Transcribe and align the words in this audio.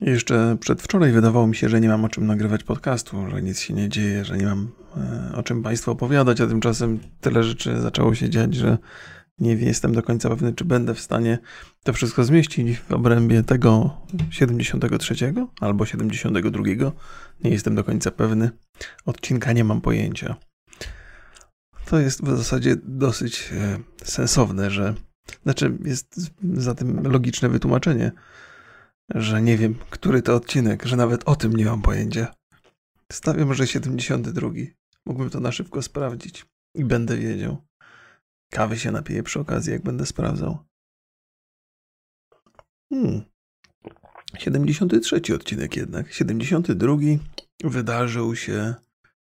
Jeszcze 0.00 0.56
przedwczoraj 0.60 1.12
wydawało 1.12 1.46
mi 1.46 1.56
się, 1.56 1.68
że 1.68 1.80
nie 1.80 1.88
mam 1.88 2.04
o 2.04 2.08
czym 2.08 2.26
nagrywać 2.26 2.64
podcastu, 2.64 3.30
że 3.30 3.42
nic 3.42 3.60
się 3.60 3.74
nie 3.74 3.88
dzieje, 3.88 4.24
że 4.24 4.36
nie 4.36 4.46
mam 4.46 4.70
e, 4.96 5.32
o 5.36 5.42
czym 5.42 5.62
Państwu 5.62 5.90
opowiadać, 5.90 6.40
a 6.40 6.46
tymczasem 6.46 6.98
tyle 7.20 7.42
rzeczy 7.44 7.80
zaczęło 7.80 8.14
się 8.14 8.30
dziać, 8.30 8.54
że 8.54 8.78
nie 9.38 9.54
jestem 9.54 9.94
do 9.94 10.02
końca 10.02 10.28
pewny, 10.28 10.54
czy 10.54 10.64
będę 10.64 10.94
w 10.94 11.00
stanie 11.00 11.38
to 11.84 11.92
wszystko 11.92 12.24
zmieścić 12.24 12.78
w 12.78 12.92
obrębie 12.92 13.42
tego 13.42 14.00
73 14.30 15.14
albo 15.60 15.86
72. 15.86 16.62
Nie 17.44 17.50
jestem 17.50 17.74
do 17.74 17.84
końca 17.84 18.10
pewny. 18.10 18.50
Odcinka 19.06 19.52
nie 19.52 19.64
mam 19.64 19.80
pojęcia. 19.80 20.36
To 21.86 21.98
jest 21.98 22.24
w 22.24 22.36
zasadzie 22.36 22.76
dosyć 22.82 23.52
e, 23.52 23.78
sensowne, 24.04 24.70
że. 24.70 24.94
Znaczy, 25.42 25.78
jest 25.84 26.32
za 26.54 26.74
tym 26.74 27.06
logiczne 27.06 27.48
wytłumaczenie 27.48 28.12
że 29.14 29.42
nie 29.42 29.56
wiem, 29.58 29.74
który 29.90 30.22
to 30.22 30.34
odcinek, 30.34 30.84
że 30.84 30.96
nawet 30.96 31.28
o 31.28 31.36
tym 31.36 31.56
nie 31.56 31.64
mam 31.64 31.82
pojęcia. 31.82 32.34
Stawiam, 33.12 33.54
że 33.54 33.66
72. 33.66 34.48
Mógłbym 35.06 35.30
to 35.30 35.40
na 35.40 35.52
szybko 35.52 35.82
sprawdzić 35.82 36.46
i 36.74 36.84
będę 36.84 37.16
wiedział. 37.16 37.66
Kawy 38.50 38.78
się 38.78 38.92
napiję 38.92 39.22
przy 39.22 39.40
okazji, 39.40 39.72
jak 39.72 39.82
będę 39.82 40.06
sprawdzał. 40.06 40.58
Hmm. 42.92 43.22
73 44.38 45.34
odcinek 45.34 45.76
jednak. 45.76 46.12
72 46.12 46.96
wydarzył 47.64 48.36
się 48.36 48.74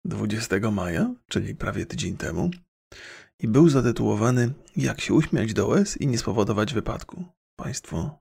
20 0.04 0.70
maja, 0.70 1.14
czyli 1.28 1.54
prawie 1.54 1.86
tydzień 1.86 2.16
temu, 2.16 2.50
i 3.40 3.48
był 3.48 3.68
zatytułowany 3.68 4.52
Jak 4.76 5.00
się 5.00 5.14
uśmiać 5.14 5.54
do 5.54 5.66
łez 5.66 6.00
i 6.00 6.06
nie 6.06 6.18
spowodować 6.18 6.74
wypadku. 6.74 7.24
Państwo 7.56 8.20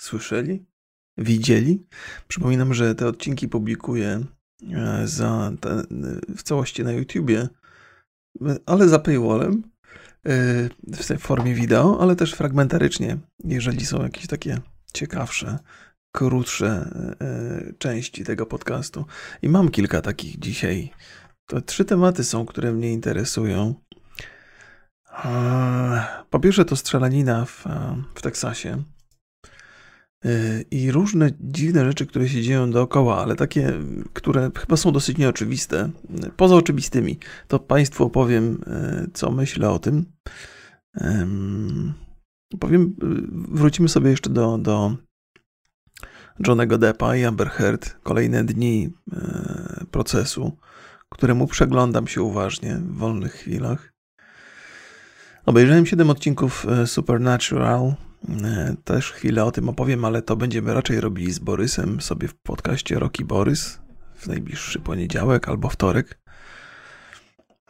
słyszeli? 0.00 0.73
Widzieli. 1.18 1.86
Przypominam, 2.28 2.74
że 2.74 2.94
te 2.94 3.06
odcinki 3.06 3.48
publikuję 3.48 4.24
e, 4.72 5.08
za 5.08 5.52
te, 5.60 5.82
w 6.36 6.42
całości 6.42 6.84
na 6.84 6.92
YouTubie, 6.92 7.48
ale 8.66 8.88
za 8.88 8.98
paywallem 8.98 9.62
e, 10.26 10.68
w 11.18 11.18
formie 11.18 11.54
wideo, 11.54 12.00
ale 12.00 12.16
też 12.16 12.34
fragmentarycznie, 12.34 13.18
jeżeli 13.44 13.86
są 13.86 14.02
jakieś 14.02 14.26
takie 14.26 14.58
ciekawsze, 14.92 15.58
krótsze 16.12 16.90
e, 17.20 17.72
części 17.78 18.24
tego 18.24 18.46
podcastu. 18.46 19.04
I 19.42 19.48
mam 19.48 19.68
kilka 19.68 20.02
takich 20.02 20.38
dzisiaj. 20.38 20.90
To 21.46 21.60
trzy 21.60 21.84
tematy 21.84 22.24
są, 22.24 22.46
które 22.46 22.72
mnie 22.72 22.92
interesują. 22.92 23.74
Po 26.30 26.40
pierwsze 26.40 26.64
to 26.64 26.76
strzelanina 26.76 27.44
w, 27.44 27.64
w 28.14 28.22
Teksasie 28.22 28.82
i 30.70 30.92
różne 30.92 31.30
dziwne 31.40 31.84
rzeczy, 31.84 32.06
które 32.06 32.28
się 32.28 32.42
dzieją 32.42 32.70
dookoła, 32.70 33.22
ale 33.22 33.36
takie, 33.36 33.72
które 34.12 34.50
chyba 34.58 34.76
są 34.76 34.92
dosyć 34.92 35.18
nieoczywiste, 35.18 35.90
poza 36.36 36.54
oczywistymi, 36.54 37.18
to 37.48 37.58
Państwu 37.58 38.04
opowiem, 38.04 38.60
e, 38.66 39.06
co 39.14 39.30
myślę 39.30 39.70
o 39.70 39.78
tym. 39.78 40.04
Powiem, 42.60 42.82
e, 42.82 43.06
wrócimy 43.56 43.88
sobie 43.88 44.10
jeszcze 44.10 44.30
do, 44.30 44.58
do 44.58 44.96
Johnego 46.46 46.78
Deppa 46.78 47.16
i 47.16 47.24
Amber 47.24 47.48
Heard, 47.48 47.96
kolejne 48.02 48.44
dni 48.44 48.90
procesu, 49.90 50.58
któremu 51.08 51.46
przeglądam 51.46 52.06
się 52.06 52.22
uważnie 52.22 52.76
w 52.76 52.96
wolnych 52.96 53.32
chwilach. 53.32 53.92
Obejrzałem 55.46 55.86
7 55.86 56.10
odcinków 56.10 56.66
Supernatural, 56.86 57.94
też 58.84 59.12
chwilę 59.12 59.44
o 59.44 59.50
tym 59.50 59.68
opowiem, 59.68 60.04
ale 60.04 60.22
to 60.22 60.36
będziemy 60.36 60.74
raczej 60.74 61.00
robili 61.00 61.32
z 61.32 61.38
Borysem 61.38 62.00
sobie 62.00 62.28
w 62.28 62.34
podcaście 62.34 62.98
Roki 62.98 63.24
Borys 63.24 63.78
w 64.14 64.26
najbliższy 64.26 64.80
poniedziałek 64.80 65.48
albo 65.48 65.68
wtorek. 65.68 66.18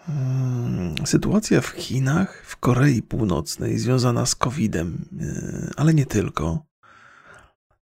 Mm, 0.09 0.95
sytuacja 1.07 1.61
w 1.61 1.67
Chinach, 1.67 2.43
w 2.47 2.57
Korei 2.57 3.03
Północnej 3.03 3.79
związana 3.79 4.27
z 4.27 4.35
COVID-em, 4.35 5.09
e, 5.21 5.71
ale 5.77 5.95
nie 5.95 6.07
tylko. 6.07 6.67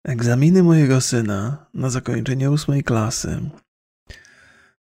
Egzaminy 0.05 0.63
mojego 0.63 1.01
syna 1.01 1.67
na 1.75 1.91
zakończenie 1.91 2.51
ósmej 2.51 2.85
klasy. 2.85 3.41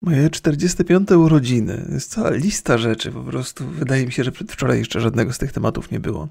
Moje 0.02 0.30
45. 0.30 1.12
urodziny. 1.12 1.88
Jest 1.92 2.12
cała 2.12 2.30
lista 2.30 2.78
rzeczy 2.78 3.12
po 3.12 3.24
prostu. 3.24 3.68
Wydaje 3.68 4.06
mi 4.06 4.12
się, 4.12 4.24
że 4.24 4.32
przedwczoraj 4.32 4.80
jeszcze 4.80 5.02
żadnego 5.02 5.34
z 5.34 5.38
tych 5.38 5.52
tematów 5.52 5.92
nie 5.92 6.00
było. 6.00 6.30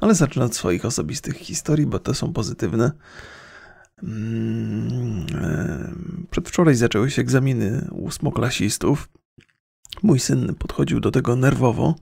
Ale 0.00 0.14
zacznę 0.14 0.44
od 0.44 0.54
swoich 0.54 0.84
osobistych 0.84 1.36
historii, 1.36 1.86
bo 1.86 1.98
te 1.98 2.14
są 2.14 2.32
pozytywne. 2.32 2.92
Mm, 4.02 5.26
e, 5.34 5.92
przedwczoraj 6.30 6.74
zaczęły 6.74 7.10
się 7.10 7.22
egzaminy 7.22 7.88
ósmoklasistów. 7.90 9.08
Mój 10.02 10.20
syn 10.20 10.54
podchodził 10.58 11.00
do 11.00 11.10
tego 11.10 11.36
nerwowo, 11.36 11.94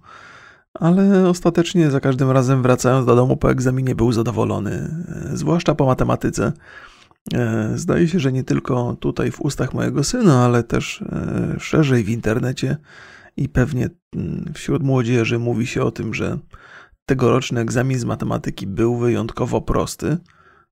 ale 0.75 1.29
ostatecznie 1.29 1.91
za 1.91 2.01
każdym 2.01 2.31
razem 2.31 2.63
wracając 2.63 3.07
do 3.07 3.17
domu 3.17 3.37
po 3.37 3.51
egzaminie 3.51 3.95
był 3.95 4.13
zadowolony, 4.13 5.05
e, 5.33 5.37
zwłaszcza 5.37 5.75
po 5.75 5.87
matematyce. 5.87 6.53
E, 7.35 7.73
zdaje 7.75 8.09
się, 8.09 8.21
że 8.21 8.33
nie 8.33 8.45
tylko 8.45 8.97
tutaj 9.01 9.31
w 9.31 9.41
ustach 9.41 9.75
mojego 9.75 10.05
syna, 10.05 10.45
ale 10.45 10.63
też 10.63 11.05
szerzej 11.59 12.05
w 12.05 12.09
internecie 12.09 12.77
i 13.37 13.49
pewnie 13.49 13.89
mm, 14.17 14.53
wśród 14.55 14.83
młodzieży 14.83 15.39
mówi 15.39 15.67
się 15.67 15.83
o 15.83 15.91
tym, 15.91 16.15
że 16.15 16.39
Tegoroczny 17.09 17.61
egzamin 17.61 17.99
z 17.99 18.05
matematyki 18.05 18.67
był 18.67 18.97
wyjątkowo 18.97 19.61
prosty, 19.61 20.19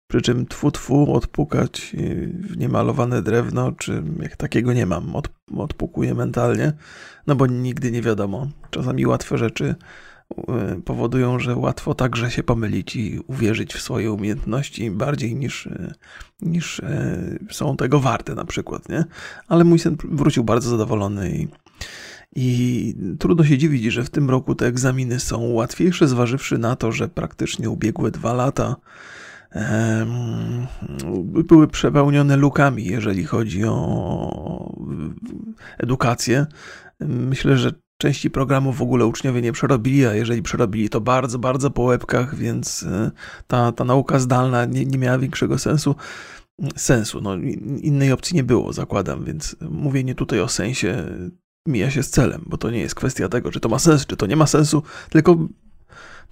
przy 0.06 0.22
czym 0.22 0.47
tfu 0.47 0.70
tfu 0.70 1.14
odpukać 1.14 1.97
w 2.41 2.56
niemalowane 2.56 3.22
drewno, 3.22 3.72
czy 3.72 4.02
jak 4.20 4.36
takiego 4.36 4.72
nie 4.72 4.86
mam, 4.86 5.16
od, 5.16 5.28
odpukuję 5.56 6.14
mentalnie, 6.14 6.72
no 7.26 7.36
bo 7.36 7.47
nigdy 7.47 7.91
nie 7.91 8.02
wiadomo. 8.02 8.48
Czasami 8.70 9.06
łatwe 9.06 9.38
rzeczy 9.38 9.74
e, 10.48 10.80
powodują, 10.84 11.38
że 11.38 11.56
łatwo 11.56 11.94
także 11.94 12.30
się 12.30 12.42
pomylić 12.42 12.97
i 12.97 13.20
uwierzyć 13.26 13.74
w 13.74 13.82
swoje 13.82 14.12
umiejętności 14.12 14.91
bardziej 14.91 15.36
niż, 15.36 15.66
e, 15.66 15.94
niż 16.42 16.80
są 17.50 17.76
tego 17.76 18.00
warte 18.00 18.34
na 18.34 18.44
przykład, 18.44 18.88
nie? 18.88 19.04
Ale 19.48 19.64
mój 19.64 19.78
syn 19.78 19.97
wrócił 20.04 20.44
bardzo 20.44 20.70
zadowolony 20.70 21.30
i 21.30 21.48
i 22.36 22.94
trudno 23.19 23.44
się 23.44 23.58
dziwić, 23.58 23.84
że 23.84 24.04
w 24.04 24.10
tym 24.10 24.30
roku 24.30 24.54
te 24.54 24.66
egzaminy 24.66 25.20
są 25.20 25.41
łatwiejsze, 25.41 26.08
zważywszy 26.08 26.58
na 26.58 26.76
to, 26.76 26.92
że 26.92 27.08
praktycznie 27.08 27.70
ubiegłe 27.70 28.10
dwa 28.10 28.32
lata 28.32 28.76
były 31.48 31.69
przepełnione 31.69 32.36
lukami, 32.36 32.84
jeżeli 32.84 33.24
chodzi 33.24 33.64
o 33.64 34.76
edukację. 35.78 36.47
Myślę, 37.00 37.56
że 37.56 37.72
części 37.98 38.30
programów 38.30 38.76
w 38.76 38.82
ogóle 38.82 39.06
uczniowie 39.06 39.42
nie 39.42 39.53
przerobili, 39.53 40.06
a 40.06 40.14
jeżeli 40.14 40.42
przerobili, 40.42 40.88
to 40.88 41.00
bardzo, 41.00 41.38
bardzo 41.38 41.70
po 41.70 41.82
łebkach, 41.82 42.34
więc 42.34 42.82
e, 42.82 43.10
ta, 43.47 43.72
ta 43.72 43.84
nauka 43.84 44.18
zdalna 44.18 44.64
nie, 44.64 44.86
nie 44.86 44.98
miała 44.98 45.18
większego 45.18 45.58
sensu. 45.58 45.94
Sensu, 46.76 47.20
no 47.20 47.36
innej 47.80 48.12
opcji 48.12 48.36
nie 48.36 48.44
było, 48.44 48.72
zakładam, 48.72 49.24
więc 49.24 49.56
mówienie 49.70 50.14
tutaj 50.14 50.41
o 50.41 50.48
sensie 50.48 51.04
mija 51.66 51.91
się 51.91 52.03
z 52.03 52.10
celem, 52.10 52.43
bo 52.47 52.59
to 52.59 52.71
nie 52.71 52.78
jest 52.78 52.94
kwestia 52.94 53.28
tego, 53.28 53.50
czy 53.50 53.60
to 53.60 53.69
ma 53.69 53.78
sens, 53.78 54.06
czy 54.06 54.16
to 54.16 54.27
nie 54.27 54.37
ma 54.37 54.47
sensu, 54.47 54.82
tylko 55.10 55.37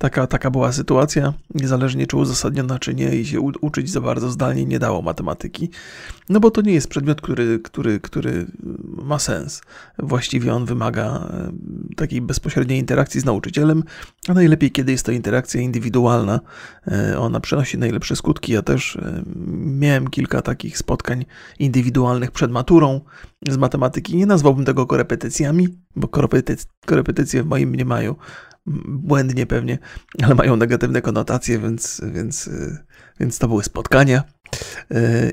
Taka, 0.04 0.26
taka 0.26 0.50
była 0.50 0.72
sytuacja, 0.72 1.32
niezależnie 1.54 2.06
czy 2.06 2.16
uzasadniona, 2.16 2.78
czy 2.78 2.94
nie, 2.94 3.16
i 3.16 3.26
się 3.26 3.40
u, 3.40 3.52
uczyć 3.60 3.90
za 3.90 4.00
bardzo 4.00 4.30
zdalnie 4.30 4.64
nie 4.64 4.78
dało 4.78 5.02
matematyki. 5.02 5.70
No 6.28 6.40
bo 6.40 6.50
to 6.50 6.60
nie 6.60 6.72
jest 6.72 6.88
przedmiot, 6.88 7.20
który, 7.20 7.58
który, 7.58 8.00
który 8.00 8.46
ma 8.82 9.18
sens. 9.18 9.62
Właściwie 9.98 10.54
on 10.54 10.64
wymaga 10.64 11.04
e, 11.04 11.52
takiej 11.96 12.20
bezpośredniej 12.20 12.78
interakcji 12.78 13.20
z 13.20 13.24
nauczycielem, 13.24 13.82
a 14.28 14.34
najlepiej, 14.34 14.70
kiedy 14.70 14.92
jest 14.92 15.06
to 15.06 15.12
interakcja 15.12 15.60
indywidualna. 15.60 16.40
E, 16.88 17.18
ona 17.18 17.40
przynosi 17.40 17.78
najlepsze 17.78 18.16
skutki. 18.16 18.52
Ja 18.52 18.62
też 18.62 18.96
e, 18.96 19.22
miałem 19.56 20.08
kilka 20.08 20.42
takich 20.42 20.78
spotkań 20.78 21.24
indywidualnych 21.58 22.30
przed 22.30 22.50
maturą 22.50 23.00
z 23.48 23.56
matematyki. 23.56 24.16
Nie 24.16 24.26
nazwałbym 24.26 24.64
tego 24.64 24.86
korepetycjami, 24.86 25.68
bo 25.96 26.08
korepetycje 26.86 27.42
w 27.42 27.46
moim 27.46 27.68
mniemaniu 27.68 28.16
błędnie 28.86 29.46
pewnie, 29.46 29.78
ale 30.22 30.34
mają 30.34 30.56
negatywne 30.56 31.02
konotacje, 31.02 31.58
więc, 31.58 32.02
więc, 32.12 32.50
więc 33.20 33.38
to 33.38 33.48
były 33.48 33.64
spotkania 33.64 34.22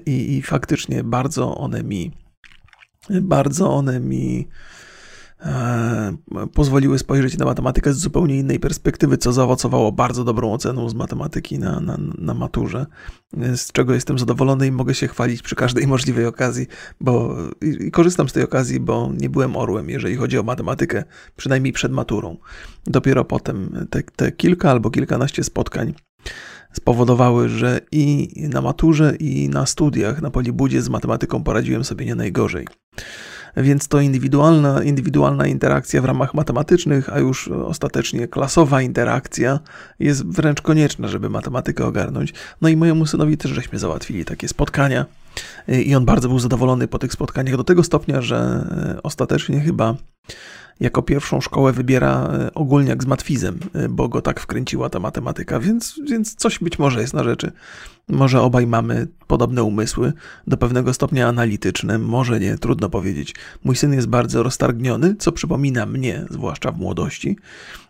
i, 0.05 0.37
i 0.37 0.41
faktycznie 0.41 1.03
bardzo 1.03 1.57
one 1.57 1.83
mi 1.83 2.11
bardzo 3.09 3.73
one 3.73 3.99
mi 3.99 4.47
pozwoliły 6.53 6.99
spojrzeć 6.99 7.37
na 7.37 7.45
matematykę 7.45 7.93
z 7.93 7.97
zupełnie 7.97 8.35
innej 8.37 8.59
perspektywy, 8.59 9.17
co 9.17 9.33
zaowocowało 9.33 9.91
bardzo 9.91 10.23
dobrą 10.23 10.53
oceną 10.53 10.89
z 10.89 10.93
matematyki 10.93 11.59
na, 11.59 11.79
na, 11.79 11.97
na 12.17 12.33
maturze, 12.33 12.85
z 13.55 13.71
czego 13.71 13.93
jestem 13.93 14.19
zadowolony 14.19 14.67
i 14.67 14.71
mogę 14.71 14.95
się 14.95 15.07
chwalić 15.07 15.41
przy 15.41 15.55
każdej 15.55 15.87
możliwej 15.87 16.25
okazji, 16.25 16.67
bo 17.01 17.37
i 17.61 17.91
korzystam 17.91 18.29
z 18.29 18.33
tej 18.33 18.43
okazji, 18.43 18.79
bo 18.79 19.11
nie 19.17 19.29
byłem 19.29 19.55
orłem, 19.55 19.89
jeżeli 19.89 20.15
chodzi 20.15 20.39
o 20.39 20.43
matematykę, 20.43 21.03
przynajmniej 21.35 21.73
przed 21.73 21.91
maturą. 21.91 22.37
Dopiero 22.85 23.25
potem 23.25 23.87
te, 23.89 24.03
te 24.03 24.31
kilka 24.31 24.71
albo 24.71 24.89
kilkanaście 24.89 25.43
spotkań 25.43 25.93
spowodowały, 26.73 27.49
że 27.49 27.81
i 27.91 28.33
na 28.49 28.61
maturze, 28.61 29.15
i 29.19 29.49
na 29.49 29.65
studiach 29.65 30.21
na 30.21 30.31
Polibudzie 30.31 30.81
z 30.81 30.89
matematyką 30.89 31.43
poradziłem 31.43 31.83
sobie 31.83 32.05
nie 32.05 32.15
najgorzej 32.15 32.67
więc 33.57 33.87
to 33.87 33.99
indywidualna, 33.99 34.83
indywidualna 34.83 35.47
interakcja 35.47 36.01
w 36.01 36.05
ramach 36.05 36.33
matematycznych, 36.33 37.13
a 37.13 37.19
już 37.19 37.47
ostatecznie 37.47 38.27
klasowa 38.27 38.81
interakcja 38.81 39.59
jest 39.99 40.25
wręcz 40.25 40.61
konieczna, 40.61 41.07
żeby 41.07 41.29
matematykę 41.29 41.85
ogarnąć. 41.85 42.33
No 42.61 42.69
i 42.69 42.75
mojemu 42.77 43.05
synowi 43.05 43.37
też 43.37 43.51
żeśmy 43.51 43.79
załatwili 43.79 44.25
takie 44.25 44.47
spotkania 44.47 45.05
i 45.67 45.95
on 45.95 46.05
bardzo 46.05 46.27
był 46.27 46.39
zadowolony 46.39 46.87
po 46.87 46.99
tych 46.99 47.13
spotkaniach 47.13 47.57
do 47.57 47.63
tego 47.63 47.83
stopnia, 47.83 48.21
że 48.21 48.67
ostatecznie 49.03 49.59
chyba 49.59 49.95
jako 50.81 51.01
pierwszą 51.01 51.41
szkołę 51.41 51.73
wybiera 51.73 52.27
e, 52.33 52.53
ogólniak 52.53 53.03
z 53.03 53.05
matwizem, 53.05 53.59
e, 53.73 53.89
bo 53.89 54.09
go 54.09 54.21
tak 54.21 54.39
wkręciła 54.39 54.89
ta 54.89 54.99
matematyka, 54.99 55.59
więc, 55.59 55.99
więc 56.09 56.35
coś 56.35 56.59
być 56.59 56.79
może 56.79 57.01
jest 57.01 57.13
na 57.13 57.23
rzeczy. 57.23 57.51
Może 58.09 58.41
obaj 58.41 58.67
mamy 58.67 59.07
podobne 59.27 59.63
umysły, 59.63 60.13
do 60.47 60.57
pewnego 60.57 60.93
stopnia 60.93 61.27
analityczne, 61.27 61.97
może 61.97 62.39
nie, 62.39 62.57
trudno 62.57 62.89
powiedzieć. 62.89 63.35
Mój 63.63 63.75
syn 63.75 63.93
jest 63.93 64.07
bardzo 64.07 64.43
roztargniony, 64.43 65.15
co 65.15 65.31
przypomina 65.31 65.85
mnie, 65.85 66.25
zwłaszcza 66.29 66.71
w 66.71 66.77
młodości. 66.77 67.37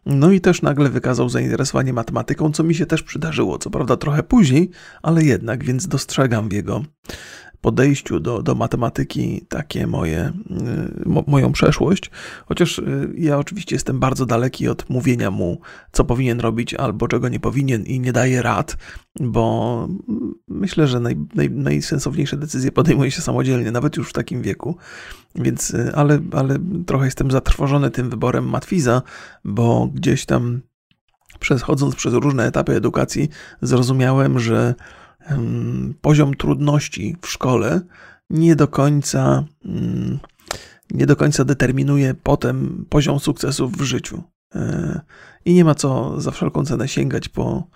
No 0.05 0.31
i 0.31 0.41
też 0.41 0.61
nagle 0.61 0.89
wykazał 0.89 1.29
zainteresowanie 1.29 1.93
matematyką, 1.93 2.51
co 2.51 2.63
mi 2.63 2.75
się 2.75 2.85
też 2.85 3.03
przydarzyło, 3.03 3.57
co 3.57 3.69
prawda 3.69 3.97
trochę 3.97 4.23
później, 4.23 4.69
ale 5.01 5.23
jednak, 5.23 5.63
więc 5.63 5.87
dostrzegam 5.87 6.49
w 6.49 6.53
jego 6.53 6.83
podejściu 7.61 8.19
do, 8.19 8.41
do 8.41 8.55
matematyki 8.55 9.45
takie 9.49 9.87
moje, 9.87 10.31
y, 11.05 11.09
mo, 11.09 11.23
moją 11.27 11.51
przeszłość. 11.51 12.11
Chociaż 12.45 12.79
y, 12.79 13.13
ja 13.17 13.37
oczywiście 13.37 13.75
jestem 13.75 13.99
bardzo 13.99 14.25
daleki 14.25 14.67
od 14.67 14.89
mówienia 14.89 15.31
mu, 15.31 15.59
co 15.91 16.03
powinien 16.03 16.39
robić 16.39 16.73
albo 16.73 17.07
czego 17.07 17.29
nie 17.29 17.39
powinien 17.39 17.83
i 17.83 17.99
nie 17.99 18.13
daję 18.13 18.41
rad, 18.41 18.77
bo 19.19 19.87
myślę, 20.47 20.87
że 20.87 20.99
naj, 20.99 21.17
naj, 21.35 21.49
najsensowniejsze 21.49 22.37
decyzje 22.37 22.71
podejmuje 22.71 23.11
się 23.11 23.21
samodzielnie, 23.21 23.71
nawet 23.71 23.97
już 23.97 24.09
w 24.09 24.13
takim 24.13 24.41
wieku. 24.41 24.75
Więc, 25.35 25.73
y, 25.73 25.91
ale, 25.95 26.19
ale 26.31 26.57
trochę 26.85 27.05
jestem 27.05 27.31
zatrwożony 27.31 27.91
tym 27.91 28.09
wyborem 28.09 28.49
Matwiza, 28.49 29.01
bo 29.45 29.89
gdzieś 29.93 30.25
tam 30.25 30.61
przechodząc 31.39 31.95
przez 31.95 32.13
różne 32.13 32.45
etapy 32.45 32.75
edukacji, 32.75 33.29
zrozumiałem, 33.61 34.39
że 34.39 34.75
poziom 36.01 36.33
trudności 36.33 37.17
w 37.21 37.27
szkole 37.27 37.81
nie 38.29 38.55
do 38.55 38.67
końca, 38.67 39.43
mm, 39.65 40.19
nie 40.91 41.05
do 41.05 41.15
końca 41.15 41.45
determinuje 41.45 42.13
potem 42.13 42.85
poziom 42.89 43.19
sukcesów 43.19 43.77
w 43.77 43.81
życiu. 43.81 44.23
E, 44.55 45.01
I 45.45 45.53
nie 45.53 45.65
ma 45.65 45.75
co 45.75 46.21
za 46.21 46.31
wszelką 46.31 46.65
cenę 46.65 46.87
sięgać 46.87 47.29
po 47.29 47.67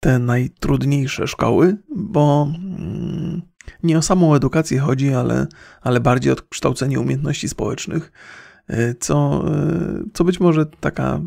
te 0.00 0.18
najtrudniejsze 0.18 1.26
szkoły, 1.26 1.76
bo 1.96 2.48
mm, 2.54 3.42
nie 3.82 3.98
o 3.98 4.02
samą 4.02 4.34
edukację 4.34 4.78
chodzi, 4.78 5.14
ale, 5.14 5.46
ale 5.80 6.00
bardziej 6.00 6.32
o 6.32 6.36
kształcenie 6.48 7.00
umiejętności 7.00 7.48
społecznych, 7.48 8.12
e, 8.68 8.94
co, 8.94 9.44
e, 9.48 10.02
co 10.14 10.24
być 10.24 10.40
może 10.40 10.66
taka 10.66 11.20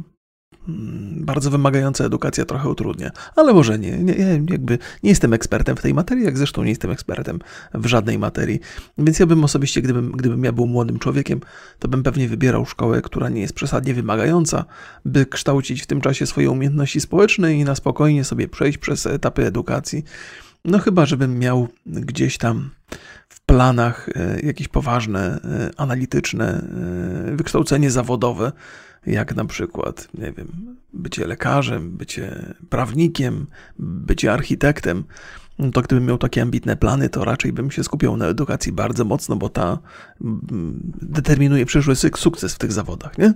bardzo 1.16 1.52
wymagająca 1.52 2.06
edukacja 2.06 2.46
trochę 2.46 2.70
utrudnia. 2.70 3.12
Ale 3.36 3.54
może 3.54 3.80
nie, 3.80 3.98
nie, 3.98 4.14
jakby 4.50 4.78
nie 5.04 5.10
jestem 5.10 5.34
ekspertem 5.34 5.78
w 5.78 5.82
tej 5.82 5.94
materii, 5.94 6.26
jak 6.26 6.38
zresztą 6.38 6.64
nie 6.64 6.70
jestem 6.70 6.92
ekspertem 6.92 7.40
w 7.74 7.86
żadnej 7.86 8.20
materii. 8.20 8.60
Więc 8.98 9.20
ja 9.20 9.26
bym 9.26 9.44
osobiście, 9.44 9.82
gdybym, 9.82 10.12
gdybym 10.12 10.44
ja 10.44 10.52
był 10.52 10.68
młodym 10.68 11.00
człowiekiem, 11.00 11.40
to 11.80 11.88
bym 11.88 12.04
pewnie 12.04 12.28
wybierał 12.28 12.66
szkołę, 12.66 13.02
która 13.02 13.30
nie 13.30 13.42
jest 13.42 13.54
przesadnie 13.54 13.94
wymagająca, 13.94 14.66
by 15.06 15.26
kształcić 15.26 15.82
w 15.82 15.88
tym 15.88 16.02
czasie 16.02 16.26
swoje 16.26 16.50
umiejętności 16.52 17.02
społeczne 17.02 17.54
i 17.54 17.64
na 17.64 17.76
spokojnie 17.76 18.24
sobie 18.24 18.48
przejść 18.48 18.78
przez 18.78 19.06
etapy 19.06 19.46
edukacji. 19.46 20.04
No 20.66 20.80
chyba, 20.80 21.06
żebym 21.06 21.40
miał 21.40 21.68
gdzieś 21.86 22.38
tam 22.38 22.70
w 23.30 23.42
planach 23.42 24.10
e, 24.16 24.40
jakieś 24.40 24.68
poważne, 24.68 25.40
e, 25.44 25.72
analityczne 25.78 26.62
e, 27.32 27.36
wykształcenie 27.36 27.92
zawodowe, 27.92 28.52
jak 29.06 29.36
na 29.36 29.46
przykład, 29.46 30.08
nie 30.14 30.32
wiem, 30.32 30.76
bycie 30.94 31.28
lekarzem, 31.28 31.92
bycie 31.92 32.54
prawnikiem, 32.70 33.48
bycie 33.80 34.34
architektem, 34.34 35.04
no 35.60 35.72
to 35.72 35.82
gdybym 35.82 36.06
miał 36.06 36.18
takie 36.18 36.42
ambitne 36.42 36.78
plany, 36.78 37.10
to 37.10 37.26
raczej 37.26 37.54
bym 37.54 37.72
się 37.72 37.84
skupiał 37.84 38.18
na 38.18 38.26
edukacji 38.26 38.72
bardzo 38.72 39.06
mocno, 39.06 39.36
bo 39.36 39.50
ta 39.50 39.80
mm, 40.22 40.80
determinuje 41.02 41.66
przyszły 41.66 41.96
sukces 41.96 42.56
w 42.56 42.58
tych 42.58 42.72
zawodach, 42.72 43.18
nie? 43.18 43.34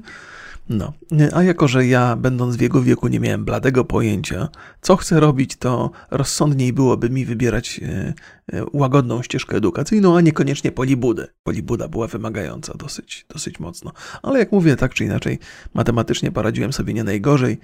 No, 0.69 0.94
a 1.33 1.44
jako, 1.44 1.68
że 1.68 1.86
ja, 1.86 2.15
będąc 2.15 2.56
w 2.56 2.62
jego 2.62 2.81
wieku, 2.81 3.07
nie 3.07 3.19
miałem 3.19 3.45
bladego 3.45 3.86
pojęcia, 3.86 4.50
co 4.81 4.95
chcę 4.95 5.19
robić, 5.19 5.56
to 5.56 5.92
rozsądniej 6.12 6.74
byłoby 6.74 7.10
mi 7.10 7.25
wybierać 7.25 7.80
e, 7.83 8.13
e, 8.54 8.65
łagodną 8.74 9.21
ścieżkę 9.21 9.57
edukacyjną, 9.57 10.18
a 10.18 10.21
niekoniecznie 10.21 10.71
polibudę. 10.71 11.27
Polibuda 11.44 11.88
była 11.88 12.07
wymagająca 12.07 12.74
dosyć, 12.74 13.25
dosyć 13.30 13.60
mocno. 13.60 13.92
Ale 14.21 14.39
jak 14.39 14.51
mówię, 14.51 14.75
tak 14.75 14.94
czy 14.94 15.04
inaczej, 15.04 15.39
matematycznie 15.74 16.31
poradziłem 16.31 16.74
sobie 16.74 16.94
nie 16.94 17.04
najgorzej, 17.04 17.57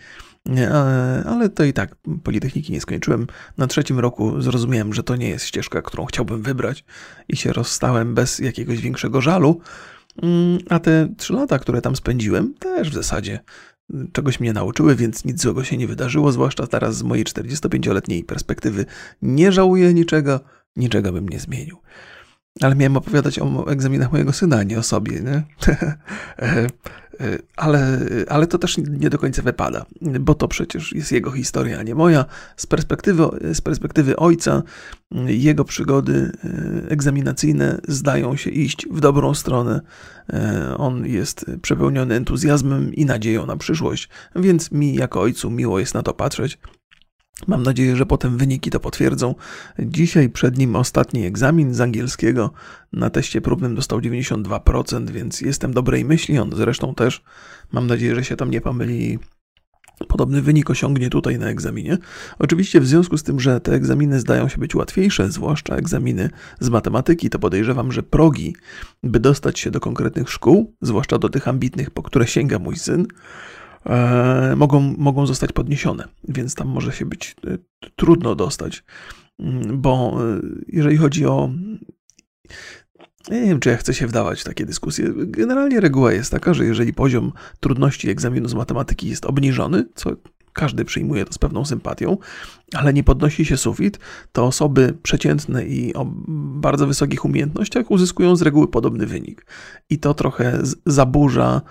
ale 1.25 1.49
to 1.49 1.63
i 1.63 1.73
tak 1.73 1.95
Politechniki 2.23 2.73
nie 2.73 2.81
skończyłem. 2.81 3.27
Na 3.57 3.67
trzecim 3.67 3.99
roku 3.99 4.41
zrozumiałem, 4.41 4.93
że 4.93 5.03
to 5.03 5.15
nie 5.15 5.29
jest 5.29 5.45
ścieżka, 5.45 5.81
którą 5.81 6.05
chciałbym 6.05 6.41
wybrać 6.41 6.85
i 7.29 7.37
się 7.37 7.53
rozstałem 7.53 8.15
bez 8.15 8.39
jakiegoś 8.39 8.81
większego 8.81 9.21
żalu. 9.21 9.61
Mm, 10.21 10.59
a 10.69 10.79
te 10.79 11.09
trzy 11.17 11.33
lata, 11.33 11.59
które 11.59 11.81
tam 11.81 11.95
spędziłem, 11.95 12.53
też 12.53 12.89
w 12.89 12.93
zasadzie 12.93 13.39
czegoś 14.11 14.39
mnie 14.39 14.53
nauczyły, 14.53 14.95
więc 14.95 15.25
nic 15.25 15.41
złego 15.41 15.63
się 15.63 15.77
nie 15.77 15.87
wydarzyło, 15.87 16.31
zwłaszcza 16.31 16.67
teraz 16.67 16.95
z 16.95 17.03
mojej 17.03 17.25
45-letniej 17.25 18.23
perspektywy 18.23 18.85
nie 19.21 19.51
żałuję 19.51 19.93
niczego, 19.93 20.39
niczego 20.75 21.13
bym 21.13 21.29
nie 21.29 21.39
zmienił. 21.39 21.77
Ale 22.61 22.75
miałem 22.75 22.97
opowiadać 22.97 23.39
o 23.39 23.71
egzaminach 23.71 24.11
mojego 24.11 24.33
syna, 24.33 24.63
nie 24.63 24.79
o 24.79 24.83
sobie, 24.83 25.19
nie? 25.19 25.43
E, 26.39 26.67
E, 27.21 27.37
ale, 27.55 27.99
ale 28.29 28.47
to 28.47 28.57
też 28.57 28.77
nie 28.77 29.09
do 29.09 29.17
końca 29.17 29.41
wypada, 29.41 29.85
bo 30.01 30.35
to 30.35 30.47
przecież 30.47 30.93
jest 30.93 31.11
jego 31.11 31.31
historia, 31.31 31.79
a 31.79 31.83
nie 31.83 31.95
moja. 31.95 32.25
Z 32.57 32.67
perspektywy, 32.67 33.23
z 33.53 33.61
perspektywy 33.61 34.15
ojca, 34.15 34.63
jego 35.25 35.65
przygody 35.65 36.31
e, 36.43 36.91
egzaminacyjne 36.91 37.79
zdają 37.87 38.35
się 38.35 38.49
iść 38.49 38.87
w 38.91 38.99
dobrą 38.99 39.33
stronę. 39.33 39.81
On 40.77 41.05
jest 41.05 41.45
przepełniony 41.61 42.15
entuzjazmem 42.15 42.93
i 42.93 43.05
nadzieją 43.05 43.45
na 43.45 43.57
przyszłość, 43.57 44.09
więc 44.35 44.71
mi 44.71 44.95
jako 44.95 45.21
ojcu 45.21 45.49
miło 45.49 45.79
jest 45.79 45.93
na 45.93 46.03
to 46.03 46.13
patrzeć. 46.13 46.57
Mam 47.47 47.63
nadzieję, 47.63 47.95
że 47.95 48.05
potem 48.05 48.37
wyniki 48.37 48.69
to 48.69 48.79
potwierdzą. 48.79 49.35
Dzisiaj 49.79 50.29
przed 50.29 50.57
nim 50.57 50.75
ostatni 50.75 51.25
egzamin 51.25 51.73
z 51.73 51.81
angielskiego. 51.81 52.51
Na 52.93 53.09
teście 53.09 53.41
próbnym 53.41 53.75
dostał 53.75 53.99
92%, 53.99 55.09
więc 55.09 55.41
jestem 55.41 55.73
dobrej 55.73 56.05
myśli. 56.05 56.39
On 56.39 56.51
zresztą 56.55 56.95
też. 56.95 57.23
Mam 57.71 57.87
nadzieję, 57.87 58.15
że 58.15 58.23
się 58.23 58.35
tam 58.35 58.51
nie 58.51 58.61
pomyli. 58.61 59.19
Podobny 60.07 60.41
wynik 60.41 60.69
osiągnie 60.69 61.09
tutaj 61.09 61.39
na 61.39 61.49
egzaminie. 61.49 61.97
Oczywiście 62.39 62.81
w 62.81 62.87
związku 62.87 63.17
z 63.17 63.23
tym, 63.23 63.39
że 63.39 63.61
te 63.61 63.73
egzaminy 63.73 64.19
zdają 64.19 64.47
się 64.47 64.57
być 64.57 64.75
łatwiejsze, 64.75 65.31
zwłaszcza 65.31 65.75
egzaminy 65.75 66.29
z 66.59 66.69
matematyki, 66.69 67.29
to 67.29 67.39
podejrzewam, 67.39 67.91
że 67.91 68.03
progi, 68.03 68.55
by 69.03 69.19
dostać 69.19 69.59
się 69.59 69.71
do 69.71 69.79
konkretnych 69.79 70.29
szkół, 70.29 70.75
zwłaszcza 70.81 71.17
do 71.17 71.29
tych 71.29 71.47
ambitnych, 71.47 71.91
po 71.91 72.03
które 72.03 72.27
sięga 72.27 72.59
mój 72.59 72.75
syn, 72.75 73.07
mogą, 74.55 74.95
mogą 74.97 75.25
zostać 75.25 75.51
podniesione, 75.51 76.07
więc 76.27 76.55
tam 76.55 76.67
może 76.67 76.91
się 76.91 77.05
być 77.05 77.35
e, 77.47 77.57
trudno 77.95 78.35
dostać, 78.35 78.83
mm, 79.39 79.81
bo 79.81 80.17
e, 80.19 80.39
jeżeli 80.67 80.97
chodzi 80.97 81.25
o. 81.25 81.49
Nie 83.31 83.41
wiem, 83.41 83.59
czy 83.59 83.69
ja 83.69 83.77
chcę 83.77 83.93
się 83.93 84.07
wdawać 84.07 84.41
w 84.41 84.43
takie 84.43 84.65
dyskusje. 84.65 85.13
Generalnie 85.15 85.79
reguła 85.79 86.13
jest 86.13 86.31
taka, 86.31 86.53
że 86.53 86.65
jeżeli 86.65 86.93
poziom 86.93 87.31
trudności 87.59 88.09
egzaminu 88.09 88.49
z 88.49 88.53
matematyki 88.53 89.09
jest 89.09 89.25
obniżony, 89.25 89.85
co 89.95 90.11
każdy 90.53 90.85
przyjmuje 90.85 91.25
to 91.25 91.33
z 91.33 91.37
pewną 91.37 91.65
sympatią, 91.65 92.17
ale 92.73 92.93
nie 92.93 93.03
podnosi 93.03 93.45
się 93.45 93.57
sufit, 93.57 93.99
to 94.31 94.45
osoby 94.45 94.97
przeciętne 95.03 95.65
i 95.65 95.93
o 95.93 96.05
bardzo 96.61 96.87
wysokich 96.87 97.25
umiejętnościach 97.25 97.91
uzyskują 97.91 98.35
z 98.35 98.41
reguły 98.41 98.67
podobny 98.67 99.05
wynik. 99.05 99.45
I 99.89 99.99
to 99.99 100.13
trochę 100.13 100.59
zaburza, 100.85 101.61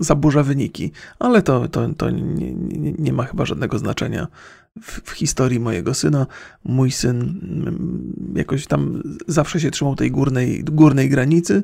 zaburza 0.00 0.42
wyniki, 0.42 0.92
ale 1.18 1.42
to, 1.42 1.68
to, 1.68 1.88
to 1.88 2.10
nie, 2.10 2.52
nie, 2.54 2.92
nie 2.92 3.12
ma 3.12 3.24
chyba 3.24 3.46
żadnego 3.46 3.78
znaczenia 3.78 4.26
w, 4.82 5.00
w, 5.00 5.10
historii 5.10 5.60
mojego 5.60 5.94
syna. 5.94 6.26
Mój 6.64 6.90
syn 6.90 7.40
jakoś 8.34 8.66
tam 8.66 9.02
zawsze 9.28 9.60
się 9.60 9.70
trzymał 9.70 9.96
tej 9.96 10.10
górnej, 10.10 10.64
górnej 10.64 11.08
granicy, 11.08 11.62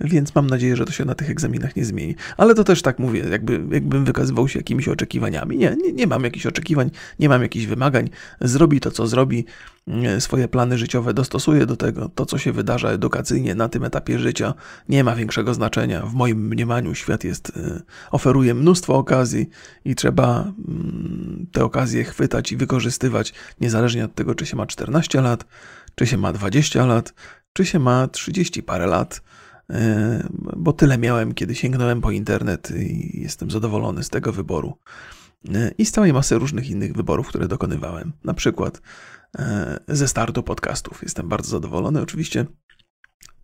więc 0.00 0.34
mam 0.34 0.46
nadzieję, 0.46 0.76
że 0.76 0.84
to 0.84 0.92
się 0.92 1.04
na 1.04 1.14
tych 1.14 1.30
egzaminach 1.30 1.76
nie 1.76 1.84
zmieni. 1.84 2.14
Ale 2.36 2.54
to 2.54 2.64
też 2.64 2.82
tak 2.82 2.98
mówię, 2.98 3.24
jakby, 3.30 3.60
jakbym 3.70 4.04
wykazywał 4.04 4.48
się 4.48 4.58
jakimiś 4.58 4.88
oczekiwaniami. 4.88 5.58
Nie, 5.58 5.76
nie, 5.82 5.92
nie 5.92 6.06
mam 6.06 6.24
jakichś 6.24 6.46
oczekiwań, 6.46 6.90
nie 7.18 7.28
mam 7.28 7.42
jakichś 7.42 7.66
wymagań. 7.66 8.10
Zrobi 8.40 8.80
to, 8.80 8.90
co 8.90 9.06
zrobi, 9.06 9.44
e, 9.88 10.20
swoje 10.20 10.48
plany 10.48 10.78
życiowe 10.78 11.14
dostosuje 11.14 11.66
do 11.66 11.76
tego. 11.76 12.08
To, 12.08 12.26
co 12.26 12.38
się 12.38 12.52
wydarza 12.52 12.88
edukacyjnie 12.88 13.54
na 13.54 13.68
tym 13.68 13.84
etapie 13.84 14.18
życia, 14.18 14.54
nie 14.88 15.04
ma 15.04 15.16
większego 15.16 15.54
znaczenia. 15.54 16.06
W 16.06 16.14
moim 16.14 16.48
mniemaniu 16.48 16.94
świat 16.94 17.24
jest, 17.24 17.52
e, 17.56 17.80
oferuje 18.10 18.54
mnóstwo 18.54 18.94
okazji 18.94 19.48
i 19.84 19.94
trzeba 19.94 20.52
mm, 20.68 21.46
te 21.52 21.64
okazje 21.64 22.04
chwytać 22.04 22.52
i 22.52 22.56
wykorzystywać, 22.56 23.34
niezależnie 23.60 24.04
od 24.04 24.14
tego, 24.14 24.34
czy 24.34 24.46
się 24.46 24.56
ma 24.56 24.66
14 24.66 25.20
lat, 25.20 25.44
czy 25.94 26.06
się 26.06 26.16
ma 26.16 26.32
20 26.32 26.86
lat, 26.86 27.14
czy 27.52 27.66
się 27.66 27.78
ma 27.78 28.08
30 28.08 28.62
parę 28.62 28.86
lat 28.86 29.20
bo 30.56 30.72
tyle 30.72 30.98
miałem, 30.98 31.34
kiedy 31.34 31.54
sięgnąłem 31.54 32.00
po 32.00 32.10
internet 32.10 32.70
i 32.76 33.20
jestem 33.22 33.50
zadowolony 33.50 34.04
z 34.04 34.08
tego 34.08 34.32
wyboru. 34.32 34.78
E, 35.54 35.70
I 35.78 35.86
z 35.86 35.92
całej 35.92 36.12
masy 36.12 36.38
różnych 36.38 36.70
innych 36.70 36.92
wyborów, 36.92 37.28
które 37.28 37.48
dokonywałem. 37.48 38.12
Na 38.24 38.34
przykład 38.34 38.82
e, 39.38 39.80
ze 39.88 40.08
startu 40.08 40.42
podcastów. 40.42 41.02
Jestem 41.02 41.28
bardzo 41.28 41.50
zadowolony. 41.50 42.00
Oczywiście 42.00 42.46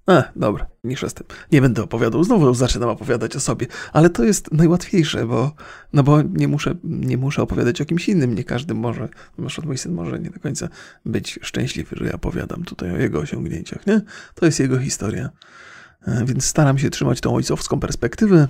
a, 0.07 0.23
dobra, 0.37 0.67
mniejsza 0.85 1.09
z 1.09 1.15
tym. 1.15 1.27
Nie 1.53 1.61
będę 1.61 1.83
opowiadał, 1.83 2.25
znowu 2.25 2.55
zaczynam 2.55 2.89
opowiadać 2.89 3.37
o 3.37 3.41
sobie, 3.41 3.67
ale 3.93 4.11
to 4.11 4.25
jest 4.25 4.53
najłatwiejsze, 4.53 5.27
bo, 5.27 5.53
no 5.93 6.03
bo 6.03 6.23
nie 6.23 6.49
muszę, 6.49 6.75
nie 6.85 7.17
muszę 7.17 7.43
opowiadać 7.43 7.81
o 7.81 7.85
kimś 7.85 8.09
innym, 8.09 8.35
nie 8.35 8.45
każdy 8.45 8.75
może, 8.75 9.09
na 9.39 9.47
przykład 9.47 9.67
mój 9.67 9.79
syn 9.79 9.93
może 9.93 10.21
nie 10.21 10.31
do 10.31 10.41
końca 10.41 10.69
być 11.05 11.39
szczęśliwy, 11.43 11.97
że 11.99 12.07
ja 12.07 12.13
opowiadam 12.13 12.65
tutaj 12.65 12.91
o 12.91 12.97
jego 12.97 13.19
osiągnięciach, 13.19 13.87
nie? 13.87 14.01
To 14.35 14.47
jest 14.47 14.61
jego 14.61 14.79
historia. 14.79 15.31
E, 16.03 16.25
więc 16.25 16.45
staram 16.45 16.79
się 16.79 16.91
trzymać 16.91 17.21
tą 17.21 17.35
ojcowską 17.35 17.81
perspektywę, 17.81 18.49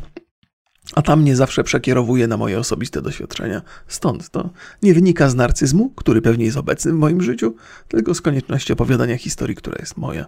a 0.95 1.03
tam 1.03 1.25
nie 1.25 1.37
zawsze 1.37 1.65
przekierowuję 1.65 2.27
na 2.27 2.37
moje 2.37 2.59
osobiste 2.59 3.03
doświadczenia. 3.03 3.63
Stąd 3.89 4.31
to 4.31 4.51
nie 4.83 4.95
wynika 4.95 5.29
z 5.29 5.35
narcyzmu, 5.35 5.91
który 5.91 6.23
pewnie 6.23 6.45
jest 6.45 6.57
obecny 6.57 6.93
w 6.93 6.97
moim 6.97 7.23
życiu, 7.23 7.55
tylko 7.89 8.15
z 8.15 8.21
konieczności 8.21 8.73
opowiadania 8.73 9.19
historii, 9.19 9.57
która 9.57 9.77
jest 9.79 9.97
moja. 9.97 10.27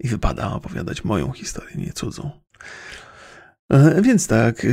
I 0.00 0.08
wypada 0.08 0.52
opowiadać 0.52 1.04
moją 1.04 1.32
historię, 1.32 1.76
nie 1.76 1.92
cudzą. 1.92 2.30
E, 3.70 4.02
więc 4.02 4.26
tak, 4.26 4.64
e, 4.64 4.68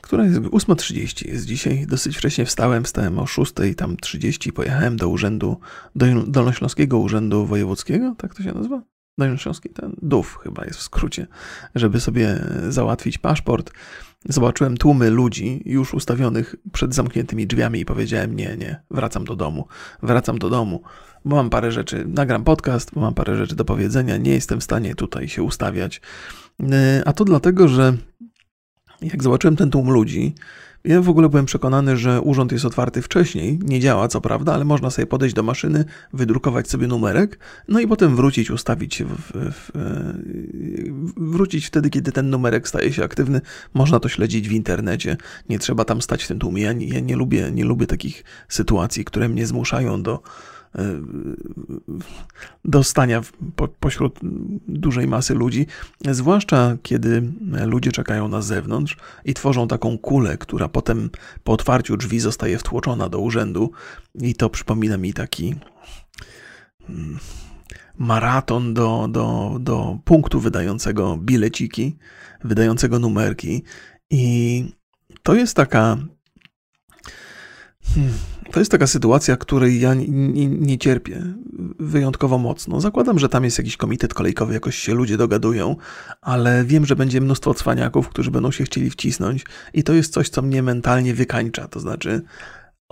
która 0.00 0.24
jest 0.24 0.38
8.30 0.38 1.28
jest 1.28 1.46
dzisiaj. 1.46 1.86
Dosyć 1.86 2.16
wcześnie 2.16 2.46
wstałem, 2.46 2.84
wstałem 2.84 3.18
o 3.18 3.24
6.30 3.24 3.74
tam 3.74 3.96
30 3.96 4.52
pojechałem 4.52 4.96
do 4.96 5.08
urzędu, 5.08 5.60
do 5.96 6.06
Dolnośląskiego 6.26 6.98
Urzędu 6.98 7.46
Wojewódzkiego, 7.46 8.14
tak 8.18 8.34
to 8.34 8.42
się 8.42 8.52
nazywa? 8.52 8.82
Dolnośląski, 9.18 9.68
ten 9.68 9.96
DUF 10.02 10.38
chyba 10.42 10.64
jest 10.64 10.78
w 10.78 10.82
skrócie, 10.82 11.26
żeby 11.74 12.00
sobie 12.00 12.44
załatwić 12.68 13.18
paszport. 13.18 13.70
Zobaczyłem 14.24 14.76
tłumy 14.76 15.10
ludzi 15.10 15.62
już 15.64 15.94
ustawionych 15.94 16.54
przed 16.72 16.94
zamkniętymi 16.94 17.46
drzwiami 17.46 17.80
i 17.80 17.84
powiedziałem: 17.84 18.36
Nie, 18.36 18.56
nie, 18.56 18.82
wracam 18.90 19.24
do 19.24 19.36
domu, 19.36 19.66
wracam 20.02 20.38
do 20.38 20.50
domu, 20.50 20.82
bo 21.24 21.36
mam 21.36 21.50
parę 21.50 21.72
rzeczy, 21.72 22.04
nagram 22.08 22.44
podcast, 22.44 22.90
bo 22.94 23.00
mam 23.00 23.14
parę 23.14 23.36
rzeczy 23.36 23.56
do 23.56 23.64
powiedzenia, 23.64 24.16
nie 24.16 24.32
jestem 24.32 24.60
w 24.60 24.64
stanie 24.64 24.94
tutaj 24.94 25.28
się 25.28 25.42
ustawiać. 25.42 26.00
E, 26.72 27.02
a 27.06 27.12
to 27.12 27.24
dlatego, 27.24 27.68
że 27.68 27.96
jak 29.02 29.22
zobaczyłem 29.22 29.56
ten 29.56 29.70
tłum 29.70 29.90
ludzi, 29.90 30.34
ja 30.84 31.02
w 31.02 31.08
ogóle 31.08 31.28
byłem 31.28 31.46
przekonany, 31.46 31.96
że 31.96 32.20
urząd 32.20 32.52
jest 32.52 32.64
otwarty 32.64 33.02
wcześniej. 33.02 33.58
Nie 33.62 33.80
działa 33.80 34.08
co 34.08 34.20
prawda, 34.20 34.54
ale 34.54 34.64
można 34.64 34.90
sobie 34.90 35.06
podejść 35.06 35.34
do 35.34 35.42
maszyny, 35.42 35.84
wydrukować 36.12 36.70
sobie 36.70 36.86
numerek, 36.86 37.38
no 37.68 37.80
i 37.80 37.86
potem 37.86 38.16
wrócić, 38.16 38.50
ustawić 38.50 38.94
się, 38.94 39.04
w, 39.04 39.32
w, 39.32 39.70
w, 41.14 41.32
wrócić 41.32 41.66
wtedy, 41.66 41.90
kiedy 41.90 42.12
ten 42.12 42.30
numerek 42.30 42.68
staje 42.68 42.92
się 42.92 43.04
aktywny. 43.04 43.40
Można 43.74 44.00
to 44.00 44.08
śledzić 44.08 44.48
w 44.48 44.52
internecie. 44.52 45.16
Nie 45.48 45.58
trzeba 45.58 45.84
tam 45.84 46.02
stać 46.02 46.24
w 46.24 46.28
tym 46.28 46.38
tłumie. 46.38 46.62
Ja 46.62 46.72
nie, 46.72 46.88
ja 46.88 47.00
nie 47.00 47.16
lubię, 47.16 47.50
nie 47.52 47.64
lubię 47.64 47.86
takich 47.86 48.24
sytuacji, 48.48 49.04
które 49.04 49.28
mnie 49.28 49.46
zmuszają 49.46 50.02
do 50.02 50.22
do 52.64 52.84
stania 52.84 53.20
po, 53.56 53.68
pośród 53.68 54.18
dużej 54.68 55.06
masy 55.06 55.34
ludzi, 55.34 55.66
zwłaszcza 56.10 56.76
kiedy 56.82 57.32
ludzie 57.66 57.92
czekają 57.92 58.28
na 58.28 58.42
zewnątrz 58.42 58.96
i 59.24 59.34
tworzą 59.34 59.68
taką 59.68 59.98
kulę, 59.98 60.38
która 60.38 60.68
potem 60.68 61.10
po 61.44 61.52
otwarciu 61.52 61.96
drzwi 61.96 62.20
zostaje 62.20 62.58
wtłoczona 62.58 63.08
do 63.08 63.18
urzędu. 63.18 63.70
I 64.14 64.34
to 64.34 64.50
przypomina 64.50 64.96
mi 64.96 65.12
taki 65.12 65.54
mm, 66.88 67.18
maraton 67.98 68.74
do, 68.74 69.08
do, 69.10 69.56
do 69.60 69.98
punktu 70.04 70.40
wydającego 70.40 71.16
bileciki, 71.16 71.96
wydającego 72.44 72.98
numerki. 72.98 73.62
I 74.10 74.64
to 75.22 75.34
jest 75.34 75.56
taka 75.56 75.96
Hmm. 77.94 78.12
To 78.52 78.58
jest 78.58 78.70
taka 78.70 78.86
sytuacja, 78.86 79.36
której 79.36 79.80
ja 79.80 79.94
nie, 79.94 80.46
nie, 80.46 80.78
cierpię 80.78 81.22
wyjątkowo 81.78 82.38
mocno. 82.38 82.80
Zakładam, 82.80 83.18
że 83.18 83.28
tam 83.28 83.44
jest 83.44 83.58
jakiś 83.58 83.76
komitet 83.76 84.14
kolejkowy, 84.14 84.54
jakoś 84.54 84.76
się 84.76 84.94
ludzie 84.94 85.16
dogadują, 85.16 85.76
ale 86.20 86.64
wiem, 86.64 86.86
że 86.86 86.96
będzie 86.96 87.20
mnóstwo 87.20 87.54
cwaniaków, 87.54 88.08
którzy 88.08 88.30
będą 88.30 88.50
się 88.50 88.64
chcieli 88.64 88.90
wcisnąć 88.90 89.44
i 89.74 89.82
to 89.82 89.92
jest 89.92 90.12
coś, 90.12 90.28
co 90.28 90.42
mnie 90.42 90.62
mentalnie 90.62 91.14
wykańcza. 91.14 91.68
To 91.68 91.80
znaczy, 91.80 92.22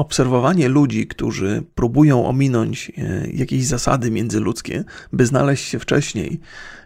obserwowanie 0.01 0.69
ludzi, 0.69 1.07
którzy 1.07 1.63
próbują 1.75 2.27
ominąć 2.27 2.93
e, 2.99 3.31
jakieś 3.31 3.67
zasady 3.67 4.11
międzyludzkie, 4.11 4.85
by 5.13 5.27
znaleźć 5.27 5.65
się 5.65 5.79
wcześniej, 5.79 6.41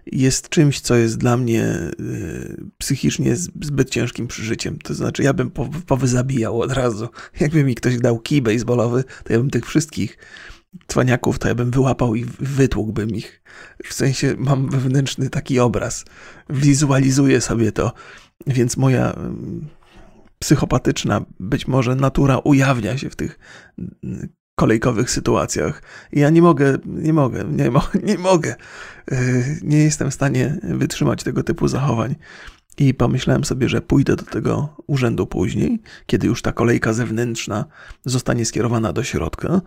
jest 0.07 0.49
czymś, 0.49 0.81
co 0.81 0.97
jest 0.97 1.19
dla 1.19 1.37
mnie 1.37 1.63
e, 1.63 1.93
psychicznie 2.79 3.37
zbyt 3.37 3.91
ciężkim 3.91 4.27
przeżyciem. 4.27 4.79
To 4.79 4.95
znaczy, 4.95 5.23
ja 5.23 5.33
bym 5.33 5.51
powyzabijał 5.87 6.61
od 6.61 6.73
razu. 6.73 7.09
Jakby 7.41 7.65
mi 7.65 7.75
ktoś 7.75 7.99
dał 7.99 8.19
kij 8.19 8.43
baseballowy, 8.43 9.05
to 9.25 9.33
ja 9.33 9.39
bym 9.39 9.51
tych 9.51 9.67
wszystkich 9.67 10.19
cwaniaków, 10.87 11.39
to 11.39 11.49
ja 11.49 11.55
bym 11.55 11.71
wyłapał 11.71 12.15
i 12.15 12.25
wytłukłbym 12.41 13.11
ich. 13.11 13.43
W 13.85 13.95
sensie 13.95 14.35
mam 14.39 14.69
wewnętrzny 14.69 15.31
taki 15.31 15.61
obraz. 15.61 16.05
Wizualizuję 16.51 17.41
sobie 17.41 17.73
to, 17.73 17.93
więc 18.47 18.77
moja 18.77 19.15
psychopatyczna 20.45 21.25
być 21.41 21.69
może 21.69 21.95
natura 21.95 22.39
ujawnia 22.39 22.99
się 22.99 23.11
w 23.11 23.17
tych 23.17 23.39
mm, 23.79 24.29
kolejkowych 24.55 25.11
sytuacjach. 25.11 25.83
Ja 26.13 26.31
nie 26.31 26.43
mogę, 26.43 26.79
nie 26.87 27.13
mogę, 27.13 27.45
nie, 27.45 27.71
mo 27.71 27.83
nie 28.09 28.19
mogę. 28.19 28.55
Y, 29.13 29.61
nie 29.63 29.79
jestem 29.79 30.11
w 30.11 30.15
stanie 30.15 30.59
wytrzymać 30.63 31.23
tego 31.23 31.43
typu 31.43 31.69
zachowań. 31.69 32.15
I 32.79 32.95
pomyślałem 32.95 33.45
sobie, 33.45 33.69
że 33.69 33.83
pójdę 33.83 34.17
do 34.17 34.25
tego 34.25 34.77
urzędu 34.87 35.27
później, 35.27 35.83
kiedy 36.07 36.27
już 36.27 36.43
ta 36.43 36.53
kolejka 36.53 36.93
zewnętrzna 36.93 37.65
zostanie 38.05 38.45
skierowana 38.45 38.93
do 38.93 39.03
środka 39.03 39.61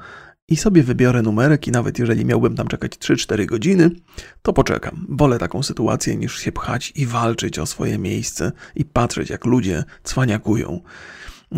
i 0.50 0.56
sobie 0.56 0.84
wybiorę 0.84 1.22
numerek 1.22 1.68
i 1.68 1.72
nawet 1.72 2.00
jeżeli 2.00 2.26
miałbym 2.26 2.56
tam 2.56 2.68
czekać 2.68 2.92
3-4 2.92 3.46
godziny, 3.46 3.92
to 4.42 4.54
poczekam. 4.54 5.06
Wolę 5.10 5.40
taką 5.40 5.64
sytuację 5.64 6.18
niż 6.18 6.38
się 6.38 6.52
pchać 6.52 6.94
i 6.96 7.06
walczyć 7.06 7.60
o 7.60 7.66
swoje 7.66 7.98
miejsce 7.98 8.52
i 8.76 8.86
patrzeć 8.86 9.30
jak 9.30 9.46
ludzie 9.46 9.84
cwaniakują. 10.04 10.82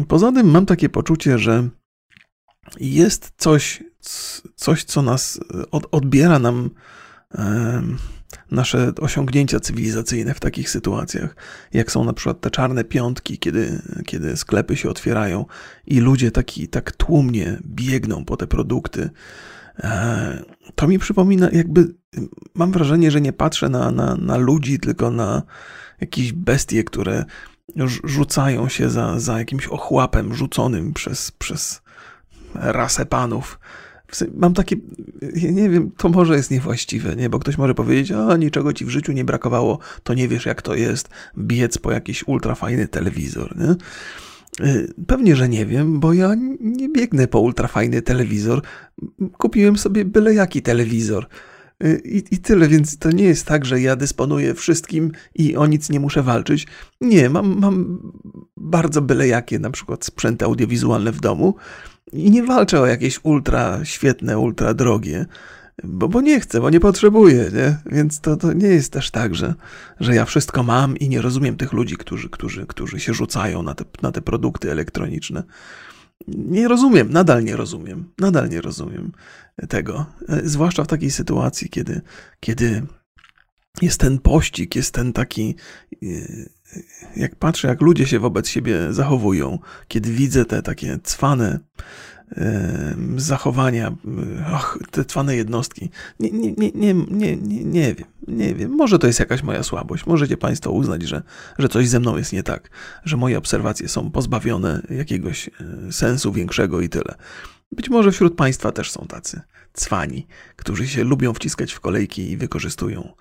Poza 0.07 0.31
tym 0.31 0.51
mam 0.51 0.65
takie 0.65 0.89
poczucie, 0.89 1.37
że 1.37 1.69
jest 2.79 3.31
coś, 3.37 3.83
coś 4.55 4.83
co 4.83 5.01
nas 5.01 5.39
od, 5.71 5.87
odbiera 5.91 6.39
nam 6.39 6.69
nasze 8.51 8.91
osiągnięcia 9.01 9.59
cywilizacyjne 9.59 10.33
w 10.33 10.39
takich 10.39 10.69
sytuacjach, 10.69 11.35
jak 11.73 11.91
są 11.91 12.03
na 12.03 12.13
przykład 12.13 12.41
te 12.41 12.49
czarne 12.49 12.83
piątki, 12.83 13.37
kiedy, 13.37 13.81
kiedy 14.05 14.37
sklepy 14.37 14.75
się 14.75 14.89
otwierają 14.89 15.45
i 15.87 15.99
ludzie 15.99 16.31
taki, 16.31 16.67
tak 16.67 16.91
tłumnie 16.91 17.59
biegną 17.65 18.25
po 18.25 18.37
te 18.37 18.47
produkty. 18.47 19.09
E, 19.79 20.43
to 20.75 20.87
mi 20.87 20.99
przypomina, 20.99 21.49
jakby 21.51 21.95
mam 22.55 22.71
wrażenie, 22.71 23.11
że 23.11 23.21
nie 23.21 23.33
patrzę 23.33 23.69
na, 23.69 23.91
na, 23.91 24.15
na 24.15 24.37
ludzi, 24.37 24.79
tylko 24.79 25.11
na 25.11 25.43
jakieś 26.01 26.33
bestie, 26.33 26.83
które 26.83 27.25
rzucają 28.03 28.69
się 28.69 28.89
za, 28.89 29.19
za 29.19 29.39
jakimś 29.39 29.67
ochłapem 29.67 30.33
rzuconym 30.33 30.93
przez, 30.93 31.31
przez 31.31 31.81
rasę 32.55 33.05
panów 33.05 33.59
Mam 34.33 34.53
takie, 34.53 34.75
nie 35.51 35.69
wiem, 35.69 35.91
to 35.97 36.09
może 36.09 36.35
jest 36.35 36.51
niewłaściwe, 36.51 37.15
nie? 37.15 37.29
Bo 37.29 37.39
ktoś 37.39 37.57
może 37.57 37.75
powiedzieć, 37.75 38.11
a 38.11 38.37
niczego 38.37 38.73
ci 38.73 38.85
w 38.85 38.89
życiu 38.89 39.11
nie 39.11 39.25
brakowało, 39.25 39.79
to 40.03 40.13
nie 40.13 40.27
wiesz 40.27 40.45
jak 40.45 40.61
to 40.61 40.75
jest 40.75 41.09
biec 41.37 41.77
po 41.77 41.91
jakiś 41.91 42.27
ultrafajny 42.27 42.87
telewizor, 42.87 43.57
nie? 43.57 43.75
Y, 44.67 44.93
pewnie, 45.07 45.35
że 45.35 45.49
nie 45.49 45.65
wiem, 45.65 45.99
bo 45.99 46.13
ja 46.13 46.35
nie 46.59 46.89
biegnę 46.89 47.27
po 47.27 47.39
ultrafajny 47.39 48.01
telewizor. 48.01 48.61
Kupiłem 49.37 49.77
sobie 49.77 50.05
byle 50.05 50.33
jaki 50.33 50.61
telewizor. 50.61 51.27
Y, 51.83 52.01
I, 52.05 52.35
I 52.35 52.37
tyle, 52.37 52.67
więc 52.67 52.97
to 52.97 53.11
nie 53.11 53.23
jest 53.23 53.45
tak, 53.45 53.65
że 53.65 53.81
ja 53.81 53.95
dysponuję 53.95 54.53
wszystkim 54.53 55.11
i 55.35 55.55
o 55.55 55.65
nic 55.65 55.89
nie 55.89 55.99
muszę 55.99 56.23
walczyć. 56.23 56.67
Nie, 57.01 57.29
mam, 57.29 57.59
mam 57.59 57.99
bardzo 58.57 59.01
byle 59.01 59.27
jakie 59.27 59.59
na 59.59 59.69
przykład 59.69 60.05
sprzęty 60.05 60.45
audiowizualne 60.45 61.11
w 61.11 61.21
domu 61.21 61.55
i 62.13 62.31
nie 62.31 62.43
walczę 62.43 62.81
o 62.81 62.85
jakieś 62.85 63.19
ultra 63.23 63.85
świetne, 63.85 64.39
ultra 64.39 64.73
drogie. 64.73 65.25
bo, 65.83 66.07
bo 66.07 66.21
nie 66.21 66.39
chcę, 66.39 66.61
bo 66.61 66.69
nie 66.69 66.79
potrzebuję, 66.79 67.51
nie? 67.53 67.77
Więc 67.85 68.19
to, 68.21 68.37
to 68.37 68.53
nie 68.53 68.67
jest 68.67 68.93
też 68.93 69.11
tak, 69.11 69.35
że, 69.35 69.53
że 69.99 70.15
ja 70.15 70.25
wszystko 70.25 70.63
mam 70.63 70.97
i 70.97 71.09
nie 71.09 71.21
rozumiem 71.21 71.57
tych 71.57 71.73
ludzi, 71.73 71.97
którzy, 71.97 72.29
którzy, 72.29 72.65
którzy 72.65 72.99
się 72.99 73.13
rzucają 73.13 73.63
na 73.63 73.75
te, 73.75 73.85
na 74.01 74.11
te 74.11 74.21
produkty 74.21 74.71
elektroniczne. 74.71 75.43
Nie 76.27 76.67
rozumiem, 76.67 77.11
nadal 77.11 77.43
nie 77.43 77.55
rozumiem, 77.55 78.11
nadal 78.17 78.49
nie 78.49 78.61
rozumiem 78.61 79.11
tego. 79.69 80.05
Zwłaszcza 80.43 80.83
w 80.83 80.87
takiej 80.87 81.11
sytuacji, 81.11 81.69
kiedy, 81.69 82.01
kiedy 82.39 82.81
jest 83.81 83.99
ten 83.99 84.19
pościg, 84.19 84.75
jest 84.75 84.93
ten 84.93 85.13
taki. 85.13 85.55
Jak 87.15 87.35
patrzę, 87.35 87.67
jak 87.67 87.81
ludzie 87.81 88.07
się 88.07 88.19
wobec 88.19 88.47
siebie 88.47 88.93
zachowują, 88.93 89.59
kiedy 89.87 90.11
widzę 90.11 90.45
te 90.45 90.61
takie 90.61 90.99
cwane 91.03 91.59
zachowania, 93.17 93.95
och, 94.53 94.79
te 94.91 95.05
cwane 95.05 95.35
jednostki. 95.35 95.89
Nie, 96.19 96.31
nie, 96.31 96.53
nie, 96.53 96.71
nie, 96.75 96.93
nie, 96.93 97.37
nie, 97.63 97.95
wiem, 97.95 98.07
nie 98.27 98.55
wiem. 98.55 98.71
Może 98.71 98.99
to 98.99 99.07
jest 99.07 99.19
jakaś 99.19 99.43
moja 99.43 99.63
słabość. 99.63 100.05
Możecie 100.05 100.37
Państwo 100.37 100.71
uznać, 100.71 101.03
że, 101.03 101.23
że 101.59 101.69
coś 101.69 101.89
ze 101.89 101.99
mną 101.99 102.17
jest 102.17 102.33
nie 102.33 102.43
tak, 102.43 102.69
że 103.05 103.17
moje 103.17 103.37
obserwacje 103.37 103.87
są 103.87 104.11
pozbawione 104.11 104.81
jakiegoś 104.89 105.47
e, 105.47 105.91
sensu 105.91 106.33
większego 106.33 106.81
i 106.81 106.89
tyle. 106.89 107.15
Być 107.71 107.89
może 107.89 108.11
wśród 108.11 108.35
Państwa 108.35 108.71
też 108.71 108.91
są 108.91 109.05
tacy 109.07 109.41
cwani, 109.73 110.27
którzy 110.55 110.87
się 110.87 111.03
lubią 111.03 111.33
wciskać 111.33 111.73
w 111.73 111.79
kolejki 111.79 112.31
i 112.31 112.37
wykorzystują 112.37 113.13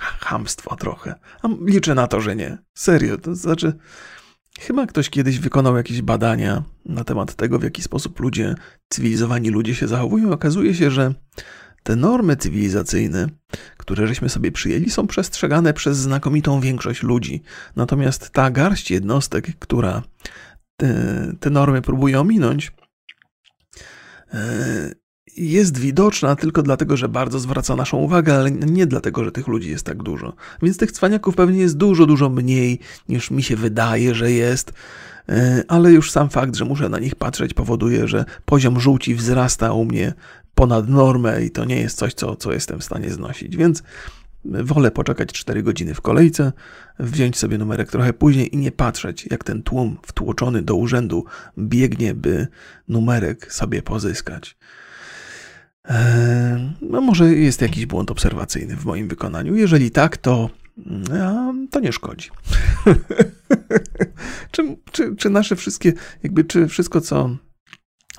hamstwo 0.00 0.76
trochę. 0.76 1.14
A 1.42 1.48
liczę 1.66 1.94
na 1.94 2.06
to, 2.06 2.20
że 2.20 2.36
nie. 2.36 2.58
Serio, 2.74 3.18
to 3.18 3.34
znaczy 3.34 3.72
Chyba 4.60 4.86
ktoś 4.86 5.10
kiedyś 5.10 5.38
wykonał 5.38 5.76
jakieś 5.76 6.02
badania 6.02 6.62
na 6.86 7.04
temat 7.04 7.34
tego, 7.34 7.58
w 7.58 7.62
jaki 7.62 7.82
sposób 7.82 8.20
ludzie, 8.20 8.54
cywilizowani 8.88 9.50
ludzie 9.50 9.74
się 9.74 9.88
zachowują. 9.88 10.32
Okazuje 10.32 10.74
się, 10.74 10.90
że 10.90 11.14
te 11.82 11.96
normy 11.96 12.36
cywilizacyjne, 12.36 13.26
które 13.76 14.06
żeśmy 14.06 14.28
sobie 14.28 14.52
przyjęli, 14.52 14.90
są 14.90 15.06
przestrzegane 15.06 15.72
przez 15.74 15.98
znakomitą 15.98 16.60
większość 16.60 17.02
ludzi. 17.02 17.42
Natomiast 17.76 18.30
ta 18.30 18.50
garść 18.50 18.90
jednostek, 18.90 19.58
która 19.58 20.02
te, 20.76 20.94
te 21.40 21.50
normy 21.50 21.82
próbuje 21.82 22.20
ominąć, 22.20 22.72
e, 24.32 24.92
jest 25.36 25.78
widoczna 25.78 26.36
tylko 26.36 26.62
dlatego, 26.62 26.96
że 26.96 27.08
bardzo 27.08 27.38
zwraca 27.38 27.76
naszą 27.76 27.96
uwagę, 27.96 28.34
ale 28.34 28.50
nie 28.50 28.86
dlatego, 28.86 29.24
że 29.24 29.32
tych 29.32 29.48
ludzi 29.48 29.70
jest 29.70 29.86
tak 29.86 30.02
dużo. 30.02 30.32
Więc 30.62 30.76
tych 30.76 30.92
cwaniaków 30.92 31.36
pewnie 31.36 31.60
jest 31.60 31.76
dużo, 31.76 32.06
dużo 32.06 32.28
mniej 32.28 32.78
niż 33.08 33.30
mi 33.30 33.42
się 33.42 33.56
wydaje, 33.56 34.14
że 34.14 34.32
jest. 34.32 34.72
E, 35.28 35.64
ale 35.68 35.92
już 35.92 36.10
sam 36.10 36.28
fakt, 36.28 36.56
że 36.56 36.64
muszę 36.64 36.88
na 36.88 36.98
nich 36.98 37.14
patrzeć, 37.14 37.54
powoduje, 37.54 38.08
że 38.08 38.24
poziom 38.44 38.80
żółci 38.80 39.14
wzrasta 39.14 39.72
u 39.72 39.84
mnie 39.84 40.12
ponad 40.54 40.88
normę 40.88 41.44
i 41.44 41.50
to 41.50 41.64
nie 41.64 41.80
jest 41.80 41.98
coś, 41.98 42.14
co, 42.14 42.36
co 42.36 42.52
jestem 42.52 42.78
w 42.78 42.84
stanie 42.84 43.10
znosić. 43.10 43.56
Więc 43.56 43.82
wolę 44.44 44.90
poczekać 44.90 45.32
4 45.32 45.62
godziny 45.62 45.94
w 45.94 46.00
kolejce, 46.00 46.52
wziąć 46.98 47.38
sobie 47.38 47.58
numerek 47.58 47.90
trochę 47.90 48.12
później 48.12 48.54
i 48.54 48.58
nie 48.58 48.72
patrzeć, 48.72 49.26
jak 49.30 49.44
ten 49.44 49.62
tłum 49.62 49.96
wtłoczony 50.06 50.62
do 50.62 50.74
urzędu 50.74 51.24
biegnie, 51.58 52.14
by 52.14 52.46
numerek 52.88 53.52
sobie 53.52 53.82
pozyskać. 53.82 54.56
No 56.82 57.00
może 57.00 57.34
jest 57.34 57.60
jakiś 57.60 57.86
błąd 57.86 58.10
obserwacyjny 58.10 58.76
w 58.76 58.84
moim 58.84 59.08
wykonaniu. 59.08 59.56
Jeżeli 59.56 59.90
tak, 59.90 60.16
to, 60.16 60.50
to 61.70 61.80
nie 61.80 61.92
szkodzi. 61.92 62.30
czy, 64.52 64.76
czy, 64.92 65.16
czy 65.16 65.30
nasze 65.30 65.56
wszystkie, 65.56 65.92
jakby, 66.22 66.44
czy 66.44 66.68
wszystko, 66.68 67.00
co 67.00 67.36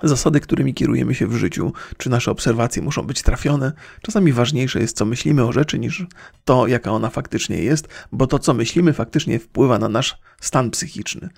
zasady, 0.03 0.39
którymi 0.39 0.74
kierujemy 0.74 1.15
się 1.15 1.27
w 1.27 1.36
życiu, 1.36 1.74
czy 1.98 2.10
nasze 2.10 2.32
obserwacje 2.32 2.82
muszą 2.82 3.03
być 3.03 3.22
trafione. 3.22 3.72
Czasami 4.01 4.34
ważniejsze 4.34 4.80
jest, 4.80 4.98
co 4.98 5.06
myślimy 5.06 5.46
o 5.46 5.51
rzeczy, 5.51 5.80
niż 5.80 6.06
to, 6.46 6.68
jaka 6.68 6.91
ona 6.91 7.10
faktycznie 7.10 7.63
jest, 7.63 7.88
bo 8.12 8.27
to, 8.27 8.39
co 8.39 8.53
myślimy, 8.53 8.94
faktycznie 8.94 9.39
wpływa 9.39 9.80
na 9.80 9.89
nasz 9.89 10.18
stan 10.41 10.72
psychiczny. 10.72 11.30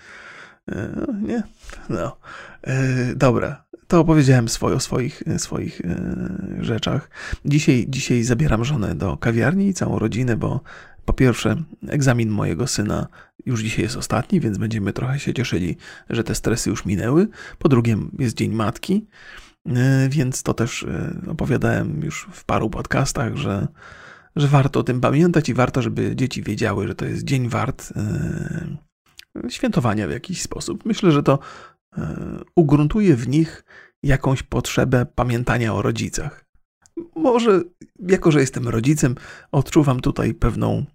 E, 0.72 1.06
nie? 1.22 1.44
No. 1.90 2.18
E, 2.62 3.16
dobra 3.16 3.66
to 3.94 4.00
opowiedziałem 4.00 4.50
swoje, 4.50 4.76
o 4.76 4.80
swoich, 4.80 5.24
swoich 5.38 5.82
e, 5.82 6.18
rzeczach. 6.60 7.10
Dzisiaj, 7.46 7.86
dzisiaj 7.90 8.24
zabieram 8.24 8.66
żonę 8.66 8.96
do 8.96 9.18
kawiarni 9.18 9.68
i 9.68 9.74
całą 9.74 10.00
rodzinę, 10.00 10.38
bo 10.38 10.62
po 11.06 11.14
pierwsze, 11.14 11.64
egzamin 11.88 12.30
mojego 12.30 12.68
syna 12.68 13.08
już 13.46 13.62
dzisiaj 13.62 13.84
jest 13.84 13.98
ostatni, 13.98 14.40
więc 14.40 14.58
będziemy 14.58 14.94
trochę 14.94 15.20
się 15.20 15.34
cieszyli, 15.34 15.78
że 16.10 16.24
te 16.24 16.36
stresy 16.36 16.70
już 16.70 16.86
minęły. 16.86 17.28
Po 17.60 17.70
drugie, 17.70 17.98
jest 18.20 18.38
Dzień 18.38 18.52
Matki, 18.52 19.08
e, 19.66 20.10
więc 20.10 20.44
to 20.44 20.54
też 20.54 20.84
e, 20.84 21.22
opowiadałem 21.28 22.02
już 22.04 22.28
w 22.32 22.46
paru 22.46 22.70
podcastach, 22.70 23.36
że, 23.36 23.68
że 24.36 24.48
warto 24.48 24.80
o 24.80 24.84
tym 24.84 25.02
pamiętać 25.02 25.50
i 25.50 25.54
warto, 25.54 25.82
żeby 25.82 26.16
dzieci 26.16 26.44
wiedziały, 26.44 26.88
że 26.88 26.96
to 26.96 27.06
jest 27.06 27.24
dzień 27.24 27.50
wart 27.50 27.94
świętowania 29.50 30.08
w 30.08 30.12
jakiś 30.12 30.42
sposób. 30.42 30.86
Myślę, 30.86 31.12
że 31.12 31.24
to 31.24 31.40
ugruntuje 32.56 33.16
w 33.16 33.28
nich 33.28 33.64
jakąś 34.04 34.44
potrzebę 34.44 35.06
pamiętania 35.16 35.74
o 35.74 35.82
rodzicach. 35.82 36.46
Może, 37.16 37.62
jako 38.00 38.32
że 38.32 38.40
jestem 38.40 38.68
rodzicem, 38.68 39.16
odczuwam 39.52 40.00
tutaj 40.00 40.34
pewną 40.34 40.86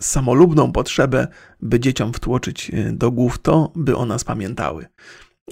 samolubną 0.00 0.72
potrzebę, 0.72 1.28
by 1.60 1.80
dzieciom 1.80 2.12
wtłoczyć 2.12 2.70
e, 2.70 2.92
do 2.92 3.10
głów 3.10 3.38
to, 3.38 3.72
by 3.76 3.96
o 3.96 4.06
nas 4.06 4.24
pamiętały. 4.24 4.86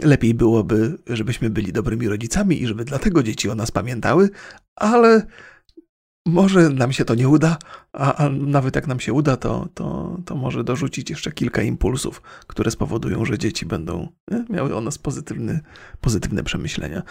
Lepiej 0.03 0.35
byłoby, 0.35 0.98
żebyśmy 1.07 1.50
byli 1.50 1.72
dobrymi 1.72 2.09
rodzicami 2.09 2.62
i 2.62 2.66
żeby 2.66 2.85
dlatego 2.85 3.22
dzieci 3.22 3.50
o 3.50 3.55
nas 3.55 3.70
pamiętały, 3.70 4.31
ale 4.77 5.27
może 6.27 6.69
nam 6.69 6.93
się 6.93 7.05
to 7.05 7.15
nie 7.15 7.29
uda, 7.29 7.59
a, 7.93 8.15
a, 8.15 8.29
nawet 8.29 8.77
jak 8.77 8.87
nam 8.87 9.01
się 9.01 9.13
uda, 9.13 9.37
to, 9.37 9.69
to, 9.75 10.19
to 10.25 10.35
może 10.35 10.65
dorzucić 10.65 11.11
jeszcze 11.11 11.33
kilka 11.33 11.63
impulsów, 11.63 12.23
które 12.47 12.71
spowodują, 12.71 13.25
że 13.25 13.39
dzieci 13.39 13.67
będą 13.67 14.09
nie, 14.31 14.45
miały 14.51 14.77
o 14.77 14.81
nas 14.81 14.99
pozytywny, 14.99 15.61
pozytywne 16.01 16.43
przemyślenia. 16.43 17.03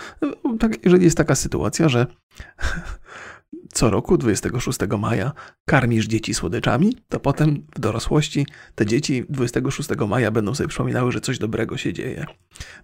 Tak, 0.60 0.86
jeżeli 0.86 1.04
jest 1.04 1.18
taka 1.18 1.36
sytuacja, 1.36 1.90
że 1.90 2.08
co 3.74 3.90
roku 3.90 4.18
26 4.18 4.80
maja 5.00 5.32
karmisz 5.66 6.08
dzieci 6.08 6.34
słodyczami, 6.34 6.98
to 7.10 7.20
potem 7.20 7.68
w 7.76 7.80
dorosłości 7.80 8.48
te 8.76 8.86
dzieci 8.86 9.26
26 9.30 9.90
maja 10.08 10.32
będą 10.32 10.56
sobie 10.56 10.68
przypominały, 10.68 11.12
że 11.12 11.22
coś 11.22 11.40
dobrego 11.40 11.78
się 11.78 11.94
dzieje. 11.94 12.26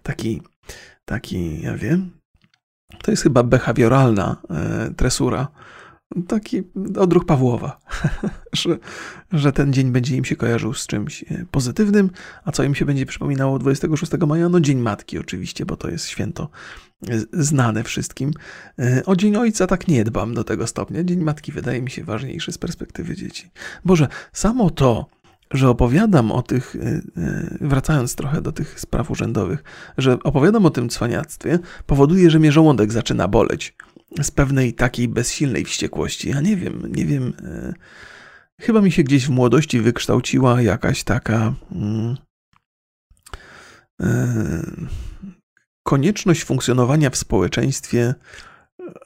Taki, 0.02 0.42
taki, 1.04 1.60
ja 1.60 1.76
wiem, 1.76 2.10
to 3.02 3.10
jest 3.10 3.22
chyba 3.22 3.42
behawioralna 3.42 4.36
e, 4.50 4.90
tresura 4.96 5.48
taki 6.28 6.62
odruch 6.98 7.24
Pawłowa, 7.26 7.80
że, 8.52 8.78
że 9.32 9.52
ten 9.52 9.72
dzień 9.72 9.90
będzie 9.90 10.16
im 10.16 10.24
się 10.24 10.36
kojarzył 10.36 10.74
z 10.74 10.86
czymś 10.86 11.22
e, 11.22 11.44
pozytywnym, 11.50 12.10
a 12.44 12.52
co 12.52 12.62
im 12.62 12.74
się 12.74 12.84
będzie 12.84 13.06
przypominało 13.06 13.58
26 13.58 14.12
maja? 14.26 14.48
No 14.48 14.60
Dzień 14.60 14.78
Matki 14.78 15.18
oczywiście, 15.18 15.66
bo 15.66 15.76
to 15.76 15.90
jest 15.90 16.06
święto 16.06 16.48
e, 17.08 17.20
znane 17.32 17.84
wszystkim. 17.84 18.30
E, 18.78 19.02
o 19.06 19.16
Dzień 19.16 19.36
Ojca 19.36 19.66
tak 19.66 19.88
nie 19.88 20.04
dbam 20.04 20.34
do 20.34 20.44
tego 20.44 20.66
stopnia. 20.66 21.04
Dzień 21.04 21.20
Matki 21.20 21.52
wydaje 21.52 21.82
mi 21.82 21.90
się 21.90 22.04
ważniejszy 22.04 22.52
z 22.52 22.58
perspektywy 22.58 23.16
dzieci. 23.16 23.50
Boże, 23.84 24.08
samo 24.32 24.70
to, 24.70 25.06
że 25.50 25.68
opowiadam 25.68 26.32
o 26.32 26.42
tych, 26.42 26.76
wracając 27.60 28.14
trochę 28.14 28.42
do 28.42 28.52
tych 28.52 28.80
spraw 28.80 29.10
urzędowych, 29.10 29.64
że 29.98 30.18
opowiadam 30.22 30.66
o 30.66 30.70
tym 30.70 30.88
cwaniactwie, 30.88 31.58
powoduje, 31.86 32.30
że 32.30 32.38
mnie 32.38 32.52
żołądek 32.52 32.92
zaczyna 32.92 33.28
boleć 33.28 33.74
z 34.22 34.30
pewnej 34.30 34.74
takiej 34.74 35.08
bezsilnej 35.08 35.64
wściekłości. 35.64 36.28
Ja 36.28 36.40
nie 36.40 36.56
wiem, 36.56 36.92
nie 36.96 37.06
wiem. 37.06 37.32
E, 37.42 37.72
chyba 38.60 38.80
mi 38.80 38.92
się 38.92 39.02
gdzieś 39.02 39.26
w 39.26 39.30
młodości 39.30 39.80
wykształciła 39.80 40.62
jakaś 40.62 41.04
taka 41.04 41.54
mm, 41.72 42.16
e, 44.00 44.62
konieczność 45.82 46.44
funkcjonowania 46.44 47.10
w 47.10 47.16
społeczeństwie, 47.16 48.14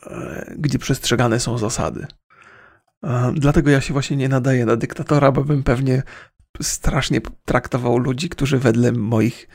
e, 0.06 0.54
gdzie 0.58 0.78
przestrzegane 0.78 1.40
są 1.40 1.58
zasady. 1.58 2.06
Dlatego 3.34 3.70
ja 3.70 3.80
się 3.80 3.92
właśnie 3.92 4.16
nie 4.16 4.28
nadaję 4.28 4.66
na 4.66 4.76
dyktatora, 4.76 5.32
bo 5.32 5.44
bym 5.44 5.62
pewnie 5.62 6.02
strasznie 6.62 7.20
traktował 7.44 7.98
ludzi, 7.98 8.28
którzy 8.28 8.58
wedle 8.58 8.92
moich 8.92 9.48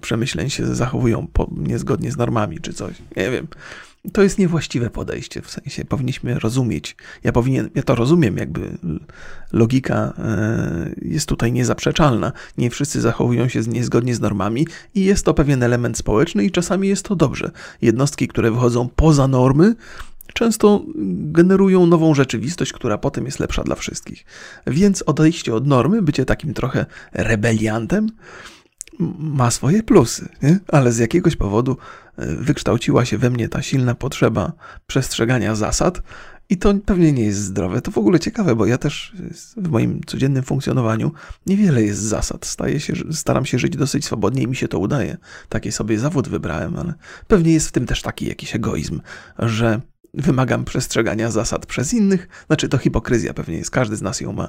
przemyśleń 0.00 0.50
się 0.50 0.74
zachowują 0.74 1.26
niezgodnie 1.50 2.12
z 2.12 2.16
normami 2.16 2.60
czy 2.60 2.72
coś. 2.72 2.94
Nie 3.16 3.30
wiem 3.30 3.48
to 4.12 4.22
jest 4.22 4.38
niewłaściwe 4.38 4.90
podejście, 4.90 5.42
w 5.42 5.50
sensie 5.50 5.84
powinniśmy 5.84 6.38
rozumieć. 6.38 6.96
Ja, 7.24 7.32
powinien, 7.32 7.70
ja 7.74 7.82
to 7.82 7.94
rozumiem, 7.94 8.36
jakby 8.36 8.78
logika 9.52 10.12
e, 10.18 10.94
jest 11.02 11.28
tutaj 11.28 11.52
niezaprzeczalna. 11.52 12.32
Nie 12.58 12.70
wszyscy 12.70 13.00
zachowują 13.00 13.48
się 13.48 13.60
niezgodnie 13.60 14.14
z 14.14 14.20
normami 14.20 14.66
i 14.94 15.04
jest 15.04 15.24
to 15.24 15.34
pewien 15.34 15.62
element 15.62 15.98
społeczny 15.98 16.44
i 16.44 16.50
czasami 16.50 16.88
jest 16.88 17.04
to 17.04 17.16
dobrze. 17.16 17.50
Jednostki, 17.82 18.28
które 18.28 18.50
wychodzą 18.50 18.88
poza 18.96 19.28
normy, 19.28 19.74
często 20.34 20.84
generują 21.32 21.86
nową 21.86 22.14
rzeczywistość, 22.14 22.72
która 22.72 22.98
potem 22.98 23.24
jest 23.24 23.40
lepsza 23.40 23.64
dla 23.64 23.74
wszystkich. 23.74 24.24
Więc 24.66 25.02
odejście 25.02 25.54
od 25.54 25.66
normy, 25.66 26.02
bycie 26.02 26.24
takim 26.24 26.54
trochę 26.54 26.86
rebeliantem, 27.12 28.10
ma 29.18 29.50
swoje 29.50 29.82
plusy, 29.82 30.28
nie? 30.42 30.58
ale 30.68 30.92
z 30.92 30.98
jakiegoś 30.98 31.36
powodu 31.36 31.76
e, 32.16 32.26
wykształciła 32.26 33.04
się 33.04 33.18
we 33.18 33.30
mnie 33.30 33.48
ta 33.48 33.62
silna 33.62 33.94
potrzeba 33.94 34.52
przestrzegania 34.86 35.54
zasad. 35.54 36.02
I 36.50 36.56
to 36.56 36.74
pewnie 36.86 37.12
nie 37.12 37.24
jest 37.24 37.38
zdrowe. 37.38 37.82
To 37.82 37.90
w 37.90 37.98
ogóle 37.98 38.20
ciekawe, 38.20 38.56
bo 38.56 38.66
ja 38.66 38.78
też 38.78 39.12
w 39.56 39.68
moim 39.68 40.00
codziennym 40.06 40.42
funkcjonowaniu 40.42 41.12
niewiele 41.46 41.82
jest 41.82 42.00
zasad. 42.00 42.46
Staję 42.46 42.80
się, 42.80 42.92
staram 43.12 43.46
się 43.46 43.58
żyć 43.58 43.76
dosyć 43.76 44.04
swobodnie 44.04 44.42
i 44.42 44.46
mi 44.46 44.56
się 44.56 44.68
to 44.68 44.78
udaje. 44.78 45.16
Taki 45.48 45.72
sobie 45.72 45.98
zawód 45.98 46.28
wybrałem, 46.28 46.76
ale 46.76 46.94
pewnie 47.26 47.52
jest 47.52 47.68
w 47.68 47.72
tym 47.72 47.86
też 47.86 48.02
taki 48.02 48.26
jakiś 48.26 48.54
egoizm, 48.54 49.00
że 49.38 49.80
wymagam 50.18 50.64
przestrzegania 50.64 51.30
zasad 51.30 51.66
przez 51.66 51.94
innych. 51.94 52.28
Znaczy, 52.46 52.68
to 52.68 52.78
hipokryzja 52.78 53.34
pewnie 53.34 53.56
jest, 53.56 53.70
każdy 53.70 53.96
z 53.96 54.02
nas 54.02 54.20
ją 54.20 54.32
ma, 54.32 54.48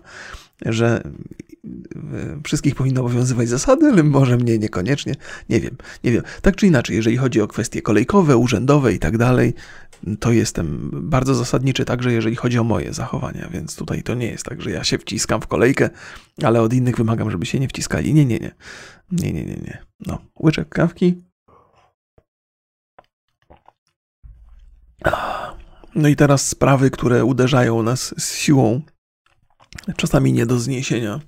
że 0.66 1.04
e, 1.04 2.42
wszystkich 2.44 2.76
powinno 2.76 3.02
obowiązywać 3.02 3.50
zasady, 3.50 3.86
ale 3.86 4.04
może 4.04 4.38
mnie 4.38 4.58
niekoniecznie. 4.58 5.16
Nie 5.50 5.60
wiem, 5.60 5.78
nie 6.04 6.12
wiem. 6.12 6.24
Tak 6.42 6.56
czy 6.56 6.68
inaczej, 6.68 6.96
jeżeli 6.96 7.18
chodzi 7.18 7.42
o 7.42 7.48
kwestie 7.48 7.82
kolejkowe, 7.82 8.38
urzędowe 8.38 8.94
i 8.94 9.00
tak 9.00 9.18
dalej, 9.18 9.54
to 10.20 10.32
jestem 10.32 10.90
bardzo 10.94 11.36
zasadniczy 11.36 11.86
także, 11.86 12.14
jeżeli 12.14 12.36
chodzi 12.36 12.60
o 12.60 12.64
moje 12.64 12.94
zachowania, 12.94 13.50
więc 13.54 13.76
tutaj 13.76 14.04
to 14.04 14.16
nie 14.16 14.28
jest 14.28 14.46
tak, 14.46 14.62
że 14.62 14.72
ja 14.72 14.84
się 14.84 14.98
wciskam 14.98 15.42
w 15.42 15.48
kolejkę, 15.48 15.90
ale 16.44 16.62
od 16.62 16.74
innych 16.74 16.98
wymagam, 16.98 17.32
żeby 17.32 17.46
się 17.46 17.60
nie 17.60 17.68
wciskali. 17.68 18.14
Nie, 18.14 18.26
nie, 18.26 18.40
nie. 18.40 18.52
Nie, 19.12 19.34
nie, 19.34 19.46
nie, 19.46 19.56
nie. 19.56 19.78
No, 20.00 20.20
łyczek 20.44 20.70
kawki. 20.70 21.22
No 26.00 26.08
i 26.08 26.16
teraz 26.16 26.48
sprawy, 26.48 26.92
które 26.92 27.26
uderzają 27.26 27.84
nas 27.84 28.16
z 28.18 28.36
siłą, 28.36 28.82
czasami 29.96 30.34
nie 30.34 30.46
do 30.46 30.60
zniesienia. 30.60 31.20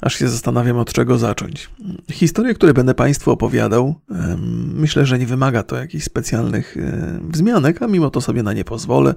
Aż 0.00 0.14
się 0.14 0.28
zastanawiam, 0.28 0.78
od 0.78 0.92
czego 0.92 1.18
zacząć. 1.18 1.70
Historie, 2.10 2.54
które 2.54 2.74
będę 2.74 2.94
Państwu 2.94 3.30
opowiadał, 3.30 3.94
myślę, 4.74 5.06
że 5.06 5.18
nie 5.18 5.26
wymaga 5.26 5.62
to 5.62 5.76
jakichś 5.76 6.04
specjalnych 6.04 6.76
wzmianek, 7.28 7.82
a 7.82 7.86
mimo 7.86 8.10
to 8.10 8.20
sobie 8.20 8.42
na 8.42 8.52
nie 8.52 8.64
pozwolę. 8.64 9.14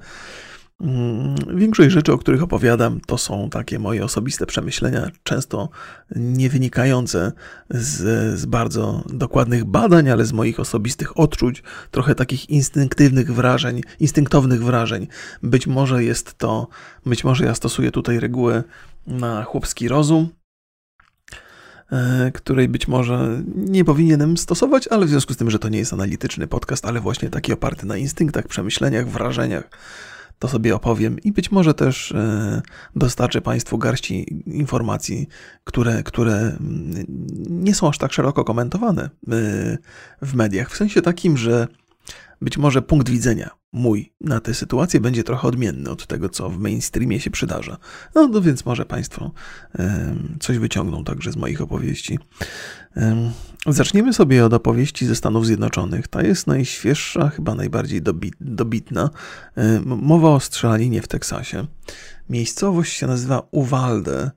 Mm, 0.82 1.36
większość 1.58 1.92
rzeczy, 1.92 2.14
o 2.14 2.18
których 2.18 2.44
opowiadam, 2.44 3.00
to 3.08 3.18
są 3.18 3.50
takie 3.50 3.80
moje 3.80 4.04
osobiste 4.04 4.46
przemyślenia, 4.46 5.12
często 5.24 5.70
nie 6.16 6.50
wynikające 6.50 7.32
z, 7.70 8.40
z, 8.40 8.46
bardzo 8.46 9.04
dokładnych 9.10 9.66
badań, 9.66 10.10
ale 10.10 10.26
z 10.26 10.34
moich 10.34 10.60
osobistych 10.60 11.20
odczuć, 11.20 11.64
trochę 11.92 12.16
takich 12.16 12.50
instynktywnych 12.50 13.34
wrażeń, 13.34 13.82
instynktownych 14.00 14.64
wrażeń. 14.64 15.08
Być 15.44 15.68
może 15.68 16.04
jest 16.04 16.38
to, 16.38 16.68
być 17.06 17.24
może 17.24 17.46
ja 17.46 17.56
stosuję 17.56 17.92
tutaj 17.92 18.20
regułę 18.20 18.64
na 19.08 19.44
chłopski 19.44 19.88
rozum, 19.88 20.30
e, 21.92 22.32
której 22.34 22.70
być 22.70 22.88
może 22.88 23.44
nie 23.56 23.86
powinienem 23.86 24.38
stosować, 24.38 24.88
ale 24.88 25.06
w 25.06 25.10
związku 25.10 25.34
z 25.34 25.38
tym, 25.38 25.52
że 25.52 25.60
to 25.60 25.70
nie 25.70 25.80
jest 25.80 25.94
analityczny 25.94 26.48
podcast, 26.48 26.86
ale 26.86 27.00
właśnie 27.00 27.30
taki 27.30 27.54
oparty 27.54 27.86
na 27.86 27.98
instynktach, 27.98 28.48
przemyśleniach, 28.48 29.10
wrażeniach 29.10 29.70
to 30.40 30.48
sobie 30.48 30.76
opowiem 30.76 31.20
i 31.20 31.32
być 31.32 31.52
może 31.52 31.74
też 31.74 32.12
e, 32.12 32.62
dostarczę 32.96 33.42
Państwu 33.42 33.78
garści 33.78 34.44
informacji, 34.46 35.28
które, 35.64 36.04
które 36.04 36.36
mm, 36.36 37.06
nie 37.50 37.76
są 37.76 37.90
aż 37.90 37.98
tak 37.98 38.14
szeroko 38.14 38.44
komentowane 38.44 39.04
e, 39.04 39.10
w 40.22 40.36
mediach. 40.36 40.72
W 40.72 40.78
sensie 40.78 41.02
takim, 41.02 41.38
że 41.38 41.68
być 42.42 42.58
może 42.58 42.82
punkt 42.82 43.10
widzenia 43.10 43.50
mój 43.72 44.14
na 44.22 44.40
tę 44.40 44.54
sytuację 44.54 45.00
będzie 45.00 45.24
trochę 45.24 45.48
odmienny 45.48 45.90
od 45.90 46.08
tego, 46.08 46.30
co 46.30 46.50
w 46.50 46.58
mainstreamie 46.58 47.20
się 47.20 47.32
przydarza. 47.32 47.78
No, 48.16 48.28
no 48.28 48.42
więc 48.42 48.66
może 48.66 48.86
Państwo 48.86 49.32
coś 50.40 50.58
wyciągną 50.58 51.04
także 51.04 51.32
z 51.32 51.36
moich 51.36 51.62
opowieści. 51.62 52.20
Zaczniemy 53.68 54.14
sobie 54.14 54.46
od 54.46 54.54
opowieści 54.54 55.06
ze 55.06 55.16
Stanów 55.16 55.46
Zjednoczonych. 55.46 56.08
Ta 56.08 56.24
jest 56.24 56.48
najświeższa, 56.48 57.30
chyba 57.30 57.56
najbardziej 57.56 58.02
dobitna. 58.42 59.10
Mowa 59.86 60.30
o 60.30 60.40
strzelaninie 60.40 61.02
w 61.02 61.08
Teksasie. 61.08 61.66
Miejscowość 62.30 62.94
się 62.94 63.08
nazywa 63.08 63.48
Uvalde, 63.52 64.32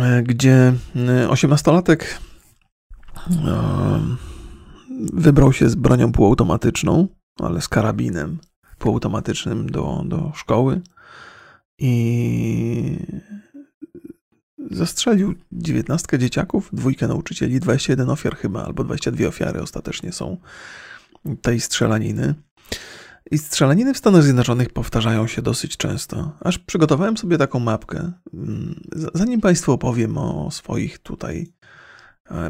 e, 0.00 0.22
gdzie 0.22 0.72
e, 1.08 1.28
osiemnastolatek 1.30 2.18
wybrał 5.12 5.52
się 5.52 5.68
z 5.68 5.74
bronią 5.74 6.12
półautomatyczną, 6.12 7.08
ale 7.40 7.60
z 7.60 7.68
karabinem 7.68 8.38
półautomatycznym 8.78 9.70
do, 9.70 10.02
do 10.06 10.32
szkoły 10.34 10.80
i 11.78 12.96
zastrzelił 14.70 15.34
19 15.52 16.18
dzieciaków, 16.18 16.70
dwójkę 16.72 17.08
nauczycieli, 17.08 17.60
21 17.60 18.10
ofiar 18.10 18.36
chyba, 18.36 18.64
albo 18.64 18.84
22 18.84 19.28
ofiary 19.28 19.62
ostatecznie 19.62 20.12
są 20.12 20.36
tej 21.42 21.60
strzelaniny. 21.60 22.34
I 23.30 23.38
strzelaniny 23.38 23.94
w 23.94 23.98
Stanach 23.98 24.22
Zjednoczonych 24.22 24.70
powtarzają 24.70 25.26
się 25.26 25.42
dosyć 25.42 25.76
często. 25.76 26.32
Aż 26.40 26.58
przygotowałem 26.58 27.16
sobie 27.16 27.38
taką 27.38 27.58
mapkę. 27.58 28.12
Zanim 29.14 29.40
Państwu 29.40 29.72
opowiem 29.72 30.18
o 30.18 30.50
swoich 30.50 30.98
tutaj 30.98 31.52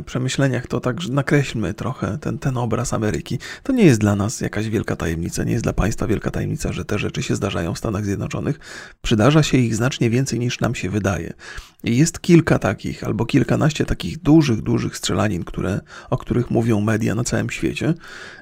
przemyśleniach, 0.07 0.67
to 0.67 0.81
tak 0.81 1.09
nakreślmy 1.09 1.75
trochę 1.75 2.19
ten, 2.19 2.39
ten 2.39 2.57
obraz 2.57 2.93
Ameryki. 2.93 3.39
To 3.63 3.73
nie 3.73 3.85
jest 3.85 4.01
dla 4.01 4.17
nas 4.17 4.41
jakaś 4.41 4.69
wielka 4.69 4.97
tajemnica, 4.97 5.45
nie 5.45 5.53
jest 5.53 5.65
dla 5.65 5.73
państwa 5.73 6.07
wielka 6.07 6.31
tajemnica, 6.31 6.73
że 6.73 6.85
te 6.85 6.99
rzeczy 6.99 7.23
się 7.23 7.37
zdarzają 7.37 7.75
w 7.75 7.79
Stanach 7.79 8.05
Zjednoczonych. 8.05 8.61
Przydarza 9.03 9.43
się 9.43 9.59
ich 9.59 9.75
znacznie 9.75 10.11
więcej 10.11 10.39
niż 10.39 10.61
nam 10.61 10.75
się 10.75 10.91
wydaje. 10.91 11.33
I 11.85 11.97
jest 11.97 12.21
kilka 12.21 12.59
takich, 12.59 13.05
albo 13.05 13.27
kilkanaście 13.27 13.85
takich 13.85 14.19
dużych, 14.19 14.61
dużych 14.61 14.97
strzelanin, 14.97 15.45
które, 15.45 15.81
o 16.11 16.19
których 16.19 16.51
mówią 16.51 16.81
media 16.81 17.15
na 17.15 17.25
całym 17.25 17.51
świecie, 17.51 17.95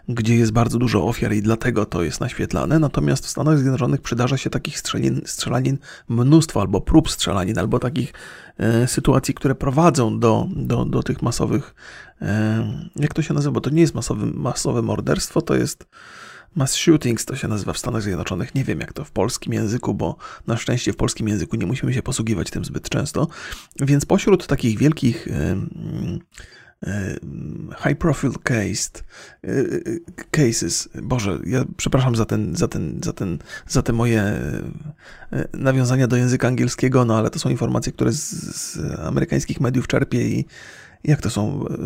gdzie 0.08 0.36
jest 0.36 0.52
bardzo 0.52 0.78
dużo 0.78 1.06
ofiar 1.06 1.32
i 1.32 1.42
dlatego 1.42 1.86
to 1.86 2.02
jest 2.02 2.20
naświetlane. 2.20 2.78
Natomiast 2.78 3.26
w 3.26 3.30
Stanach 3.30 3.58
Zjednoczonych 3.58 4.00
przydarza 4.00 4.36
się 4.36 4.50
takich 4.50 4.78
strzelanin, 4.78 5.20
strzelanin 5.24 5.78
mnóstwo, 6.08 6.60
albo 6.60 6.80
prób 6.80 7.10
strzelanin, 7.10 7.58
albo 7.58 7.78
takich 7.78 8.12
E, 8.12 8.49
sytuacji, 8.86 9.34
które 9.34 9.54
prowadzą 9.54 10.20
do, 10.20 10.48
do, 10.56 10.84
do 10.84 11.02
tych 11.02 11.22
masowych, 11.22 11.74
e, 12.22 12.90
jak 12.96 13.14
to 13.14 13.22
się 13.22 13.34
nazywa, 13.34 13.52
bo 13.52 13.60
to 13.60 13.70
nie 13.70 13.80
jest 13.80 13.94
masowe, 13.94 14.26
masowe 14.26 14.82
morderstwo, 14.82 15.42
to 15.42 15.54
jest 15.54 15.86
mass 16.56 16.74
shootings, 16.74 17.24
to 17.24 17.36
się 17.36 17.48
nazywa 17.48 17.72
w 17.72 17.78
Stanach 17.78 18.02
Zjednoczonych. 18.02 18.54
Nie 18.54 18.64
wiem 18.64 18.80
jak 18.80 18.92
to 18.92 19.04
w 19.04 19.10
polskim 19.10 19.52
języku, 19.52 19.94
bo 19.94 20.16
na 20.46 20.56
szczęście 20.56 20.92
w 20.92 20.96
polskim 20.96 21.28
języku 21.28 21.56
nie 21.56 21.66
musimy 21.66 21.94
się 21.94 22.02
posługiwać 22.02 22.50
tym 22.50 22.64
zbyt 22.64 22.88
często. 22.88 23.28
Więc 23.80 24.06
pośród 24.06 24.46
takich 24.46 24.78
wielkich 24.78 25.28
e, 25.28 25.56
high 27.76 27.94
profile 27.94 28.32
cased, 28.42 29.04
cases. 30.30 30.88
Boże, 31.02 31.38
ja 31.46 31.64
przepraszam 31.76 32.16
za 32.16 32.24
ten, 32.24 32.56
za 32.56 32.68
ten, 32.68 33.00
za 33.04 33.12
ten, 33.12 33.38
za 33.66 33.82
te 33.82 33.92
moje 33.92 34.40
nawiązania 35.52 36.06
do 36.06 36.16
języka 36.16 36.48
angielskiego, 36.48 37.04
no 37.04 37.18
ale 37.18 37.30
to 37.30 37.38
są 37.38 37.50
informacje, 37.50 37.92
które 37.92 38.12
z, 38.12 38.30
z 38.56 38.78
amerykańskich 39.00 39.60
mediów 39.60 39.86
czerpię 39.88 40.28
i 40.28 40.46
jak 41.04 41.20
to 41.20 41.30
są 41.30 41.64
e, 41.66 41.76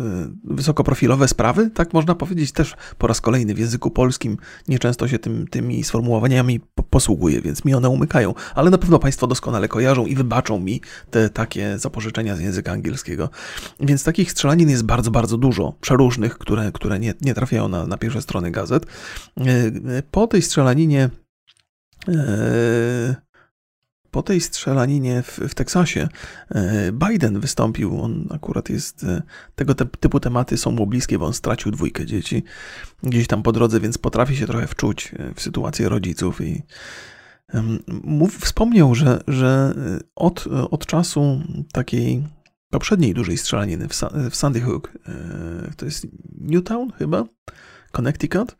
wysokoprofilowe 0.43 1.27
sprawy, 1.27 1.69
tak 1.69 1.93
można 1.93 2.15
powiedzieć 2.15 2.51
też 2.51 2.75
po 2.97 3.07
raz 3.07 3.21
kolejny 3.21 3.53
w 3.53 3.59
języku 3.59 3.91
polskim 3.91 4.37
nieczęsto 4.67 5.07
się 5.07 5.19
tym, 5.19 5.47
tymi 5.47 5.83
sformułowaniami 5.83 6.59
posługuję, 6.89 7.41
więc 7.41 7.65
mi 7.65 7.73
one 7.73 7.89
umykają, 7.89 8.33
ale 8.55 8.69
na 8.69 8.77
pewno 8.77 8.99
Państwo 8.99 9.27
doskonale 9.27 9.67
kojarzą 9.67 10.05
i 10.05 10.15
wybaczą 10.15 10.59
mi 10.59 10.81
te 11.11 11.29
takie 11.29 11.79
zapożyczenia 11.79 12.35
z 12.35 12.39
języka 12.39 12.71
angielskiego. 12.71 13.29
Więc 13.79 14.03
takich 14.03 14.31
strzelanin 14.31 14.69
jest 14.69 14.83
bardzo, 14.83 15.11
bardzo 15.11 15.37
dużo, 15.37 15.73
przeróżnych, 15.81 16.37
które, 16.37 16.71
które 16.71 16.99
nie, 16.99 17.13
nie 17.21 17.33
trafiają 17.33 17.67
na, 17.67 17.87
na 17.87 17.97
pierwsze 17.97 18.21
strony 18.21 18.51
gazet. 18.51 18.85
E, 19.37 19.43
e, 19.43 20.03
po 20.11 20.27
tej 20.27 20.41
strzelaninie 20.41 21.09
po 24.15 24.23
tej 24.23 24.41
strzelaninie 24.41 25.23
w, 25.23 25.39
w 25.49 25.55
Teksasie 25.55 26.07
e, 26.49 26.91
Biden 26.91 27.39
wystąpił. 27.39 28.01
On 28.01 28.27
akurat 28.31 28.69
jest, 28.69 29.03
e, 29.03 29.21
tego 29.55 29.75
typu 29.75 30.19
tematy 30.19 30.57
są 30.57 30.71
mu 30.71 30.87
bliskie, 30.87 31.19
bo 31.19 31.25
on 31.25 31.33
stracił 31.33 31.71
dwójkę 31.71 32.05
dzieci 32.05 32.43
gdzieś 33.03 33.27
tam 33.27 33.43
po 33.43 33.51
drodze, 33.51 33.79
więc 33.79 33.97
potrafi 33.97 34.35
się 34.35 34.47
trochę 34.47 34.67
wczuć 34.67 35.11
e, 35.19 35.33
w 35.33 35.41
sytuację 35.41 35.89
rodziców 35.89 36.41
i 36.41 36.63
mów, 37.87 38.37
wspomniał, 38.39 38.95
że, 38.95 39.21
że 39.27 39.75
od, 40.15 40.47
od 40.71 40.85
czasu 40.85 41.41
takiej 41.71 42.23
poprzedniej 42.69 43.13
dużej 43.13 43.37
strzelaniny 43.37 43.87
w, 43.87 43.93
w 44.31 44.35
Sandy 44.35 44.61
Hook, 44.61 44.91
to 45.77 45.85
jest 45.85 46.07
Newtown 46.41 46.91
chyba, 46.91 47.23
Connecticut, 47.91 48.57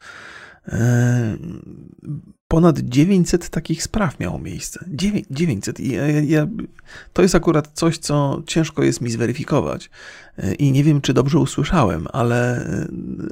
ponad 2.48 2.80
900 2.80 3.50
takich 3.50 3.84
spraw 3.84 4.20
miało 4.20 4.40
miejsce. 4.40 4.86
900. 5.30 5.80
I 5.80 5.92
ja, 5.92 6.08
ja, 6.08 6.48
to 7.14 7.22
jest 7.22 7.36
akurat 7.36 7.72
coś, 7.74 7.98
co 7.98 8.42
ciężko 8.48 8.84
jest 8.84 9.02
mi 9.02 9.12
zweryfikować. 9.12 9.90
I 10.60 10.72
nie 10.72 10.84
wiem, 10.84 11.02
czy 11.02 11.14
dobrze 11.14 11.40
usłyszałem, 11.40 12.08
ale 12.14 12.66
e, 12.66 12.88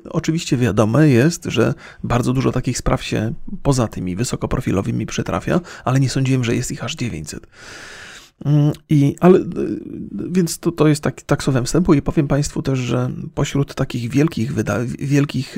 oczywiście 0.09 0.57
wiadome 0.57 1.09
jest, 1.09 1.45
że 1.45 1.73
bardzo 2.03 2.33
dużo 2.33 2.51
takich 2.51 2.77
spraw 2.77 3.03
się 3.03 3.33
poza 3.63 3.87
tymi 3.87 4.15
wysokoprofilowymi 4.15 5.05
przytrafia, 5.05 5.61
ale 5.83 5.99
nie 5.99 6.09
sądziłem, 6.09 6.43
że 6.43 6.55
jest 6.55 6.71
ich 6.71 6.83
aż 6.83 6.95
900. 6.95 7.47
Mm, 8.45 8.71
I, 8.89 9.15
ale, 9.19 9.39
więc 10.31 10.59
to, 10.59 10.71
to 10.71 10.87
jest 10.87 11.03
tak, 11.03 11.21
tak 11.21 11.43
słowem 11.43 11.65
wstępu 11.65 11.93
i 11.93 12.01
powiem 12.01 12.27
Państwu 12.27 12.61
też, 12.61 12.79
że 12.79 13.11
pośród 13.35 13.75
takich 13.75 14.09
wielkich, 14.11 14.53
wyda- 14.53 14.85
wielkich 14.99 15.57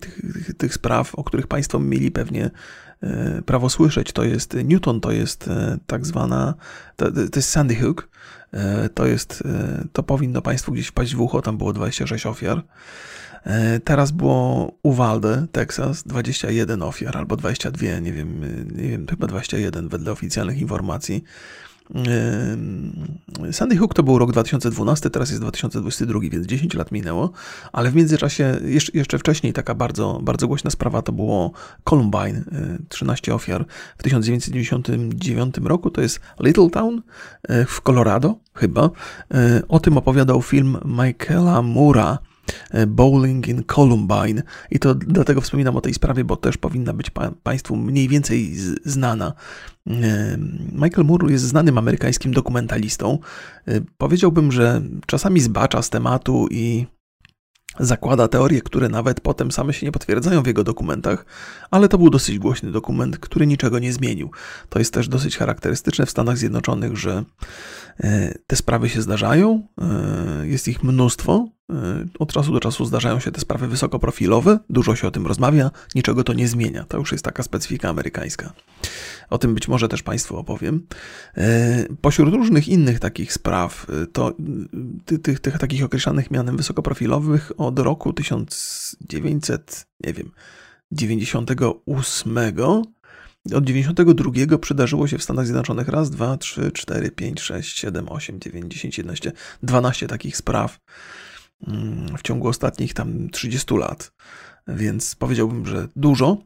tych, 0.00 0.20
tych 0.56 0.74
spraw, 0.74 1.14
o 1.14 1.24
których 1.24 1.46
Państwo 1.46 1.78
mieli 1.78 2.10
pewnie 2.10 2.50
prawo 3.46 3.70
słyszeć, 3.70 4.12
to 4.12 4.24
jest 4.24 4.56
Newton, 4.64 5.00
to 5.00 5.12
jest 5.12 5.50
tak 5.86 6.06
zwana, 6.06 6.54
to, 6.96 7.12
to 7.12 7.36
jest 7.36 7.48
Sandy 7.48 7.74
Hook, 7.74 8.08
to 8.94 9.06
jest, 9.06 9.42
to 9.92 10.02
powinno 10.02 10.42
Państwu 10.42 10.72
gdzieś 10.72 10.86
wpaść 10.86 11.14
w 11.14 11.20
ucho, 11.20 11.42
tam 11.42 11.58
było 11.58 11.72
26 11.72 12.26
ofiar. 12.26 12.62
Teraz 13.84 14.10
było 14.10 14.72
Uvalde, 14.82 15.46
Texas, 15.52 16.02
21 16.02 16.82
ofiar 16.82 17.16
albo 17.16 17.36
22, 17.36 17.98
nie 17.98 18.12
wiem, 18.12 18.40
nie 18.74 18.88
wiem, 18.88 19.06
chyba 19.10 19.26
21 19.26 19.88
wedle 19.88 20.12
oficjalnych 20.12 20.58
informacji. 20.58 21.24
E, 21.94 23.52
Sandy 23.52 23.76
Hook 23.76 23.94
to 23.94 24.02
był 24.02 24.18
rok 24.18 24.32
2012, 24.32 25.10
teraz 25.10 25.30
jest 25.30 25.42
2022, 25.42 26.20
więc 26.20 26.46
10 26.46 26.74
lat 26.74 26.92
minęło, 26.92 27.30
ale 27.72 27.90
w 27.90 27.94
międzyczasie, 27.94 28.60
jeszcze 28.94 29.18
wcześniej, 29.18 29.52
taka 29.52 29.74
bardzo, 29.74 30.20
bardzo 30.22 30.48
głośna 30.48 30.70
sprawa 30.70 31.02
to 31.02 31.12
było 31.12 31.52
Columbine, 31.84 32.44
13 32.88 33.32
e, 33.32 33.34
ofiar 33.34 33.64
w 33.98 34.02
1999 34.02 35.54
roku. 35.64 35.90
To 35.90 36.00
jest 36.00 36.20
Little 36.40 36.70
Town 36.70 37.02
w 37.66 37.80
Colorado, 37.80 38.38
chyba. 38.54 38.90
O 39.68 39.80
tym 39.80 39.98
opowiadał 39.98 40.42
film 40.42 40.78
Michaela 40.84 41.62
Mura 41.62 42.18
E, 42.22 42.31
Bowling 42.86 43.48
in 43.48 43.64
Columbine. 43.64 44.42
I 44.70 44.78
to 44.78 44.94
dlatego 44.94 45.40
wspominam 45.40 45.76
o 45.76 45.80
tej 45.80 45.94
sprawie, 45.94 46.24
bo 46.24 46.36
też 46.36 46.56
powinna 46.56 46.92
być 46.92 47.10
pa 47.10 47.32
Państwu 47.42 47.76
mniej 47.76 48.08
więcej 48.08 48.54
znana. 48.84 49.32
E, 49.86 50.38
Michael 50.72 51.06
Moore 51.06 51.32
jest 51.32 51.44
znanym 51.44 51.78
amerykańskim 51.78 52.32
dokumentalistą. 52.32 53.18
E, 53.68 53.80
powiedziałbym, 53.98 54.52
że 54.52 54.82
czasami 55.06 55.40
zbacza 55.40 55.82
z 55.82 55.90
tematu 55.90 56.48
i 56.50 56.86
zakłada 57.80 58.28
teorie, 58.28 58.60
które 58.60 58.88
nawet 58.88 59.20
potem 59.20 59.52
same 59.52 59.72
się 59.72 59.86
nie 59.86 59.92
potwierdzają 59.92 60.42
w 60.42 60.46
jego 60.46 60.64
dokumentach, 60.64 61.26
ale 61.70 61.88
to 61.88 61.98
był 61.98 62.10
dosyć 62.10 62.38
głośny 62.38 62.70
dokument, 62.72 63.18
który 63.18 63.46
niczego 63.46 63.78
nie 63.78 63.92
zmienił. 63.92 64.30
To 64.68 64.78
jest 64.78 64.94
też 64.94 65.08
dosyć 65.08 65.36
charakterystyczne 65.36 66.06
w 66.06 66.10
Stanach 66.10 66.38
Zjednoczonych, 66.38 66.96
że 66.96 67.24
e, 68.00 68.34
te 68.46 68.56
sprawy 68.56 68.88
się 68.88 69.02
zdarzają, 69.02 69.68
e, 69.80 70.46
jest 70.46 70.68
ich 70.68 70.82
mnóstwo. 70.82 71.48
E, 71.70 72.04
od 72.18 72.32
czasu 72.32 72.52
do 72.52 72.60
czasu 72.60 72.84
zdarzają 72.84 73.20
się 73.20 73.32
te 73.32 73.40
sprawy 73.40 73.68
wysokoprofilowe, 73.68 74.58
dużo 74.70 74.96
się 74.96 75.08
o 75.08 75.10
tym 75.10 75.26
rozmawia, 75.26 75.70
niczego 75.94 76.24
to 76.24 76.32
nie 76.32 76.48
zmienia. 76.48 76.84
To 76.84 76.98
już 76.98 77.12
jest 77.12 77.24
taka 77.24 77.42
specyfika 77.42 77.88
amerykańska. 77.88 78.52
O 79.30 79.38
tym 79.38 79.54
być 79.54 79.68
może 79.68 79.88
też 79.88 80.02
Państwu 80.02 80.36
opowiem. 80.36 80.86
Pośród 82.00 82.34
różnych 82.34 82.68
innych 82.68 83.00
takich 83.00 83.32
spraw, 83.32 83.86
to 84.12 84.32
tych, 85.22 85.40
tych 85.40 85.58
takich 85.58 85.84
określanych 85.84 86.30
mianem 86.30 86.56
wysokoprofilowych 86.56 87.52
od 87.56 87.78
roku 87.78 88.12
1900, 88.12 89.86
nie 90.06 90.12
wiem, 90.12 90.30
98. 90.92 92.38
Od 93.54 93.64
92 93.64 94.58
przydarzyło 94.58 95.06
się 95.06 95.18
w 95.18 95.22
Stanach 95.22 95.46
Zjednoczonych 95.46 95.88
raz, 95.88 96.10
dwa, 96.10 96.36
trzy, 96.36 96.72
cztery, 96.72 97.10
pięć, 97.10 97.40
sześć, 97.40 97.78
siedem, 97.78 98.08
osiem, 98.08 98.40
dziewięć, 98.40 98.72
dziesięć, 98.72 98.98
jedenaście, 98.98 99.32
dwanaście 99.62 100.06
takich 100.06 100.36
spraw 100.36 100.78
w 102.18 102.22
ciągu 102.22 102.48
ostatnich 102.48 102.94
tam 102.94 103.30
30 103.30 103.74
lat. 103.74 104.12
Więc 104.68 105.14
powiedziałbym, 105.14 105.66
że 105.66 105.88
dużo. 105.96 106.36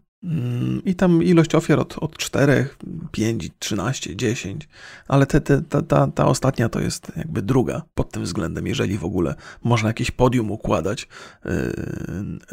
I 0.84 0.94
tam 0.94 1.22
ilość 1.22 1.54
ofiar 1.54 1.80
od, 1.80 1.98
od 1.98 2.16
4, 2.18 2.68
5, 3.12 3.50
13, 3.58 4.16
10, 4.16 4.68
ale 5.08 5.26
te, 5.26 5.40
te, 5.40 5.62
ta, 5.62 5.82
ta, 5.82 6.06
ta 6.06 6.26
ostatnia 6.26 6.68
to 6.68 6.80
jest 6.80 7.12
jakby 7.16 7.42
druga 7.42 7.82
pod 7.94 8.12
tym 8.12 8.22
względem, 8.22 8.66
jeżeli 8.66 8.98
w 8.98 9.04
ogóle 9.04 9.34
można 9.64 9.88
jakieś 9.88 10.10
podium 10.10 10.50
układać, 10.50 11.08
yy, 11.44 11.50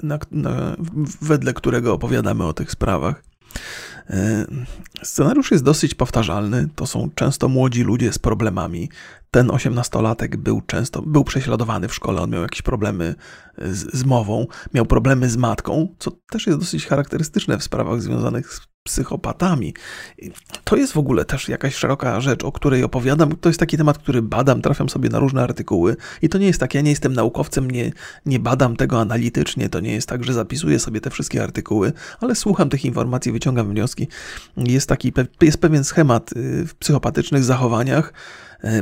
na, 0.04 0.20
na, 0.32 0.76
wedle 1.22 1.54
którego 1.54 1.94
opowiadamy 1.94 2.44
o 2.46 2.54
tych 2.54 2.72
sprawach. 2.72 3.24
E, 4.10 4.46
scenariusz 5.04 5.52
jest 5.52 5.64
dosyć 5.64 5.96
powtarzalny. 5.96 6.68
To 6.76 6.86
są 6.86 7.10
często 7.16 7.50
młodzi 7.50 7.84
ludzie 7.84 8.14
z 8.14 8.20
problemami. 8.20 8.90
Ten 9.32 9.52
osiemnastolatek 9.52 10.38
był 10.38 10.62
często 10.62 11.02
był 11.02 11.24
prześladowany 11.24 11.88
w 11.88 11.94
szkole, 11.94 12.22
on 12.22 12.30
miał 12.30 12.42
jakieś 12.42 12.62
problemy 12.62 13.16
z, 13.58 13.96
z 13.96 14.06
mową, 14.06 14.48
miał 14.74 14.86
problemy 14.86 15.30
z 15.30 15.38
matką, 15.38 15.96
co 16.00 16.12
też 16.12 16.48
jest 16.48 16.60
dosyć 16.60 16.88
charakterystyczne 16.88 17.58
w 17.58 17.64
sprawach 17.64 18.02
związanych 18.02 18.54
z 18.54 18.73
psychopatami. 18.84 19.74
To 20.64 20.76
jest 20.76 20.94
w 20.94 20.98
ogóle 20.98 21.26
też 21.26 21.50
jakaś 21.50 21.76
szeroka 21.76 22.22
rzecz, 22.22 22.44
o 22.44 22.52
której 22.52 22.84
opowiadam. 22.84 23.36
To 23.36 23.50
jest 23.50 23.60
taki 23.60 23.78
temat, 23.78 23.98
który 23.98 24.22
badam, 24.22 24.62
trafiam 24.62 24.90
sobie 24.90 25.10
na 25.10 25.20
różne 25.20 25.44
artykuły 25.44 25.96
i 26.22 26.30
to 26.30 26.38
nie 26.38 26.48
jest 26.48 26.60
tak, 26.60 26.74
ja 26.74 26.82
nie 26.82 26.90
jestem 26.90 27.14
naukowcem, 27.14 27.72
nie, 27.72 27.92
nie 28.26 28.40
badam 28.40 28.76
tego 28.76 29.00
analitycznie, 29.02 29.70
to 29.70 29.80
nie 29.80 29.94
jest 29.94 30.10
tak, 30.10 30.24
że 30.24 30.34
zapisuję 30.34 30.80
sobie 30.80 31.02
te 31.02 31.10
wszystkie 31.10 31.44
artykuły, 31.44 31.94
ale 32.20 32.36
słucham 32.36 32.70
tych 32.70 32.86
informacji, 32.86 33.32
wyciągam 33.32 33.70
wnioski. 33.70 34.08
Jest 34.58 34.90
taki, 34.90 35.14
jest 35.42 35.58
pewien 35.58 35.84
schemat 35.84 36.32
y, 36.32 36.68
w 36.68 36.76
psychopatycznych 36.76 37.44
zachowaniach, 37.44 38.14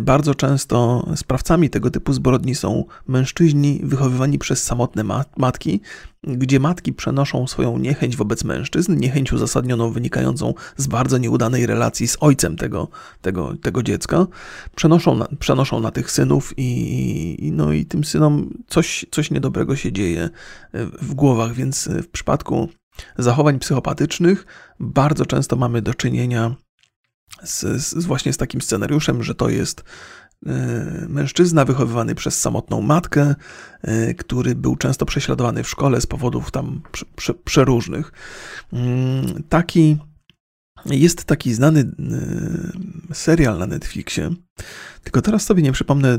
bardzo 0.02 0.36
często 0.36 1.08
sprawcami 1.16 1.70
tego 1.70 1.92
typu 1.92 2.14
zbrodni 2.14 2.56
są 2.56 2.86
mężczyźni 3.08 3.82
wychowywani 3.84 4.40
przez 4.40 4.64
samotne 4.64 5.04
matki, 5.38 5.82
gdzie 6.24 6.60
matki 6.60 6.94
przenoszą 6.94 7.48
swoją 7.48 7.78
niechęć 7.78 8.18
wobec 8.18 8.44
mężczyzn, 8.44 9.00
niechęć 9.00 9.34
uzasadnioną 9.34 9.92
wynikającą 9.92 10.54
z 10.78 10.88
bardzo 10.88 11.18
nieudanej 11.18 11.66
relacji 11.66 12.08
z 12.08 12.18
ojcem 12.20 12.56
tego, 12.56 12.88
tego, 13.22 13.58
tego 13.62 13.84
dziecka, 13.84 14.28
przenoszą 14.76 15.16
na, 15.16 15.28
przenoszą 15.40 15.80
na 15.80 15.92
tych 15.92 16.12
synów 16.12 16.54
i, 16.58 17.52
no 17.54 17.74
i 17.74 17.86
tym 17.86 18.04
synom 18.04 18.50
coś, 18.68 19.06
coś 19.12 19.32
niedobrego 19.32 19.76
się 19.76 19.92
dzieje 19.92 20.30
w 21.02 21.14
głowach, 21.14 21.54
więc 21.54 21.88
w 21.88 22.08
przypadku 22.08 22.70
zachowań 23.18 23.60
psychopatycznych 23.60 24.46
bardzo 24.80 25.26
często 25.26 25.56
mamy 25.56 25.82
do 25.82 25.94
czynienia 25.94 26.56
z, 27.44 27.82
z, 27.82 28.06
właśnie 28.06 28.34
z 28.34 28.38
takim 28.38 28.62
scenariuszem, 28.62 29.24
że 29.24 29.36
to 29.36 29.50
jest 29.50 29.84
e, 30.46 30.52
mężczyzna 31.10 31.66
wychowywany 31.66 32.16
przez 32.16 32.42
samotną 32.42 32.82
matkę, 32.82 33.36
e, 33.82 34.14
który 34.14 34.56
był 34.56 34.76
często 34.76 35.06
prześladowany 35.06 35.64
w 35.64 35.70
szkole 35.70 36.02
z 36.02 36.06
powodów 36.06 36.52
tam 36.52 36.82
przeróżnych. 37.46 38.12
Mm, 38.74 39.44
taki 39.50 39.98
jest 40.86 41.24
taki 41.24 41.54
znany 41.54 41.80
e, 41.80 43.14
serial 43.14 43.58
na 43.58 43.66
Netflixie, 43.66 44.30
tylko 45.04 45.22
teraz 45.22 45.44
sobie 45.44 45.64
nie 45.64 45.72
przypomnę, 45.72 46.18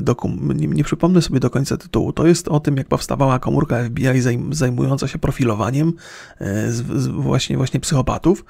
nie, 0.55 0.67
nie, 0.67 0.85
przypomnę 0.85 1.23
sobie 1.23 1.41
do 1.41 1.51
końca 1.51 1.77
tytułu. 1.77 2.13
To 2.13 2.27
jest 2.27 2.49
o 2.49 2.61
tym, 2.61 2.77
jak 2.77 2.89
powstawała 2.89 3.39
komórka 3.39 3.85
FBI 3.85 4.23
zajmująca 4.51 5.09
się 5.09 5.19
profilowaniem 5.19 5.93
z, 6.69 7.03
z 7.03 7.07
właśnie, 7.07 7.57
właśnie 7.57 7.81
psychopatów. 7.81 8.45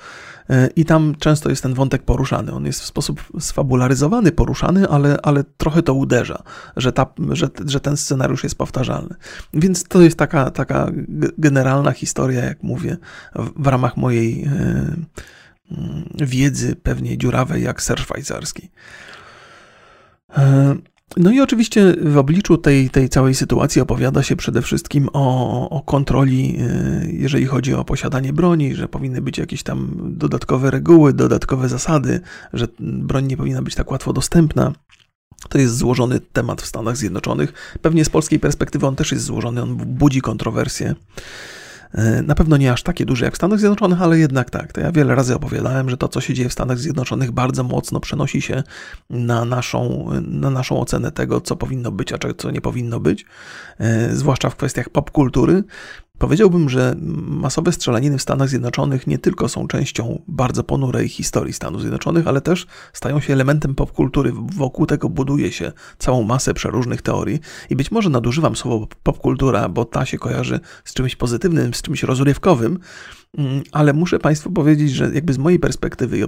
E, 0.51 0.68
I 0.77 0.85
tam 0.85 1.14
często 1.18 1.51
jest 1.51 1.62
ten 1.62 1.75
wątek 1.75 2.03
poruszany. 2.03 2.53
On 2.53 2.66
jest 2.66 2.81
w 2.81 2.87
sposób 2.87 3.22
sfabularyzowany, 3.40 4.33
poruszany, 4.33 4.88
ale, 4.88 5.18
ale 5.22 5.44
trochę 5.44 5.83
to 5.83 5.94
uderza, 5.94 6.42
że, 6.77 6.92
ta, 6.92 7.07
że, 7.31 7.48
że 7.66 7.81
ten 7.81 7.96
scenariusz 7.96 8.42
jest 8.42 8.55
powtarzalny. 8.55 9.14
Więc 9.55 9.85
to 9.85 10.01
jest 10.01 10.18
taka, 10.18 10.51
taka 10.51 10.90
generalna 11.38 11.92
historia, 11.92 12.44
jak 12.44 12.62
mówię, 12.62 12.96
w, 13.35 13.62
w 13.62 13.66
ramach 13.66 13.96
mojej 13.96 14.44
e, 14.44 14.46
mm, 14.46 15.07
wiedzy, 16.14 16.76
pewnie 16.76 17.18
dziurawej, 17.18 17.62
jak 17.62 17.82
ser 17.82 18.00
szwajcarski. 18.00 18.70
E, 20.37 20.74
no 21.16 21.30
i 21.30 21.40
oczywiście 21.40 21.94
w 22.02 22.18
obliczu 22.18 22.58
tej, 22.58 22.90
tej 22.90 23.08
całej 23.08 23.35
sytuacji 23.35 23.82
opowiada 23.82 24.22
się 24.22 24.37
przede 24.37 24.62
wszystkim 24.62 25.08
o, 25.12 25.70
o 25.70 25.82
kontroli, 25.82 26.56
y, 26.61 27.12
jeżeli 27.12 27.46
chodzi 27.46 27.74
o 27.74 27.85
posiadanie 27.85 28.32
broni, 28.32 28.74
że 28.74 28.88
powinny 28.88 29.22
być 29.22 29.38
jakieś 29.38 29.62
tam 29.62 29.90
dodatkowe 29.98 30.70
reguły, 30.70 31.12
dodatkowe 31.12 31.68
zasady, 31.68 32.20
że 32.52 32.68
broń 32.80 33.26
nie 33.26 33.37
powinna 33.37 33.62
być 33.62 33.74
tak 33.74 33.90
łatwo 33.90 34.12
dostępna. 34.12 34.72
To 35.48 35.58
jest 35.58 35.76
złożony 35.76 36.20
temat 36.20 36.62
w 36.62 36.66
Stanach 36.66 36.96
Zjednoczonych. 36.96 37.52
Pewnie 37.82 38.04
z 38.04 38.08
polskiej 38.08 38.40
perspektywy 38.40 38.87
on 38.87 38.96
też 38.96 39.12
jest 39.12 39.24
złożony, 39.24 39.62
on 39.62 39.76
budzi 39.76 40.20
kontrowersje. 40.20 40.94
E, 41.94 42.22
na 42.22 42.35
pewno 42.35 42.57
nie 42.57 42.72
aż 42.72 42.83
takie 42.83 43.07
duże 43.07 43.24
jak 43.24 43.35
w 43.35 43.37
Stanach 43.37 43.59
Zjednoczonych, 43.59 44.02
ale 44.02 44.18
jednak 44.18 44.50
tak. 44.50 44.72
To 44.72 44.81
ja 44.81 44.92
wiele 44.92 45.14
razy 45.14 45.35
opowiadałem, 45.35 45.90
że 45.90 45.96
to, 45.96 46.09
co 46.09 46.20
się 46.20 46.35
dzieje 46.35 46.48
w 46.48 46.52
Stanach 46.52 46.78
Zjednoczonych, 46.78 47.31
bardzo 47.31 47.64
mocno 47.64 48.00
przenosi 48.00 48.42
się 48.42 48.62
na 49.11 49.44
naszą, 49.44 50.09
na 50.22 50.50
naszą 50.50 50.81
ocenę 50.81 51.12
tego, 51.12 51.40
co 51.40 51.57
powinno 51.57 51.90
być, 51.90 52.12
a 52.12 52.18
co 52.38 52.50
nie 52.50 52.61
powinno 52.61 53.00
być, 53.00 53.26
e, 53.78 54.14
zwłaszcza 54.14 54.50
w 54.50 54.57
kwestiach 54.57 54.88
popkultury. 54.88 55.64
Powiedziałbym, 56.22 56.68
że 56.68 56.94
masowe 57.26 57.72
strzelaniny 57.72 58.18
w 58.18 58.22
Stanach 58.22 58.48
Zjednoczonych 58.48 59.06
nie 59.06 59.18
tylko 59.18 59.48
są 59.48 59.68
częścią 59.68 60.22
bardzo 60.28 60.64
ponurej 60.64 61.08
historii 61.08 61.52
Stanów 61.52 61.80
Zjednoczonych, 61.80 62.26
ale 62.26 62.40
też 62.40 62.66
stają 62.92 63.20
się 63.20 63.32
elementem 63.32 63.74
popkultury. 63.74 64.32
Wokół 64.56 64.87
tego 64.87 65.08
buduje 65.08 65.52
się 65.52 65.72
całą 65.98 66.22
masę 66.22 66.54
przeróżnych 66.54 67.02
teorii 67.02 67.40
i 67.70 67.76
być 67.76 67.90
może 67.90 68.11
nadużywam 68.11 68.56
słowo 68.56 68.88
popkultura, 69.02 69.68
bo 69.68 69.85
ta 69.85 70.06
się 70.06 70.18
kojarzy 70.18 70.61
z 70.85 70.94
czymś 70.94 71.16
pozytywnym, 71.16 71.74
z 71.74 71.82
czymś 71.82 72.02
rozrywkowym, 72.02 72.78
ale 73.72 73.92
muszę 73.92 74.18
Państwu 74.18 74.50
powiedzieć, 74.50 74.90
że 74.90 75.10
jakby 75.14 75.32
z 75.32 75.38
mojej 75.38 75.58
perspektywy 75.58 76.18
i 76.18 76.22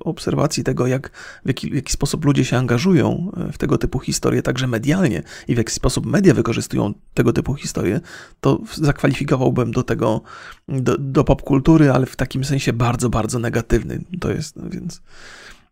obserwacji 0.00 0.64
tego, 0.64 0.86
jak, 0.86 1.10
w 1.44 1.48
jaki, 1.48 1.70
w 1.70 1.74
jaki 1.74 1.92
sposób 1.92 2.24
ludzie 2.24 2.44
się 2.44 2.56
angażują 2.56 3.32
e, 3.36 3.52
w 3.52 3.58
tego 3.58 3.78
typu 3.78 3.98
historie, 3.98 4.42
także 4.42 4.66
medialnie 4.66 5.22
i 5.48 5.54
w 5.54 5.58
jaki 5.58 5.72
sposób 5.72 6.06
media 6.06 6.34
wykorzystują 6.34 6.94
tego 7.14 7.32
typu 7.32 7.54
historie, 7.54 8.00
to 8.40 8.60
zakwalifikowałbym 8.74 9.72
do 9.72 9.82
tego, 9.82 10.22
do, 10.68 10.96
do 10.98 11.24
popkultury, 11.24 11.90
ale 11.90 12.06
w 12.06 12.16
takim 12.16 12.44
sensie 12.44 12.72
bardzo, 12.72 13.10
bardzo 13.10 13.38
negatywny. 13.38 14.04
To 14.20 14.30
jest, 14.30 14.56
no 14.56 14.70
więc... 14.70 15.02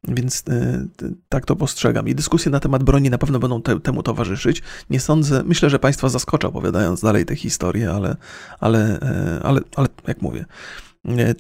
Więc 0.09 0.43
e, 0.49 0.87
tak 1.29 1.47
to 1.47 1.57
postrzegam. 1.57 2.09
I 2.09 2.15
dyskusje 2.15 2.53
na 2.53 2.61
temat 2.61 2.83
broni 2.83 3.11
na 3.11 3.19
pewno 3.19 3.39
będą 3.39 3.63
te, 3.63 3.81
temu 3.81 4.03
towarzyszyć. 4.03 4.63
Nie 4.91 5.01
sądzę, 5.01 5.43
myślę, 5.45 5.71
że 5.71 5.79
Państwa 5.79 6.09
zaskoczę 6.09 6.49
opowiadając 6.49 7.01
dalej 7.01 7.25
te 7.25 7.37
historie, 7.37 7.91
ale, 7.91 8.17
ale, 8.61 9.01
e, 9.01 9.41
ale, 9.43 9.61
ale 9.77 9.89
jak 10.07 10.23
mówię, 10.23 10.45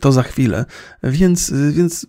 to 0.00 0.12
za 0.12 0.22
chwilę. 0.22 0.64
Więc, 1.02 1.52
więc 1.70 2.06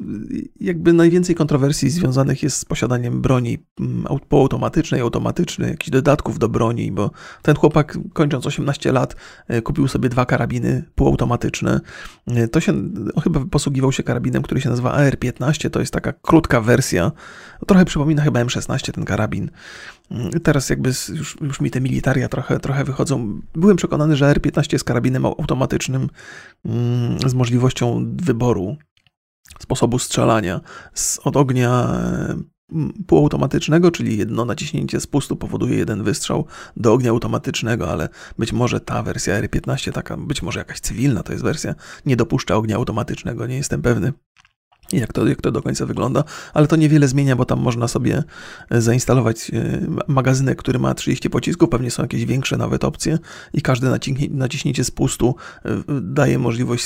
jakby 0.62 0.94
najwięcej 0.94 1.36
kontrowersji 1.36 1.89
związanych 1.89 2.44
jest 2.44 2.58
z 2.58 2.65
posiadaniem 2.65 3.22
broni 3.22 3.58
mm, 3.80 4.06
półautomatycznej, 4.30 5.02
automatycznej, 5.02 5.70
jakichś 5.70 5.89
dodatków 5.89 6.39
do 6.39 6.50
broni, 6.50 6.91
bo 6.91 7.12
ten 7.41 7.56
chłopak 7.56 7.98
kończąc 8.13 8.46
18 8.46 8.91
lat 8.91 9.15
e, 9.48 9.62
kupił 9.62 9.88
sobie 9.88 10.10
dwa 10.10 10.26
karabiny 10.26 10.84
półautomatyczne. 10.96 11.82
E, 12.28 12.48
to 12.48 12.60
się, 12.60 12.74
chyba 13.24 13.46
posługiwał 13.46 13.91
się 13.91 14.04
karabinem, 14.04 14.41
który 14.41 14.62
się 14.62 14.70
nazywa 14.70 14.91
AR-15, 14.91 15.70
to 15.70 15.80
jest 15.80 15.94
taka 15.94 16.13
krótka 16.13 16.62
wersja, 16.62 17.12
trochę 17.68 17.86
przypomina 17.86 18.24
chyba 18.24 18.44
M16 18.44 18.91
ten 18.91 19.06
karabin. 19.06 19.52
Mm, 20.12 20.32
teraz 20.32 20.70
jakby 20.70 20.89
już, 20.89 21.38
już 21.41 21.62
mi 21.62 21.72
te 21.72 21.82
militaria 21.82 22.30
trochę, 22.30 22.60
trochę 22.60 22.84
wychodzą. 22.84 23.41
Byłem 23.54 23.78
przekonany, 23.78 24.15
że 24.15 24.34
R15 24.34 24.74
jest 24.74 24.86
karabinem 24.86 25.26
automatycznym 25.26 26.10
mm, 26.65 27.30
z 27.30 27.34
możliwością 27.34 28.15
wyboru 28.15 28.78
sposobu 29.60 30.00
strzelania 30.00 30.62
z, 30.94 31.20
od 31.24 31.38
ognia 31.38 32.00
mm, 32.72 33.04
półautomatycznego, 33.08 33.91
czyli 33.91 34.18
jedno 34.18 34.46
naciśnięcie 34.46 35.00
spustu 35.00 35.36
powoduje 35.36 35.78
jeden 35.78 36.04
wystrzał 36.04 36.46
do 36.78 36.94
ognia 36.94 37.10
automatycznego, 37.10 37.91
ale 37.91 38.10
być 38.39 38.54
może 38.54 38.80
ta 38.80 39.04
wersja 39.04 39.41
R15, 39.41 39.91
taka 39.91 40.18
być 40.18 40.41
może 40.41 40.60
jakaś 40.60 40.80
cywilna 40.80 41.24
to 41.24 41.32
jest 41.32 41.44
wersja, 41.44 41.76
nie 42.06 42.15
dopuszcza 42.15 42.56
ognia 42.56 42.76
automatycznego, 42.76 43.48
nie 43.48 43.58
jestem 43.58 43.82
pewny 43.82 44.13
jak 44.93 45.13
to, 45.13 45.28
jak 45.28 45.41
to 45.41 45.52
do 45.52 45.62
końca 45.62 45.86
wygląda, 45.86 46.24
ale 46.54 46.67
to 46.67 46.76
niewiele 46.76 47.08
zmienia, 47.08 47.36
bo 47.36 47.45
tam 47.45 47.60
można 47.60 47.88
sobie 47.88 48.24
e, 48.69 48.82
zainstalować 48.82 49.52
e, 49.54 49.82
magazynek, 50.08 50.58
który 50.58 50.80
ma 50.80 50.93
30 50.93 51.30
pocisków, 51.30 51.69
pewnie 51.69 51.91
są 51.91 52.04
jakieś 52.04 52.26
większe 52.26 52.58
nawet 52.58 52.84
opcje 52.84 53.19
i 53.54 53.62
każde 53.62 54.00
naciśnięcie 54.30 54.84
spustu 54.84 55.36
e, 55.65 55.84
daje 56.02 56.39
możliwość 56.39 56.86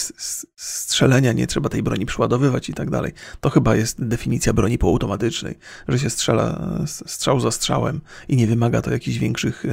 strzelenia, 0.56 1.34
nie 1.34 1.48
trzeba 1.48 1.70
tej 1.70 1.84
broni 1.84 2.06
przeładowywać 2.06 2.70
i 2.70 2.74
tak 2.74 2.90
dalej. 2.90 3.14
To 3.42 3.50
chyba 3.50 3.76
jest 3.76 4.06
definicja 4.06 4.54
broni 4.54 4.78
półautomatycznej, 4.78 5.56
że 5.88 6.00
się 6.00 6.10
strzela 6.10 6.80
strzał 6.86 7.40
za 7.40 7.52
strzałem 7.52 8.02
i 8.28 8.36
nie 8.36 8.48
wymaga 8.48 8.82
to 8.82 8.92
jakichś 8.92 9.18
większych 9.18 9.64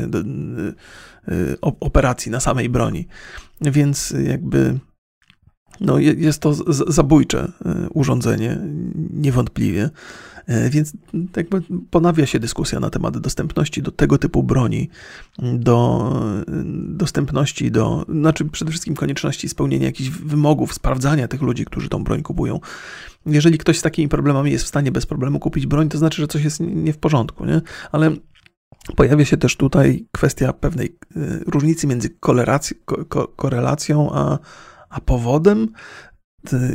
operacji 1.80 2.32
na 2.32 2.40
samej 2.40 2.68
broni. 2.68 3.08
Więc 3.60 4.14
jakby 4.24 4.78
no, 5.80 5.98
jest 5.98 6.40
to 6.40 6.54
zabójcze 6.92 7.52
e, 7.64 7.88
urządzenie, 7.88 8.58
niewątpliwie. 9.10 9.90
E, 10.46 10.70
więc 10.70 10.92
jakby 11.36 11.62
ponawia 11.90 12.26
się 12.26 12.38
dyskusja 12.38 12.80
na 12.80 12.90
temat 12.90 13.18
dostępności 13.18 13.82
do 13.82 13.90
tego 13.90 14.18
typu 14.18 14.42
broni, 14.42 14.88
do 15.38 16.12
dostępności 16.76 17.70
do, 17.70 18.06
znaczy 18.08 18.44
przede 18.44 18.70
wszystkim 18.70 18.94
konieczności 18.94 19.48
spełnienia 19.48 19.86
jakichś 19.86 20.10
wymogów, 20.10 20.74
sprawdzania 20.74 21.28
tych 21.28 21.42
ludzi, 21.42 21.64
którzy 21.64 21.88
tą 21.88 22.04
broń 22.04 22.22
kupują. 22.22 22.60
Jeżeli 23.26 23.58
ktoś 23.58 23.78
z 23.78 23.82
takimi 23.82 24.08
problemami 24.08 24.52
jest 24.52 24.64
w 24.64 24.68
stanie 24.68 24.92
bez 24.92 25.06
problemu 25.06 25.38
kupić 25.38 25.66
broń, 25.66 25.88
to 25.88 25.98
znaczy, 25.98 26.22
że 26.22 26.28
coś 26.28 26.44
jest 26.44 26.60
nie 26.60 26.92
w 26.92 26.98
porządku, 26.98 27.44
nie? 27.44 27.60
Ale 27.92 28.16
pojawia 28.96 29.24
się 29.24 29.36
też 29.36 29.56
tutaj 29.56 30.06
kwestia 30.12 30.52
pewnej 30.52 30.96
e, 31.16 31.20
różnicy 31.46 31.86
między 31.86 32.10
korelacją 33.36 34.10
a 34.12 34.38
a 34.90 35.00
powodem 35.00 35.68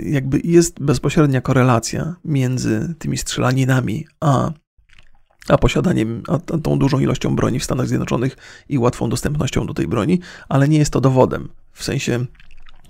jakby 0.03 0.41
jest 0.43 0.79
bezpośrednia 0.79 1.41
korelacja 1.41 2.15
między 2.25 2.95
tymi 2.99 3.17
strzelaninami 3.17 4.07
a, 4.19 4.51
a 5.49 5.57
posiadaniem, 5.57 6.23
a 6.27 6.57
tą 6.57 6.79
dużą 6.79 6.99
ilością 6.99 7.35
broni 7.35 7.59
w 7.59 7.63
Stanach 7.63 7.87
Zjednoczonych 7.87 8.37
i 8.69 8.77
łatwą 8.77 9.09
dostępnością 9.09 9.65
do 9.65 9.73
tej 9.73 9.87
broni, 9.87 10.19
ale 10.49 10.69
nie 10.69 10.77
jest 10.77 10.93
to 10.93 11.01
dowodem. 11.01 11.49
W 11.71 11.83
sensie, 11.83 12.25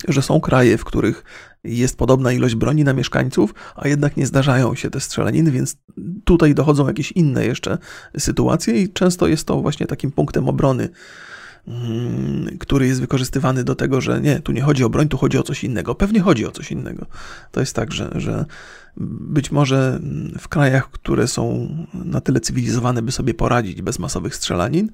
że 0.08 0.22
są 0.22 0.40
kraje, 0.40 0.78
w 0.78 0.84
których 0.84 1.24
jest 1.64 1.96
podobna 1.96 2.32
ilość 2.32 2.54
broni 2.54 2.84
na 2.84 2.92
mieszkańców, 2.92 3.54
a 3.76 3.88
jednak 3.88 4.16
nie 4.16 4.26
zdarzają 4.26 4.74
się 4.74 4.90
te 4.90 5.00
strzelaniny, 5.00 5.50
więc 5.50 5.76
tutaj 6.24 6.54
dochodzą 6.54 6.86
jakieś 6.86 7.12
inne 7.12 7.46
jeszcze 7.46 7.78
sytuacje 8.18 8.82
i 8.82 8.92
często 8.92 9.26
jest 9.26 9.46
to 9.46 9.60
właśnie 9.60 9.86
takim 9.86 10.12
punktem 10.12 10.48
obrony 10.48 10.88
który 12.58 12.86
jest 12.86 13.00
wykorzystywany 13.00 13.64
do 13.64 13.74
tego, 13.74 14.00
że 14.00 14.20
nie, 14.20 14.40
tu 14.40 14.52
nie 14.52 14.62
chodzi 14.62 14.84
o 14.84 14.90
broń, 14.90 15.08
tu 15.08 15.16
chodzi 15.16 15.38
o 15.38 15.42
coś 15.42 15.64
innego. 15.64 15.94
Pewnie 15.94 16.20
chodzi 16.20 16.46
o 16.46 16.50
coś 16.50 16.72
innego. 16.72 17.06
To 17.52 17.60
jest 17.60 17.76
tak, 17.76 17.92
że, 17.92 18.10
że 18.14 18.44
być 18.96 19.52
może 19.52 20.00
w 20.38 20.48
krajach, 20.48 20.90
które 20.90 21.26
są 21.28 21.68
na 21.94 22.20
tyle 22.20 22.40
cywilizowane, 22.40 23.02
by 23.02 23.12
sobie 23.12 23.34
poradzić 23.34 23.82
bez 23.82 23.98
masowych 23.98 24.36
strzelanin, 24.36 24.90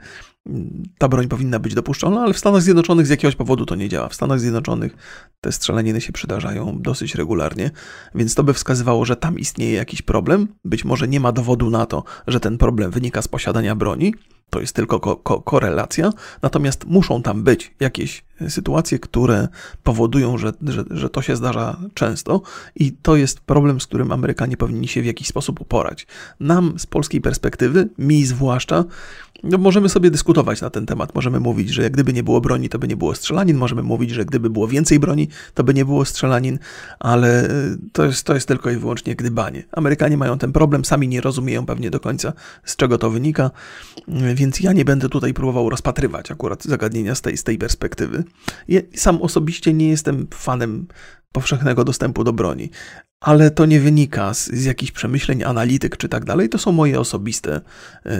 ta 0.98 1.08
broń 1.08 1.28
powinna 1.28 1.58
być 1.58 1.74
dopuszczona, 1.74 2.20
ale 2.20 2.34
w 2.34 2.38
Stanach 2.38 2.62
Zjednoczonych 2.62 3.06
z 3.06 3.10
jakiegoś 3.10 3.36
powodu 3.36 3.66
to 3.66 3.74
nie 3.74 3.88
działa. 3.88 4.08
W 4.08 4.14
Stanach 4.14 4.40
Zjednoczonych 4.40 4.96
te 5.40 5.52
strzelaniny 5.52 6.00
się 6.00 6.12
przydarzają 6.12 6.82
dosyć 6.82 7.14
regularnie, 7.14 7.70
więc 8.14 8.34
to 8.34 8.44
by 8.44 8.54
wskazywało, 8.54 9.04
że 9.04 9.16
tam 9.16 9.38
istnieje 9.38 9.72
jakiś 9.72 10.02
problem. 10.02 10.48
Być 10.64 10.84
może 10.84 11.08
nie 11.08 11.20
ma 11.20 11.32
dowodu 11.32 11.70
na 11.70 11.86
to, 11.86 12.04
że 12.26 12.40
ten 12.40 12.58
problem 12.58 12.90
wynika 12.90 13.22
z 13.22 13.28
posiadania 13.28 13.74
broni, 13.74 14.14
to 14.50 14.60
jest 14.60 14.76
tylko 14.76 15.00
ko 15.00 15.16
ko 15.16 15.40
korelacja, 15.40 16.12
natomiast 16.42 16.84
muszą 16.84 17.22
tam 17.22 17.42
być 17.42 17.74
jakieś 17.80 18.24
sytuacje, 18.48 18.98
które 18.98 19.48
powodują, 19.82 20.38
że, 20.38 20.52
że, 20.66 20.84
że 20.90 21.10
to 21.10 21.22
się 21.22 21.36
zdarza 21.36 21.80
często 21.94 22.42
i 22.76 22.92
to 22.92 23.16
jest 23.16 23.40
problem, 23.40 23.80
z 23.80 23.86
którym 23.86 24.12
Amerykanie 24.12 24.56
powinni 24.56 24.88
się 24.88 25.02
w 25.02 25.06
jakiś 25.06 25.28
sposób 25.28 25.60
uporać. 25.60 26.06
Nam 26.40 26.78
z 26.78 26.86
polskiej 26.86 27.20
perspektywy, 27.20 27.88
mi 27.98 28.24
zwłaszcza, 28.24 28.84
no 29.42 29.58
możemy 29.58 29.88
sobie 29.88 30.10
dyskutować 30.10 30.60
na 30.60 30.70
ten 30.70 30.86
temat. 30.86 31.14
Możemy 31.14 31.40
mówić, 31.40 31.68
że 31.68 31.90
gdyby 31.90 32.12
nie 32.12 32.22
było 32.22 32.40
broni, 32.40 32.68
to 32.68 32.78
by 32.78 32.88
nie 32.88 32.96
było 32.96 33.14
strzelanin. 33.14 33.56
Możemy 33.56 33.82
mówić, 33.82 34.10
że 34.10 34.24
gdyby 34.24 34.50
było 34.50 34.68
więcej 34.68 34.98
broni, 34.98 35.28
to 35.54 35.64
by 35.64 35.74
nie 35.74 35.84
było 35.84 36.04
strzelanin, 36.04 36.58
ale 36.98 37.48
e, 37.48 37.50
to 37.92 38.04
jest, 38.04 38.24
to 38.24 38.34
jest 38.34 38.48
tylko 38.48 38.70
i 38.70 38.76
wyłącznie 38.76 39.16
gdybanie. 39.16 39.62
Amerykanie 39.72 40.16
mają 40.16 40.38
ten 40.38 40.52
problem, 40.52 40.84
sami 40.84 41.08
nie 41.08 41.20
rozumieją 41.20 41.66
pewnie 41.66 41.90
do 41.90 42.00
końca, 42.00 42.32
z 42.64 42.76
czego 42.76 42.98
to 42.98 43.10
wynika, 43.10 43.50
więc 44.34 44.60
ja 44.60 44.72
nie 44.72 44.84
będę 44.84 45.08
tutaj 45.08 45.34
próbował 45.34 45.70
rozpatrywać 45.70 46.30
akurat 46.30 46.64
zagadnienia 46.64 47.14
z 47.14 47.22
tej, 47.22 47.36
z 47.36 47.44
tej 47.44 47.58
perspektywy. 47.58 48.24
Ja 48.68 48.80
sam 48.94 49.22
osobiście 49.22 49.72
nie 49.72 49.88
jestem 49.88 50.26
fanem 50.34 50.86
powszechnego 51.32 51.84
dostępu 51.84 52.24
do 52.24 52.32
broni, 52.32 52.70
ale 53.20 53.50
to 53.50 53.66
nie 53.66 53.80
wynika 53.80 54.34
z, 54.34 54.46
z 54.46 54.64
jakichś 54.64 54.92
przemyśleń 54.92 55.44
analityk 55.44 55.96
czy 55.96 56.08
tak 56.08 56.24
dalej. 56.24 56.48
To 56.48 56.58
są 56.58 56.72
moje 56.72 57.00
osobiste, 57.00 57.60
yy, 58.04 58.12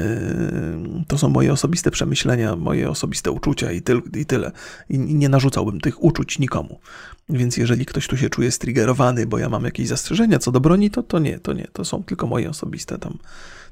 to 1.08 1.18
są 1.18 1.28
moje 1.28 1.52
osobiste 1.52 1.90
przemyślenia, 1.90 2.56
moje 2.56 2.90
osobiste 2.90 3.30
uczucia 3.30 3.72
i, 3.72 3.82
tyl, 3.82 4.02
i 4.16 4.26
tyle. 4.26 4.52
I, 4.90 4.94
I, 4.94 5.14
nie 5.14 5.28
narzucałbym 5.28 5.80
tych 5.80 6.04
uczuć 6.04 6.38
nikomu. 6.38 6.80
Więc 7.28 7.56
jeżeli 7.56 7.86
ktoś 7.86 8.06
tu 8.06 8.16
się 8.16 8.30
czuje 8.30 8.50
striggerowany, 8.50 9.26
bo 9.26 9.38
ja 9.38 9.48
mam 9.48 9.64
jakieś 9.64 9.88
zastrzeżenia 9.88 10.38
co 10.38 10.52
do 10.52 10.60
broni, 10.60 10.90
to, 10.90 11.02
to 11.02 11.18
nie, 11.18 11.38
to 11.38 11.52
nie. 11.52 11.68
To 11.72 11.84
są 11.84 12.02
tylko 12.02 12.26
moje 12.26 12.50
osobiste 12.50 12.98
tam 12.98 13.18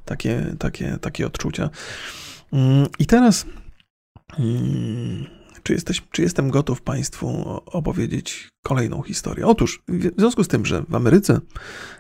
takie, 0.05 0.55
takie, 0.59 0.99
takie 1.01 1.27
odczucia. 1.27 1.71
Yy, 2.53 2.61
I 2.99 3.07
teraz. 3.07 3.47
Yy, 4.39 5.36
czy, 5.67 5.73
jesteś, 5.73 6.03
czy 6.11 6.23
jestem 6.23 6.51
gotów 6.51 6.83
Państwu 6.83 7.61
opowiedzieć 7.67 8.49
kolejną 8.63 9.03
historię? 9.03 9.47
Otóż, 9.47 9.83
w 9.89 10.21
związku 10.21 10.45
z 10.45 10.49
tym, 10.49 10.67
że 10.67 10.83
w 10.89 10.95
Ameryce 10.95 11.41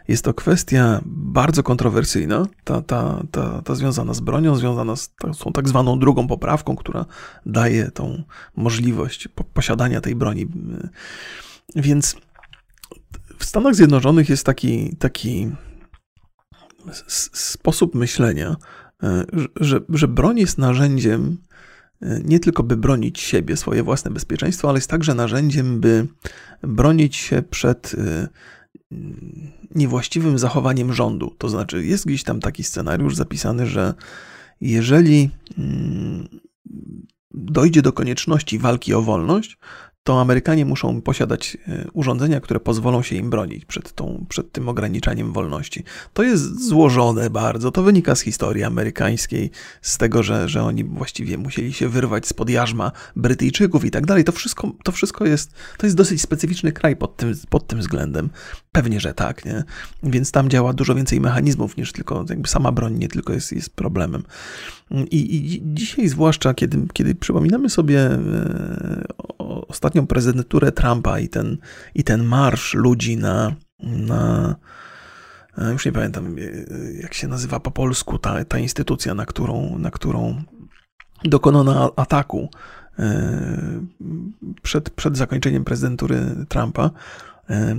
jest 0.09 0.25
to 0.25 0.35
kwestia 0.35 1.01
bardzo 1.07 1.63
kontrowersyjna, 1.63 2.47
ta, 2.65 2.83
ta, 2.83 3.23
ta, 3.31 3.63
ta 3.63 3.75
związana 3.75 4.15
z 4.15 4.21
bronią, 4.21 4.57
związana 4.57 4.97
z 4.97 5.11
tą 5.39 5.53
tak 5.53 5.69
zwaną 5.69 5.99
drugą 5.99 6.27
poprawką, 6.27 6.77
która 6.77 7.07
daje 7.47 7.91
tą 7.91 8.23
możliwość 8.57 9.29
posiadania 9.55 10.01
tej 10.01 10.15
broni. 10.15 10.47
Więc 11.77 12.17
w 13.39 13.45
Stanach 13.45 13.75
Zjednoczonych 13.75 14.29
jest 14.29 14.47
taki, 14.47 14.97
taki 14.97 15.51
sposób 16.93 17.95
myślenia, 17.95 18.57
e, 19.03 19.25
że, 19.57 19.81
że 19.89 20.09
broń 20.09 20.39
jest 20.39 20.59
narzędziem 20.59 21.37
nie 22.25 22.41
tylko 22.41 22.63
by 22.63 22.77
bronić 22.77 23.21
siebie, 23.21 23.57
swoje 23.57 23.83
własne 23.83 24.11
bezpieczeństwo, 24.11 24.69
ale 24.69 24.79
jest 24.79 24.91
także 24.91 25.15
narzędziem, 25.15 25.81
by 25.81 26.07
bronić 26.63 27.17
się 27.17 27.43
przed 27.43 27.95
y, 27.95 28.29
niewłaściwym 29.75 30.39
zachowaniem 30.39 30.93
rządu. 30.93 31.35
To 31.39 31.49
znaczy, 31.49 31.85
jest 31.85 32.07
gdzieś 32.07 32.23
tam 32.23 32.41
taki 32.41 32.65
scenariusz 32.65 33.17
zapisany, 33.17 33.67
że 33.67 33.95
jeżeli 34.61 35.31
mm, 35.59 36.29
dojdzie 37.31 37.83
do 37.83 37.93
konieczności 37.93 38.59
walki 38.59 38.95
o 38.95 39.03
wolność, 39.03 39.59
to 40.07 40.21
Amerykanie 40.21 40.65
muszą 40.65 41.03
posiadać 41.03 41.57
e, 41.69 41.87
urządzenia, 41.93 42.41
które 42.41 42.61
pozwolą 42.61 43.03
się 43.03 43.17
im 43.17 43.31
bronić 43.31 43.65
przed, 43.65 43.93
tą, 43.93 44.27
przed 44.29 44.53
tym 44.53 44.69
ograniczaniem 44.69 45.33
wolności. 45.33 45.85
To 46.13 46.23
jest 46.23 46.69
złożone 46.69 47.31
bardzo, 47.31 47.71
to 47.71 47.83
wynika 47.83 48.15
z 48.15 48.21
historii 48.21 48.65
amerykańskiej, 48.65 49.51
z 49.83 49.99
tego, 49.99 50.23
że, 50.23 50.49
że 50.49 50.63
oni 50.63 50.85
właściwie 50.85 51.39
musieli 51.39 51.73
się 51.73 51.89
wyrwać 51.89 52.27
spod 52.27 52.51
jarzma 52.51 52.93
Brytyjczyków 53.17 53.85
i 53.85 53.91
tak 53.91 54.07
dalej. 54.07 54.25
To 54.25 54.33
wszystko, 54.33 54.73
to 54.85 54.93
wszystko 54.93 55.25
jest, 55.25 55.53
to 55.79 55.87
jest 55.87 55.97
dosyć 55.97 56.23
specyficzny 56.23 56.73
kraj 56.73 56.97
pod 56.97 57.17
tym, 57.17 57.35
pod 57.49 57.67
tym 57.67 57.79
względem. 57.79 58.31
Pewnie, 58.73 59.01
że 59.01 59.15
tak, 59.15 59.45
nie? 59.45 59.65
Więc 60.03 60.33
tam 60.33 60.49
działa 60.49 60.73
dużo 60.73 60.95
więcej 60.95 61.21
mechanizmów 61.21 61.77
niż 61.77 61.93
tylko 61.93 62.25
jakby 62.29 62.49
sama 62.49 62.73
broń, 62.73 62.99
nie 62.99 63.09
tylko 63.09 63.33
jest, 63.33 63.53
jest 63.53 63.71
problemem. 63.71 64.23
I, 64.91 65.37
I, 65.37 65.63
dzisiaj, 65.65 66.09
zwłaszcza 66.09 66.55
kiedy, 66.55 66.87
kiedy 66.93 67.15
przypominamy 67.15 67.71
sobie 67.71 68.01
e, 68.01 69.05
ostatnią 69.69 70.07
prezydenturę 70.07 70.73
Trumpa 70.73 71.21
i 71.21 71.29
ten, 71.29 71.57
i 71.95 72.05
ten 72.05 72.25
marsz 72.25 72.75
ludzi 72.75 73.17
na, 73.17 73.55
na 73.81 74.55
e, 75.59 75.73
już 75.73 75.87
nie 75.87 75.93
pamiętam, 75.93 76.27
e, 76.27 76.93
jak 77.03 77.15
się 77.15 77.29
nazywa 77.29 77.61
po 77.61 77.71
polsku 77.71 78.19
ta, 78.19 78.45
ta 78.45 78.59
instytucja, 78.59 79.15
na 79.15 79.27
którą, 79.27 79.79
na 79.79 79.91
którą 79.91 80.43
dokonano 81.25 81.93
ataku 81.97 82.51
przed, 84.63 84.91
przed 84.91 85.17
zakończeniem 85.17 85.65
prezydentury 85.65 86.21
Trumpa. 86.49 86.91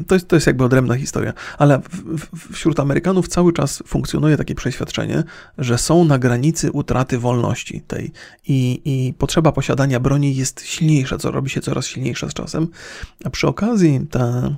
To 0.08 0.16
jest, 0.16 0.28
to 0.28 0.36
jest 0.36 0.48
jakby 0.48 0.64
odrębna 0.64 0.96
historia, 0.96 1.34
ale 1.58 1.80
w, 1.80 2.18
w, 2.18 2.54
wśród 2.54 2.80
Amerykanów 2.80 3.28
cały 3.28 3.54
czas 3.54 3.84
funkcjonuje 3.88 4.38
takie 4.38 4.56
przeświadczenie, 4.56 5.24
że 5.58 5.78
są 5.78 6.06
na 6.06 6.20
granicy 6.20 6.72
utraty 6.72 7.20
wolności 7.20 7.82
tej 7.82 8.12
i, 8.48 8.82
i 8.86 9.14
potrzeba 9.14 9.52
posiadania 9.52 10.00
broni 10.00 10.36
jest 10.36 10.66
silniejsza, 10.66 11.18
co 11.18 11.32
robi 11.32 11.50
się 11.50 11.62
coraz 11.62 11.86
silniejsza 11.86 12.30
z 12.30 12.34
czasem. 12.34 12.68
A 13.24 13.30
przy 13.30 13.48
okazji 13.48 14.08
ta, 14.10 14.58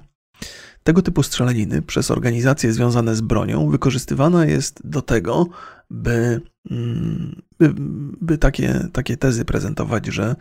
tego 0.83 1.01
typu 1.01 1.23
strzelaniny 1.23 1.81
przez 1.81 2.11
organizacje 2.11 2.73
związane 2.73 3.15
z 3.15 3.21
bronią 3.21 3.69
wykorzystywana 3.69 4.45
jest 4.45 4.81
do 4.83 5.01
tego, 5.01 5.47
by, 5.89 6.41
mm, 6.71 7.41
by, 7.59 7.73
by 8.21 8.37
takie, 8.37 8.87
takie 8.93 9.17
tezy 9.17 9.45
prezentować, 9.45 10.05
że 10.05 10.35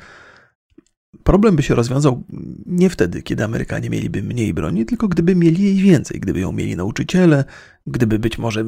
Problem 1.25 1.57
by 1.57 1.63
się 1.63 1.75
rozwiązał 1.75 2.25
nie 2.67 2.91
wtedy, 2.91 3.23
kiedy 3.23 3.45
Amerykanie 3.45 3.91
mieliby 3.91 4.23
mniej 4.23 4.55
broni, 4.55 4.87
tylko 4.87 5.09
gdyby 5.09 5.35
mieli 5.35 5.63
jej 5.63 5.77
więcej, 5.77 6.21
gdyby 6.21 6.41
ją 6.41 6.53
mieli 6.53 6.77
nauczyciele, 6.77 7.45
gdyby 7.87 8.19
być 8.19 8.39
może 8.39 8.65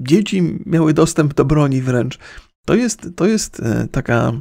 dzieci 0.00 0.58
miały 0.66 0.94
dostęp 0.94 1.34
do 1.34 1.44
broni 1.44 1.82
wręcz. 1.82 2.18
To 2.66 2.74
jest, 2.74 3.08
to 3.16 3.26
jest 3.26 3.60
e, 3.60 3.88
taka, 3.90 4.32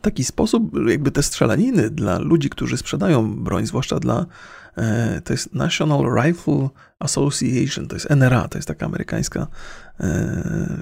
taki 0.00 0.24
sposób, 0.24 0.88
jakby 0.88 1.10
te 1.10 1.22
strzelaniny 1.22 1.90
dla 1.90 2.18
ludzi, 2.18 2.50
którzy 2.50 2.76
sprzedają 2.76 3.44
broń, 3.44 3.66
zwłaszcza 3.66 4.00
dla, 4.00 4.26
e, 4.76 5.20
to 5.20 5.32
jest 5.32 5.54
National 5.54 6.02
Rifle 6.22 6.68
Association, 6.98 7.88
to 7.88 7.96
jest 7.96 8.10
NRA, 8.10 8.48
to 8.48 8.58
jest 8.58 8.68
taka 8.68 8.86
amerykańska 8.86 9.46
e, 10.00 10.80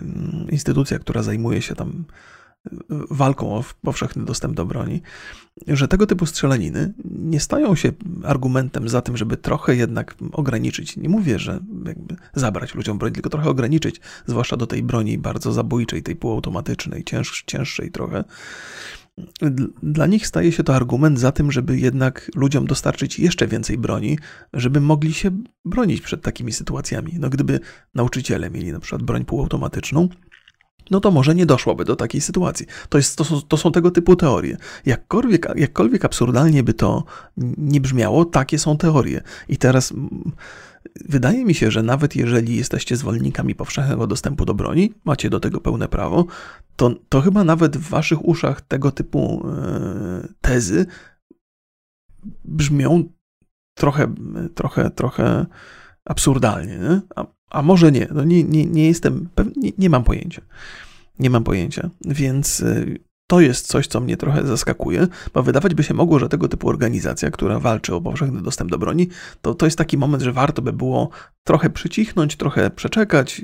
instytucja, 0.51 0.99
która 0.99 1.23
zajmuje 1.23 1.63
się 1.63 1.75
tam 1.75 2.05
walką 3.11 3.55
o 3.55 3.65
powszechny 3.83 4.25
dostęp 4.25 4.55
do 4.55 4.67
broni, 4.67 5.03
że 5.67 5.89
tego 5.89 6.07
typu 6.07 6.27
strzelaniny 6.27 6.95
nie 7.05 7.41
stają 7.41 7.75
się 7.75 7.93
argumentem 8.25 8.89
za 8.89 9.03
tym, 9.03 9.17
żeby 9.17 9.37
trochę 9.37 9.77
jednak 9.77 10.15
ograniczyć. 10.33 10.97
Nie 10.97 11.09
mówię, 11.09 11.39
że 11.39 11.61
zabrać 12.35 12.75
ludziom 12.75 12.99
broń, 12.99 13.13
tylko 13.13 13.31
trochę 13.31 13.51
ograniczyć, 13.51 14.01
zwłaszcza 14.27 14.57
do 14.57 14.67
tej 14.67 14.83
broni 14.83 15.19
bardzo 15.19 15.53
zabójczej, 15.53 16.03
tej 16.03 16.17
półautomatycznej, 16.17 17.05
cięż, 17.05 17.45
cięższej 17.47 17.91
trochę. 17.91 18.25
Dla 19.83 20.07
nich 20.07 20.27
staje 20.27 20.53
się 20.53 20.65
to 20.65 20.75
argument 20.75 21.21
za 21.21 21.33
tym, 21.33 21.53
żeby 21.53 21.79
jednak 21.79 22.31
ludziom 22.35 22.67
dostarczyć 22.67 23.19
jeszcze 23.19 23.47
więcej 23.47 23.79
broni, 23.79 24.19
żeby 24.53 24.81
mogli 24.81 25.15
się 25.15 25.31
bronić 25.65 26.01
przed 26.01 26.23
takimi 26.23 26.53
sytuacjami. 26.53 27.13
No, 27.19 27.31
gdyby 27.31 27.61
nauczyciele 27.95 28.51
mieli 28.51 28.73
na 28.73 28.81
przykład 28.81 29.03
broń 29.03 29.25
półautomatyczną, 29.25 30.09
no 30.91 31.01
to 31.01 31.11
może 31.11 31.35
nie 31.35 31.47
doszłoby 31.47 31.85
do 31.85 31.97
takiej 31.97 32.21
sytuacji. 32.21 32.67
To, 32.89 32.99
jest, 32.99 33.17
to, 33.17 33.25
są, 33.25 33.41
to 33.41 33.57
są 33.57 33.73
tego 33.73 33.91
typu 33.91 34.17
teorie. 34.17 34.57
Jakkolwiek, 34.87 35.49
jakkolwiek 35.57 36.05
absurdalnie 36.05 36.63
by 36.63 36.75
to 36.75 37.05
nie 37.59 37.81
brzmiało, 37.81 38.25
takie 38.25 38.59
są 38.59 38.77
teorie. 38.77 39.23
I 39.49 39.57
teraz 39.57 39.93
wydaje 41.09 41.45
mi 41.45 41.55
się, 41.55 41.71
że 41.71 41.83
nawet 41.83 42.17
jeżeli 42.17 42.57
jesteście 42.57 42.97
zwolennikami 42.97 43.55
powszechnego 43.55 44.07
dostępu 44.07 44.45
do 44.45 44.55
broni, 44.55 44.95
macie 45.05 45.31
do 45.31 45.41
tego 45.41 45.61
pełne 45.61 45.89
prawo, 45.89 46.27
to, 46.77 46.95
to 47.09 47.21
chyba 47.21 47.45
nawet 47.45 47.77
w 47.77 47.89
waszych 47.89 48.25
uszach 48.25 48.61
tego 48.61 48.91
typu 48.91 49.47
e, 49.49 50.29
tezy 50.41 50.87
brzmią 52.45 53.05
trochę, 53.75 54.15
trochę, 54.55 54.91
trochę 54.91 55.47
absurdalnie. 56.05 56.79
Nie? 56.79 57.01
A 57.51 57.63
może 57.63 57.93
nie, 57.93 58.09
no 58.15 58.25
nie, 58.25 58.45
nie, 58.45 58.67
nie 58.67 58.87
jestem 58.87 59.29
nie, 59.57 59.73
nie 59.79 59.91
mam 59.91 60.05
pojęcia. 60.05 60.43
Nie 61.19 61.31
mam 61.31 61.45
pojęcia, 61.45 61.91
więc 62.05 62.61
y, 62.61 62.99
to 63.27 63.41
jest 63.41 63.67
coś, 63.67 63.87
co 63.87 64.01
mnie 64.01 64.17
trochę 64.17 64.47
zaskakuje, 64.47 65.07
bo 65.35 65.43
wydawać 65.43 65.75
by 65.75 65.83
się 65.83 65.95
mogło, 65.95 66.19
że 66.19 66.29
tego 66.29 66.49
typu 66.49 66.69
organizacja, 66.69 67.31
która 67.31 67.61
walczy 67.61 67.95
o 67.95 68.01
powszechny 68.01 68.43
dostęp 68.43 68.71
do 68.71 68.79
broni, 68.79 69.09
to, 69.43 69.55
to 69.55 69.67
jest 69.67 69.79
taki 69.79 69.99
moment, 69.99 70.23
że 70.23 70.33
warto 70.33 70.63
by 70.63 70.73
było 70.73 71.11
trochę 71.45 71.71
przycichnąć, 71.71 72.37
trochę 72.37 72.71
przeczekać, 72.71 73.43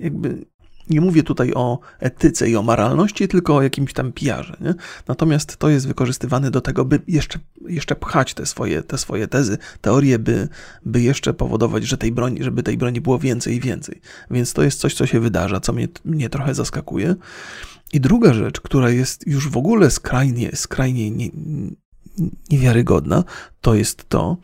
jakby 0.00 0.46
nie 0.90 1.00
mówię 1.00 1.22
tutaj 1.22 1.52
o 1.54 1.78
etyce 2.00 2.50
i 2.50 2.56
o 2.56 2.62
moralności, 2.62 3.28
tylko 3.28 3.56
o 3.56 3.62
jakimś 3.62 3.92
tam 3.92 4.12
pijarze. 4.12 4.56
Nie? 4.60 4.74
Natomiast 5.08 5.56
to 5.56 5.68
jest 5.68 5.88
wykorzystywane 5.88 6.50
do 6.50 6.60
tego, 6.60 6.84
by 6.84 7.00
jeszcze, 7.08 7.38
jeszcze 7.68 7.96
pchać 7.96 8.34
te 8.34 8.46
swoje, 8.46 8.82
te 8.82 8.98
swoje 8.98 9.28
tezy, 9.28 9.58
teorie, 9.80 10.18
by, 10.18 10.48
by 10.84 11.02
jeszcze 11.02 11.34
powodować, 11.34 11.84
że 11.84 11.98
tej 11.98 12.12
broni, 12.12 12.42
żeby 12.42 12.62
tej 12.62 12.78
broni 12.78 13.00
było 13.00 13.18
więcej 13.18 13.54
i 13.54 13.60
więcej. 13.60 14.00
Więc 14.30 14.52
to 14.52 14.62
jest 14.62 14.80
coś, 14.80 14.94
co 14.94 15.06
się 15.06 15.20
wydarza, 15.20 15.60
co 15.60 15.72
mnie, 15.72 15.88
mnie 16.04 16.28
trochę 16.28 16.54
zaskakuje. 16.54 17.14
I 17.92 18.00
druga 18.00 18.34
rzecz, 18.34 18.60
która 18.60 18.90
jest 18.90 19.26
już 19.26 19.48
w 19.48 19.56
ogóle 19.56 19.90
skrajnie, 19.90 20.50
skrajnie 20.54 21.10
nie, 21.10 21.30
niewiarygodna, 22.50 23.24
to 23.60 23.74
jest 23.74 24.08
to, 24.08 24.36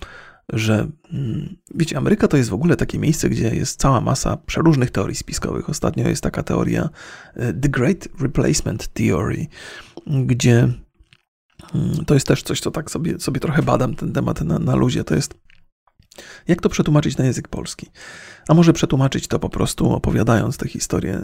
że 0.48 0.88
mm, 1.12 1.56
wiecie, 1.74 1.96
Ameryka 1.98 2.28
to 2.28 2.36
jest 2.36 2.50
w 2.50 2.54
ogóle 2.54 2.76
takie 2.76 2.98
miejsce, 2.98 3.28
gdzie 3.28 3.54
jest 3.54 3.80
cała 3.80 4.00
masa 4.00 4.36
przeróżnych 4.36 4.90
teorii 4.90 5.16
spiskowych. 5.16 5.70
Ostatnio 5.70 6.08
jest 6.08 6.22
taka 6.22 6.42
teoria 6.42 6.88
e, 7.34 7.52
The 7.52 7.68
Great 7.68 8.08
Replacement 8.20 8.88
Theory, 8.88 9.46
gdzie 10.06 10.68
mm, 11.74 12.04
to 12.06 12.14
jest 12.14 12.26
też 12.26 12.42
coś, 12.42 12.60
co 12.60 12.70
tak 12.70 12.90
sobie, 12.90 13.20
sobie 13.20 13.40
trochę 13.40 13.62
badam 13.62 13.94
ten 13.94 14.12
temat 14.12 14.40
na, 14.40 14.58
na 14.58 14.74
luzie. 14.74 15.04
To 15.04 15.14
jest 15.14 15.34
jak 16.48 16.60
to 16.60 16.68
przetłumaczyć 16.68 17.16
na 17.16 17.24
język 17.24 17.48
polski? 17.48 17.86
A 18.48 18.54
może 18.54 18.72
przetłumaczyć 18.72 19.28
to 19.28 19.38
po 19.38 19.48
prostu 19.48 19.92
opowiadając 19.92 20.56
tę 20.56 20.68
historię. 20.68 21.22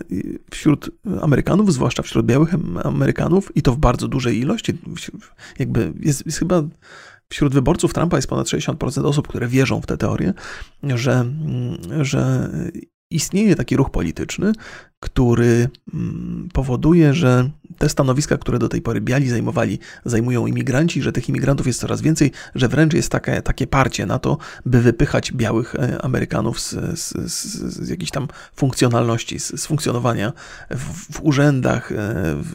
Wśród 0.51 0.91
Amerykanów, 1.23 1.73
zwłaszcza 1.73 2.03
wśród 2.03 2.27
białych 2.27 2.55
Amerykanów, 2.85 3.57
i 3.57 3.63
to 3.63 3.73
w 3.73 3.79
bardzo 3.79 4.09
dużej 4.09 4.39
ilości, 4.39 4.79
jakby 5.59 5.93
jest, 6.01 6.27
jest 6.27 6.39
chyba 6.39 6.63
wśród 7.29 7.55
wyborców 7.55 7.95
Trumpa 7.95 8.17
jest 8.17 8.29
ponad 8.29 8.47
60% 8.47 9.07
osób, 9.07 9.29
które 9.29 9.49
wierzą 9.49 9.81
w 9.81 9.87
tę 9.87 9.97
teorię, 9.97 10.33
że, 10.83 11.25
że 12.01 12.51
istnieje 13.11 13.57
taki 13.57 13.77
ruch 13.77 13.91
polityczny, 13.91 14.53
który 15.01 15.69
mm, 15.95 16.49
powoduje, 16.53 17.15
że 17.15 17.51
te 17.79 17.89
stanowiska, 17.89 18.39
które 18.39 18.59
do 18.59 18.69
tej 18.69 18.83
pory 18.83 19.01
biali 19.01 19.29
zajmowali, 19.29 19.79
zajmują 20.05 20.47
imigranci, 20.47 21.03
że 21.03 21.13
tych 21.13 21.29
imigrantów 21.29 21.67
jest 21.67 21.81
coraz 21.81 22.01
więcej, 22.01 22.31
że 22.55 22.69
wręcz 22.69 22.95
jest 22.95 23.11
takie, 23.11 23.43
takie 23.43 23.67
parcie 23.67 24.07
na 24.07 24.19
to, 24.19 24.39
by 24.67 24.81
wypychać 24.81 25.33
białych 25.33 25.75
e, 25.75 26.03
Amerykanów 26.03 26.61
z, 26.61 26.71
z, 27.01 27.33
z, 27.33 27.45
z 27.75 27.89
jakiejś 27.89 28.11
tam 28.11 28.29
funkcjonalności, 28.57 29.39
z, 29.41 29.61
z 29.61 29.67
funkcjonowania 29.67 30.33
w, 30.71 31.15
w 31.15 31.23
urzędach, 31.23 31.93
e, 31.93 31.95
w, 32.35 32.53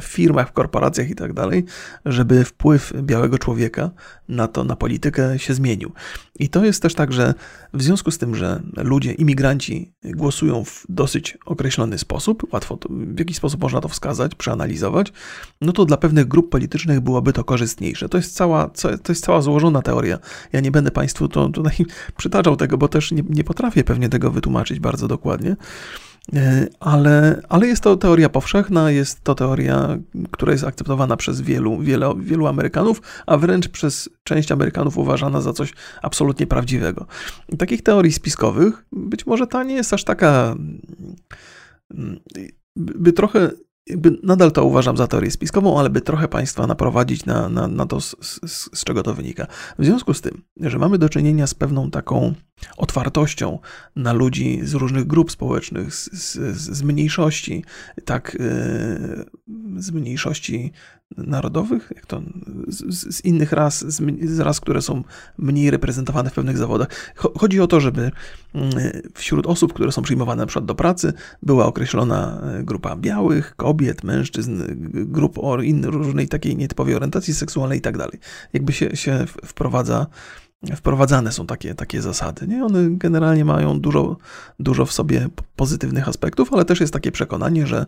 w, 0.00 0.04
firmach, 0.04 0.48
w 0.48 0.52
korporacjach 0.52 1.10
i 1.10 1.14
tak 1.14 1.32
dalej, 1.32 1.64
żeby 2.06 2.44
wpływ 2.44 2.92
białego 3.02 3.38
człowieka 3.38 3.90
na 4.28 4.48
to, 4.48 4.64
na 4.64 4.76
politykę 4.76 5.38
się 5.38 5.54
zmienił. 5.54 5.92
I 6.38 6.48
to 6.48 6.64
jest 6.64 6.82
też 6.82 6.94
tak, 6.94 7.12
że 7.12 7.34
w 7.74 7.82
związku 7.82 8.10
z 8.10 8.18
tym, 8.18 8.34
że 8.34 8.62
ludzie, 8.76 9.12
imigranci 9.12 9.92
głosują 10.04 10.64
w 10.64 10.86
dosyć 10.88 11.38
określony 11.44 11.98
sposób, 11.98 12.52
łatwo 12.52 12.76
to, 12.76 12.88
w 12.90 13.18
jaki 13.18 13.34
sposób 13.34 13.62
można 13.62 13.80
to 13.80 13.88
wskazać, 13.88 14.34
przeanalizować, 14.34 15.12
no 15.60 15.72
to 15.72 15.84
dla 15.84 15.96
pewnych 15.96 16.28
grup 16.28 16.50
politycznych 16.50 17.00
byłoby 17.00 17.32
to 17.32 17.44
korzystniejsze. 17.44 18.08
To 18.08 18.16
jest 18.16 18.34
cała, 18.34 18.68
to 19.02 19.12
jest 19.12 19.24
cała 19.24 19.40
złożona 19.40 19.82
teoria. 19.82 20.18
Ja 20.52 20.60
nie 20.60 20.70
będę 20.70 20.90
Państwu 20.90 21.28
to, 21.28 21.48
tutaj 21.48 21.76
przytaczał 22.16 22.56
tego, 22.56 22.78
bo 22.78 22.88
też 22.88 23.12
nie, 23.12 23.22
nie 23.28 23.44
potrafię 23.44 23.84
pewnie 23.84 24.08
tego 24.08 24.30
wytłumaczyć 24.30 24.80
bardzo 24.80 25.08
dokładnie. 25.08 25.56
E, 26.32 26.66
ale, 26.80 27.42
ale 27.48 27.66
jest 27.66 27.82
to 27.82 27.96
teoria 27.96 28.28
powszechna, 28.28 28.90
jest 28.90 29.24
to 29.24 29.34
teoria, 29.34 29.98
która 30.30 30.52
jest 30.52 30.64
akceptowana 30.64 31.16
przez 31.16 31.40
wielu, 31.40 31.78
wiele, 31.78 32.14
wielu 32.18 32.46
Amerykanów, 32.46 33.02
a 33.26 33.36
wręcz 33.36 33.68
przez 33.68 34.08
część 34.22 34.52
Amerykanów 34.52 34.98
uważana 34.98 35.40
za 35.40 35.52
coś 35.52 35.72
absolutnie 36.02 36.46
prawdziwego. 36.46 37.06
Takich 37.58 37.82
teorii 37.82 38.12
spiskowych, 38.12 38.84
być 38.92 39.26
może 39.26 39.46
ta 39.46 39.64
nie 39.64 39.74
jest 39.74 39.92
aż 39.92 40.04
taka, 40.04 40.56
mm, 41.90 42.20
by 42.76 43.12
trochę 43.12 43.50
jakby 43.86 44.18
nadal 44.22 44.52
to 44.52 44.64
uważam 44.64 44.96
za 44.96 45.06
teorię 45.06 45.30
spiskową, 45.30 45.78
ale 45.78 45.90
by 45.90 46.00
trochę 46.00 46.28
Państwa 46.28 46.66
naprowadzić 46.66 47.24
na, 47.24 47.48
na, 47.48 47.68
na 47.68 47.86
to, 47.86 48.00
z, 48.00 48.16
z, 48.20 48.40
z, 48.78 48.84
czego 48.84 49.02
to 49.02 49.14
wynika. 49.14 49.46
W 49.78 49.84
związku 49.84 50.14
z 50.14 50.20
tym, 50.20 50.42
że 50.60 50.78
mamy 50.78 50.98
do 50.98 51.08
czynienia 51.08 51.46
z 51.46 51.54
pewną 51.54 51.90
taką 51.90 52.34
otwartością 52.76 53.58
na 53.96 54.12
ludzi 54.12 54.60
z 54.62 54.74
różnych 54.74 55.06
grup 55.06 55.32
społecznych, 55.32 55.94
z, 55.94 56.10
z, 56.56 56.82
mniejszości, 56.82 57.64
tak, 58.04 58.36
yy, 58.40 59.82
z 59.82 59.90
mniejszości 59.90 60.72
narodowych, 61.16 61.92
jak 61.94 62.06
to, 62.06 62.22
z, 62.68 63.16
z 63.16 63.24
innych 63.24 63.52
ras, 63.52 63.84
z, 63.84 64.28
z, 64.30 64.40
ras, 64.40 64.60
które 64.60 64.82
są 64.82 65.04
mniej 65.38 65.70
reprezentowane 65.70 66.30
w 66.30 66.34
pewnych 66.34 66.58
zawodach. 66.58 66.88
Chodzi 67.14 67.60
o 67.60 67.66
to, 67.66 67.80
żeby 67.80 68.10
mm, 68.54 68.70
wśród 69.14 69.46
osób, 69.46 69.72
które 69.72 69.92
są 69.92 70.02
przyjmowane 70.02 70.42
na 70.42 70.46
przykład 70.46 70.64
do 70.64 70.74
pracy, 70.74 71.12
była 71.42 71.66
określona 71.66 72.40
e, 72.40 72.62
grupa 72.62 72.96
białych, 72.96 73.56
kobiet, 73.56 74.04
mężczyzn, 74.04 74.62
grup 74.92 75.38
o 75.38 75.62
innej, 75.62 75.90
różnej 75.90 76.28
takiej 76.28 76.56
nietypowej 76.56 76.94
orientacji 76.94 77.34
seksualnej 77.34 77.78
i 77.78 77.82
tak 77.82 77.98
dalej. 77.98 78.18
Jakby 78.52 78.72
się, 78.72 78.96
się 78.96 79.24
wprowadza 79.44 80.06
wprowadzane 80.76 81.32
są 81.32 81.46
takie, 81.46 81.74
takie 81.74 82.02
zasady. 82.02 82.46
Nie? 82.46 82.64
One 82.64 82.90
generalnie 82.90 83.44
mają 83.44 83.80
dużo, 83.80 84.16
dużo 84.58 84.86
w 84.86 84.92
sobie 84.92 85.28
pozytywnych 85.56 86.08
aspektów, 86.08 86.52
ale 86.52 86.64
też 86.64 86.80
jest 86.80 86.92
takie 86.92 87.12
przekonanie, 87.12 87.66
że 87.66 87.86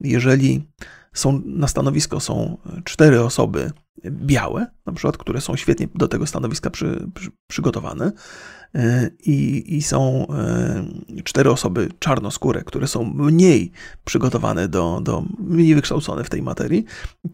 jeżeli 0.00 0.68
są, 1.12 1.42
na 1.44 1.68
stanowisko 1.68 2.20
są 2.20 2.56
cztery 2.84 3.22
osoby 3.22 3.72
białe, 4.06 4.66
na 4.86 4.92
przykład, 4.92 5.16
które 5.16 5.40
są 5.40 5.56
świetnie 5.56 5.88
do 5.94 6.08
tego 6.08 6.26
stanowiska 6.26 6.70
przy, 6.70 7.08
przy, 7.14 7.30
przygotowane, 7.46 8.12
i, 9.26 9.64
i 9.76 9.82
są 9.82 10.26
e, 11.16 11.22
cztery 11.24 11.50
osoby 11.50 11.88
czarnoskóre, 11.98 12.64
które 12.64 12.86
są 12.86 13.04
mniej 13.14 13.72
przygotowane 14.04 14.68
do, 14.68 15.00
do 15.02 15.24
mniej 15.38 15.74
wykształcone 15.74 16.24
w 16.24 16.30
tej 16.30 16.42
materii, 16.42 16.84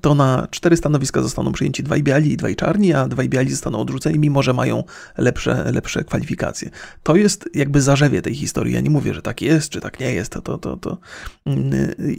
to 0.01 0.15
na 0.15 0.49
cztery 0.51 0.77
stanowiska 0.77 1.23
zostaną 1.23 1.53
przyjęci 1.53 1.83
dwaj 1.83 2.03
biali 2.03 2.33
i 2.33 2.37
dwaj 2.37 2.57
czarni, 2.57 2.93
a 2.93 3.09
dwaj 3.09 3.29
biali 3.29 3.51
zostaną 3.51 3.79
odrzuceni, 3.79 4.19
mimo 4.19 4.43
że 4.43 4.53
mają 4.53 4.85
lepsze, 5.19 5.73
lepsze 5.73 6.05
kwalifikacje. 6.05 6.71
To 7.03 7.17
jest 7.17 7.49
jakby 7.55 7.83
zarzewie 7.83 8.23
tej 8.23 8.35
historii. 8.35 8.75
Ja 8.75 8.81
nie 8.81 8.91
mówię, 8.91 9.15
że 9.15 9.23
tak 9.23 9.43
jest, 9.43 9.71
czy 9.71 9.81
tak 9.81 10.01
nie 10.01 10.13
jest. 10.13 10.33
To, 10.33 10.43
to, 10.43 10.59
to, 10.59 10.77
to. 10.77 10.99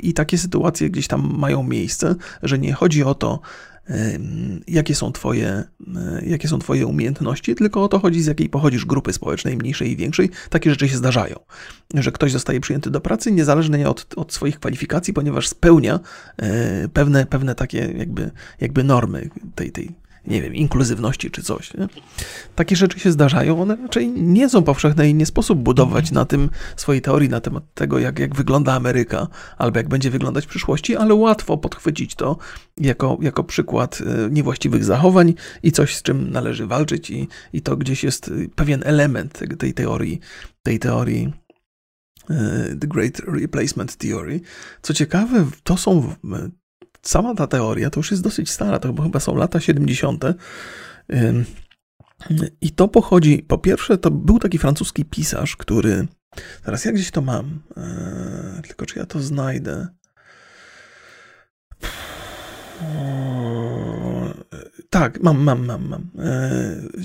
I 0.01 0.13
takie 0.13 0.37
sytuacje 0.37 0.89
gdzieś 0.89 1.07
tam 1.07 1.33
mają 1.37 1.63
miejsce, 1.63 2.15
że 2.43 2.59
nie 2.59 2.73
chodzi 2.73 3.03
o 3.03 3.15
to, 3.15 3.39
jakie 4.67 4.95
są 4.95 5.11
twoje, 5.11 5.63
e, 5.95 6.25
jakie 6.25 6.47
są 6.47 6.59
twoje 6.59 6.87
umiejętności, 6.87 7.55
tylko 7.55 7.83
o 7.83 7.87
to 7.87 7.99
chodzi, 7.99 8.21
z 8.21 8.25
jakiej 8.25 8.49
pochodzisz 8.49 8.85
grupy 8.85 9.13
społecznej, 9.13 9.57
mniejszej 9.57 9.91
i 9.91 9.95
większej. 9.95 10.29
Takie 10.49 10.69
rzeczy 10.69 10.89
się 10.89 10.97
zdarzają, 10.97 11.35
że 11.93 12.11
ktoś 12.11 12.31
zostaje 12.31 12.59
przyjęty 12.59 12.89
do 12.89 13.01
pracy 13.01 13.31
niezależnie 13.31 13.89
od, 13.89 14.07
od 14.15 14.33
swoich 14.33 14.59
kwalifikacji, 14.59 15.13
ponieważ 15.13 15.47
spełnia 15.47 15.99
e, 16.37 16.87
pewne, 16.87 17.25
pewne 17.25 17.55
takie 17.55 17.93
jakby, 17.97 18.31
jakby 18.61 18.83
normy 18.83 19.29
tej, 19.55 19.71
tej 19.71 20.04
nie 20.27 20.41
wiem, 20.41 20.55
inkluzywności 20.55 21.31
czy 21.31 21.43
coś. 21.43 21.73
Nie? 21.73 21.87
Takie 22.55 22.75
rzeczy 22.75 22.99
się 22.99 23.11
zdarzają, 23.11 23.61
one 23.61 23.75
raczej 23.75 24.07
nie 24.11 24.49
są 24.49 24.63
powszechne 24.63 25.09
i 25.09 25.13
nie 25.13 25.25
sposób 25.25 25.59
budować 25.59 26.11
na 26.11 26.25
tym 26.25 26.49
swojej 26.75 27.01
teorii 27.01 27.29
na 27.29 27.41
temat 27.41 27.63
tego, 27.73 27.99
jak, 27.99 28.19
jak 28.19 28.35
wygląda 28.35 28.73
Ameryka 28.73 29.27
albo 29.57 29.77
jak 29.77 29.89
będzie 29.89 30.11
wyglądać 30.11 30.45
w 30.45 30.49
przyszłości, 30.49 30.95
ale 30.95 31.13
łatwo 31.13 31.57
podchwycić 31.57 32.15
to 32.15 32.37
jako, 32.77 33.17
jako 33.21 33.43
przykład 33.43 34.01
e, 34.01 34.29
niewłaściwych 34.31 34.83
zachowań 34.83 35.33
i 35.63 35.71
coś, 35.71 35.95
z 35.95 36.01
czym 36.01 36.31
należy 36.31 36.67
walczyć 36.67 37.09
i, 37.09 37.27
i 37.53 37.61
to 37.61 37.77
gdzieś 37.77 38.03
jest 38.03 38.31
pewien 38.55 38.81
element 38.85 39.33
tej, 39.33 39.47
tej 39.47 39.73
teorii, 39.73 40.19
tej 40.63 40.79
teorii 40.79 41.33
e, 42.29 42.75
The 42.79 42.87
Great 42.87 43.19
Replacement 43.19 43.95
Theory. 43.95 44.41
Co 44.81 44.93
ciekawe, 44.93 45.45
to 45.63 45.77
są 45.77 46.15
sama 47.07 47.35
ta 47.35 47.47
teoria 47.47 47.89
to 47.89 47.99
już 47.99 48.11
jest 48.11 48.23
dosyć 48.23 48.51
stara, 48.51 48.79
to 48.79 48.93
chyba 49.03 49.19
są 49.19 49.35
lata 49.35 49.59
70. 49.59 50.25
I 52.61 52.71
to 52.71 52.87
pochodzi, 52.87 53.45
po 53.47 53.57
pierwsze, 53.57 53.97
to 53.97 54.11
był 54.11 54.39
taki 54.39 54.57
francuski 54.57 55.05
pisarz, 55.05 55.55
który. 55.55 56.07
Teraz 56.63 56.85
ja 56.85 56.91
gdzieś 56.91 57.11
to 57.11 57.21
mam, 57.21 57.59
e, 57.77 58.61
tylko 58.63 58.85
czy 58.85 58.99
ja 58.99 59.05
to 59.05 59.19
znajdę. 59.19 59.87
Tak, 64.89 65.23
mam, 65.23 65.37
mam, 65.37 65.65
mam, 65.65 65.87
mam. 65.87 66.09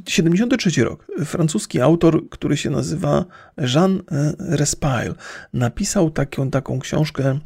73 0.08 0.80
e, 0.80 0.84
rok. 0.84 1.06
Francuski 1.24 1.80
autor, 1.80 2.28
który 2.28 2.56
się 2.56 2.70
nazywa 2.70 3.24
Jean 3.58 4.02
e, 4.12 4.34
Respile, 4.38 5.14
napisał 5.52 6.10
taką, 6.10 6.50
taką 6.50 6.78
książkę 6.78 7.38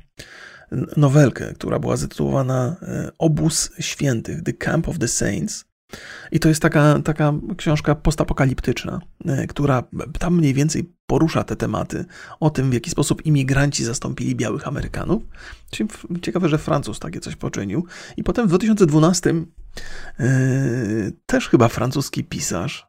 nowelkę, 0.97 1.55
która 1.55 1.79
była 1.79 1.97
zatytułowana 1.97 2.77
e, 2.83 3.11
Obóz 3.19 3.71
Świętych, 3.81 4.43
The 4.43 4.53
Camp 4.53 4.89
of 4.89 4.99
the 4.99 5.09
Saints. 5.09 5.65
I 6.33 6.41
to 6.41 6.49
jest 6.49 6.63
taka, 6.63 6.99
taka 7.05 7.33
książka 7.57 7.95
postapokaliptyczna, 7.95 9.01
e, 9.27 9.47
która 9.47 9.83
tam 10.19 10.37
mniej 10.37 10.55
więcej 10.55 10.95
porusza 11.07 11.45
te 11.45 11.57
tematy 11.57 12.05
o 12.41 12.51
tym, 12.51 12.71
w 12.71 12.75
jaki 12.75 12.91
sposób 12.91 13.27
imigranci 13.27 13.85
zastąpili 13.85 14.37
białych 14.37 14.69
Amerykanów. 14.69 15.23
Ciekawe, 16.23 16.49
że 16.49 16.59
Francuz 16.59 16.99
takie 16.99 17.21
coś 17.21 17.37
poczynił. 17.37 17.87
I 18.17 18.25
potem 18.25 18.47
w 18.47 18.49
2012 18.49 19.35
yy, 19.35 19.45
e, 20.19 20.27
też 21.27 21.49
chyba 21.49 21.69
francuski 21.69 22.25
pisarz 22.25 22.87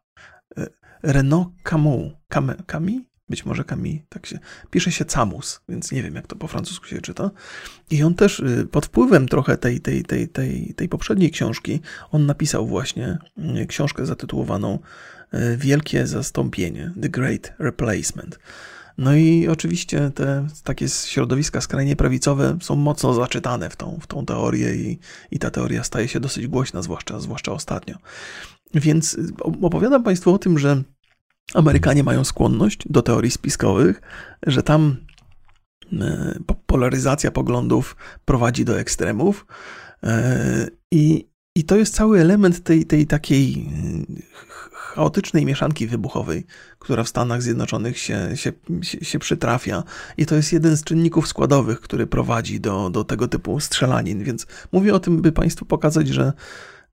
Renaud 1.03 1.47
Camus, 1.63 2.13
Camus, 2.29 2.55
Camus? 2.67 3.14
Być 3.29 3.45
może 3.45 3.63
Camille, 3.63 3.99
tak 4.09 4.25
się, 4.25 4.39
pisze 4.71 4.91
się 4.91 5.05
Camus, 5.05 5.61
więc 5.69 5.91
nie 5.91 6.03
wiem 6.03 6.15
jak 6.15 6.27
to 6.27 6.35
po 6.35 6.47
francusku 6.47 6.85
się 6.85 7.01
czyta. 7.01 7.31
I 7.91 8.03
on 8.03 8.15
też 8.15 8.39
y, 8.39 8.67
pod 8.71 8.85
wpływem 8.85 9.27
trochę 9.27 9.57
tej, 9.57 9.81
tej, 9.81 10.03
tej, 10.03 10.27
tej, 10.27 10.73
tej 10.75 10.89
poprzedniej 10.89 11.31
książki, 11.31 11.79
on 12.11 12.25
napisał 12.25 12.67
właśnie 12.67 13.17
y, 13.61 13.65
książkę 13.65 14.05
zatytułowaną 14.05 14.79
y, 15.33 15.57
Wielkie 15.57 16.07
Zastąpienie, 16.07 16.91
The 17.01 17.09
Great 17.09 17.53
Replacement. 17.59 18.39
No 18.97 19.15
i 19.15 19.47
oczywiście 19.47 20.11
te 20.15 20.47
takie 20.63 20.89
środowiska 20.89 21.61
skrajnie 21.61 21.95
prawicowe 21.95 22.57
są 22.61 22.75
mocno 22.75 23.13
zaczytane 23.13 23.69
w 23.69 23.75
tą, 23.75 23.99
w 24.01 24.07
tą 24.07 24.25
teorię 24.25 24.75
i, 24.75 24.99
i 25.31 25.39
ta 25.39 25.51
teoria 25.51 25.83
staje 25.83 26.07
się 26.07 26.19
dosyć 26.19 26.47
głośna, 26.47 26.81
zwłaszcza, 26.81 27.19
zwłaszcza 27.19 27.51
ostatnio. 27.51 27.97
Więc 28.73 29.17
opowiadam 29.61 30.03
Państwu 30.03 30.33
o 30.33 30.37
tym, 30.37 30.59
że 30.59 30.83
Amerykanie 31.53 32.03
mają 32.03 32.23
skłonność 32.23 32.79
do 32.89 33.01
teorii 33.01 33.31
spiskowych, 33.31 34.01
że 34.47 34.63
tam 34.63 34.95
e, 35.93 36.39
polaryzacja 36.65 37.31
poglądów 37.31 37.95
prowadzi 38.25 38.65
do 38.65 38.79
ekstremów 38.79 39.45
e, 40.03 40.67
i, 40.91 41.29
i 41.55 41.63
to 41.63 41.75
jest 41.75 41.95
cały 41.95 42.19
element 42.19 42.63
tej, 42.63 42.85
tej 42.85 43.07
takiej 43.07 43.69
chaotycznej 44.95 45.45
mieszanki 45.45 45.87
wybuchowej, 45.87 46.45
która 46.79 47.03
w 47.03 47.09
Stanach 47.09 47.41
Zjednoczonych 47.41 47.97
się, 47.97 48.37
się, 48.37 48.51
się, 48.81 49.19
przytrafia. 49.19 49.83
I 50.17 50.25
to 50.25 50.35
jest 50.35 50.53
jeden 50.53 50.77
z 50.77 50.83
czynników 50.83 51.27
składowych, 51.27 51.81
który 51.81 52.07
prowadzi 52.07 52.59
do, 52.59 52.89
do 52.89 53.03
tego 53.03 53.27
typu 53.27 53.59
strzelanin. 53.59 54.23
Więc 54.23 54.47
mówię 54.71 54.93
o 54.93 54.99
tym, 54.99 55.21
by 55.21 55.31
Państwu 55.31 55.65
pokazać, 55.65 56.07
że 56.07 56.33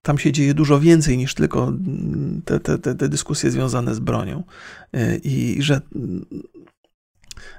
tam 0.03 0.19
się 0.19 0.33
dzieje 0.33 0.55
dużo 0.55 0.81
więcej 0.81 1.19
niż 1.19 1.35
tylko 1.35 1.73
te, 2.45 2.61
te, 2.61 2.79
te, 2.79 2.95
te 2.95 3.09
dyskusje 3.09 3.51
związane 3.51 3.95
z 3.95 3.99
bronią. 3.99 4.45
Y, 4.97 5.21
I 5.25 5.63
że, 5.63 5.81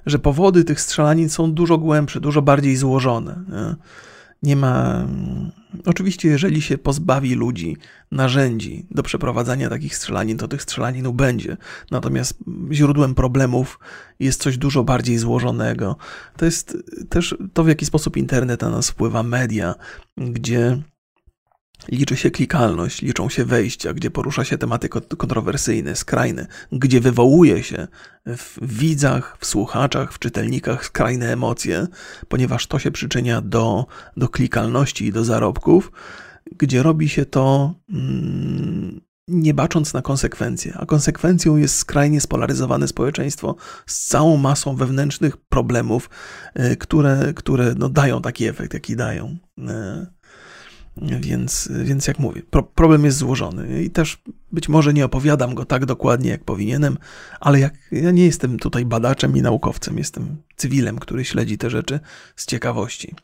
że 0.06 0.20
powody 0.20 0.64
tych 0.64 0.82
strzelanin 0.82 1.30
są 1.30 1.54
dużo 1.54 1.78
głębsze, 1.78 2.20
dużo 2.20 2.42
bardziej 2.42 2.76
złożone. 2.76 3.44
Nie 4.44 4.56
ma. 4.56 5.08
Oczywiście, 5.86 6.30
jeżeli 6.30 6.62
się 6.62 6.78
pozbawi 6.78 7.36
ludzi 7.36 7.78
narzędzi 8.12 8.86
do 8.92 9.04
przeprowadzania 9.04 9.70
takich 9.70 9.96
strzelanin, 9.96 10.38
to 10.38 10.48
tych 10.48 10.62
strzelanin 10.62 11.12
będzie. 11.12 11.58
Natomiast 11.92 12.38
źródłem 12.72 13.16
problemów 13.16 13.80
jest 14.20 14.42
coś 14.42 14.58
dużo 14.58 14.84
bardziej 14.84 15.18
złożonego. 15.18 15.98
To 16.38 16.46
jest 16.46 16.78
też 17.10 17.36
to, 17.54 17.64
w 17.64 17.68
jaki 17.68 17.86
sposób 17.86 18.18
internet 18.18 18.62
na 18.62 18.70
nas 18.70 18.90
wpływa, 18.90 19.24
media, 19.24 19.76
gdzie 20.18 20.82
Liczy 21.92 22.18
się 22.18 22.32
klikalność, 22.32 23.02
liczą 23.02 23.30
się 23.30 23.46
wejścia, 23.46 23.94
gdzie 23.94 24.12
porusza 24.12 24.44
się 24.44 24.58
tematy 24.58 24.90
kontrowersyjne, 24.90 25.96
skrajne, 25.96 26.48
gdzie 26.72 27.02
wywołuje 27.02 27.64
się 27.64 27.88
w 28.26 28.58
widzach, 28.62 29.38
w 29.40 29.46
słuchaczach, 29.46 30.14
w 30.14 30.20
czytelnikach 30.20 30.86
skrajne 30.86 31.34
emocje, 31.34 31.88
ponieważ 32.28 32.68
to 32.68 32.80
się 32.80 32.92
przyczynia 32.92 33.42
do, 33.42 33.86
do 34.18 34.30
klikalności 34.30 35.06
i 35.06 35.12
do 35.12 35.24
zarobków, 35.24 35.92
gdzie 36.58 36.84
robi 36.84 37.10
się 37.10 37.26
to 37.26 37.74
mm, 37.90 39.02
nie 39.28 39.54
bacząc 39.54 39.94
na 39.94 40.02
konsekwencje. 40.02 40.74
A 40.78 40.86
konsekwencją 40.86 41.58
jest 41.58 41.76
skrajnie 41.76 42.22
spolaryzowane 42.22 42.88
społeczeństwo 42.88 43.56
z 43.86 44.08
całą 44.08 44.38
masą 44.38 44.76
wewnętrznych 44.76 45.38
problemów, 45.38 46.10
y, 46.60 46.78
które, 46.78 47.34
które 47.36 47.76
no, 47.78 47.90
dają 47.90 48.22
taki 48.22 48.46
efekt, 48.46 48.74
jaki 48.74 48.96
dają. 48.96 49.38
Więc, 50.98 51.70
więc 51.84 52.08
jak 52.08 52.20
mówię, 52.20 52.42
pro, 52.50 52.64
problem 52.64 53.06
jest 53.06 53.18
złożony 53.18 53.84
i 53.84 53.90
też 53.90 54.22
być 54.52 54.70
może 54.70 54.94
nie 54.94 55.06
opowiadam 55.06 55.54
go 55.54 55.66
tak 55.66 55.86
dokładnie, 55.86 56.30
jak 56.30 56.44
powinienem, 56.44 56.98
ale 57.40 57.60
jak, 57.60 57.74
ja 57.92 58.12
nie 58.12 58.26
jestem 58.26 58.60
tutaj 58.60 58.86
badaczem 58.86 59.38
i 59.38 59.42
naukowcem, 59.42 59.98
jestem 59.98 60.38
cywilem, 60.56 61.00
który 61.00 61.26
śledzi 61.26 61.58
te 61.58 61.70
rzeczy 61.70 62.00
z 62.36 62.46
ciekawości. 62.46 63.16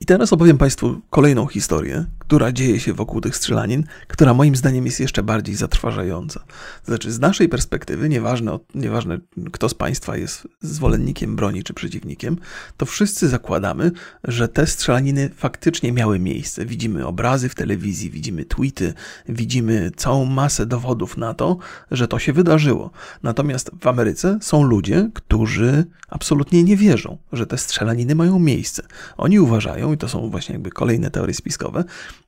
I 0.00 0.06
teraz 0.06 0.32
opowiem 0.32 0.58
Państwu 0.58 1.00
kolejną 1.10 1.46
historię, 1.46 2.04
która 2.28 2.52
dzieje 2.52 2.80
się 2.80 2.92
wokół 2.92 3.20
tych 3.20 3.36
strzelanin, 3.36 3.84
która 4.08 4.34
moim 4.34 4.56
zdaniem 4.56 4.86
jest 4.86 5.00
jeszcze 5.00 5.22
bardziej 5.22 5.54
zatrważająca. 5.54 6.44
Znaczy, 6.84 7.12
z 7.12 7.20
naszej 7.20 7.48
perspektywy, 7.48 8.08
nieważne, 8.08 8.58
nieważne 8.74 9.18
kto 9.52 9.68
z 9.68 9.74
Państwa 9.74 10.16
jest 10.16 10.48
zwolennikiem 10.60 11.36
broni 11.36 11.62
czy 11.62 11.74
przeciwnikiem, 11.74 12.36
to 12.76 12.86
wszyscy 12.86 13.28
zakładamy, 13.28 13.92
że 14.24 14.48
te 14.48 14.66
strzelaniny 14.66 15.30
faktycznie 15.36 15.92
miały 15.92 16.18
miejsce. 16.18 16.66
Widzimy 16.66 17.06
obrazy 17.06 17.48
w 17.48 17.54
telewizji, 17.54 18.10
widzimy 18.10 18.44
tweety, 18.44 18.94
widzimy 19.28 19.90
całą 19.96 20.24
masę 20.24 20.66
dowodów 20.66 21.16
na 21.16 21.34
to, 21.34 21.56
że 21.90 22.08
to 22.08 22.18
się 22.18 22.32
wydarzyło. 22.32 22.90
Natomiast 23.22 23.70
w 23.80 23.86
Ameryce 23.86 24.38
są 24.42 24.62
ludzie, 24.62 25.10
którzy 25.14 25.84
absolutnie 26.08 26.64
nie 26.64 26.76
wierzą, 26.76 27.18
że 27.32 27.46
te 27.46 27.58
strzelaniny 27.58 28.14
mają 28.14 28.38
miejsce. 28.38 28.82
Oni 29.16 29.40
uważają, 29.40 29.92
i 29.92 29.96
to 29.96 30.08
są 30.08 30.30
właśnie 30.30 30.52
jakby 30.52 30.70
kolejne 30.70 31.10
teorie 31.10 31.34
spiskowe, 31.34 31.84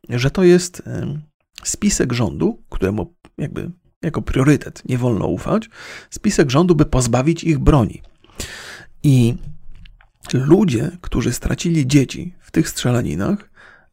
że 0.08 0.30
to 0.30 0.44
jest 0.44 0.82
spisek 1.64 2.12
rządu, 2.12 2.62
któremu 2.68 3.14
jakby 3.38 3.70
jako 4.02 4.22
priorytet 4.22 4.82
nie 4.88 4.98
wolno 4.98 5.26
ufać, 5.26 5.70
spisek 6.10 6.50
rządu, 6.50 6.74
by 6.74 6.84
pozbawić 6.86 7.44
ich 7.44 7.58
broni. 7.58 8.02
I 9.02 9.34
ludzie, 10.34 10.90
którzy 11.00 11.32
stracili 11.32 11.86
dzieci 11.86 12.34
w 12.40 12.50
tych 12.50 12.68
strzelaninach, 12.68 13.50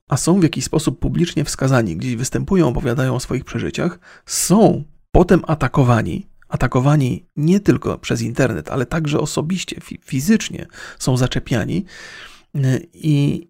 a 0.07 0.17
są 0.17 0.39
w 0.39 0.43
jakiś 0.43 0.65
sposób 0.65 0.99
publicznie 0.99 1.43
wskazani, 1.43 1.97
gdzieś 1.97 2.15
występują, 2.15 2.67
opowiadają 2.67 3.15
o 3.15 3.19
swoich 3.19 3.45
przeżyciach, 3.45 3.99
są 4.25 4.83
potem 5.11 5.41
atakowani. 5.47 6.27
Atakowani 6.47 7.25
nie 7.35 7.59
tylko 7.59 7.97
przez 7.97 8.21
internet, 8.21 8.69
ale 8.69 8.85
także 8.85 9.19
osobiście, 9.19 9.81
fizycznie 10.01 10.65
są 10.99 11.17
zaczepiani. 11.17 11.85
I 12.93 13.47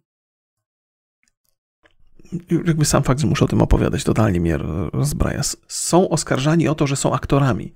jakby 2.65 2.85
sam 2.85 3.03
fakt, 3.03 3.21
że 3.21 3.27
muszę 3.27 3.45
o 3.45 3.47
tym 3.47 3.61
opowiadać, 3.61 4.03
totalnie 4.03 4.39
mnie 4.39 4.57
rozbraja. 4.93 5.41
Są 5.67 6.09
oskarżani 6.09 6.67
o 6.67 6.75
to, 6.75 6.87
że 6.87 6.95
są 6.95 7.13
aktorami, 7.13 7.73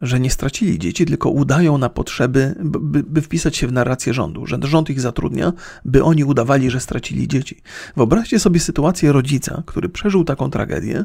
że 0.00 0.20
nie 0.20 0.30
stracili 0.30 0.78
dzieci, 0.78 1.06
tylko 1.06 1.30
udają 1.30 1.78
na 1.78 1.88
potrzeby, 1.88 2.54
by, 2.64 3.02
by 3.02 3.22
wpisać 3.22 3.56
się 3.56 3.66
w 3.66 3.72
narrację 3.72 4.14
rządu, 4.14 4.46
że 4.46 4.58
rząd 4.62 4.90
ich 4.90 5.00
zatrudnia, 5.00 5.52
by 5.84 6.04
oni 6.04 6.24
udawali, 6.24 6.70
że 6.70 6.80
stracili 6.80 7.28
dzieci. 7.28 7.62
Wyobraźcie 7.96 8.38
sobie 8.38 8.60
sytuację 8.60 9.12
rodzica, 9.12 9.62
który 9.66 9.88
przeżył 9.88 10.24
taką 10.24 10.50
tragedię 10.50 11.04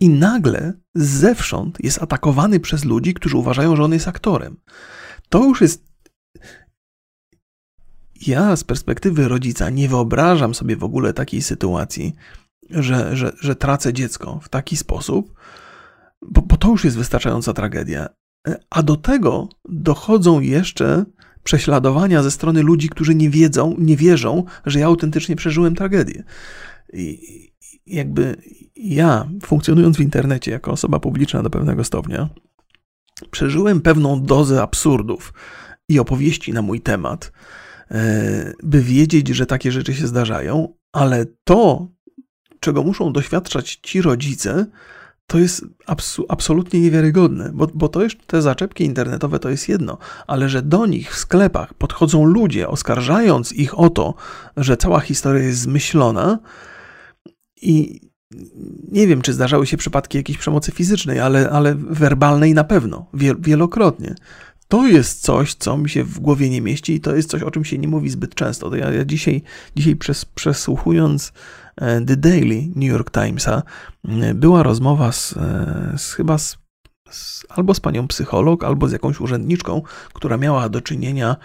i 0.00 0.08
nagle 0.08 0.72
zewsząd 0.94 1.78
jest 1.84 2.02
atakowany 2.02 2.60
przez 2.60 2.84
ludzi, 2.84 3.14
którzy 3.14 3.36
uważają, 3.36 3.76
że 3.76 3.84
on 3.84 3.92
jest 3.92 4.08
aktorem. 4.08 4.56
To 5.28 5.44
już 5.44 5.60
jest 5.60 5.91
ja 8.26 8.56
z 8.56 8.64
perspektywy 8.64 9.28
rodzica 9.28 9.70
nie 9.70 9.88
wyobrażam 9.88 10.54
sobie 10.54 10.76
w 10.76 10.84
ogóle 10.84 11.12
takiej 11.12 11.42
sytuacji, 11.42 12.14
że, 12.70 13.16
że, 13.16 13.32
że 13.40 13.56
tracę 13.56 13.92
dziecko 13.92 14.40
w 14.42 14.48
taki 14.48 14.76
sposób, 14.76 15.34
bo, 16.22 16.42
bo 16.42 16.56
to 16.56 16.68
już 16.68 16.84
jest 16.84 16.96
wystarczająca 16.96 17.52
tragedia. 17.52 18.08
A 18.70 18.82
do 18.82 18.96
tego 18.96 19.48
dochodzą 19.68 20.40
jeszcze 20.40 21.04
prześladowania 21.42 22.22
ze 22.22 22.30
strony 22.30 22.62
ludzi, 22.62 22.88
którzy 22.88 23.14
nie 23.14 23.30
wiedzą, 23.30 23.74
nie 23.78 23.96
wierzą, 23.96 24.44
że 24.66 24.80
ja 24.80 24.86
autentycznie 24.86 25.36
przeżyłem 25.36 25.74
tragedię. 25.74 26.24
I 26.92 27.18
jakby 27.86 28.36
ja, 28.76 29.28
funkcjonując 29.42 29.96
w 29.96 30.00
internecie 30.00 30.50
jako 30.50 30.70
osoba 30.70 31.00
publiczna 31.00 31.42
do 31.42 31.50
pewnego 31.50 31.84
stopnia, 31.84 32.28
przeżyłem 33.30 33.80
pewną 33.80 34.22
dozę 34.22 34.62
absurdów 34.62 35.34
i 35.88 35.98
opowieści 35.98 36.52
na 36.52 36.62
mój 36.62 36.80
temat, 36.80 37.32
E, 37.32 37.61
by 38.62 38.82
wiedzieć, 38.82 39.28
że 39.28 39.46
takie 39.46 39.72
rzeczy 39.72 39.94
się 39.94 40.06
zdarzają, 40.06 40.74
ale 40.92 41.26
to, 41.44 41.88
czego 42.60 42.82
muszą 42.82 43.12
doświadczać 43.12 43.80
ci 43.82 44.02
rodzice, 44.02 44.66
to 45.26 45.38
jest 45.38 45.64
absolutnie 46.28 46.80
niewiarygodne, 46.80 47.50
bo, 47.54 47.66
bo 47.74 47.88
to 47.88 48.02
jest, 48.02 48.16
te 48.26 48.42
zaczepki 48.42 48.84
internetowe 48.84 49.38
to 49.38 49.50
jest 49.50 49.68
jedno, 49.68 49.98
ale 50.26 50.48
że 50.48 50.62
do 50.62 50.86
nich 50.86 51.14
w 51.14 51.18
sklepach 51.18 51.74
podchodzą 51.74 52.24
ludzie, 52.24 52.68
oskarżając 52.68 53.52
ich 53.52 53.78
o 53.78 53.90
to, 53.90 54.14
że 54.56 54.76
cała 54.76 55.00
historia 55.00 55.42
jest 55.42 55.60
zmyślona 55.60 56.38
i 57.62 58.00
nie 58.92 59.06
wiem, 59.06 59.22
czy 59.22 59.32
zdarzały 59.32 59.66
się 59.66 59.76
przypadki 59.76 60.18
jakiejś 60.18 60.38
przemocy 60.38 60.72
fizycznej, 60.72 61.20
ale, 61.20 61.50
ale 61.50 61.74
werbalnej 61.74 62.54
na 62.54 62.64
pewno, 62.64 63.06
wielokrotnie 63.38 64.14
to 64.72 64.86
jest 64.86 65.22
coś, 65.22 65.54
co 65.54 65.78
mi 65.78 65.90
się 65.90 66.04
w 66.04 66.20
głowie 66.20 66.50
nie 66.50 66.60
mieści 66.60 66.94
i 66.94 67.00
to 67.00 67.16
jest 67.16 67.30
coś, 67.30 67.42
o 67.42 67.50
czym 67.50 67.64
się 67.64 67.78
nie 67.78 67.88
mówi 67.88 68.10
zbyt 68.10 68.34
często. 68.34 68.70
To 68.70 68.76
ja, 68.76 68.90
ja 68.90 69.04
dzisiaj, 69.04 69.42
dzisiaj 69.76 69.96
przes, 69.96 70.24
przesłuchując 70.24 71.32
e, 71.76 72.00
The 72.00 72.16
Daily 72.16 72.62
New 72.76 72.90
York 72.90 73.10
Timesa, 73.10 73.62
była 74.34 74.62
rozmowa 74.62 75.12
z, 75.12 75.36
e, 75.36 75.94
z 75.98 76.12
chyba 76.12 76.38
z, 76.38 76.56
albo 77.48 77.74
z 77.74 77.80
panią 77.80 78.08
psycholog, 78.08 78.64
albo 78.64 78.88
z 78.88 78.92
jakąś 78.92 79.20
urzędniczką, 79.20 79.82
która 80.12 80.36
miała 80.36 80.68
do 80.68 80.80
czynienia 80.80 81.36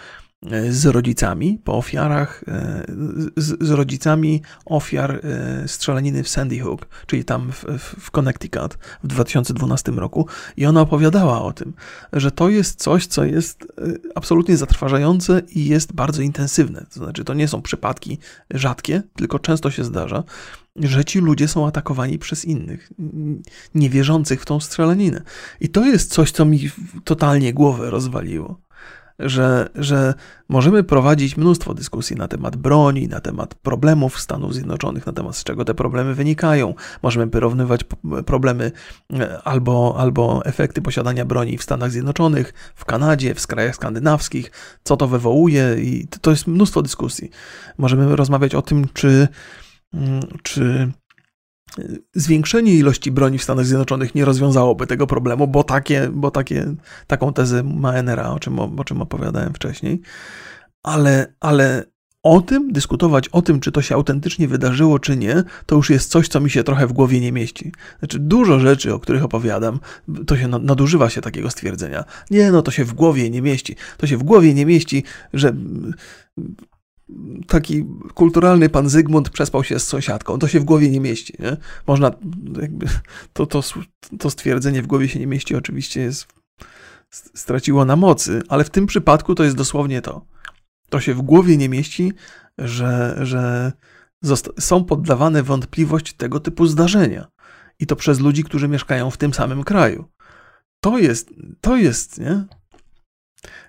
z 0.70 0.86
rodzicami 0.86 1.60
po 1.64 1.78
ofiarach, 1.78 2.44
e, 2.48 2.84
z, 3.36 3.64
z, 3.64 3.70
rodzicami 3.70 4.42
ofiar 4.64 5.20
e, 5.24 5.68
strzelaniny 5.68 6.22
w 6.22 6.28
Sandy 6.28 6.58
Hook, 6.58 6.88
czyli 7.06 7.24
tam 7.24 7.52
w, 7.52 7.64
w 8.00 8.10
Connecticut 8.10 8.78
w 9.02 9.06
2012 9.06 9.92
roku. 9.92 10.26
I 10.56 10.66
ona 10.66 10.80
opowiadała 10.80 11.42
o 11.42 11.52
tym, 11.52 11.72
że 12.12 12.30
to 12.30 12.48
jest 12.48 12.80
coś, 12.80 13.06
co 13.06 13.24
jest 13.24 13.62
e, 13.62 13.92
absolutnie 14.14 14.56
zatrważające 14.56 15.42
i 15.50 15.64
jest 15.64 15.92
bardzo 15.92 16.22
intensywne. 16.22 16.86
To 16.94 17.00
znaczy, 17.04 17.24
to 17.24 17.34
nie 17.34 17.48
są 17.48 17.62
przypadki 17.62 18.18
rzadkie, 18.50 19.02
tylko 19.16 19.38
często 19.38 19.70
się 19.70 19.84
zdarza, 19.84 20.24
że 20.76 21.04
ci 21.04 21.18
ludzie 21.18 21.48
są 21.48 21.66
atakowani 21.66 22.18
przez 22.18 22.44
innych, 22.44 22.92
niewierzących 23.74 24.42
w 24.42 24.44
tą 24.44 24.60
strzelaninę. 24.60 25.22
I 25.60 25.68
to 25.68 25.86
jest 25.86 26.12
coś, 26.12 26.30
co 26.30 26.44
mi 26.44 26.70
totalnie 27.04 27.54
głowę 27.54 27.90
rozwaliło 27.90 28.67
że, 29.18 29.68
że 29.74 30.14
możemy 30.48 30.84
prowadzić 30.84 31.36
mnóstwo 31.36 31.74
dyskusji 31.74 32.16
na 32.16 32.28
temat 32.28 32.56
broni, 32.56 33.08
na 33.08 33.20
temat 33.20 33.54
problemów 33.54 34.20
Stanów 34.20 34.54
Zjednoczonych, 34.54 35.06
na 35.06 35.12
temat 35.12 35.36
z 35.36 35.44
czego 35.44 35.64
te 35.64 35.74
problemy 35.74 36.14
wynikają. 36.14 36.74
Możemy 37.02 37.30
porównywać 37.30 37.84
problemy 38.26 38.72
e, 39.12 39.42
albo, 39.42 39.94
albo 39.98 40.44
efekty 40.44 40.82
posiadania 40.82 41.24
broni 41.24 41.58
w 41.58 41.62
Stanach 41.62 41.90
Zjednoczonych, 41.90 42.72
w 42.74 42.84
Kanadzie, 42.84 43.34
w 43.34 43.46
krajach 43.46 43.74
skandynawskich, 43.74 44.50
co 44.84 44.96
to 44.96 45.08
wywołuje 45.08 45.76
i 45.78 46.08
to 46.20 46.30
jest 46.30 46.46
mnóstwo 46.46 46.82
dyskusji. 46.82 47.30
Możemy 47.78 48.16
rozmawiać 48.16 48.54
o 48.54 48.62
tym, 48.62 48.86
czy, 48.94 49.28
mm, 49.94 50.20
czy 50.42 50.92
zwiększenie 52.14 52.74
ilości 52.74 53.10
broni 53.10 53.38
w 53.38 53.42
Stanach 53.42 53.66
Zjednoczonych 53.66 54.14
nie 54.14 54.24
rozwiązałoby 54.24 54.86
tego 54.86 55.06
problemu, 55.06 55.48
bo, 55.48 55.64
takie, 55.64 56.08
bo 56.12 56.30
takie, 56.30 56.74
taką 57.06 57.32
tezę 57.32 57.62
ma 57.62 57.94
NRA, 57.94 58.30
o 58.30 58.38
czym, 58.38 58.58
o 58.58 58.84
czym 58.84 59.02
opowiadałem 59.02 59.54
wcześniej. 59.54 60.00
Ale, 60.82 61.34
ale 61.40 61.84
o 62.22 62.40
tym, 62.40 62.72
dyskutować 62.72 63.28
o 63.28 63.42
tym, 63.42 63.60
czy 63.60 63.72
to 63.72 63.82
się 63.82 63.94
autentycznie 63.94 64.48
wydarzyło, 64.48 64.98
czy 64.98 65.16
nie, 65.16 65.42
to 65.66 65.76
już 65.76 65.90
jest 65.90 66.10
coś, 66.10 66.28
co 66.28 66.40
mi 66.40 66.50
się 66.50 66.64
trochę 66.64 66.86
w 66.86 66.92
głowie 66.92 67.20
nie 67.20 67.32
mieści. 67.32 67.72
Znaczy, 67.98 68.18
dużo 68.18 68.60
rzeczy, 68.60 68.94
o 68.94 68.98
których 68.98 69.24
opowiadam, 69.24 69.80
to 70.26 70.36
się 70.36 70.48
nadużywa 70.48 71.10
się 71.10 71.20
takiego 71.20 71.50
stwierdzenia. 71.50 72.04
Nie, 72.30 72.52
no 72.52 72.62
to 72.62 72.70
się 72.70 72.84
w 72.84 72.94
głowie 72.94 73.30
nie 73.30 73.42
mieści. 73.42 73.76
To 73.96 74.06
się 74.06 74.16
w 74.16 74.22
głowie 74.22 74.54
nie 74.54 74.66
mieści, 74.66 75.04
że 75.32 75.52
taki 77.46 77.86
kulturalny 78.14 78.68
pan 78.68 78.88
Zygmunt 78.88 79.30
przespał 79.30 79.64
się 79.64 79.78
z 79.78 79.86
sąsiadką. 79.86 80.38
To 80.38 80.48
się 80.48 80.60
w 80.60 80.64
głowie 80.64 80.90
nie 80.90 81.00
mieści. 81.00 81.34
Nie? 81.38 81.56
Można, 81.86 82.10
jakby, 82.60 82.86
to, 83.32 83.46
to, 83.46 83.62
to 84.18 84.30
stwierdzenie 84.30 84.82
w 84.82 84.86
głowie 84.86 85.08
się 85.08 85.18
nie 85.18 85.26
mieści, 85.26 85.54
oczywiście 85.54 86.00
jest, 86.00 86.26
straciło 87.34 87.84
na 87.84 87.96
mocy, 87.96 88.42
ale 88.48 88.64
w 88.64 88.70
tym 88.70 88.86
przypadku 88.86 89.34
to 89.34 89.44
jest 89.44 89.56
dosłownie 89.56 90.02
to. 90.02 90.26
To 90.90 91.00
się 91.00 91.14
w 91.14 91.22
głowie 91.22 91.56
nie 91.56 91.68
mieści, 91.68 92.12
że, 92.58 93.18
że 93.20 93.72
są 94.58 94.84
poddawane 94.84 95.42
wątpliwość 95.42 96.12
tego 96.12 96.40
typu 96.40 96.66
zdarzenia. 96.66 97.28
I 97.80 97.86
to 97.86 97.96
przez 97.96 98.20
ludzi, 98.20 98.44
którzy 98.44 98.68
mieszkają 98.68 99.10
w 99.10 99.16
tym 99.16 99.34
samym 99.34 99.64
kraju. 99.64 100.04
To 100.80 100.98
jest, 100.98 101.30
to 101.60 101.76
jest, 101.76 102.20
nie? 102.20 102.44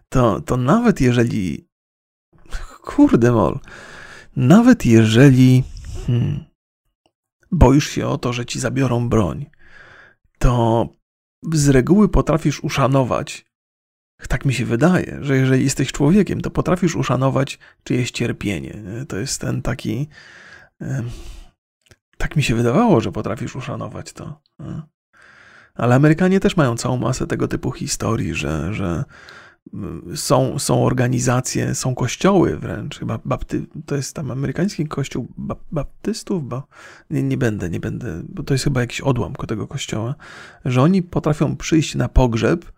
To, 0.10 0.42
to 0.42 0.58
nawet 0.58 1.02
jeżeli 1.02 1.69
Kurde 2.90 3.32
mol. 3.32 3.60
Nawet 4.36 4.86
jeżeli 4.86 5.64
hmm, 6.08 6.46
boisz 7.52 7.90
się 7.90 8.08
o 8.08 8.18
to, 8.18 8.34
że 8.34 8.46
ci 8.46 8.60
zabiorą 8.60 9.10
broń, 9.10 9.46
to 10.40 10.88
z 11.54 11.70
reguły 11.70 12.10
potrafisz 12.10 12.64
uszanować, 12.64 13.46
tak 14.28 14.46
mi 14.46 14.54
się 14.54 14.66
wydaje, 14.66 15.18
że 15.22 15.38
jeżeli 15.38 15.64
jesteś 15.64 15.92
człowiekiem, 15.92 16.42
to 16.42 16.50
potrafisz 16.50 16.96
uszanować 16.96 17.60
czyjeś 17.84 18.12
cierpienie. 18.12 18.84
To 19.08 19.18
jest 19.18 19.42
ten 19.42 19.62
taki. 19.62 20.08
Tak 22.18 22.36
mi 22.36 22.44
się 22.44 22.56
wydawało, 22.56 23.02
że 23.02 23.12
potrafisz 23.12 23.56
uszanować 23.56 24.14
to. 24.14 24.42
Ale 25.76 25.96
Amerykanie 25.96 26.40
też 26.40 26.58
mają 26.58 26.78
całą 26.78 26.98
masę 26.98 27.28
tego 27.28 27.48
typu 27.48 27.72
historii, 27.72 28.34
że, 28.34 28.74
że 28.74 29.04
są, 30.16 30.60
są 30.60 30.86
organizacje, 30.86 31.76
są 31.76 31.96
kościoły 31.96 32.58
wręcz, 32.58 33.00
chyba 33.00 33.20
bapty, 33.26 33.66
to 33.86 33.96
jest 33.96 34.16
tam 34.16 34.32
amerykański 34.32 34.88
kościół 34.88 35.28
baptystów, 35.72 36.48
bo 36.48 36.68
nie, 37.10 37.24
nie 37.24 37.38
będę, 37.38 37.70
nie 37.70 37.80
będę, 37.80 38.24
bo 38.30 38.44
to 38.44 38.54
jest 38.54 38.64
chyba 38.64 38.82
jakiś 38.82 39.02
odłam 39.02 39.34
tego 39.34 39.68
kościoła, 39.68 40.16
że 40.66 40.82
oni 40.82 41.04
potrafią 41.04 41.58
przyjść 41.58 41.96
na 41.96 42.10
pogrzeb 42.10 42.72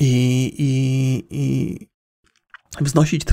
i, 0.00 0.54
i, 0.58 1.26
i 1.30 1.78
wznosić 2.80 3.24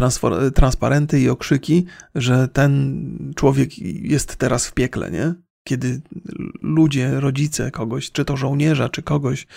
transparenty 0.55 1.20
i 1.20 1.30
okrzyki, 1.30 1.86
że 2.16 2.47
ten 2.47 3.34
człowiek 3.36 3.80
jest 3.80 4.36
teraz 4.36 4.68
w 4.68 4.74
piekle, 4.74 5.11
nie? 5.11 5.34
Kiedy 5.63 6.01
ludzie, 6.61 7.20
rodzice 7.20 7.72
kogoś, 7.72 8.11
czy 8.11 8.26
to 8.26 8.38
żołnierza, 8.38 8.89
czy 8.89 9.03
kogoś 9.03 9.47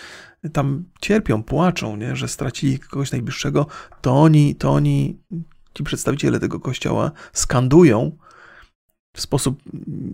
tam 0.52 0.84
cierpią, 1.00 1.42
płaczą, 1.42 1.96
nie? 1.96 2.16
że 2.16 2.28
stracili 2.28 2.78
kogoś 2.78 3.12
najbliższego, 3.12 3.66
to 4.00 4.22
oni, 4.22 4.54
to 4.54 4.70
oni, 4.72 5.18
ci 5.74 5.84
przedstawiciele 5.84 6.40
tego 6.40 6.60
kościoła 6.60 7.12
skandują 7.32 8.12
w 9.16 9.20
sposób 9.20 9.62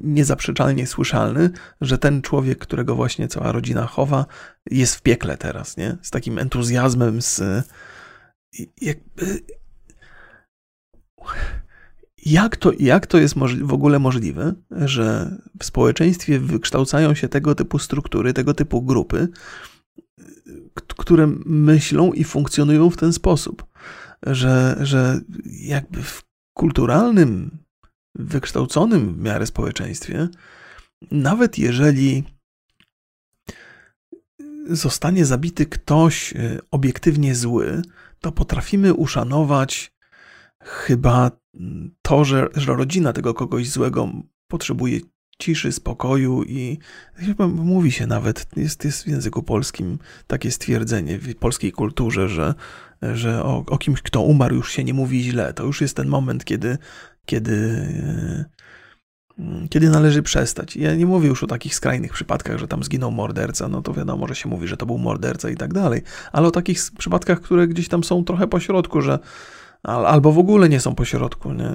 niezaprzeczalnie 0.03 0.87
słyszalny, 0.87 1.51
że 1.81 1.99
ten 1.99 2.23
człowiek, 2.23 2.59
którego 2.59 2.95
właśnie 2.95 3.29
cała 3.29 3.53
rodzina 3.53 3.87
chowa, 3.87 4.27
jest 4.71 4.95
w 4.95 5.03
piekle 5.03 5.37
teraz, 5.37 5.77
nie? 5.77 5.97
Z 6.03 6.11
takim 6.11 6.39
entuzjazmem, 6.39 7.23
z 7.23 7.43
jakby 8.81 9.41
jak 12.27 12.57
to, 12.57 12.73
jak 12.79 13.07
to 13.07 13.19
jest 13.19 13.35
w 13.63 13.73
ogóle 13.73 13.99
możliwe, 13.99 14.55
że 14.71 15.37
w 15.59 15.65
społeczeństwie 15.65 16.39
wykształcają 16.39 17.15
się 17.15 17.29
tego 17.29 17.55
typu 17.55 17.79
struktury, 17.79 18.33
tego 18.33 18.55
typu 18.55 18.83
grupy, 18.83 19.29
które 20.75 21.27
myślą 21.47 22.13
i 22.13 22.25
funkcjonują 22.25 22.91
w 22.91 22.97
ten 22.97 23.13
sposób, 23.13 23.67
że, 24.23 24.77
że 24.81 25.21
jakby 25.47 26.03
w 26.03 26.23
kulturalnym, 26.57 27.59
wykształconym 28.15 29.15
w 29.15 29.19
miarę 29.19 29.47
społeczeństwie, 29.47 30.29
nawet 31.11 31.59
jeżeli 31.59 32.25
zostanie 34.67 35.25
zabity 35.25 35.67
ktoś 35.67 36.33
e, 36.33 36.59
obiektywnie 36.71 37.35
zły, 37.35 37.83
to 38.21 38.33
potrafimy 38.33 38.95
uszanować 38.95 39.95
chyba 40.63 41.31
to, 42.03 42.25
że, 42.25 42.49
że 42.55 42.75
rodzina 42.75 43.13
tego 43.13 43.35
kogoś 43.35 43.71
złego 43.71 44.13
potrzebuje 44.51 45.01
ciszy, 45.39 45.73
spokoju 45.73 46.43
i 46.43 46.79
chyba 47.15 47.49
mówi 47.49 47.93
się 47.93 48.07
nawet, 48.07 48.47
jest, 48.57 48.85
jest 48.85 49.05
w 49.05 49.07
języku 49.07 49.43
polskim 49.43 49.99
takie 50.27 50.51
stwierdzenie 50.51 51.19
w 51.19 51.35
polskiej 51.35 51.73
kulturze, 51.73 52.29
że, 52.29 52.55
że 53.03 53.45
o, 53.45 53.65
o 53.67 53.79
kimś, 53.79 54.03
kto 54.03 54.21
umarł, 54.21 54.55
już 54.55 54.73
się 54.73 54.85
nie 54.85 54.95
mówi 54.95 55.23
źle. 55.23 55.55
To 55.55 55.65
już 55.65 55.81
jest 55.81 55.97
ten 55.97 56.09
moment, 56.09 56.45
kiedy, 56.45 56.79
kiedy, 57.27 57.89
kiedy 59.71 59.91
należy 59.91 60.23
przestać. 60.23 60.77
Ja 60.77 60.95
nie 60.95 61.07
mówię 61.07 61.29
już 61.29 61.43
o 61.43 61.47
takich 61.47 61.75
skrajnych 61.75 62.13
przypadkach, 62.13 62.59
że 62.59 62.69
tam 62.69 62.85
zginął 62.85 63.11
morderca, 63.11 63.69
no 63.69 63.83
to 63.83 63.95
wiadomo, 63.95 64.29
że 64.29 64.35
się 64.35 64.49
mówi, 64.49 64.69
że 64.69 64.77
to 64.77 64.87
był 64.87 64.99
morderca 64.99 65.51
i 65.51 65.57
tak 65.57 65.73
dalej, 65.73 66.03
ale 66.33 66.49
o 66.49 66.51
takich 66.51 66.81
przypadkach, 66.99 67.41
które 67.41 67.69
gdzieś 67.69 67.89
tam 67.89 68.05
są 68.05 68.25
trochę 68.25 68.47
po 68.47 68.61
środku, 68.61 69.01
że 69.01 69.19
albo 69.83 70.33
w 70.33 70.39
ogóle 70.39 70.69
nie 70.69 70.81
są 70.81 70.95
po 70.95 71.05
środku. 71.05 71.53
Nie? 71.53 71.71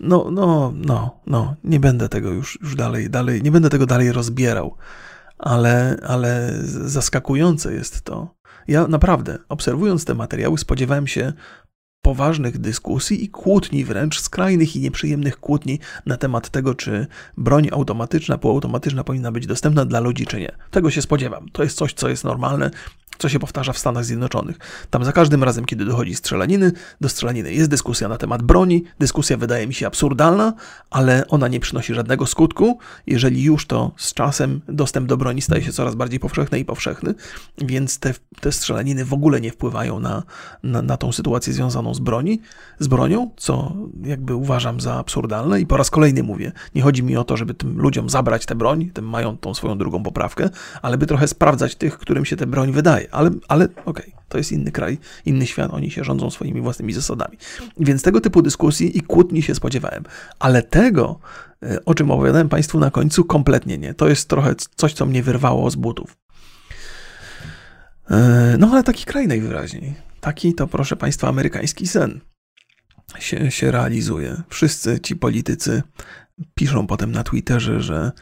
No, 0.00 0.30
no, 0.30 0.72
no, 0.76 1.20
no, 1.26 1.56
nie 1.64 1.80
będę 1.80 2.08
tego 2.08 2.30
już, 2.30 2.58
już 2.62 2.76
dalej, 2.76 3.10
dalej, 3.10 3.42
nie 3.42 3.50
będę 3.50 3.70
tego 3.70 3.86
dalej 3.86 4.12
rozbierał, 4.12 4.76
ale, 5.38 5.96
ale 6.06 6.58
zaskakujące 6.64 7.74
jest 7.74 8.02
to. 8.02 8.34
Ja 8.68 8.88
naprawdę, 8.88 9.38
obserwując 9.48 10.04
te 10.04 10.14
materiały, 10.14 10.58
spodziewałem 10.58 11.06
się 11.06 11.32
poważnych 12.04 12.58
dyskusji 12.58 13.24
i 13.24 13.28
kłótni, 13.28 13.84
wręcz 13.84 14.20
skrajnych 14.20 14.76
i 14.76 14.80
nieprzyjemnych 14.80 15.40
kłótni 15.40 15.78
na 16.06 16.16
temat 16.16 16.50
tego, 16.50 16.74
czy 16.74 17.06
broń 17.36 17.68
automatyczna, 17.72 18.38
półautomatyczna 18.38 19.04
powinna 19.04 19.32
być 19.32 19.46
dostępna 19.46 19.84
dla 19.84 20.00
ludzi, 20.00 20.26
czy 20.26 20.40
nie. 20.40 20.52
Tego 20.70 20.90
się 20.90 21.02
spodziewam. 21.02 21.48
To 21.48 21.62
jest 21.62 21.76
coś, 21.76 21.92
co 21.92 22.08
jest 22.08 22.24
normalne 22.24 22.70
co 23.18 23.28
się 23.28 23.38
powtarza 23.38 23.72
w 23.72 23.78
Stanach 23.78 24.04
Zjednoczonych. 24.04 24.58
Tam 24.90 25.04
za 25.04 25.12
każdym 25.12 25.44
razem, 25.44 25.64
kiedy 25.64 25.84
dochodzi 25.84 26.14
strzelaniny, 26.14 26.72
do 27.00 27.08
strzelaniny 27.08 27.52
jest 27.52 27.70
dyskusja 27.70 28.08
na 28.08 28.16
temat 28.16 28.42
broni. 28.42 28.84
Dyskusja 28.98 29.36
wydaje 29.36 29.66
mi 29.66 29.74
się 29.74 29.86
absurdalna, 29.86 30.52
ale 30.90 31.28
ona 31.28 31.48
nie 31.48 31.60
przynosi 31.60 31.94
żadnego 31.94 32.26
skutku. 32.26 32.78
Jeżeli 33.06 33.42
już, 33.42 33.66
to 33.66 33.92
z 33.96 34.14
czasem 34.14 34.60
dostęp 34.68 35.08
do 35.08 35.16
broni 35.16 35.42
staje 35.42 35.62
się 35.62 35.72
coraz 35.72 35.94
bardziej 35.94 36.20
powszechny 36.20 36.58
i 36.58 36.64
powszechny, 36.64 37.14
więc 37.58 37.98
te, 37.98 38.14
te 38.40 38.52
strzelaniny 38.52 39.04
w 39.04 39.12
ogóle 39.12 39.40
nie 39.40 39.50
wpływają 39.50 40.00
na, 40.00 40.22
na, 40.62 40.82
na 40.82 40.96
tą 40.96 41.12
sytuację 41.12 41.52
związaną 41.52 41.94
z 41.94 42.00
broni, 42.00 42.40
z 42.78 42.86
bronią, 42.86 43.30
co 43.36 43.76
jakby 44.02 44.34
uważam 44.34 44.80
za 44.80 44.94
absurdalne 44.94 45.60
i 45.60 45.66
po 45.66 45.76
raz 45.76 45.90
kolejny 45.90 46.22
mówię, 46.22 46.52
nie 46.74 46.82
chodzi 46.82 47.02
mi 47.02 47.16
o 47.16 47.24
to, 47.24 47.36
żeby 47.36 47.54
tym 47.54 47.80
ludziom 47.80 48.10
zabrać 48.10 48.46
tę 48.46 48.54
broń, 48.54 48.90
tym 48.94 49.08
mają 49.08 49.36
tą 49.36 49.54
swoją 49.54 49.78
drugą 49.78 50.02
poprawkę, 50.02 50.50
ale 50.82 50.98
by 50.98 51.06
trochę 51.06 51.28
sprawdzać 51.28 51.76
tych, 51.76 51.98
którym 51.98 52.24
się 52.24 52.36
tę 52.36 52.46
broń 52.46 52.72
wydaje 52.72 53.03
ale, 53.10 53.30
ale 53.48 53.64
okej, 53.64 53.84
okay, 53.84 54.12
to 54.28 54.38
jest 54.38 54.52
inny 54.52 54.72
kraj, 54.72 54.98
inny 55.24 55.46
świat, 55.46 55.70
oni 55.72 55.90
się 55.90 56.04
rządzą 56.04 56.30
swoimi 56.30 56.60
własnymi 56.60 56.92
zasadami. 56.92 57.38
Więc 57.80 58.02
tego 58.02 58.20
typu 58.20 58.42
dyskusji 58.42 58.98
i 58.98 59.00
kłótni 59.00 59.42
się 59.42 59.54
spodziewałem, 59.54 60.04
ale 60.38 60.62
tego, 60.62 61.18
e, 61.62 61.84
o 61.84 61.94
czym 61.94 62.10
opowiadałem 62.10 62.48
Państwu 62.48 62.78
na 62.78 62.90
końcu, 62.90 63.24
kompletnie 63.24 63.78
nie. 63.78 63.94
To 63.94 64.08
jest 64.08 64.28
trochę 64.28 64.54
coś, 64.76 64.92
co 64.92 65.06
mnie 65.06 65.22
wyrwało 65.22 65.70
z 65.70 65.76
butów. 65.76 66.16
E, 68.10 68.56
no 68.58 68.70
ale 68.72 68.82
taki 68.82 69.04
kraj 69.04 69.28
najwyraźniej. 69.28 69.94
Taki 70.20 70.54
to, 70.54 70.66
proszę 70.66 70.96
Państwa, 70.96 71.28
amerykański 71.28 71.86
sen 71.86 72.20
się, 73.18 73.50
się 73.50 73.70
realizuje. 73.70 74.42
Wszyscy 74.48 75.00
ci 75.00 75.16
politycy 75.16 75.82
piszą 76.54 76.86
potem 76.86 77.12
na 77.12 77.22
Twitterze, 77.22 77.80
że 77.80 78.12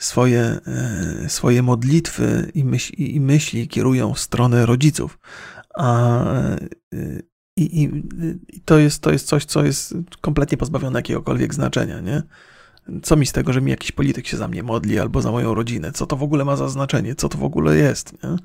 swoje, 0.00 0.60
e, 0.66 1.28
swoje 1.28 1.62
modlitwy 1.62 2.50
i, 2.54 2.64
myśl, 2.64 2.92
i 2.96 3.20
myśli 3.20 3.68
kierują 3.68 4.14
w 4.14 4.20
stronę 4.20 4.66
rodziców. 4.66 5.18
A, 5.74 6.24
e, 6.24 6.58
i, 7.56 7.82
i, 7.82 7.90
i, 8.48 8.60
to, 8.60 8.78
jest, 8.78 9.02
to 9.02 9.12
jest 9.12 9.26
coś, 9.26 9.44
co 9.44 9.64
jest 9.64 9.94
kompletnie 10.20 10.58
pozbawione 10.58 10.98
jakiegokolwiek 10.98 11.54
znaczenia, 11.54 12.00
nie? 12.00 12.22
Co 13.02 13.16
mi 13.16 13.26
z 13.26 13.32
tego, 13.32 13.52
że 13.52 13.60
mi 13.60 13.70
jakiś 13.70 13.92
polityk 13.92 14.26
się 14.26 14.36
za 14.36 14.48
mnie 14.48 14.62
modli 14.62 14.98
albo 14.98 15.22
za 15.22 15.30
moją 15.30 15.54
rodzinę? 15.54 15.92
Co 15.92 16.06
to 16.06 16.16
w 16.16 16.22
ogóle 16.22 16.44
ma 16.44 16.56
za 16.56 16.68
znaczenie? 16.68 17.14
Co 17.14 17.28
to 17.28 17.38
w 17.38 17.44
ogóle 17.44 17.76
jest? 17.76 18.12
Nie? 18.12 18.36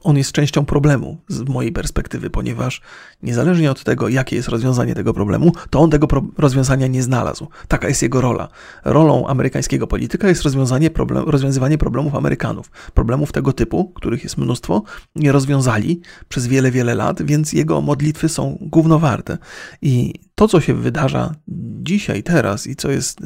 On 0.00 0.16
jest 0.16 0.32
częścią 0.32 0.64
problemu 0.64 1.18
z 1.28 1.48
mojej 1.48 1.72
perspektywy, 1.72 2.30
ponieważ 2.30 2.80
niezależnie 3.22 3.70
od 3.70 3.84
tego, 3.84 4.08
jakie 4.08 4.36
jest 4.36 4.48
rozwiązanie 4.48 4.94
tego 4.94 5.14
problemu, 5.14 5.52
to 5.70 5.80
on 5.80 5.90
tego 5.90 6.06
pro 6.06 6.22
rozwiązania 6.38 6.86
nie 6.86 7.02
znalazł. 7.02 7.48
Taka 7.68 7.88
jest 7.88 8.02
jego 8.02 8.20
rola. 8.20 8.48
Rolą 8.84 9.26
amerykańskiego 9.26 9.86
polityka 9.86 10.28
jest 10.28 10.42
rozwiązanie 10.42 10.90
problem, 10.90 11.28
rozwiązywanie 11.28 11.78
problemów 11.78 12.14
Amerykanów. 12.14 12.70
Problemów 12.94 13.32
tego 13.32 13.52
typu, 13.52 13.88
których 13.88 14.22
jest 14.24 14.38
mnóstwo, 14.38 14.82
nie 15.16 15.32
rozwiązali 15.32 16.00
przez 16.28 16.46
wiele, 16.46 16.70
wiele 16.70 16.94
lat, 16.94 17.22
więc 17.22 17.52
jego 17.52 17.80
modlitwy 17.80 18.28
są 18.28 18.58
gównowarte. 18.60 19.38
I 19.82 20.14
to, 20.34 20.48
co 20.48 20.60
się 20.60 20.74
wydarza 20.74 21.34
dzisiaj, 21.82 22.22
teraz 22.22 22.66
i 22.66 22.76
co 22.76 22.90
jest 22.90 23.20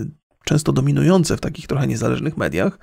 często 0.45 0.72
dominujące 0.72 1.37
w 1.37 1.41
takich 1.41 1.66
trochę 1.66 1.87
niezależnych 1.87 2.37
mediach, 2.37 2.79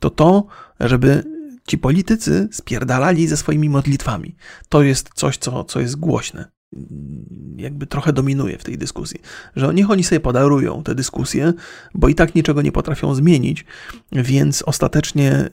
to 0.00 0.10
to, 0.10 0.46
żeby 0.80 1.37
Ci 1.68 1.78
politycy 1.78 2.48
spierdalali 2.52 3.28
ze 3.28 3.36
swoimi 3.36 3.68
modlitwami. 3.68 4.36
To 4.68 4.82
jest 4.82 5.10
coś, 5.14 5.36
co, 5.36 5.64
co 5.64 5.80
jest 5.80 5.96
głośne. 5.96 6.50
Jakby 7.56 7.86
trochę 7.86 8.12
dominuje 8.12 8.58
w 8.58 8.64
tej 8.64 8.78
dyskusji, 8.78 9.20
że 9.56 9.74
niech 9.74 9.90
oni 9.90 10.04
sobie 10.04 10.20
podarują 10.20 10.82
te 10.82 10.94
dyskusje, 10.94 11.52
bo 11.94 12.08
i 12.08 12.14
tak 12.14 12.34
niczego 12.34 12.62
nie 12.62 12.72
potrafią 12.72 13.14
zmienić, 13.14 13.64
więc 14.12 14.62
ostatecznie 14.62 15.32
e, 15.32 15.50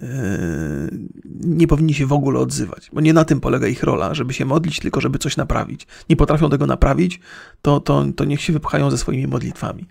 nie 1.40 1.68
powinni 1.68 1.94
się 1.94 2.06
w 2.06 2.14
ogóle 2.14 2.40
odzywać, 2.40 2.90
bo 2.94 3.02
nie 3.02 3.14
na 3.14 3.26
tym 3.26 3.40
polega 3.40 3.68
ich 3.68 3.84
rola, 3.84 4.14
żeby 4.14 4.34
się 4.34 4.46
modlić, 4.46 4.80
tylko 4.80 5.02
żeby 5.02 5.20
coś 5.20 5.38
naprawić. 5.38 5.88
Nie 6.10 6.16
potrafią 6.16 6.50
tego 6.50 6.66
naprawić, 6.66 7.20
to, 7.62 7.80
to, 7.80 8.06
to 8.16 8.26
niech 8.26 8.42
się 8.42 8.54
wypchają 8.54 8.92
ze 8.92 8.98
swoimi 8.98 9.28
modlitwami. 9.28 9.88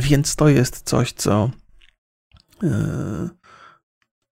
Więc 0.00 0.36
to 0.36 0.48
jest 0.48 0.82
coś, 0.82 1.12
co. 1.12 1.50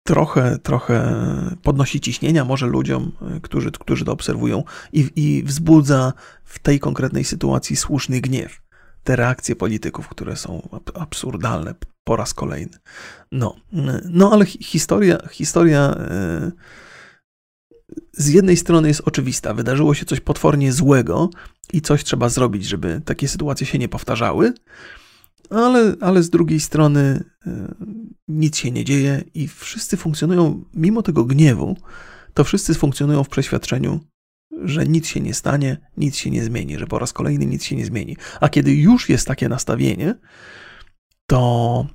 Trochę, 0.07 0.59
trochę 0.59 1.17
podnosi 1.63 2.01
ciśnienia 2.01 2.45
może 2.45 2.67
ludziom, 2.67 3.13
e, 3.37 3.41
którzy, 3.41 3.71
którzy 3.71 4.05
to 4.05 4.13
obserwują 4.13 4.65
i, 4.93 5.11
i 5.17 5.43
wzbudza 5.43 6.13
w 6.45 6.59
tej 6.59 6.81
konkretnej 6.81 7.25
sytuacji 7.25 7.77
słuszny 7.77 8.21
gniew. 8.21 8.63
Te 9.05 9.17
reakcje 9.17 9.57
polityków, 9.57 10.09
które 10.09 10.37
są 10.37 10.69
absurdalne 10.95 11.75
po 12.05 12.17
raz 12.17 12.35
kolejny. 12.35 12.79
No, 13.33 13.57
no 14.05 14.33
ale 14.33 14.47
historia, 14.47 15.19
historia 15.31 15.81
e, 15.81 16.53
z 18.13 18.29
jednej 18.29 18.57
strony 18.57 18.89
jest 18.89 19.03
oczywista. 19.05 19.55
Wydarzyło 19.55 19.95
się 19.95 20.07
coś 20.07 20.21
potwornie 20.21 20.73
złego 20.73 21.31
i 21.73 21.81
coś 21.81 22.05
trzeba 22.05 22.29
zrobić, 22.29 22.65
żeby 22.65 23.01
takie 23.05 23.29
sytuacje 23.29 23.67
się 23.67 23.79
nie 23.79 23.89
powtarzały 23.89 24.53
ale, 25.51 25.97
ale 26.01 26.23
z 26.23 26.31
drugiej 26.31 26.61
strony 26.61 27.25
e, 27.47 27.75
nic 28.29 28.57
się 28.57 28.71
nie 28.71 28.85
dzieje 28.85 29.25
i 29.35 29.49
wszyscy 29.49 29.97
funkcjonują, 29.97 30.65
mimo 30.75 31.03
tego 31.03 31.25
gniewu, 31.25 31.77
to 32.35 32.45
wszyscy 32.45 32.75
funkcjonują 32.75 33.25
w 33.25 33.29
przeświadczeniu, 33.29 34.01
że 34.63 34.87
nic 34.87 35.07
się 35.07 35.21
nie 35.21 35.35
stanie, 35.35 35.91
nic 35.97 36.17
się 36.17 36.31
nie 36.31 36.45
zmieni, 36.45 36.79
że 36.79 36.87
po 36.87 36.99
raz 36.99 37.13
kolejny 37.13 37.47
nic 37.47 37.65
się 37.65 37.77
nie 37.77 37.87
zmieni. 37.87 38.17
A 38.41 38.49
kiedy 38.49 38.75
już 38.75 39.09
jest 39.09 39.27
takie 39.27 39.49
nastawienie, 39.49 40.15
to 41.27 41.87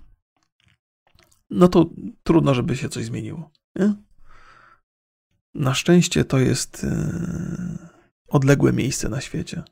no 1.50 1.68
to 1.68 1.90
trudno, 2.24 2.54
żeby 2.54 2.78
się 2.78 2.90
coś 2.90 3.06
zmieniło. 3.06 3.52
Nie? 3.76 3.94
Na 5.54 5.74
szczęście 5.74 6.26
to 6.26 6.40
jest 6.40 6.84
e, 6.84 7.90
odległe 8.28 8.74
miejsce 8.74 9.10
na 9.10 9.22
świecie. 9.22 9.64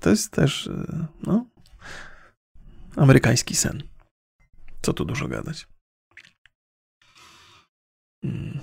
To 0.00 0.10
jest 0.10 0.30
też 0.30 0.66
e, 0.66 1.06
no, 1.26 1.46
amerykański 2.96 3.56
sen. 3.56 3.82
Co 4.82 4.92
tu 4.92 5.04
dużo 5.04 5.28
gadać. 5.28 5.68
Mm. 8.24 8.60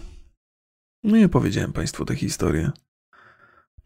No 1.04 1.18
i 1.18 1.26
opowiedziałem 1.26 1.74
Państwu 1.74 2.06
tę 2.06 2.16
historię. 2.16 2.72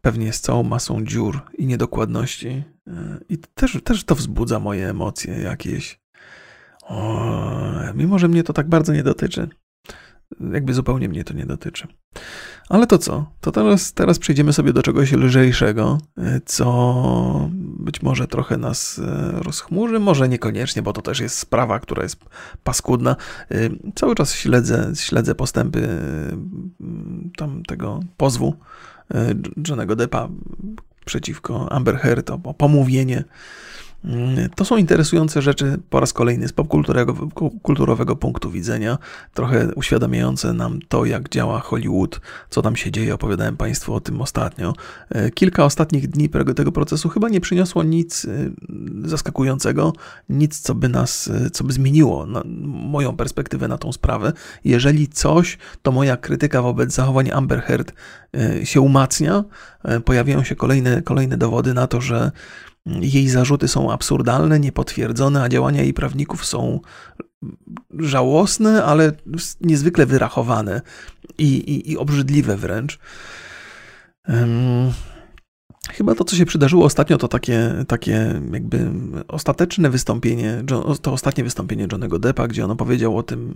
Pewnie 0.02 0.34
z 0.34 0.42
całą 0.42 0.64
masą 0.64 1.06
dziur 1.06 1.42
i 1.58 1.66
niedokładności. 1.66 2.64
E, 2.88 3.20
I 3.30 3.38
też, 3.38 3.78
też 3.84 4.04
to 4.04 4.16
wzbudza 4.16 4.60
moje 4.60 4.90
emocje 4.90 5.34
jakieś. 5.34 6.02
O, 6.82 7.94
mimo, 7.96 8.20
że 8.20 8.28
mnie 8.28 8.44
to 8.44 8.54
tak 8.54 8.70
bardzo 8.70 8.94
nie 8.94 9.04
dotyczy. 9.04 9.50
Jakby 10.54 10.74
zupełnie 10.74 11.10
mnie 11.10 11.24
to 11.24 11.34
nie 11.34 11.46
dotyczy. 11.46 11.88
Ale 12.70 12.88
to 12.88 12.98
co? 12.98 13.32
To 13.42 13.52
teraz, 13.52 13.94
teraz 13.94 14.20
przejdziemy 14.20 14.54
sobie 14.54 14.74
do 14.74 14.84
czegoś 14.84 15.12
lżejszego, 15.12 15.98
co 16.46 17.50
być 17.82 18.02
może 18.02 18.28
trochę 18.28 18.58
nas 18.58 19.00
e, 19.00 19.32
rozchmurzy, 19.32 20.00
może 20.00 20.30
niekoniecznie, 20.30 20.82
bo 20.82 20.94
to 20.94 21.02
też 21.02 21.20
jest 21.20 21.38
sprawa, 21.38 21.80
która 21.80 22.04
jest 22.04 22.20
paskudna. 22.64 23.16
E, 23.52 23.56
cały 23.96 24.16
czas 24.16 24.34
śledzę, 24.36 24.92
śledzę 24.96 25.36
postępy 25.36 25.88
e, 25.88 25.98
tam 27.38 27.64
tego 27.64 28.00
pozwu 28.18 28.56
Johnego 29.68 29.96
Deppa 29.96 30.30
przeciwko 31.06 31.72
Amber 31.72 31.98
Heard 31.98 32.30
o 32.30 32.54
pomówienie 32.54 33.24
to 34.56 34.66
są 34.66 34.78
interesujące 34.78 35.42
rzeczy 35.42 35.80
po 35.90 36.00
raz 36.00 36.14
kolejny 36.14 36.48
z 36.48 36.54
popkulturowego 36.54 38.16
punktu 38.16 38.52
widzenia, 38.52 38.98
trochę 39.34 39.68
uświadamiające 39.76 40.54
nam 40.54 40.80
to, 40.88 41.06
jak 41.06 41.30
działa 41.30 41.60
Hollywood, 41.60 42.22
co 42.50 42.62
tam 42.62 42.76
się 42.76 42.92
dzieje. 42.92 43.14
Opowiadałem 43.14 43.58
Państwu 43.58 43.94
o 43.94 44.00
tym 44.00 44.22
ostatnio. 44.22 44.74
E, 45.10 45.32
kilka 45.32 45.66
ostatnich 45.66 46.08
dni 46.08 46.30
tego 46.56 46.72
procesu 46.72 47.10
chyba 47.10 47.30
nie 47.30 47.42
przyniosło 47.42 47.84
nic 47.84 48.26
e, 48.26 48.30
zaskakującego, 49.04 49.94
nic, 50.30 50.60
co 50.60 50.76
by 50.76 50.90
nas, 50.90 51.28
e, 51.28 51.50
co 51.50 51.64
by 51.64 51.74
zmieniło 51.74 52.28
moją 52.66 53.16
perspektywę 53.16 53.68
na 53.68 53.78
tą 53.78 53.92
sprawę. 53.92 54.34
Jeżeli 54.64 55.08
coś, 55.08 55.58
to 55.82 55.92
moja 55.92 56.18
krytyka 56.18 56.62
wobec 56.62 56.94
zachowań 56.94 57.32
Amber 57.32 57.62
Heard 57.62 57.94
się 58.64 58.82
umacnia. 58.82 59.44
Pojawiają 60.06 60.44
się 60.44 60.56
kolejne, 60.56 61.02
kolejne 61.02 61.38
dowody 61.38 61.74
na 61.74 61.88
to, 61.88 62.02
że 62.02 62.32
jej 62.86 63.30
zarzuty 63.30 63.68
są 63.68 63.92
absurdalne, 63.92 64.60
niepotwierdzone, 64.60 65.44
a 65.44 65.50
działania 65.50 65.82
jej 65.82 65.94
prawników 65.94 66.46
są 66.46 66.80
żałosne, 68.00 68.84
ale 68.84 69.12
niezwykle 69.62 70.06
wyrachowane 70.06 70.82
i, 71.38 71.46
i, 71.46 71.92
i 71.92 71.98
obrzydliwe 71.98 72.58
wręcz. 72.58 73.00
Chyba 75.90 76.16
to, 76.16 76.24
co 76.24 76.36
się 76.36 76.46
przydarzyło 76.46 76.86
ostatnio, 76.86 77.18
to 77.18 77.28
takie, 77.28 77.74
takie 77.88 78.42
jakby 78.54 78.92
ostateczne 79.28 79.90
wystąpienie, 79.90 80.64
to 81.02 81.12
ostatnie 81.14 81.44
wystąpienie 81.44 81.88
Johnego 81.92 82.20
Deppa, 82.20 82.48
gdzie 82.48 82.66
on 82.66 82.72
opowiedział 82.72 83.18
o 83.18 83.24
tym, 83.24 83.54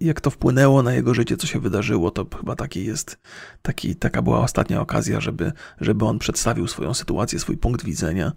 jak 0.00 0.20
to 0.20 0.30
wpłynęło 0.30 0.82
na 0.82 0.92
jego 0.92 1.14
życie, 1.14 1.36
co 1.36 1.46
się 1.46 1.60
wydarzyło. 1.60 2.10
To 2.10 2.26
chyba 2.38 2.56
taki 2.56 2.84
jest, 2.84 3.18
taki, 3.62 3.96
taka 3.96 4.22
była 4.22 4.40
ostatnia 4.40 4.80
okazja, 4.80 5.20
żeby, 5.20 5.52
żeby 5.80 6.04
on 6.04 6.18
przedstawił 6.18 6.66
swoją 6.66 6.94
sytuację, 6.94 7.38
swój 7.38 7.56
punkt 7.56 7.84
widzenia. 7.84 8.32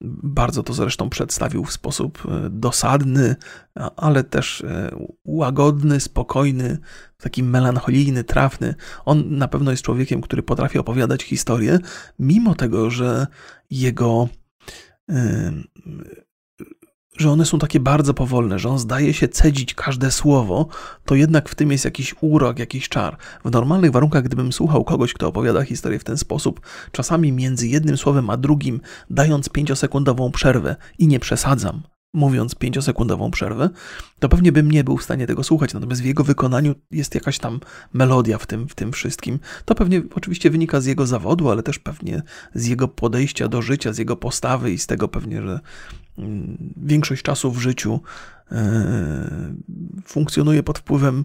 Bardzo 0.00 0.62
to 0.62 0.72
zresztą 0.72 1.10
przedstawił 1.10 1.64
w 1.64 1.72
sposób 1.72 2.22
e, 2.28 2.50
dosadny, 2.50 3.36
ale 3.96 4.24
też 4.24 4.60
e, 4.60 4.90
łagodny, 5.24 6.00
spokojny, 6.00 6.78
taki 7.18 7.42
melancholijny, 7.42 8.24
trafny. 8.24 8.74
On 9.04 9.38
na 9.38 9.48
pewno 9.48 9.70
jest 9.70 9.82
człowiekiem, 9.82 10.20
który 10.20 10.42
potrafi 10.42 10.78
opowiadać 10.78 11.22
historię, 11.22 11.78
mimo 12.18 12.54
tego, 12.54 12.90
że 12.90 13.26
jego 13.70 14.28
że 17.18 17.30
one 17.30 17.44
są 17.44 17.58
takie 17.58 17.80
bardzo 17.80 18.14
powolne, 18.14 18.58
że 18.58 18.68
on 18.68 18.78
zdaje 18.78 19.14
się 19.14 19.28
cedzić 19.28 19.74
każde 19.74 20.10
słowo, 20.10 20.66
to 21.04 21.14
jednak 21.14 21.48
w 21.48 21.54
tym 21.54 21.72
jest 21.72 21.84
jakiś 21.84 22.14
urok, 22.20 22.58
jakiś 22.58 22.88
czar. 22.88 23.16
W 23.44 23.50
normalnych 23.50 23.90
warunkach, 23.90 24.22
gdybym 24.22 24.52
słuchał 24.52 24.84
kogoś, 24.84 25.12
kto 25.12 25.28
opowiada 25.28 25.62
historię 25.62 25.98
w 25.98 26.04
ten 26.04 26.18
sposób, 26.18 26.60
czasami 26.92 27.32
między 27.32 27.68
jednym 27.68 27.96
słowem 27.96 28.30
a 28.30 28.36
drugim, 28.36 28.80
dając 29.10 29.48
pięciosekundową 29.48 30.32
przerwę 30.32 30.76
i 30.98 31.06
nie 31.06 31.20
przesadzam, 31.20 31.82
mówiąc 32.16 32.54
pięciosekundową 32.54 33.30
przerwę, 33.30 33.70
to 34.18 34.28
pewnie 34.28 34.52
bym 34.52 34.70
nie 34.70 34.84
był 34.84 34.96
w 34.96 35.02
stanie 35.02 35.26
tego 35.26 35.44
słuchać. 35.44 35.74
Natomiast 35.74 36.02
w 36.02 36.04
jego 36.04 36.24
wykonaniu 36.24 36.74
jest 36.90 37.14
jakaś 37.14 37.38
tam 37.38 37.60
melodia 37.92 38.38
w 38.38 38.46
tym, 38.46 38.68
w 38.68 38.74
tym 38.74 38.92
wszystkim. 38.92 39.38
To 39.64 39.74
pewnie 39.74 40.02
oczywiście 40.14 40.50
wynika 40.50 40.80
z 40.80 40.86
jego 40.86 41.06
zawodu, 41.06 41.50
ale 41.50 41.62
też 41.62 41.78
pewnie 41.78 42.22
z 42.54 42.66
jego 42.66 42.88
podejścia 42.88 43.48
do 43.48 43.62
życia, 43.62 43.92
z 43.92 43.98
jego 43.98 44.16
postawy 44.16 44.72
i 44.72 44.78
z 44.78 44.86
tego 44.86 45.08
pewnie, 45.08 45.42
że 45.42 45.60
większość 46.76 47.22
czasu 47.22 47.50
w 47.50 47.58
życiu 47.58 48.00
e, 48.52 49.54
funkcjonuje 50.04 50.62
pod 50.62 50.78
wpływem 50.78 51.24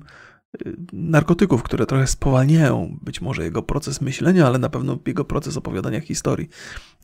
narkotyków, 0.93 1.63
które 1.63 1.85
trochę 1.85 2.07
spowalniają 2.07 2.97
być 3.01 3.21
może 3.21 3.43
jego 3.43 3.61
proces 3.61 4.01
myślenia, 4.01 4.47
ale 4.47 4.59
na 4.59 4.69
pewno 4.69 4.99
jego 5.05 5.25
proces 5.25 5.57
opowiadania 5.57 6.01
historii. 6.01 6.49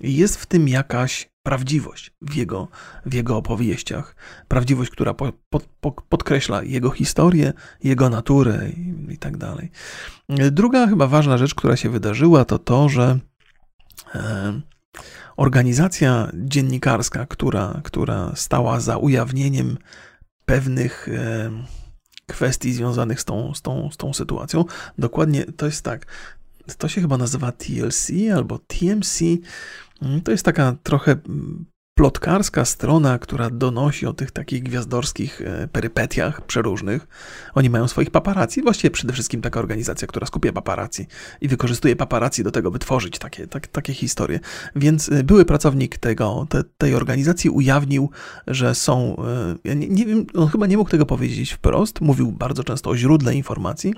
Jest 0.01 0.37
w 0.37 0.45
tym 0.45 0.67
jakaś 0.67 1.29
prawdziwość 1.43 2.11
w 2.21 2.35
jego, 2.35 2.67
w 3.05 3.13
jego 3.13 3.37
opowieściach. 3.37 4.15
Prawdziwość, 4.47 4.91
która 4.91 5.13
po, 5.13 5.31
po, 5.81 5.91
podkreśla 5.91 6.63
jego 6.63 6.91
historię, 6.91 7.53
jego 7.83 8.09
naturę 8.09 8.69
i, 8.69 9.13
i 9.13 9.17
tak 9.17 9.37
dalej. 9.37 9.71
Druga 10.51 10.87
chyba 10.87 11.07
ważna 11.07 11.37
rzecz, 11.37 11.55
która 11.55 11.75
się 11.75 11.89
wydarzyła, 11.89 12.45
to 12.45 12.59
to, 12.59 12.89
że 12.89 13.19
e, 14.15 14.61
organizacja 15.37 16.31
dziennikarska, 16.33 17.25
która, 17.25 17.81
która 17.83 18.35
stała 18.35 18.79
za 18.79 18.97
ujawnieniem 18.97 19.77
pewnych 20.45 21.07
e, 21.07 21.51
kwestii 22.25 22.73
związanych 22.73 23.21
z 23.21 23.25
tą, 23.25 23.53
z, 23.53 23.61
tą, 23.61 23.91
z 23.91 23.97
tą 23.97 24.13
sytuacją. 24.13 24.65
Dokładnie 24.97 25.45
to 25.45 25.65
jest 25.65 25.85
tak. 25.85 26.05
To 26.77 26.87
się 26.87 27.01
chyba 27.01 27.17
nazywa 27.17 27.51
TLC 27.51 28.11
albo 28.35 28.59
TMC. 28.59 29.19
To 30.23 30.31
jest 30.31 30.45
taka 30.45 30.75
trochę 30.83 31.15
plotkarska 31.97 32.65
strona, 32.65 33.19
która 33.19 33.49
donosi 33.49 34.05
o 34.05 34.13
tych 34.13 34.31
takich 34.31 34.63
gwiazdorskich 34.63 35.41
e, 35.41 35.67
perypetiach 35.67 36.41
przeróżnych. 36.41 37.07
Oni 37.55 37.69
mają 37.69 37.87
swoich 37.87 38.11
paparazzi, 38.11 38.61
właściwie 38.61 38.91
przede 38.91 39.13
wszystkim 39.13 39.41
taka 39.41 39.59
organizacja, 39.59 40.07
która 40.07 40.27
skupia 40.27 40.51
paparazzi 40.51 41.07
i 41.41 41.47
wykorzystuje 41.47 41.95
paparazzi 41.95 42.43
do 42.43 42.51
tego, 42.51 42.71
by 42.71 42.79
tworzyć 42.79 43.19
takie, 43.19 43.47
tak, 43.47 43.67
takie 43.67 43.93
historie. 43.93 44.39
Więc 44.75 45.09
e, 45.09 45.23
były 45.23 45.45
pracownik 45.45 45.97
tego, 45.97 46.47
te, 46.49 46.63
tej 46.77 46.95
organizacji 46.95 47.49
ujawnił, 47.49 48.09
że 48.47 48.75
są, 48.75 49.17
e, 49.17 49.55
ja 49.63 49.73
nie, 49.73 49.87
nie 49.87 50.05
wiem, 50.05 50.25
on 50.35 50.47
chyba 50.47 50.67
nie 50.67 50.77
mógł 50.77 50.89
tego 50.89 51.05
powiedzieć 51.05 51.53
wprost, 51.53 52.01
mówił 52.01 52.31
bardzo 52.31 52.63
często 52.63 52.89
o 52.89 52.97
źródle 52.97 53.35
informacji, 53.35 53.93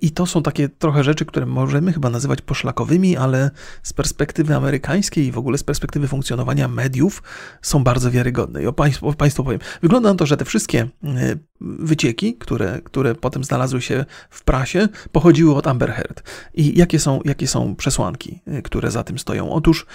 i 0.00 0.10
to 0.10 0.26
są 0.26 0.42
takie 0.42 0.68
trochę 0.68 1.04
rzeczy, 1.04 1.24
które 1.24 1.46
możemy 1.46 1.92
chyba 1.92 2.10
nazywać 2.10 2.42
poszlakowymi, 2.42 3.16
ale 3.16 3.50
z 3.82 3.92
perspektywy 3.92 4.54
amerykańskiej 4.54 5.26
i 5.26 5.32
w 5.32 5.38
ogóle 5.38 5.58
z 5.58 5.64
perspektywy 5.64 6.08
funkcjonowania 6.08 6.68
mediów 6.68 7.22
są 7.62 7.84
bardzo 7.84 8.10
wiarygodne. 8.10 8.62
I 8.62 8.66
o 8.66 8.72
Państwu, 8.72 9.08
o 9.08 9.12
państwu 9.12 9.44
powiem. 9.44 9.60
Wygląda 9.82 10.08
na 10.08 10.14
to, 10.14 10.26
że 10.26 10.36
te 10.36 10.44
wszystkie 10.44 10.88
e, 11.04 11.36
wycieki, 11.60 12.34
które, 12.34 12.80
które 12.84 13.14
potem 13.14 13.44
znalazły 13.44 13.82
się 13.82 14.04
w 14.30 14.44
prasie, 14.44 14.88
pochodziły 15.12 15.54
od 15.54 15.66
Amber 15.66 15.92
Heard. 15.92 16.22
I 16.54 16.78
jakie 16.78 16.98
są, 16.98 17.20
jakie 17.24 17.46
są 17.46 17.76
przesłanki, 17.76 18.42
e, 18.46 18.62
które 18.62 18.90
za 18.90 19.04
tym 19.04 19.18
stoją? 19.18 19.52
Otóż, 19.52 19.86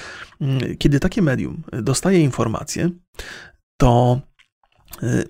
mm, 0.42 0.78
kiedy 0.78 1.00
takie 1.00 1.22
medium 1.22 1.64
dostaje 1.84 2.20
informacje, 2.20 2.90
to 3.78 4.22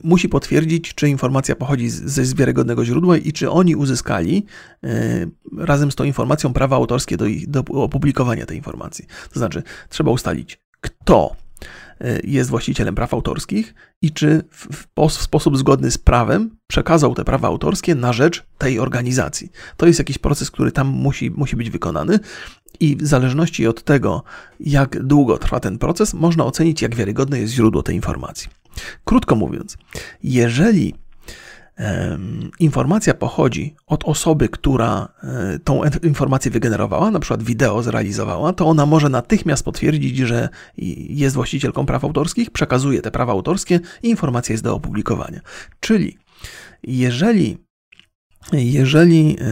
musi 0.03 0.29
potwierdzić, 0.29 0.93
czy 0.93 1.09
informacja 1.09 1.55
pochodzi 1.55 1.89
ze 1.89 2.35
wiarygodnego 2.35 2.85
źródła 2.85 3.17
i 3.17 3.33
czy 3.33 3.51
oni 3.51 3.75
uzyskali 3.75 4.45
y, 4.83 5.29
razem 5.57 5.91
z 5.91 5.95
tą 5.95 6.03
informacją 6.03 6.53
prawa 6.53 6.75
autorskie 6.75 7.17
do, 7.17 7.25
do 7.47 7.59
opublikowania 7.59 8.45
tej 8.45 8.57
informacji. 8.57 9.05
To 9.33 9.39
znaczy, 9.39 9.63
trzeba 9.89 10.11
ustalić, 10.11 10.59
kto 10.81 11.35
y, 12.01 12.21
jest 12.23 12.49
właścicielem 12.49 12.95
praw 12.95 13.13
autorskich 13.13 13.73
i 14.01 14.11
czy 14.11 14.43
w, 14.51 14.67
w, 14.75 14.87
w, 15.09 15.11
sposób 15.11 15.57
zgodny 15.57 15.91
z 15.91 15.97
prawem 15.97 16.57
przekazał 16.67 17.15
te 17.15 17.25
prawa 17.25 17.47
autorskie 17.47 17.95
na 17.95 18.13
rzecz 18.13 18.43
tej 18.57 18.79
organizacji. 18.79 19.51
To 19.77 19.87
jest 19.87 19.99
jakiś 19.99 20.17
proces, 20.17 20.51
który 20.51 20.71
tam 20.71 20.87
musi, 20.87 21.31
musi 21.31 21.55
być 21.55 21.69
wykonany 21.69 22.19
i 22.79 22.95
w 22.95 23.07
zależności 23.07 23.67
od 23.67 23.83
tego, 23.83 24.23
jak 24.59 25.03
długo 25.03 25.37
trwa 25.37 25.59
ten 25.59 25.77
proces, 25.77 26.13
można 26.13 26.45
ocenić, 26.45 26.81
jak 26.81 26.95
wiarygodne 26.95 27.39
jest 27.39 27.53
źródło 27.53 27.83
tej 27.83 27.95
informacji. 27.95 28.49
Krótko 29.05 29.35
mówiąc, 29.35 29.77
jeżeli 30.23 30.95
informacja 32.59 33.13
pochodzi 33.13 33.75
od 33.87 34.03
osoby, 34.03 34.49
która 34.49 35.07
e, 35.23 35.59
tą 35.59 35.81
informację 36.03 36.51
wygenerowała, 36.51 37.11
na 37.11 37.19
przykład 37.19 37.43
wideo 37.43 37.83
zrealizowała, 37.83 38.53
to 38.53 38.65
ona 38.65 38.85
może 38.85 39.09
natychmiast 39.09 39.65
potwierdzić, 39.65 40.17
że 40.17 40.49
jest 41.09 41.35
właścicielką 41.35 41.85
praw 41.85 42.03
autorskich, 42.03 42.51
przekazuje 42.51 43.01
te 43.01 43.11
prawa 43.11 43.31
autorskie 43.31 43.79
i 44.03 44.09
informacja 44.09 44.53
jest 44.53 44.63
do 44.63 44.75
opublikowania. 44.75 45.39
Czyli 45.79 46.17
jeżeli, 46.83 47.57
jeżeli 48.53 49.37
e, 49.41 49.45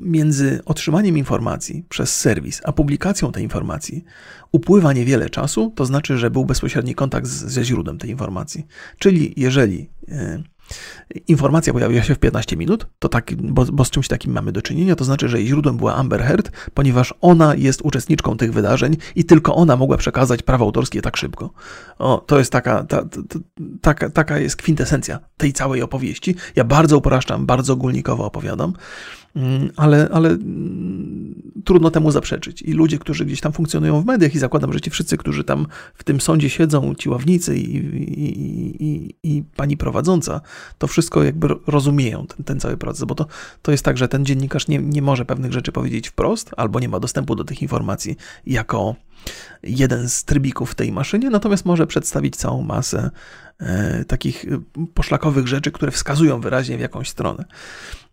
między 0.00 0.60
otrzymaniem 0.64 1.18
informacji 1.18 1.84
przez 1.88 2.16
serwis 2.16 2.60
a 2.64 2.72
publikacją 2.72 3.32
tej 3.32 3.42
informacji 3.42 4.04
upływa 4.52 4.92
niewiele 4.92 5.30
czasu, 5.30 5.72
to 5.76 5.86
znaczy, 5.86 6.18
że 6.18 6.30
był 6.30 6.44
bezpośredni 6.44 6.94
kontakt 6.94 7.26
z, 7.26 7.44
ze 7.44 7.64
źródłem 7.64 7.98
tej 7.98 8.10
informacji. 8.10 8.66
Czyli 8.98 9.34
jeżeli 9.36 9.90
e, 10.08 10.42
informacja 11.28 11.72
pojawiła 11.72 12.02
się 12.02 12.14
w 12.14 12.18
15 12.18 12.56
minut, 12.56 12.86
to 12.98 13.08
tak, 13.08 13.34
bo, 13.34 13.64
bo, 13.64 13.84
z 13.84 13.90
czymś 13.90 14.08
takim 14.08 14.32
mamy 14.32 14.52
do 14.52 14.62
czynienia, 14.62 14.96
to 14.96 15.04
znaczy, 15.04 15.28
że 15.28 15.38
jej 15.38 15.46
źródłem 15.46 15.76
była 15.76 15.94
Amber 15.94 16.22
Heard, 16.22 16.50
ponieważ 16.74 17.14
ona 17.20 17.54
jest 17.54 17.82
uczestniczką 17.82 18.36
tych 18.36 18.52
wydarzeń 18.52 18.96
i 19.14 19.24
tylko 19.24 19.54
ona 19.54 19.76
mogła 19.76 19.96
przekazać 19.96 20.42
prawa 20.42 20.64
autorskie 20.64 21.02
tak 21.02 21.16
szybko. 21.16 21.50
O, 21.98 22.18
to 22.26 22.38
jest 22.38 22.52
taka, 22.52 22.84
ta, 22.84 23.04
ta, 23.04 23.38
taka, 23.80 24.10
taka 24.10 24.38
jest 24.38 24.56
kwintesencja 24.56 25.18
tej 25.36 25.52
całej 25.52 25.82
opowieści. 25.82 26.34
Ja 26.56 26.64
bardzo 26.64 26.98
upraszczam, 26.98 27.46
bardzo 27.46 27.72
ogólnikowo 27.72 28.24
opowiadam. 28.24 28.72
Mm, 29.36 29.70
ale, 29.76 30.08
ale 30.12 30.28
mm, 30.28 31.52
trudno 31.64 31.90
temu 31.90 32.10
zaprzeczyć. 32.10 32.62
I 32.62 32.72
ludzie, 32.72 32.98
którzy 32.98 33.24
gdzieś 33.24 33.40
tam 33.40 33.52
funkcjonują 33.52 34.02
w 34.02 34.06
mediach, 34.06 34.34
i 34.34 34.38
zakładam, 34.38 34.72
że 34.72 34.80
ci 34.80 34.90
wszyscy, 34.90 35.16
którzy 35.16 35.44
tam 35.44 35.66
w 35.94 36.04
tym 36.04 36.20
sądzie 36.20 36.50
siedzą, 36.50 36.94
ci 36.94 37.08
ławnicy 37.08 37.56
i, 37.56 37.76
i, 37.76 38.84
i, 38.84 39.14
i 39.22 39.42
pani 39.56 39.76
prowadząca, 39.76 40.40
to 40.78 40.86
wszystko 40.86 41.24
jakby 41.24 41.48
rozumieją 41.66 42.26
ten, 42.26 42.44
ten 42.44 42.60
cały 42.60 42.76
proces, 42.76 43.04
bo 43.04 43.14
to, 43.14 43.26
to 43.62 43.70
jest 43.70 43.84
tak, 43.84 43.98
że 43.98 44.08
ten 44.08 44.24
dziennikarz 44.24 44.68
nie, 44.68 44.78
nie 44.78 45.02
może 45.02 45.24
pewnych 45.24 45.52
rzeczy 45.52 45.72
powiedzieć 45.72 46.08
wprost, 46.08 46.50
albo 46.56 46.80
nie 46.80 46.88
ma 46.88 47.00
dostępu 47.00 47.34
do 47.36 47.44
tych 47.44 47.62
informacji 47.62 48.16
jako 48.46 48.94
jeden 49.62 50.08
z 50.08 50.24
trybików 50.24 50.74
tej 50.74 50.92
maszynie, 50.92 51.30
natomiast 51.30 51.64
może 51.64 51.86
przedstawić 51.86 52.36
całą 52.36 52.62
masę 52.62 53.10
e, 53.58 54.04
takich 54.04 54.44
e, 54.44 54.60
poszlakowych 54.94 55.48
rzeczy, 55.48 55.72
które 55.72 55.92
wskazują 55.92 56.40
wyraźnie 56.40 56.76
w 56.76 56.80
jakąś 56.80 57.08
stronę. 57.08 57.44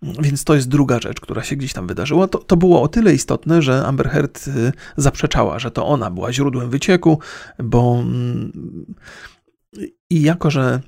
Więc 0.02 0.44
to 0.44 0.56
jest 0.56 0.68
druga 0.68 1.00
rzecz, 1.00 1.20
która 1.20 1.44
się 1.44 1.56
gdzieś 1.56 1.74
tam 1.74 1.88
wydarzyła. 1.88 2.28
To, 2.28 2.38
to 2.38 2.58
było 2.58 2.82
o 2.82 2.88
tyle 2.88 3.14
istotne, 3.14 3.62
że 3.62 3.86
Amber 3.86 4.10
Heard 4.10 4.48
e, 4.48 4.72
zaprzeczała, 4.98 5.60
że 5.60 5.72
to 5.72 5.88
ona 5.88 6.12
była 6.12 6.34
źródłem 6.34 6.70
wycieku, 6.70 7.20
bo 7.60 8.00
mm, 8.02 8.86
i 10.10 10.22
jako, 10.22 10.52
że 10.52 10.82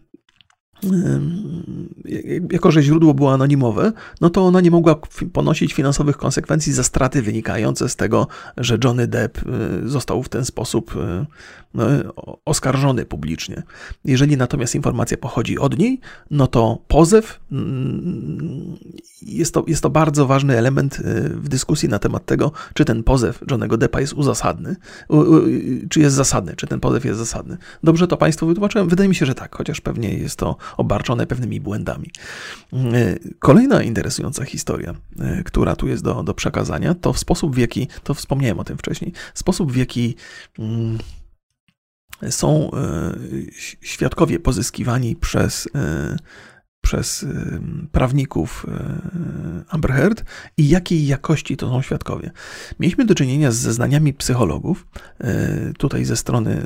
jako 2.51 2.71
że 2.71 2.83
źródło 2.83 3.13
było 3.13 3.33
anonimowe, 3.33 3.91
no 4.21 4.29
to 4.29 4.45
ona 4.45 4.61
nie 4.61 4.71
mogła 4.71 4.95
ponosić 5.33 5.73
finansowych 5.73 6.17
konsekwencji 6.17 6.73
za 6.73 6.83
straty 6.83 7.21
wynikające 7.21 7.89
z 7.89 7.95
tego, 7.95 8.27
że 8.57 8.77
Johnny 8.83 9.07
Depp 9.07 9.39
y, 9.85 9.89
został 9.89 10.23
w 10.23 10.29
ten 10.29 10.45
sposób 10.45 10.95
y, 10.95 11.25
oskarżony 12.45 13.05
publicznie. 13.05 13.63
Jeżeli 14.05 14.37
natomiast 14.37 14.75
informacja 14.75 15.17
pochodzi 15.17 15.59
od 15.59 15.79
niej, 15.79 15.99
no 16.31 16.47
to 16.47 16.83
pozew 16.87 17.39
mm, 17.51 18.77
jest 19.21 19.53
to, 19.53 19.63
jest 19.67 19.83
to 19.83 19.89
bardzo 19.89 20.27
ważny 20.27 20.57
element 20.57 20.99
y, 20.99 21.29
w 21.29 21.49
dyskusji 21.49 21.89
na 21.89 21.99
temat 21.99 22.25
tego, 22.25 22.51
czy 22.73 22.85
ten 22.85 23.03
pozew 23.03 23.43
Johnego 23.51 23.77
Deppa 23.77 24.01
jest 24.01 24.13
uzasadny, 24.13 24.75
czy 25.89 25.99
jest 25.99 26.15
zasadny, 26.15 26.55
czy 26.55 26.67
ten 26.67 26.79
pozew 26.79 27.05
jest 27.05 27.19
zasadny. 27.19 27.57
Dobrze 27.83 28.07
to 28.07 28.17
Państwu 28.17 28.47
wytłumaczyłem? 28.47 28.89
Wydaje 28.89 29.09
mi 29.09 29.15
się, 29.15 29.25
że 29.25 29.35
tak, 29.35 29.55
chociaż 29.55 29.81
pewnie 29.81 30.13
jest 30.13 30.35
to 30.35 30.57
obarczone 30.77 31.27
pewnymi 31.27 31.61
błędami. 31.61 32.11
Y, 32.73 33.19
kolejna 33.39 33.83
interesująca 33.83 34.45
historia, 34.45 34.95
y, 35.39 35.43
która 35.43 35.75
tu 35.75 35.87
jest 35.87 36.03
do, 36.03 36.23
do 36.23 36.33
przekazania, 36.33 36.93
to 36.93 37.13
w 37.13 37.19
sposób, 37.19 37.55
w 37.55 37.57
jaki, 37.57 37.87
to 38.03 38.13
wspomniałem 38.13 38.59
o 38.59 38.63
tym 38.63 38.77
wcześniej, 38.77 39.13
sposób, 39.33 39.71
w 39.71 39.75
jaki 39.75 40.15
mm, 40.59 40.97
są 42.29 42.71
świadkowie 43.81 44.39
pozyskiwani 44.39 45.15
przez 45.15 45.69
przez 46.81 47.25
prawników 47.91 48.65
Amber 49.69 49.91
Heard 49.91 50.23
i 50.57 50.69
jakiej 50.69 51.07
jakości 51.07 51.57
to 51.57 51.69
są 51.69 51.81
świadkowie. 51.81 52.31
Mieliśmy 52.79 53.05
do 53.05 53.15
czynienia 53.15 53.51
z 53.51 53.55
zeznaniami 53.55 54.13
psychologów, 54.13 54.87
e, 55.19 55.73
tutaj 55.77 56.05
ze 56.05 56.17
strony 56.17 56.61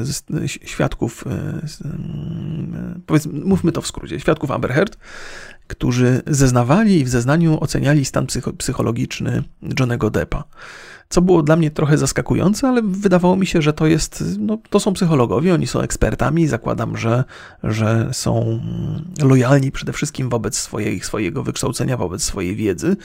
świadków, 0.46 1.24
e, 1.28 1.68
powiedzmy, 3.06 3.46
mówmy 3.46 3.72
to 3.72 3.82
w 3.82 3.88
skrócie, 3.88 4.20
świadków 4.20 4.52
Amber 4.52 4.74
Heard, 4.74 4.98
którzy 5.74 6.22
zeznawali 6.28 7.00
i 7.00 7.04
w 7.04 7.10
zeznaniu 7.10 7.58
oceniali 7.62 8.06
stan 8.06 8.28
psychologiczny 8.58 9.44
Johnego 9.80 10.10
Deppa. 10.10 10.44
Co 11.10 11.22
było 11.22 11.44
dla 11.44 11.56
mnie 11.56 11.72
trochę 11.72 11.98
zaskakujące, 11.98 12.68
ale 12.68 12.82
wydawało 12.82 13.36
mi 13.36 13.46
się, 13.46 13.62
że 13.62 13.74
to 13.74 13.88
jest, 13.88 14.24
no, 14.40 14.58
to 14.70 14.80
są 14.80 14.94
psychologowie, 14.94 15.54
oni 15.54 15.68
są 15.68 15.80
ekspertami, 15.80 16.48
zakładam, 16.48 16.98
że, 16.98 17.24
że 17.64 18.10
są 18.12 18.60
lojalni 19.24 19.72
przede 19.72 19.94
wszystkim 19.94 20.30
wobec 20.30 20.58
swojej, 20.58 21.00
swojego 21.00 21.44
wykształcenia, 21.44 21.98
wobec 21.98 22.24
swojej 22.24 22.56
wiedzy 22.56 22.98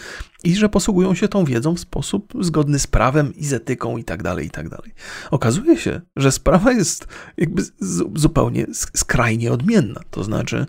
i 0.45 0.57
że 0.57 0.69
posługują 0.69 1.15
się 1.15 1.29
tą 1.29 1.45
wiedzą 1.45 1.75
w 1.75 1.81
sposób 1.81 2.33
zgodny 2.41 2.79
z 2.79 2.87
prawem 2.87 3.35
i 3.35 3.45
z 3.45 3.53
etyką 3.53 3.97
i 3.97 4.05
tak 4.05 4.23
dalej, 4.23 4.47
i 4.47 4.51
tak. 4.51 4.67
Okazuje 5.31 5.77
się, 5.77 6.01
że 6.17 6.33
sprawa 6.33 6.73
jest 6.73 7.07
jakby 7.37 7.63
zupełnie 8.15 8.67
skrajnie 8.73 9.53
odmienna, 9.53 10.01
to 10.11 10.25
znaczy 10.25 10.67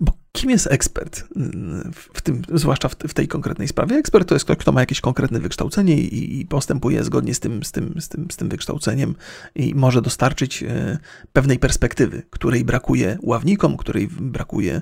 bo 0.00 0.12
kim 0.32 0.50
jest 0.50 0.66
ekspert 0.66 1.24
w 2.14 2.20
tym, 2.20 2.42
zwłaszcza 2.54 2.88
w, 2.88 3.14
tej 3.14 3.28
konkretnej 3.28 3.68
sprawie? 3.68 3.96
Ekspert 3.96 4.28
to 4.28 4.34
jest 4.34 4.44
ktoś, 4.44 4.56
kto 4.56 4.72
ma 4.72 4.80
jakieś 4.80 5.00
konkretne 5.00 5.40
wykształcenie 5.40 5.98
i, 6.00 6.46
postępuje 6.46 7.04
zgodnie 7.04 7.34
z 7.34 7.40
tym, 7.40 7.64
z, 7.64 7.72
tym, 7.72 8.00
z, 8.00 8.08
tym, 8.08 8.30
z 8.30 8.36
tym 8.36 8.48
wykształceniem 8.48 9.14
i 9.54 9.74
może 9.74 10.02
dostarczyć 10.02 10.62
e, 10.62 10.98
pewnej 11.32 11.58
perspektywy, 11.58 12.22
której 12.30 12.64
brakuje 12.64 13.18
ławnikom, 13.22 13.76
której 13.76 14.08
brakuje 14.08 14.80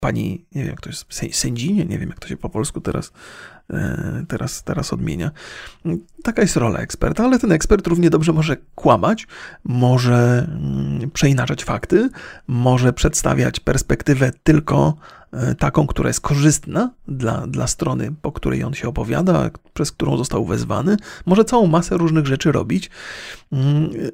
pani, 0.00 0.46
nie 0.54 0.62
wiem 0.62 0.70
jak 0.70 0.80
to 0.80 0.90
jest, 0.90 1.06
sędzinie, 1.32 1.84
nie 1.84 1.98
wiem 1.98 2.08
jak 2.08 2.20
to 2.20 2.28
się 2.28 2.36
po 2.36 2.50
polsku 2.50 2.80
teraz, 2.80 3.12
teraz, 4.28 4.62
teraz 4.62 4.92
odmienia. 4.92 5.30
Taka 6.22 6.42
jest 6.42 6.56
rola 6.56 6.78
eksperta, 6.78 7.24
ale 7.24 7.38
ten 7.38 7.52
ekspert 7.52 7.86
równie 7.86 8.10
dobrze 8.10 8.32
może 8.32 8.56
kłamać, 8.74 9.26
może 9.64 10.46
mm, 10.48 11.10
przeinaczać 11.10 11.64
fakty, 11.64 12.10
może 12.46 12.92
przedstawiać 12.92 13.60
perspektywę 13.60 14.30
tylko 14.42 14.96
E, 14.96 15.15
taką, 15.58 15.86
która 15.86 16.08
jest 16.08 16.20
korzystna 16.20 16.90
dla, 17.08 17.46
dla 17.46 17.66
strony, 17.66 18.14
po 18.22 18.32
której 18.32 18.64
on 18.64 18.74
się 18.74 18.88
opowiada, 18.88 19.50
przez 19.74 19.92
którą 19.92 20.16
został 20.16 20.44
wezwany, 20.44 20.96
może 21.26 21.44
całą 21.44 21.66
masę 21.66 21.96
różnych 21.96 22.26
rzeczy 22.26 22.52
robić. 22.52 22.90
Mm, 23.52 23.84
e, 23.84 24.06
e, 24.06 24.10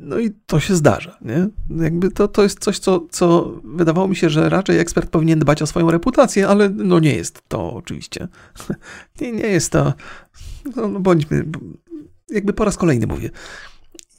no 0.00 0.18
i 0.18 0.30
to 0.46 0.60
się 0.60 0.74
zdarza. 0.74 1.18
Nie? 1.22 1.48
Jakby 1.84 2.10
to, 2.10 2.28
to 2.28 2.42
jest 2.42 2.58
coś, 2.58 2.78
co, 2.78 3.06
co 3.10 3.52
wydawało 3.64 4.08
mi 4.08 4.16
się, 4.16 4.30
że 4.30 4.48
raczej 4.48 4.78
ekspert 4.78 5.10
powinien 5.10 5.38
dbać 5.38 5.62
o 5.62 5.66
swoją 5.66 5.90
reputację, 5.90 6.48
ale 6.48 6.68
no 6.68 6.98
nie 6.98 7.14
jest 7.14 7.42
to 7.48 7.72
oczywiście. 7.72 8.28
Nie, 9.20 9.32
nie 9.32 9.46
jest 9.46 9.72
to. 9.72 9.94
No, 10.76 10.88
no 10.88 11.00
bądźmy. 11.00 11.44
Jakby 12.30 12.52
po 12.52 12.64
raz 12.64 12.76
kolejny 12.76 13.06
mówię 13.06 13.30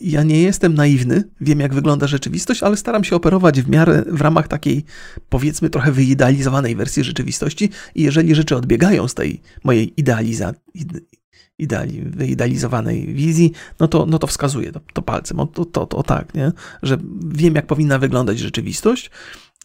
ja 0.01 0.23
nie 0.23 0.41
jestem 0.41 0.73
naiwny, 0.73 1.23
wiem 1.41 1.59
jak 1.59 1.73
wygląda 1.73 2.07
rzeczywistość, 2.07 2.63
ale 2.63 2.77
staram 2.77 3.03
się 3.03 3.15
operować 3.15 3.61
w 3.61 3.69
miarę 3.69 4.03
w 4.07 4.21
ramach 4.21 4.47
takiej, 4.47 4.85
powiedzmy, 5.29 5.69
trochę 5.69 5.91
wyidealizowanej 5.91 6.75
wersji 6.75 7.03
rzeczywistości 7.03 7.69
i 7.95 8.03
jeżeli 8.03 8.35
rzeczy 8.35 8.55
odbiegają 8.55 9.07
z 9.07 9.13
tej 9.13 9.41
mojej 9.63 9.99
idealiza, 9.99 10.53
ideali, 11.59 12.01
wyidealizowanej 12.01 13.13
wizji, 13.13 13.51
no 13.79 13.87
to, 13.87 14.05
no 14.05 14.19
to 14.19 14.27
wskazuję 14.27 14.71
to, 14.71 14.81
to 14.93 15.01
palcem, 15.01 15.39
o, 15.39 15.47
to, 15.47 15.65
to, 15.65 15.85
to 15.85 16.03
tak, 16.03 16.33
nie? 16.33 16.51
że 16.83 16.97
wiem 17.27 17.55
jak 17.55 17.67
powinna 17.67 17.99
wyglądać 17.99 18.39
rzeczywistość 18.39 19.11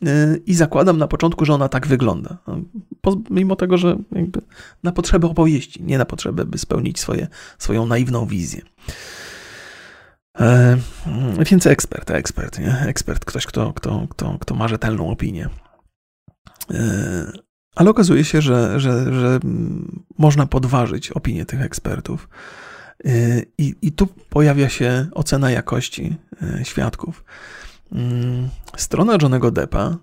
yy, 0.02 0.10
i 0.46 0.54
zakładam 0.54 0.98
na 0.98 1.08
początku, 1.08 1.44
że 1.44 1.54
ona 1.54 1.68
tak 1.68 1.86
wygląda. 1.86 2.38
Mimo 3.30 3.56
tego, 3.56 3.78
że 3.78 3.96
na 4.82 4.92
potrzeby 4.92 5.26
opowieści, 5.26 5.82
nie 5.82 5.98
na 5.98 6.04
potrzeby, 6.04 6.44
by 6.44 6.58
spełnić 6.58 7.00
swoje, 7.00 7.28
swoją 7.58 7.86
naiwną 7.86 8.26
wizję. 8.26 8.62
E, 10.40 10.76
więc 11.50 11.66
ekspert, 11.66 12.10
ekspert, 12.10 12.58
nie? 12.58 12.80
ekspert, 12.80 13.24
ktoś, 13.24 13.46
kto, 13.46 13.72
kto, 13.72 14.06
kto, 14.10 14.38
kto 14.40 14.54
ma 14.54 14.68
rzetelną 14.68 15.10
opinię. 15.10 15.48
E, 16.70 17.32
ale 17.74 17.90
okazuje 17.90 18.24
się, 18.24 18.42
że, 18.42 18.80
że, 18.80 19.14
że 19.14 19.40
można 20.18 20.46
podważyć 20.46 21.12
opinię 21.12 21.46
tych 21.46 21.62
ekspertów. 21.62 22.28
E, 23.04 23.42
I, 23.58 23.74
I 23.82 23.92
tu 23.92 24.06
pojawia 24.06 24.68
się 24.68 25.06
ocena 25.12 25.50
jakości 25.50 26.16
świadków. 26.62 27.24
Mm, 27.92 28.48
strona 28.76 29.16
Johnego 29.22 29.50
Deppa 29.50 29.98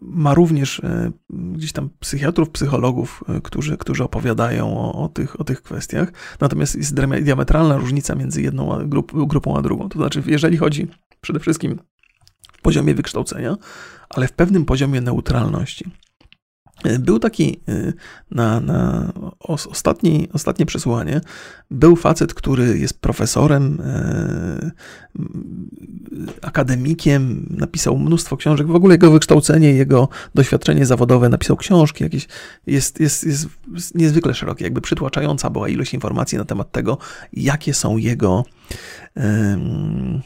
ma 0.00 0.34
również 0.34 0.82
gdzieś 1.30 1.72
tam 1.72 1.90
psychiatrów, 2.00 2.50
psychologów, 2.50 3.24
którzy, 3.42 3.76
którzy 3.76 4.04
opowiadają 4.04 4.78
o, 4.78 5.04
o, 5.04 5.08
tych, 5.08 5.40
o 5.40 5.44
tych 5.44 5.62
kwestiach. 5.62 6.12
Natomiast 6.40 6.74
jest 6.74 6.94
diametralna 7.22 7.76
różnica 7.76 8.14
między 8.14 8.42
jedną 8.42 8.88
grup, 8.88 9.12
grupą 9.26 9.56
a 9.56 9.62
drugą. 9.62 9.88
To 9.88 9.98
znaczy, 9.98 10.22
jeżeli 10.26 10.56
chodzi 10.56 10.86
przede 11.20 11.40
wszystkim 11.40 11.78
w 12.52 12.62
poziomie 12.62 12.94
wykształcenia, 12.94 13.56
ale 14.10 14.28
w 14.28 14.32
pewnym 14.32 14.64
poziomie 14.64 15.00
neutralności. 15.00 15.84
Był 16.84 17.18
taki 17.18 17.60
y, 17.68 17.92
na, 18.30 18.60
na 18.60 19.12
ostatni, 19.70 20.28
ostatnie 20.32 20.66
przesłuchanie. 20.66 21.20
Był 21.70 21.96
facet, 21.96 22.34
który 22.34 22.78
jest 22.78 23.00
profesorem, 23.00 23.80
y, 23.80 24.70
akademikiem, 26.42 27.46
napisał 27.50 27.98
mnóstwo 27.98 28.36
książek. 28.36 28.66
W 28.66 28.74
ogóle 28.74 28.94
jego 28.94 29.10
wykształcenie, 29.10 29.72
jego 29.72 30.08
doświadczenie 30.34 30.86
zawodowe, 30.86 31.28
napisał 31.28 31.56
książki 31.56 32.04
jakieś, 32.04 32.28
jest, 32.66 33.00
jest, 33.00 33.24
jest 33.24 33.48
niezwykle 33.94 34.34
szerokie, 34.34 34.64
jakby 34.64 34.80
przytłaczająca 34.80 35.50
była 35.50 35.68
ilość 35.68 35.94
informacji 35.94 36.38
na 36.38 36.44
temat 36.44 36.72
tego, 36.72 36.98
jakie 37.32 37.74
są 37.74 37.96
jego 37.96 38.44
um, 39.16 40.20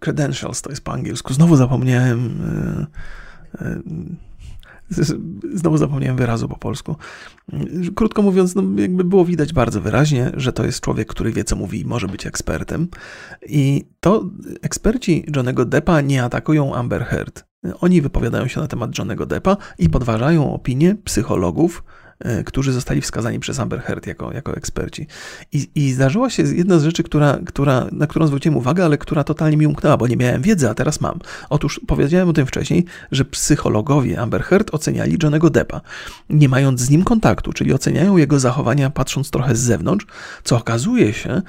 credentials, 0.00 0.62
to 0.62 0.70
jest 0.70 0.84
po 0.84 0.92
angielsku. 0.92 1.34
Znowu 1.34 1.56
zapomniałem. 1.56 2.40
Znowu 5.54 5.76
zapomniałem 5.76 6.16
wyrazu 6.16 6.48
po 6.48 6.56
polsku. 6.56 6.96
Krótko 7.94 8.22
mówiąc, 8.22 8.54
no 8.54 8.62
jakby 8.76 9.04
było 9.04 9.24
widać 9.24 9.52
bardzo 9.52 9.80
wyraźnie, 9.80 10.32
że 10.34 10.52
to 10.52 10.64
jest 10.64 10.80
człowiek, 10.80 11.08
który 11.08 11.32
wie, 11.32 11.44
co 11.44 11.56
mówi 11.56 11.80
i 11.80 11.84
może 11.84 12.08
być 12.08 12.26
ekspertem. 12.26 12.88
I 13.46 13.84
to 14.00 14.24
eksperci 14.62 15.24
Johnego 15.36 15.64
Deppa 15.64 16.00
nie 16.00 16.24
atakują 16.24 16.74
Amber 16.74 17.04
Heard. 17.04 17.44
Oni 17.80 18.02
wypowiadają 18.02 18.48
się 18.48 18.60
na 18.60 18.66
temat 18.66 18.98
Johnego 18.98 19.26
Deppa 19.26 19.56
i 19.78 19.90
podważają 19.90 20.54
opinię 20.54 20.96
psychologów, 21.04 21.82
E, 21.82 22.03
którzy 22.44 22.72
zostali 22.72 23.00
wskazani 23.00 23.40
przez 23.40 23.58
Amber 23.58 23.80
Heard 23.80 24.06
jako, 24.06 24.32
jako 24.32 24.56
eksperci. 24.56 25.06
I, 25.52 25.68
I 25.74 25.92
zdarzyła 25.92 26.30
się 26.30 26.42
jedna 26.42 26.78
z 26.78 26.84
rzeczy, 26.84 27.02
która, 27.02 27.38
która, 27.46 27.86
na 27.92 28.06
którą 28.06 28.26
zwróciłem 28.26 28.56
uwagę, 28.56 28.84
ale 28.84 28.98
która 28.98 29.24
totalnie 29.24 29.56
mi 29.56 29.66
umknęła, 29.66 29.96
bo 29.96 30.06
nie 30.06 30.16
miałem 30.16 30.42
wiedzy, 30.42 30.70
a 30.70 30.74
teraz 30.74 31.00
mam. 31.00 31.18
Otóż 31.50 31.80
powiedziałem 31.86 32.28
o 32.28 32.32
tym 32.32 32.46
wcześniej, 32.46 32.84
że 33.12 33.24
psychologowie 33.24 34.20
Amber 34.20 34.42
Heard 34.42 34.74
oceniali 34.74 35.16
Johnego 35.22 35.50
Deppa, 35.50 35.80
nie 36.30 36.48
mając 36.48 36.80
z 36.80 36.90
nim 36.90 37.04
kontaktu, 37.04 37.52
czyli 37.52 37.72
oceniają 37.72 38.16
jego 38.16 38.40
zachowania 38.40 38.90
patrząc 38.90 39.30
trochę 39.30 39.56
z 39.56 39.60
zewnątrz, 39.60 40.06
co 40.44 40.56
okazuje 40.56 41.12
się, 41.12 41.42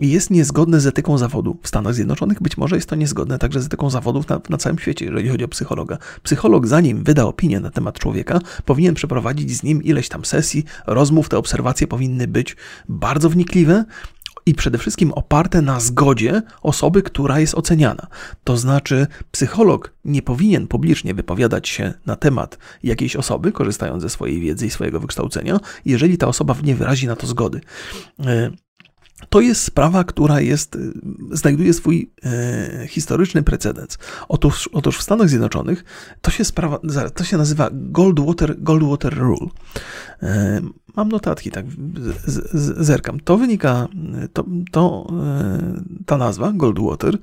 jest 0.00 0.30
niezgodne 0.30 0.80
z 0.80 0.86
etyką 0.86 1.18
zawodu 1.18 1.58
w 1.62 1.68
Stanach 1.68 1.94
Zjednoczonych. 1.94 2.42
Być 2.42 2.56
może 2.56 2.76
jest 2.76 2.88
to 2.88 2.96
niezgodne 2.96 3.38
także 3.38 3.60
z 3.62 3.66
etyką 3.66 3.90
zawodów 3.90 4.28
na, 4.28 4.40
na, 4.48 4.56
całym 4.56 4.78
świecie, 4.78 5.04
jeżeli 5.04 5.28
chodzi 5.28 5.44
o 5.44 5.48
psychologa. 5.48 5.98
Psycholog, 6.22 6.66
zanim 6.66 7.04
wyda 7.04 7.24
opinię 7.24 7.60
na 7.60 7.70
temat 7.70 7.98
człowieka, 7.98 8.40
powinien 8.64 8.94
przeprowadzić 8.94 9.56
z 9.56 9.62
nim 9.62 9.82
ileś 9.82 10.08
tam 10.08 10.24
sesji, 10.24 10.64
rozmów. 10.86 11.28
Te 11.28 11.38
obserwacje 11.38 11.86
powinny 11.86 12.28
być 12.28 12.56
bardzo 12.88 13.30
wnikliwe, 13.30 13.84
i 14.48 14.54
przede 14.54 14.78
wszystkim 14.78 15.12
oparte 15.12 15.62
na 15.62 15.80
zgodzie 15.80 16.42
osoby, 16.62 17.02
która 17.02 17.40
jest 17.40 17.54
oceniana. 17.54 18.06
To 18.44 18.56
znaczy, 18.56 19.06
psycholog 19.30 19.94
nie 20.04 20.22
powinien 20.22 20.66
publicznie 20.66 21.14
wypowiadać 21.14 21.68
się 21.68 21.94
na 22.06 22.16
temat 22.16 22.58
jakiejś 22.82 23.16
osoby, 23.16 23.52
korzystając 23.52 24.02
ze 24.02 24.08
swojej 24.08 24.40
wiedzy 24.40 24.66
i 24.66 24.70
swojego 24.70 25.00
wykształcenia, 25.00 25.60
jeżeli 25.84 26.18
ta 26.18 26.28
osoba 26.28 26.54
nie 26.62 26.74
wyrazi 26.74 27.06
na 27.06 27.16
to 27.16 27.26
zgody. 27.26 27.60
E, 29.22 29.26
to 29.30 29.40
jest 29.40 29.64
sprawa, 29.64 30.04
która 30.04 30.40
jest, 30.40 30.76
y, 30.76 30.92
znajduje 31.32 31.74
swój 31.74 32.12
e, 32.24 32.86
historyczny 32.88 33.42
precedens. 33.42 33.98
Otóż, 34.28 34.70
otóż 34.72 34.98
w 34.98 35.02
Stanach 35.02 35.28
Zjednoczonych 35.28 35.84
to 36.20 36.30
się, 36.30 36.44
sprawa, 36.44 36.80
to 37.14 37.24
się 37.24 37.36
nazywa 37.36 37.68
Goldwater, 37.72 38.62
Goldwater 38.62 39.18
Rule. 39.18 39.46
E, 40.22 40.60
mam 40.96 41.08
notatki, 41.08 41.50
tak 41.50 41.66
z, 42.26 42.52
z, 42.52 42.86
zerkam. 42.86 43.20
To 43.20 43.36
wynika, 43.36 43.88
to, 44.32 44.44
to 44.70 45.06
e, 45.12 45.82
ta 46.06 46.16
nazwa 46.16 46.52
Goldwater, 46.52 47.18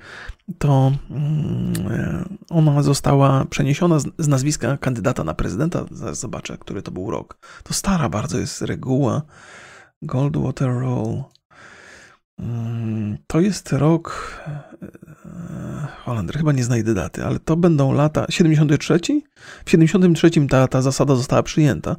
to 0.58 0.92
mm, 1.10 2.38
ona 2.50 2.84
została 2.84 3.46
przeniesiona 3.46 4.00
z, 4.00 4.08
z 4.18 4.28
nazwiska 4.28 4.78
kandydata 4.78 5.24
na 5.24 5.34
prezydenta. 5.34 5.86
Zaraz 5.92 6.20
zobaczę, 6.20 6.58
który 6.58 6.82
to 6.82 6.92
był 6.92 7.12
rok. 7.12 7.38
To 7.64 7.74
stara 7.74 8.10
bardzo 8.10 8.40
jest 8.40 8.62
reguła. 8.62 9.22
Goldwater 10.02 10.70
Rule. 10.70 11.35
Mm, 12.40 13.18
to 13.28 13.40
jest 13.40 13.72
rok. 13.74 14.36
E, 15.26 15.88
Holender, 16.04 16.38
chyba 16.38 16.52
nie 16.52 16.64
znajdę 16.64 16.94
daty, 16.94 17.26
ale 17.26 17.40
to 17.40 17.56
będą 17.58 17.92
lata 17.92 18.26
73. 18.30 19.00
W 19.66 19.70
73 19.70 20.48
ta, 20.50 20.68
ta 20.68 20.82
zasada 20.82 21.16
została 21.16 21.44
przyjęta. 21.44 21.96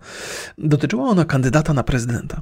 Dotyczyła 0.59 1.09
ona 1.09 1.25
kandydata 1.25 1.75
na 1.75 1.83
prezydenta. 1.83 2.41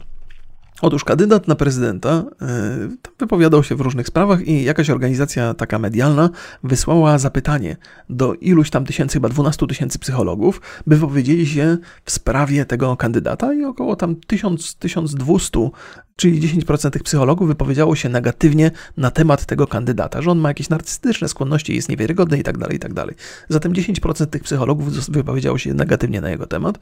Otóż 0.84 1.04
kandydat 1.04 1.48
na 1.48 1.54
prezydenta 1.54 2.10
e, 2.10 2.88
wypowiadał 3.18 3.64
się 3.64 3.74
w 3.74 3.80
różnych 3.80 4.06
sprawach 4.06 4.46
i 4.46 4.64
jakaś 4.64 4.90
organizacja 4.90 5.54
taka 5.54 5.78
medialna 5.78 6.30
wysłała 6.64 7.18
zapytanie 7.18 7.76
do 8.10 8.34
iluś 8.34 8.70
tam 8.70 8.86
tysięcy, 8.86 9.14
chyba 9.14 9.28
12 9.28 9.66
tysięcy 9.66 9.98
psychologów, 9.98 10.60
by 10.86 10.96
wypowiedzieli 10.96 11.46
się 11.46 11.78
w 12.04 12.10
sprawie 12.10 12.64
tego 12.64 12.96
kandydata 12.96 13.54
i 13.54 13.64
około 13.64 13.96
tam 13.96 14.16
1000, 14.26 14.74
1200 14.74 15.70
czyli 16.16 16.62
10% 16.62 16.90
tych 16.90 17.02
psychologów 17.02 17.48
wypowiedziało 17.48 17.96
się 17.96 18.08
negatywnie 18.08 18.70
na 18.96 19.10
temat 19.10 19.46
tego 19.46 19.66
kandydata, 19.66 20.22
że 20.22 20.30
on 20.30 20.38
ma 20.38 20.48
jakieś 20.48 20.68
narcystyczne 20.68 21.28
skłonności, 21.28 21.74
jest 21.74 21.88
niewiarygodny 21.88 22.38
i 22.38 22.42
tak 22.42 22.58
dalej, 22.58 22.76
i 22.76 22.80
tak 22.80 22.94
dalej. 22.94 23.14
Zatem 23.48 23.72
10% 23.72 24.26
tych 24.26 24.42
psychologów 24.42 25.08
wypowiedziało 25.08 25.58
się 25.58 25.74
negatywnie 25.74 26.20
na 26.20 26.30
jego 26.30 26.46
temat. 26.46 26.78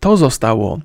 To 0.00 0.16
zostało 0.16 0.80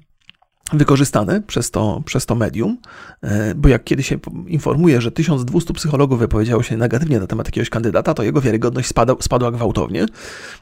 wykorzystane 0.73 1.41
przez 1.41 1.71
to, 1.71 2.01
przez 2.05 2.25
to 2.25 2.35
medium, 2.35 2.77
e, 3.21 3.55
bo 3.55 3.69
jak 3.69 3.83
kiedyś 3.83 4.07
się 4.07 4.19
informuje, 4.47 5.01
że 5.01 5.11
1200 5.11 5.73
psychologów 5.73 6.19
wypowiedziało 6.19 6.63
się 6.63 6.77
negatywnie 6.77 7.19
na 7.19 7.27
temat 7.27 7.47
jakiegoś 7.47 7.69
kandydata, 7.69 8.13
to 8.13 8.23
jego 8.23 8.41
wiarygodność 8.41 8.89
spada, 8.89 9.15
spadła 9.19 9.51
gwałtownie. 9.51 10.05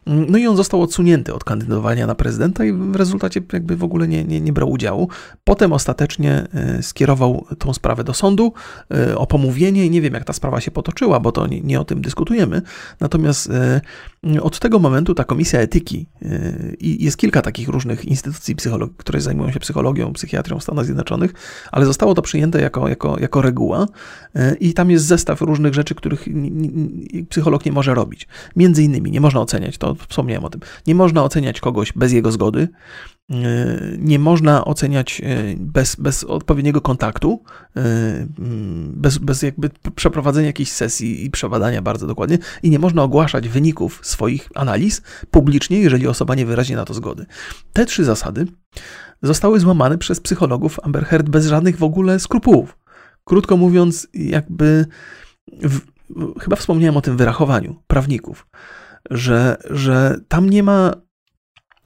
No 0.06 0.38
i 0.38 0.48
on 0.48 0.58
został 0.58 0.82
odsunięty 0.82 1.34
od 1.34 1.44
kandydowania 1.44 2.08
na 2.08 2.16
prezydenta 2.16 2.66
i 2.66 2.74
w 2.74 2.96
rezultacie 2.96 3.42
jakby 3.54 3.76
w 3.76 3.84
ogóle 3.84 4.08
nie, 4.08 4.24
nie, 4.24 4.42
nie 4.42 4.54
brał 4.54 4.72
udziału. 4.72 5.10
Potem 5.44 5.74
ostatecznie 5.74 6.48
e, 6.54 6.84
skierował 6.84 7.46
tą 7.58 7.74
sprawę 7.74 8.04
do 8.04 8.14
sądu 8.14 8.54
e, 8.92 9.18
o 9.18 9.28
pomówienie 9.28 9.86
i 9.86 9.90
nie 9.90 10.02
wiem 10.02 10.14
jak 10.14 10.24
ta 10.24 10.34
sprawa 10.34 10.62
się 10.62 10.72
potoczyła, 10.72 11.20
bo 11.20 11.32
to 11.32 11.48
nie, 11.48 11.62
nie 11.62 11.80
o 11.80 11.86
tym 11.86 12.02
dyskutujemy. 12.02 12.62
Natomiast 13.00 13.50
od 14.42 14.60
tego 14.60 14.80
momentu 14.80 15.16
ta 15.16 15.24
komisja 15.24 15.60
etyki 15.60 16.10
i 16.80 17.04
jest 17.06 17.18
kilka 17.18 17.42
takich 17.42 17.68
różnych 17.68 18.06
instytucji, 18.06 18.56
które 18.98 19.22
zajmują 19.22 19.52
się 19.52 19.60
psychologią, 19.60 19.99
psychologią, 20.00 20.14
psychiatrią 20.14 20.60
w 20.60 20.64
Stanach 20.64 20.86
Zjednoczonych, 20.86 21.34
ale 21.72 21.86
zostało 21.86 22.14
to 22.14 22.22
przyjęte 22.22 22.62
jako, 22.62 22.88
jako, 22.88 23.20
jako 23.20 23.42
reguła 23.42 23.88
e, 24.36 24.56
i 24.56 24.74
tam 24.74 24.92
jest 24.92 25.06
zestaw 25.06 25.42
różnych 25.42 25.74
rzeczy, 25.74 25.96
których 25.96 26.26
psycholog 27.30 27.66
nie 27.66 27.72
może 27.72 27.94
robić. 27.94 28.28
Między 28.56 28.84
innymi 28.84 29.12
nie 29.12 29.22
można 29.22 29.42
oceniać, 29.42 29.78
to 29.78 29.96
wspomniałem 29.96 30.46
o 30.46 30.50
tym, 30.50 30.62
nie 30.88 30.96
można 30.96 31.24
oceniać 31.24 31.60
kogoś 31.60 31.94
bez 31.94 32.12
jego 32.12 32.32
zgody, 32.32 32.68
nie 33.98 34.20
można 34.20 34.66
oceniać 34.66 35.22
e, 35.24 35.56
bez, 35.58 35.96
bez 35.96 36.24
odpowiedniego 36.24 36.82
kontaktu, 36.82 37.44
bez, 38.94 39.18
bez 39.18 39.42
jakby 39.42 39.70
przeprowadzenia 39.96 40.48
jakiejś 40.48 40.72
sesji 40.72 41.26
i 41.26 41.30
przebadania 41.30 41.82
bardzo 41.82 42.08
dokładnie 42.08 42.38
i 42.64 42.70
nie 42.70 42.80
można 42.80 43.04
ogłaszać 43.04 43.50
wyników 43.50 44.00
swoich 44.04 44.50
analiz 44.56 45.02
publicznie, 45.32 45.80
jeżeli 45.80 46.08
osoba 46.08 46.36
nie 46.36 46.46
wyrazi 46.46 46.76
na 46.76 46.86
to 46.86 46.94
zgody. 46.94 47.26
Te 47.74 47.86
trzy 47.86 48.04
zasady 48.04 48.48
zostały 49.24 49.60
złamane 49.60 49.98
przez 49.98 50.20
psychologów 50.20 50.80
Amber 50.84 51.06
Heard 51.06 51.30
bez 51.30 51.48
żadnych 51.48 51.78
w 51.78 51.84
ogóle 51.84 52.20
skrupułów. 52.20 52.78
Krótko 53.24 53.58
mówiąc, 53.58 54.08
jakby 54.14 54.86
w, 55.64 55.80
chyba 56.40 56.56
wspomniałem 56.56 56.98
o 56.98 57.02
tym 57.02 57.18
wyrachowaniu 57.18 57.76
prawników, 57.88 58.48
że, 59.10 59.58
że 59.70 60.20
tam 60.28 60.50
nie 60.50 60.64
ma 60.64 60.94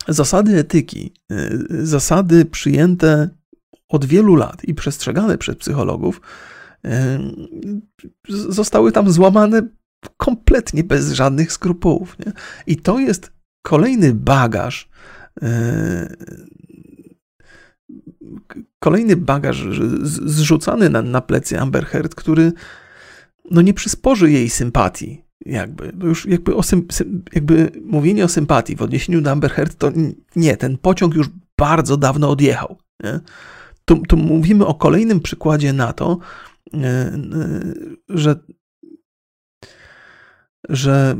zasady 0.08 0.58
etyki, 0.58 1.14
y, 1.32 1.86
zasady 1.86 2.46
przyjęte 2.46 3.30
od 3.90 4.06
wielu 4.06 4.36
lat 4.36 4.64
i 4.64 4.74
przestrzegane 4.74 5.38
przez 5.38 5.56
psychologów, 5.56 6.22
y, 6.86 6.90
zostały 8.30 8.92
tam 8.92 9.12
złamane 9.12 9.62
kompletnie 10.18 10.84
bez 10.84 11.12
żadnych 11.12 11.52
skrupułów. 11.52 12.20
Nie? 12.20 12.32
I 12.68 12.78
to 12.78 13.00
jest 13.00 13.32
kolejny 13.62 14.14
bagaż 14.14 14.90
y, 15.44 15.48
kolejny 18.80 19.16
bagaż 19.16 19.66
zrzucany 20.04 20.90
na, 20.90 21.02
na 21.02 21.22
plecy 21.22 21.60
Amber 21.60 21.86
Heard, 21.86 22.16
który 22.16 22.52
no 23.52 23.62
nie 23.62 23.74
przysporzy 23.74 24.32
jej 24.32 24.50
sympatii. 24.50 25.23
Jakby, 25.46 25.94
już 26.04 26.26
jakby, 26.26 26.56
o 26.56 26.62
jakby 27.34 27.72
mówienie 27.86 28.26
o 28.26 28.28
sympatii 28.28 28.76
w 28.76 28.82
odniesieniu 28.82 29.22
do 29.22 29.32
Amber 29.32 29.52
Heard 29.52 29.78
to 29.78 29.92
nie, 30.36 30.58
ten 30.58 30.78
pociąg 30.78 31.16
już 31.16 31.30
bardzo 31.58 31.98
dawno 31.98 32.30
odjechał. 32.30 32.78
Nie? 33.04 33.20
Tu, 33.86 34.02
tu 34.08 34.18
mówimy 34.18 34.66
o 34.66 34.74
kolejnym 34.74 35.20
przykładzie 35.20 35.74
na 35.74 35.94
to, 35.94 36.18
e, 36.74 36.78
e, 36.78 37.14
że 38.10 38.36
że 40.70 41.16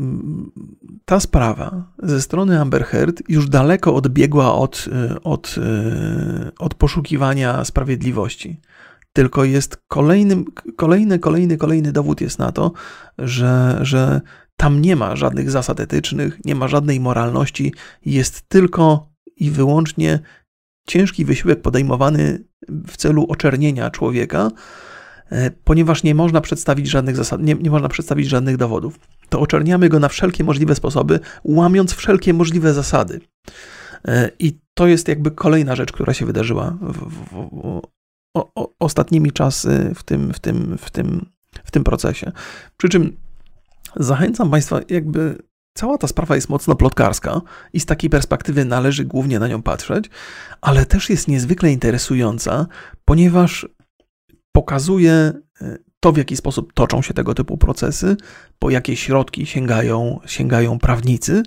ta 1.06 1.20
sprawa 1.20 1.94
ze 2.04 2.22
strony 2.22 2.62
Amber 2.62 2.84
Heard 2.84 3.24
już 3.30 3.50
daleko 3.50 3.96
odbiegła 3.96 4.56
od, 4.56 4.86
od, 5.24 5.56
od 6.60 6.74
poszukiwania 6.74 7.66
sprawiedliwości. 7.66 8.60
Tylko 9.14 9.44
jest 9.44 9.78
kolejnym, 9.88 10.46
kolejny, 10.76 11.20
kolejny, 11.20 11.58
kolejny 11.58 11.92
dowód 11.92 12.22
jest 12.22 12.40
na 12.40 12.52
to, 12.52 12.72
że, 13.18 13.80
że 13.82 14.22
tam 14.58 14.82
nie 14.82 14.96
ma 14.96 15.16
żadnych 15.16 15.52
zasad 15.52 15.80
etycznych, 15.80 16.46
nie 16.46 16.56
ma 16.56 16.68
żadnej 16.68 17.00
moralności, 17.00 17.74
jest 18.06 18.50
tylko 18.50 19.10
i 19.36 19.52
wyłącznie 19.52 20.20
ciężki 20.88 21.26
wysiłek 21.26 21.62
podejmowany 21.62 22.44
w 22.88 22.98
celu 22.98 23.26
oczernienia 23.30 23.90
człowieka, 23.90 24.52
e, 25.30 25.52
ponieważ 25.52 26.04
nie 26.04 26.16
można 26.16 26.42
przedstawić 26.42 26.88
żadnych 26.88 27.16
zasad, 27.16 27.42
nie, 27.42 27.56
nie 27.56 27.72
można 27.72 27.90
przedstawić 27.90 28.28
żadnych 28.28 28.58
dowodów. 28.58 29.00
To 29.30 29.40
oczerniamy 29.40 29.90
go 29.90 30.00
na 30.00 30.10
wszelkie 30.10 30.44
możliwe 30.44 30.76
sposoby, 30.76 31.20
łamiąc 31.44 31.94
wszelkie 31.94 32.34
możliwe 32.34 32.74
zasady. 32.74 33.22
E, 34.08 34.32
I 34.40 34.60
to 34.74 34.88
jest 34.88 35.08
jakby 35.08 35.32
kolejna 35.32 35.76
rzecz, 35.76 35.92
która 35.92 36.14
się 36.14 36.26
wydarzyła 36.26 36.78
w, 36.82 36.94
w, 36.94 37.30
w, 37.32 37.82
o, 38.34 38.52
o, 38.56 38.70
ostatnimi 38.80 39.32
czasy 39.32 39.92
w 39.96 40.04
tym, 40.04 40.34
w, 40.34 40.40
tym, 40.40 40.78
w, 40.78 40.92
tym, 40.92 41.26
w 41.64 41.72
tym 41.72 41.84
procesie. 41.84 42.32
Przy 42.78 42.90
czym 42.90 43.18
zachęcam 43.96 44.52
Państwa, 44.52 44.80
jakby 44.90 45.38
cała 45.74 45.98
ta 45.98 46.08
sprawa 46.08 46.36
jest 46.36 46.50
mocno 46.50 46.76
plotkarska 46.76 47.42
i 47.74 47.80
z 47.80 47.86
takiej 47.86 48.10
perspektywy 48.10 48.66
należy 48.66 49.06
głównie 49.06 49.40
na 49.40 49.48
nią 49.48 49.62
patrzeć, 49.62 50.10
ale 50.62 50.86
też 50.86 51.10
jest 51.10 51.28
niezwykle 51.28 51.72
interesująca, 51.72 52.68
ponieważ 53.06 53.68
pokazuje 54.52 55.12
e, 55.62 55.78
to, 56.00 56.12
w 56.12 56.18
jaki 56.18 56.38
sposób 56.38 56.74
toczą 56.74 57.02
się 57.02 57.14
tego 57.14 57.34
typu 57.34 57.58
procesy, 57.58 58.18
po 58.60 58.70
jakie 58.70 58.96
środki 58.96 59.46
sięgają, 59.46 60.20
sięgają 60.26 60.80
prawnicy, 60.80 61.44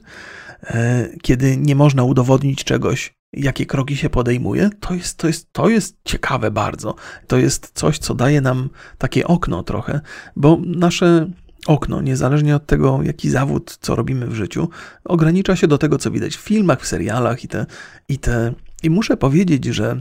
e, 0.62 1.08
kiedy 1.22 1.56
nie 1.56 1.74
można 1.74 2.04
udowodnić 2.04 2.64
czegoś, 2.64 3.15
jakie 3.32 3.66
kroki 3.66 3.96
się 3.96 4.10
podejmuje, 4.10 4.70
to 4.80 4.94
jest, 4.94 5.18
to, 5.18 5.26
jest, 5.26 5.52
to 5.52 5.68
jest 5.68 5.96
ciekawe 6.04 6.50
bardzo. 6.50 6.94
To 7.26 7.36
jest 7.36 7.70
coś, 7.74 7.98
co 7.98 8.14
daje 8.14 8.40
nam 8.40 8.70
takie 8.98 9.26
okno 9.26 9.62
trochę, 9.62 10.00
bo 10.36 10.58
nasze 10.66 11.30
okno, 11.66 12.02
niezależnie 12.02 12.56
od 12.56 12.66
tego, 12.66 13.00
jaki 13.02 13.30
zawód, 13.30 13.78
co 13.80 13.96
robimy 13.96 14.26
w 14.26 14.34
życiu, 14.34 14.68
ogranicza 15.04 15.56
się 15.56 15.66
do 15.66 15.78
tego, 15.78 15.98
co 15.98 16.10
widać 16.10 16.36
w 16.36 16.40
filmach, 16.40 16.82
w 16.82 16.86
serialach 16.86 17.44
i 17.44 17.48
te. 17.48 17.66
I, 18.08 18.18
te. 18.18 18.54
I 18.82 18.90
muszę 18.90 19.16
powiedzieć, 19.16 19.64
że 19.64 20.00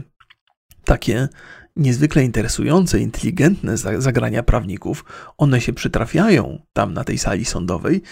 takie 0.84 1.28
niezwykle 1.76 2.24
interesujące, 2.24 3.00
inteligentne 3.00 3.76
zagrania 3.98 4.42
prawników, 4.42 5.04
one 5.38 5.60
się 5.60 5.72
przytrafiają 5.72 6.62
tam 6.72 6.94
na 6.94 7.04
tej 7.04 7.18
sali 7.18 7.44
sądowej, 7.44 8.02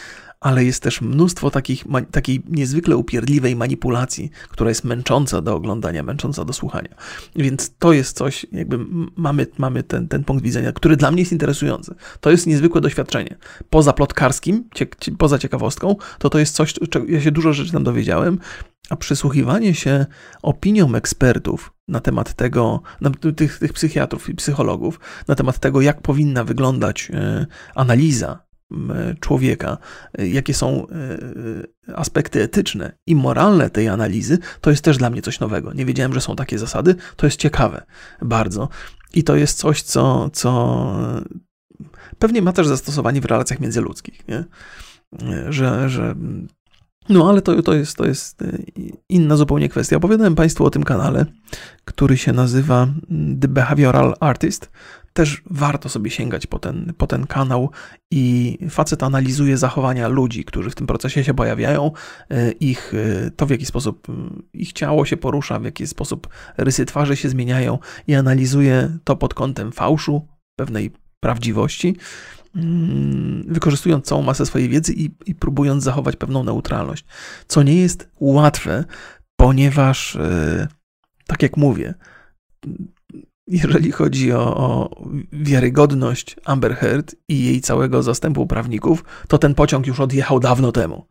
ale 0.45 0.65
jest 0.65 0.83
też 0.83 1.01
mnóstwo 1.01 1.51
takich, 1.51 1.85
takiej 2.11 2.43
niezwykle 2.49 2.97
upierdliwej 2.97 3.57
manipulacji, 3.57 4.31
która 4.49 4.71
jest 4.71 4.85
męcząca 4.85 5.41
do 5.41 5.55
oglądania, 5.55 6.03
męcząca 6.03 6.45
do 6.45 6.53
słuchania. 6.53 6.95
Więc 7.37 7.77
to 7.79 7.93
jest 7.93 8.17
coś, 8.17 8.47
jakby 8.53 8.79
mamy, 9.17 9.47
mamy 9.59 9.83
ten, 9.83 10.09
ten 10.09 10.25
punkt 10.25 10.45
widzenia, 10.45 10.73
który 10.73 10.97
dla 10.97 11.11
mnie 11.11 11.23
jest 11.23 11.33
interesujący. 11.33 11.95
To 12.21 12.31
jest 12.31 12.47
niezwykłe 12.47 12.81
doświadczenie. 12.81 13.37
Poza 13.71 13.93
plotkarskim, 13.93 14.69
poza 15.19 15.39
ciekawostką, 15.39 15.97
to 16.19 16.31
to 16.31 16.39
jest 16.39 16.55
coś, 16.55 16.75
czego 16.91 17.07
ja 17.09 17.21
się 17.21 17.31
dużo 17.31 17.53
rzeczy 17.53 17.73
tam 17.73 17.85
dowiedziałem, 17.85 18.39
a 18.91 18.97
przysłuchiwanie 18.97 19.75
się 19.75 20.07
opiniom 20.43 20.95
ekspertów 20.95 21.74
na 21.89 22.01
temat 22.01 22.35
tego, 22.35 22.83
na 23.01 23.11
tych, 23.37 23.59
tych 23.59 23.73
psychiatrów 23.73 24.29
i 24.29 24.35
psychologów, 24.35 25.01
na 25.29 25.35
temat 25.35 25.59
tego, 25.59 25.81
jak 25.81 26.01
powinna 26.01 26.45
wyglądać 26.45 27.11
e, 27.15 27.47
analiza 27.75 28.45
człowieka, 29.21 29.79
jakie 30.19 30.55
są 30.55 30.87
e, 30.89 31.95
aspekty 31.95 32.43
etyczne 32.43 32.93
i 33.07 33.17
moralne 33.17 33.71
tej 33.71 33.89
analizy, 33.89 34.39
to 34.61 34.71
jest 34.71 34.85
też 34.85 34.99
dla 34.99 35.11
mnie 35.11 35.23
coś 35.23 35.41
nowego. 35.41 35.73
Nie 35.73 35.85
wiedziałem, 35.85 36.15
że 36.15 36.21
są 36.21 36.37
takie 36.37 36.59
zasady, 36.59 36.95
to 37.17 37.27
jest 37.27 37.39
ciekawe 37.39 37.87
bardzo. 38.23 38.69
I 39.15 39.25
to 39.25 39.37
jest 39.37 39.59
coś, 39.59 39.83
co, 39.83 40.31
co 40.33 40.97
pewnie 42.19 42.43
ma 42.43 42.53
też 42.53 42.67
zastosowanie 42.67 43.21
w 43.21 43.25
relacjach 43.25 43.61
międzyludzkich, 43.61 44.29
nie? 44.29 44.45
Że, 45.49 45.91
że 45.91 46.15
no, 47.09 47.29
ale 47.29 47.43
to, 47.43 47.63
to, 47.63 47.75
jest, 47.75 47.97
to 47.97 48.07
jest 48.07 48.43
e, 48.43 48.59
inna 49.09 49.37
zupełnie 49.37 49.69
kwestia. 49.69 49.97
Opowiadałem 49.97 50.35
Państwu 50.35 50.65
o 50.65 50.71
tym 50.71 50.85
kanale, 50.85 51.27
który 51.85 52.17
się 52.17 52.33
nazywa 52.33 52.89
The 53.41 53.49
Behavioral 53.49 54.15
Artist 54.21 54.71
też 55.15 55.43
warto 55.51 55.89
sobie 55.89 56.11
sięgać 56.11 56.47
po 56.47 56.59
ten, 56.59 56.93
po 56.99 57.07
ten 57.07 57.27
kanał 57.27 57.71
i 58.11 58.59
facet 58.71 59.03
analizuje 59.03 59.57
zachowania 59.57 60.09
ludzi, 60.09 60.45
którzy 60.45 60.71
w 60.71 60.75
tym 60.75 60.87
procesie 60.87 61.25
się 61.25 61.35
pojawiają, 61.35 61.91
e, 62.31 62.51
ich, 62.51 62.95
e, 62.95 63.31
to 63.31 63.47
w 63.47 63.51
jaki 63.51 63.67
sposób 63.67 64.09
mm, 64.09 64.43
ich 64.53 64.73
ciało 64.73 65.05
się 65.05 65.17
porusza, 65.17 65.59
w 65.59 65.65
jaki 65.65 65.87
sposób 65.87 66.29
rysy 66.57 66.85
twarzy 66.85 67.17
się 67.17 67.29
zmieniają 67.29 67.79
i 68.07 68.15
analizuje 68.15 68.99
to 69.05 69.17
pod 69.17 69.35
kątem 69.35 69.73
fałszu, 69.73 70.29
pewnej 70.57 70.91
prawdziwości, 71.21 71.89
mm, 71.89 72.44
wykorzystując 73.47 74.07
całą 74.07 74.23
masę 74.23 74.47
swojej 74.47 74.69
wiedzy 74.69 74.93
i, 74.93 75.11
i 75.27 75.35
próbując 75.35 75.85
zachować 75.85 76.17
pewną 76.17 76.45
neutralność, 76.45 77.05
co 77.47 77.63
nie 77.63 77.77
jest 77.77 78.11
łatwe, 78.21 78.85
ponieważ, 79.37 80.17
e, 80.17 80.69
tak 81.27 81.43
jak 81.43 81.57
mówię, 81.57 81.95
jeżeli 83.47 83.93
chodzi 83.93 84.33
o, 84.33 84.57
o, 84.57 84.91
wiarygodność 85.33 86.37
Amber 86.45 86.77
Heard 86.77 87.15
i 87.29 87.45
jej 87.45 87.61
całego 87.61 88.03
zastępu 88.03 88.47
prawników, 88.47 89.05
to 89.29 89.39
ten 89.39 89.55
pociąg 89.55 89.87
już 89.87 90.01
odjechał 90.01 90.41
dawno 90.41 90.73
temu. 90.73 91.07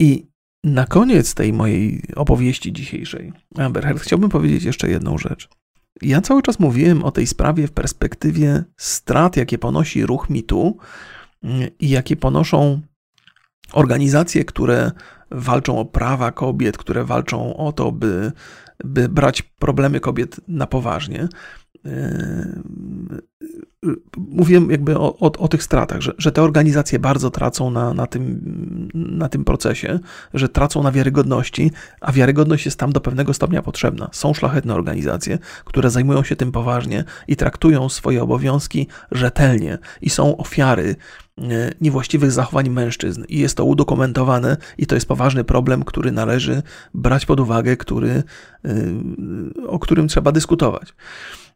I 0.00 0.26
na 0.64 0.86
koniec 0.86 1.34
tej 1.34 1.52
mojej 1.52 2.02
opowieści 2.16 2.72
dzisiejszej, 2.72 3.32
Amber 3.58 3.84
Heard, 3.84 4.00
chciałbym 4.00 4.30
powiedzieć 4.30 4.64
jeszcze 4.64 4.88
jedną 4.88 5.18
rzecz. 5.18 5.48
Ja 6.02 6.20
cały 6.20 6.42
czas 6.42 6.58
mówiłem 6.58 7.04
o 7.04 7.10
tej 7.10 7.26
sprawie 7.26 7.66
w 7.66 7.72
perspektywie 7.72 8.64
strat, 8.76 9.36
jakie 9.36 9.58
ponosi 9.58 10.06
ruch 10.06 10.30
mitu 10.30 10.76
i 11.80 11.88
jakie 11.88 12.16
ponoszą 12.16 12.80
organizacje, 13.72 14.44
które 14.44 14.90
walczą 15.30 15.78
o 15.78 15.84
prawa 15.84 16.32
kobiet, 16.32 16.78
które 16.78 17.04
walczą 17.04 17.56
o 17.56 17.72
to, 17.72 17.92
by 17.92 18.32
by 18.84 19.08
brać 19.08 19.42
problemy 19.42 20.00
kobiet 20.00 20.40
na 20.48 20.66
poważnie. 20.66 21.28
Yy, 21.84 23.22
mówiłem 24.16 24.70
jakby 24.70 24.98
o, 24.98 25.18
o, 25.18 25.32
o, 25.32 25.48
tych 25.48 25.62
stratach, 25.62 26.00
że, 26.00 26.12
że 26.18 26.32
te 26.32 26.42
organizacje 26.42 26.98
bardzo 26.98 27.30
tracą 27.30 27.70
na, 27.70 27.94
na, 27.94 28.06
tym, 28.06 28.88
na 28.94 29.28
tym 29.28 29.44
procesie, 29.44 29.98
że 30.34 30.48
tracą 30.48 30.82
na 30.82 30.92
wiarygodności, 30.92 31.70
a 32.00 32.12
wiarygodność 32.12 32.64
jest 32.64 32.78
tam 32.78 32.92
do 32.92 33.00
pewnego 33.00 33.34
stopnia 33.34 33.62
potrzebna. 33.62 34.08
Są 34.12 34.34
szlachetne 34.34 34.74
organizacje, 34.74 35.38
które 35.64 35.90
zajmują 35.90 36.22
się 36.22 36.36
tym 36.36 36.52
poważnie 36.52 37.04
i 37.28 37.36
traktują 37.36 37.88
swoje 37.88 38.22
obowiązki 38.22 38.86
rzetelnie 39.10 39.78
i 40.00 40.10
są 40.10 40.36
ofiary 40.36 40.96
E, 41.38 41.72
niewłaściwych 41.80 42.32
zachowań 42.32 42.68
mężczyzn. 42.68 43.24
I 43.28 43.38
jest 43.38 43.56
to 43.56 43.64
udokumentowane, 43.64 44.56
i 44.78 44.86
to 44.86 44.94
jest 44.94 45.08
poważny 45.08 45.44
problem, 45.44 45.84
który 45.84 46.12
należy 46.12 46.62
brać 46.94 47.26
pod 47.26 47.40
uwagę, 47.40 47.76
który, 47.76 48.10
e, 48.10 48.22
o 49.66 49.78
którym 49.78 50.08
trzeba 50.08 50.32
dyskutować. 50.32 50.94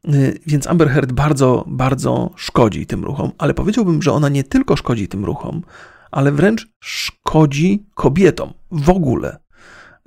E, 0.07 0.13
więc 0.47 0.67
Amber 0.67 0.89
Heard 0.89 1.13
bardzo, 1.13 1.65
bardzo 1.69 2.31
szkodzi 2.37 2.87
tym 2.87 3.05
ruchom, 3.05 3.33
ale 3.39 3.55
powiedziałbym, 3.55 4.03
że 4.03 4.13
ona 4.13 4.29
nie 4.29 4.45
tylko 4.45 4.77
szkodzi 4.77 5.09
tym 5.09 5.25
ruchom, 5.25 5.63
ale 6.11 6.33
wręcz 6.33 6.69
szkodzi 6.81 7.87
kobietom 7.95 8.53
w 8.71 8.91
ogóle. 8.91 9.39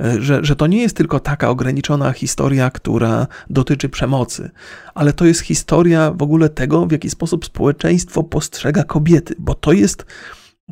E, 0.03 0.21
że, 0.21 0.39
że 0.43 0.55
to 0.55 0.67
nie 0.67 0.81
jest 0.81 0.95
tylko 0.95 1.19
taka 1.19 1.49
ograniczona 1.49 2.11
historia, 2.11 2.69
która 2.69 3.27
dotyczy 3.49 3.89
przemocy, 3.89 4.49
ale 4.93 5.13
to 5.13 5.25
jest 5.25 5.41
historia 5.41 6.11
w 6.11 6.21
ogóle 6.21 6.49
tego, 6.49 6.85
w 6.85 6.91
jaki 6.91 7.09
sposób 7.09 7.45
społeczeństwo 7.45 8.23
postrzega 8.23 8.83
kobiety, 8.83 9.35
bo 9.39 9.53
to 9.55 9.71
jest, 9.71 10.05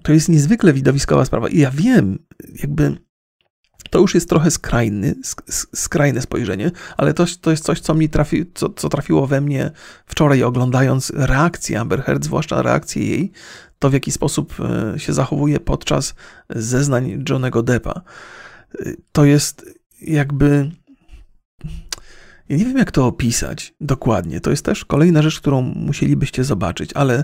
to 0.03 0.13
jest 0.13 0.29
niezwykle 0.29 0.73
widowiskowa 0.73 1.25
sprawa. 1.25 1.49
I 1.49 1.59
ja 1.59 1.71
wiem, 1.71 2.19
jakby 2.61 3.06
to 3.89 3.99
już 3.99 4.15
jest 4.15 4.29
trochę 4.29 4.51
skrajny, 4.51 5.15
skrajne 5.75 6.21
spojrzenie, 6.21 6.71
ale 6.97 7.13
to, 7.13 7.25
to 7.41 7.51
jest 7.51 7.63
coś, 7.63 7.79
co, 7.79 7.93
mi 7.93 8.09
trafi, 8.09 8.45
co, 8.53 8.69
co 8.69 8.89
trafiło 8.89 9.27
we 9.27 9.41
mnie 9.41 9.71
wczoraj, 10.05 10.43
oglądając 10.43 11.11
reakcję 11.15 11.79
Amber 11.79 12.03
Heard, 12.03 12.23
zwłaszcza 12.23 12.61
reakcję 12.61 13.07
jej, 13.07 13.31
to 13.79 13.89
w 13.89 13.93
jaki 13.93 14.11
sposób 14.11 14.53
e, 14.59 14.99
się 14.99 15.13
zachowuje 15.13 15.59
podczas 15.59 16.15
zeznań 16.49 17.23
Johnego 17.29 17.63
Deppa 17.63 18.01
to 19.11 19.25
jest 19.25 19.65
jakby. 20.01 20.71
Ja 22.49 22.57
nie 22.57 22.65
wiem, 22.65 22.77
jak 22.77 22.91
to 22.91 23.05
opisać 23.05 23.73
dokładnie. 23.81 24.41
To 24.41 24.49
jest 24.49 24.65
też 24.65 24.85
kolejna 24.85 25.21
rzecz, 25.21 25.39
którą 25.39 25.61
musielibyście 25.61 26.43
zobaczyć, 26.43 26.93
ale 26.93 27.23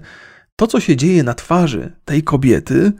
to, 0.55 0.67
co 0.67 0.79
się 0.79 0.95
dzieje 0.95 1.23
na 1.23 1.33
twarzy 1.33 1.91
tej 2.05 2.23
kobiety, 2.23 2.91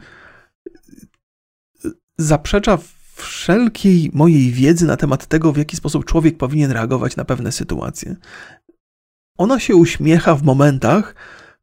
zaprzecza 2.17 2.77
wszelkiej 3.23 4.11
mojej 4.13 4.51
wiedzy 4.51 4.85
na 4.85 4.97
temat 4.97 5.27
tego, 5.27 5.53
w 5.53 5.57
jaki 5.57 5.75
sposób 5.75 6.05
człowiek 6.05 6.37
powinien 6.37 6.71
reagować 6.71 7.15
na 7.15 7.25
pewne 7.25 7.51
sytuacje. 7.51 8.15
Ona 9.37 9.59
się 9.59 9.75
uśmiecha 9.75 10.35
w 10.35 10.43
momentach, 10.43 11.15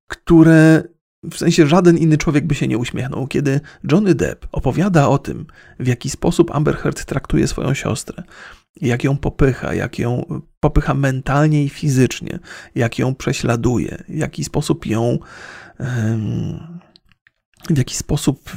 które 0.07 0.83
w 1.31 1.37
sensie 1.39 1.67
żaden 1.67 1.99
inny 1.99 2.19
człowiek 2.19 2.47
by 2.47 2.55
się 2.55 2.69
nie 2.69 2.79
uśmiechnął, 2.79 3.27
kiedy 3.27 3.61
Johnny 3.93 4.15
Depp 4.15 4.47
opowiada 4.53 5.09
o 5.09 5.19
tym, 5.19 5.47
w 5.81 5.87
jaki 5.87 6.11
sposób 6.11 6.51
Amber 6.51 6.77
Heard 6.77 7.05
traktuje 7.05 7.47
swoją 7.49 7.75
siostrę, 7.75 8.23
jak 8.81 9.05
ją 9.05 9.17
popycha, 9.17 9.75
jak 9.75 9.99
ją 9.99 10.41
popycha 10.61 10.95
mentalnie 10.95 11.65
i 11.65 11.69
fizycznie, 11.69 12.39
jak 12.75 12.99
ją 12.99 13.15
prześladuje, 13.15 14.05
w 14.09 14.17
jaki 14.17 14.45
sposób 14.45 14.87
ją, 14.87 15.19
w 17.71 17.79
jaki 17.79 17.97
sposób 17.97 18.51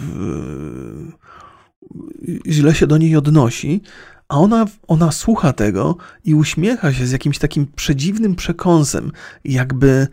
źle 2.48 2.76
się 2.76 2.88
do 2.88 2.98
niej 2.98 3.16
odnosi, 3.16 3.82
a 4.28 4.38
ona, 4.38 4.66
ona 4.88 5.12
słucha 5.12 5.54
tego 5.54 5.98
i 6.26 6.36
uśmiecha 6.36 6.94
się 6.94 7.08
z 7.08 7.12
jakimś 7.12 7.38
takim 7.38 7.68
przedziwnym 7.76 8.36
przekąsem, 8.36 9.12
jakby. 9.46 10.08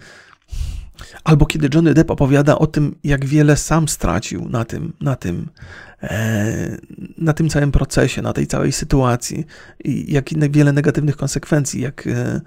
Albo 1.25 1.47
kiedy 1.47 1.69
Johnny 1.75 1.95
Depp 1.95 2.13
opowiada 2.13 2.59
o 2.59 2.67
tym, 2.67 2.95
jak 3.05 3.25
wiele 3.25 3.57
sam 3.57 3.89
stracił 3.89 4.49
na 4.49 4.65
tym, 4.65 4.93
na 5.01 5.17
tym, 5.17 5.49
e, 6.03 6.77
na 7.19 7.33
tym 7.33 7.49
całym 7.49 7.73
procesie, 7.73 8.23
na 8.23 8.33
tej 8.33 8.47
całej 8.47 8.73
sytuacji 8.73 9.47
i 9.85 10.13
jak 10.13 10.51
wiele 10.51 10.73
negatywnych 10.73 11.17
konsekwencji, 11.17 11.81
jak, 11.81 12.07
e, 12.07 12.41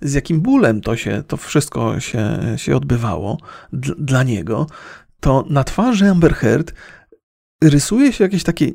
z 0.00 0.14
jakim 0.14 0.40
bólem 0.40 0.80
to 0.80 0.96
się, 0.96 1.22
to 1.26 1.36
wszystko 1.36 2.00
się, 2.00 2.38
się 2.56 2.76
odbywało 2.76 3.38
dla 3.98 4.22
niego, 4.22 4.66
to 5.20 5.44
na 5.50 5.64
twarzy 5.64 6.10
Amber 6.10 6.34
Heard 6.34 6.72
rysuje 7.62 8.12
się 8.12 8.24
jakieś 8.24 8.42
takie 8.42 8.72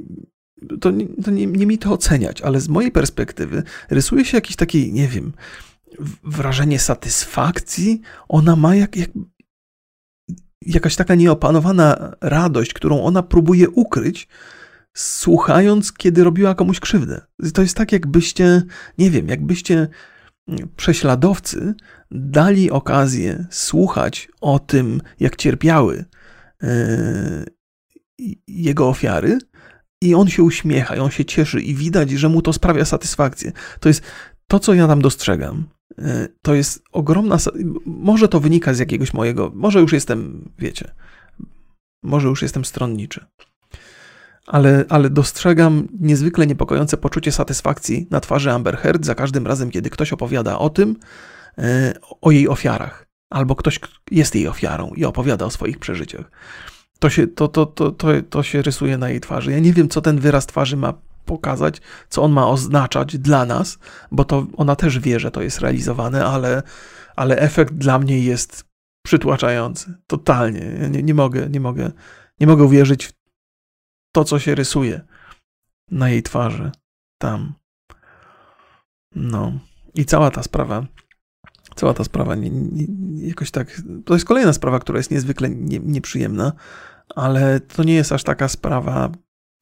to, 0.81 0.91
to 1.23 1.31
nie, 1.31 1.45
nie, 1.45 1.65
mi 1.65 1.77
to 1.77 1.91
oceniać, 1.91 2.41
ale 2.41 2.61
z 2.61 2.69
mojej 2.69 2.91
perspektywy 2.91 3.63
rysuje 3.89 4.25
się 4.25 4.37
jakieś 4.37 4.55
takie, 4.55 4.91
nie 4.91 5.07
wiem, 5.07 5.33
wrażenie 6.23 6.79
satysfakcji. 6.79 8.01
Ona 8.27 8.55
ma 8.55 8.75
jak, 8.75 8.95
jak, 8.95 9.09
jakaś 10.61 10.95
taka 10.95 11.15
nieopanowana 11.15 12.15
radość, 12.21 12.73
którą 12.73 13.03
ona 13.03 13.23
próbuje 13.23 13.69
ukryć, 13.69 14.27
słuchając, 14.93 15.93
kiedy 15.93 16.23
robiła 16.23 16.55
komuś 16.55 16.79
krzywdę. 16.79 17.21
To 17.53 17.61
jest 17.61 17.77
tak, 17.77 17.91
jakbyście, 17.91 18.61
nie 18.97 19.11
wiem, 19.11 19.27
jakbyście 19.27 19.87
prześladowcy 20.75 21.73
dali 22.11 22.71
okazję 22.71 23.45
słuchać 23.49 24.29
o 24.41 24.59
tym, 24.59 25.01
jak 25.19 25.35
cierpiały 25.35 26.05
yy, 26.61 26.69
jego 28.47 28.89
ofiary, 28.89 29.39
i 30.03 30.15
on 30.15 30.27
się 30.27 30.43
uśmiecha, 30.43 30.95
i 30.95 30.99
on 30.99 31.11
się 31.11 31.25
cieszy, 31.25 31.61
i 31.61 31.75
widać, 31.75 32.11
że 32.11 32.29
mu 32.29 32.41
to 32.41 32.53
sprawia 32.53 32.85
satysfakcję. 32.85 33.51
To 33.79 33.89
jest 33.89 34.01
to, 34.47 34.59
co 34.59 34.73
ja 34.73 34.87
tam 34.87 35.01
dostrzegam. 35.01 35.63
E, 35.97 36.27
to 36.41 36.53
jest 36.53 36.83
ogromna. 36.91 37.37
Może 37.85 38.27
to 38.27 38.39
wynika 38.39 38.73
z 38.73 38.79
jakiegoś 38.79 39.13
mojego. 39.13 39.51
Może 39.55 39.79
już 39.79 39.93
jestem, 39.93 40.49
wiecie, 40.59 40.91
może 42.03 42.27
już 42.27 42.41
jestem 42.41 42.65
stronniczy. 42.65 43.25
Ale, 44.47 44.85
ale 44.89 45.09
dostrzegam 45.09 45.87
niezwykle 45.99 46.47
niepokojące 46.47 46.97
poczucie 46.97 47.31
satysfakcji 47.31 48.07
na 48.11 48.19
twarzy 48.19 48.51
Amber 48.51 48.77
Heard 48.77 49.05
za 49.05 49.15
każdym 49.15 49.47
razem, 49.47 49.71
kiedy 49.71 49.89
ktoś 49.89 50.13
opowiada 50.13 50.59
o 50.59 50.69
tym, 50.69 50.95
e, 51.57 51.93
o 52.21 52.31
jej 52.31 52.47
ofiarach, 52.47 53.07
albo 53.29 53.55
ktoś 53.55 53.79
jest 54.11 54.35
jej 54.35 54.47
ofiarą 54.47 54.91
i 54.95 55.05
opowiada 55.05 55.45
o 55.45 55.49
swoich 55.49 55.79
przeżyciach 55.79 56.31
to 57.03 57.09
się, 57.09 57.27
to, 57.27 57.47
to, 57.47 57.65
to, 57.65 57.91
to, 57.91 58.07
to 58.29 58.43
się 58.43 58.61
rysuje 58.61 58.97
na 58.97 59.09
jej 59.09 59.19
twarzy. 59.19 59.51
Ja 59.51 59.59
nie 59.59 59.73
wiem, 59.73 59.89
co 59.89 60.01
ten 60.01 60.19
wyraz 60.19 60.45
twarzy 60.45 60.77
ma 60.77 60.93
pokazać, 61.25 61.81
co 62.09 62.23
on 62.23 62.31
ma 62.31 62.47
oznaczać 62.47 63.17
dla 63.17 63.45
nas, 63.45 63.79
bo 64.11 64.25
to 64.25 64.47
ona 64.57 64.75
też 64.75 64.99
wie, 64.99 65.19
że 65.19 65.31
to 65.31 65.41
jest 65.41 65.59
realizowane, 65.59 66.25
ale, 66.25 66.63
ale 67.15 67.37
efekt 67.37 67.73
dla 67.73 67.99
mnie 67.99 68.19
jest 68.19 68.65
przytłaczający. 69.05 69.93
Totalnie. 70.07 70.89
nie, 70.89 71.03
nie 71.03 71.13
mogę, 71.13 71.49
nie 71.49 71.59
mogę, 71.59 71.91
nie 72.39 72.47
mogę 72.47 72.63
uwierzyć 72.63 73.05
w 73.05 73.13
to, 74.11 74.23
co 74.23 74.39
się 74.39 74.55
rysuje 74.55 75.01
na 75.91 76.09
jej 76.09 76.23
twarzy. 76.23 76.71
Tam. 77.17 77.53
No. 79.15 79.59
I 79.95 80.05
cała 80.05 80.31
ta 80.31 80.43
sprawa 80.43 80.85
cała 81.75 81.93
ta 81.93 82.03
sprawa 82.03 82.35
nie, 82.35 82.49
nie, 82.49 82.85
jakoś 83.27 83.51
tak. 83.51 83.81
To 84.05 84.13
jest 84.13 84.25
kolejna 84.25 84.53
sprawa, 84.53 84.79
która 84.79 84.97
jest 84.97 85.11
niezwykle 85.11 85.49
nie, 85.49 85.79
nieprzyjemna, 85.79 86.53
ale 87.15 87.59
to 87.59 87.83
nie 87.83 87.93
jest 87.93 88.11
aż 88.11 88.23
taka 88.23 88.47
sprawa 88.47 89.09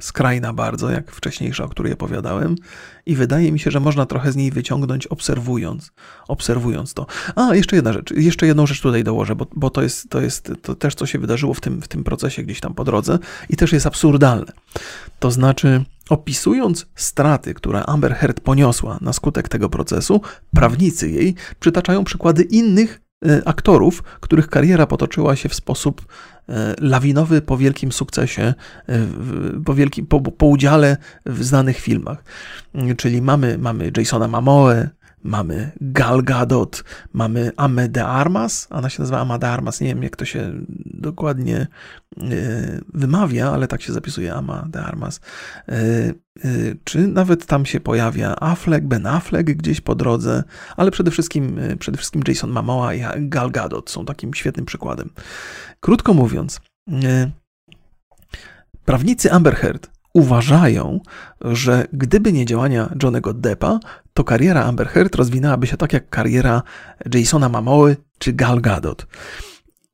skrajna 0.02 0.54
bardzo, 0.54 0.90
jak 0.90 1.12
wcześniejsza, 1.12 1.64
o 1.64 1.70
której 1.70 1.94
opowiadałem 1.94 2.56
i 3.06 3.16
wydaje 3.16 3.52
mi 3.52 3.60
się, 3.60 3.72
że 3.72 3.80
można 3.80 4.06
trochę 4.06 4.32
z 4.32 4.36
niej 4.36 4.52
wyciągnąć 4.52 5.08
obserwując, 5.08 5.92
obserwując 6.28 6.94
to. 6.94 7.06
A, 7.36 7.56
jeszcze 7.56 7.76
jedna 7.76 7.94
rzecz, 7.94 8.12
jeszcze 8.12 8.48
jedną 8.48 8.68
rzecz 8.68 8.82
tutaj 8.82 9.04
dołożę, 9.04 9.36
bo, 9.36 9.48
bo 9.56 9.70
to 9.70 9.82
jest, 9.82 10.10
to 10.10 10.22
jest 10.22 10.52
to 10.62 10.76
też, 10.76 10.96
co 10.96 11.06
się 11.06 11.20
wydarzyło 11.20 11.54
w 11.54 11.62
tym, 11.62 11.82
w 11.82 11.88
tym 11.88 12.04
procesie 12.04 12.44
gdzieś 12.44 12.60
tam 12.60 12.74
po 12.74 12.84
drodze 12.84 13.20
i 13.50 13.56
też 13.56 13.72
jest 13.72 13.86
absurdalne. 13.86 14.52
To 15.20 15.32
znaczy, 15.32 15.84
opisując 16.10 16.86
straty, 16.96 17.54
które 17.54 17.84
Amber 17.84 18.16
Heard 18.16 18.40
poniosła 18.40 18.98
na 19.02 19.14
skutek 19.14 19.50
tego 19.50 19.70
procesu, 19.70 20.22
prawnicy 20.56 21.10
jej 21.10 21.36
przytaczają 21.60 22.04
przykłady 22.04 22.44
innych 22.44 23.02
aktorów, 23.46 24.04
których 24.04 24.48
kariera 24.48 24.88
potoczyła 24.88 25.36
się 25.36 25.50
w 25.50 25.56
sposób 25.56 26.06
e, 26.50 26.76
lawinowy 26.80 27.42
po 27.42 27.58
wielkim 27.58 27.92
sukcesie, 27.92 28.42
e, 28.42 28.54
po, 29.66 29.74
wielkim, 29.74 30.08
po, 30.08 30.22
po 30.22 30.46
udziale 30.46 30.98
w 31.26 31.44
znanych 31.44 31.80
filmach. 31.80 32.24
Czyli 32.98 33.22
mamy, 33.22 33.58
mamy 33.58 33.92
Jasona 33.98 34.28
Mamoe, 34.28 34.90
mamy 35.24 35.72
Gal 35.82 36.24
Gadot, 36.24 36.84
mamy 37.14 37.52
Ame 37.58 37.90
de 37.90 38.06
Armas, 38.06 38.68
ona 38.70 38.90
się 38.90 39.02
nazywa 39.02 39.20
Ama 39.20 39.38
de 39.38 39.50
Armas, 39.50 39.82
nie 39.82 39.88
wiem 39.88 40.04
jak 40.04 40.16
to 40.16 40.26
się 40.26 40.52
dokładnie 40.86 41.58
e, 41.58 41.68
wymawia, 42.94 43.52
ale 43.52 43.68
tak 43.68 43.82
się 43.82 43.94
zapisuje 43.94 44.34
Ama 44.34 44.68
de 44.70 44.82
Armas. 44.82 45.20
E, 45.68 45.74
e, 45.74 46.14
czy 46.84 47.08
nawet 47.08 47.46
tam 47.46 47.66
się 47.66 47.80
pojawia 47.80 48.36
Affleck, 48.40 48.86
Ben 48.86 49.08
Affleck 49.08 49.50
gdzieś 49.50 49.82
po 49.82 49.96
drodze, 49.96 50.44
ale 50.78 50.92
przede 50.92 51.12
wszystkim, 51.12 51.60
przede 51.80 51.98
wszystkim 51.98 52.22
Jason 52.28 52.50
Momoa 52.50 52.94
i 52.94 53.02
Gal 53.30 53.52
Gadot 53.52 53.90
są 53.90 54.06
takim 54.06 54.34
świetnym 54.34 54.66
przykładem. 54.66 55.10
Krótko 55.80 56.14
mówiąc, 56.14 56.62
prawnicy 58.86 59.32
Amber 59.32 59.56
Heard 59.56 60.01
uważają, 60.14 61.00
że 61.42 61.88
gdyby 61.94 62.34
nie 62.34 62.46
działania 62.46 62.94
Johnego 63.04 63.34
Deppa, 63.34 63.80
to 64.14 64.24
kariera 64.24 64.64
Amber 64.64 64.88
Heard 64.88 65.16
rozwinęłaby 65.16 65.68
się 65.68 65.78
tak 65.78 65.94
jak 65.94 66.10
kariera 66.10 66.64
Jasona 67.14 67.50
Mamoły 67.50 67.98
czy 68.20 68.34
Gal 68.34 68.62
Gadot. 68.62 69.08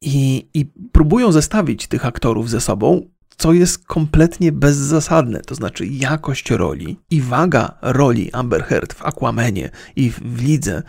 I, 0.02 0.50
I 0.54 0.66
próbują 0.92 1.32
zestawić 1.32 1.88
tych 1.88 2.06
aktorów 2.06 2.50
ze 2.50 2.62
sobą, 2.62 3.02
co 3.38 3.54
jest 3.54 3.86
kompletnie 3.86 4.52
bezzasadne. 4.52 5.40
To 5.40 5.56
znaczy 5.56 5.86
jakość 5.86 6.52
roli 6.52 6.98
i 7.10 7.22
waga 7.22 7.78
roli 7.82 8.32
Amber 8.34 8.64
Heard 8.64 8.94
w 8.94 9.06
Aquamanie 9.06 9.70
i 9.96 10.12
w 10.12 10.44
lidze 10.44 10.84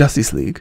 Justice 0.00 0.36
League 0.36 0.60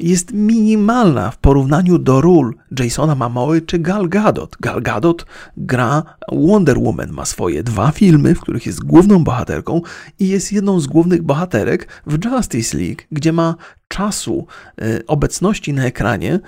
jest 0.00 0.32
minimalna 0.32 1.30
w 1.30 1.38
porównaniu 1.38 1.98
do 1.98 2.20
ról 2.20 2.54
Jasona 2.78 3.14
Mamoły 3.14 3.60
czy 3.60 3.78
Gal 3.78 4.08
Gadot. 4.08 4.56
Gal 4.60 4.82
Gadot 4.82 5.26
gra 5.56 6.02
Wonder 6.32 6.78
Woman, 6.78 7.12
ma 7.12 7.24
swoje 7.24 7.62
dwa 7.62 7.90
filmy, 7.90 8.34
w 8.34 8.40
których 8.40 8.66
jest 8.66 8.84
główną 8.84 9.24
bohaterką 9.24 9.80
i 10.18 10.28
jest 10.28 10.52
jedną 10.52 10.80
z 10.80 10.86
głównych 10.86 11.22
bohaterek 11.22 11.88
w 12.06 12.24
Justice 12.24 12.78
League, 12.78 13.02
gdzie 13.12 13.32
ma 13.32 13.54
czasu 13.88 14.46
e, 14.80 15.06
obecności 15.06 15.72
na 15.72 15.84
ekranie, 15.84 16.40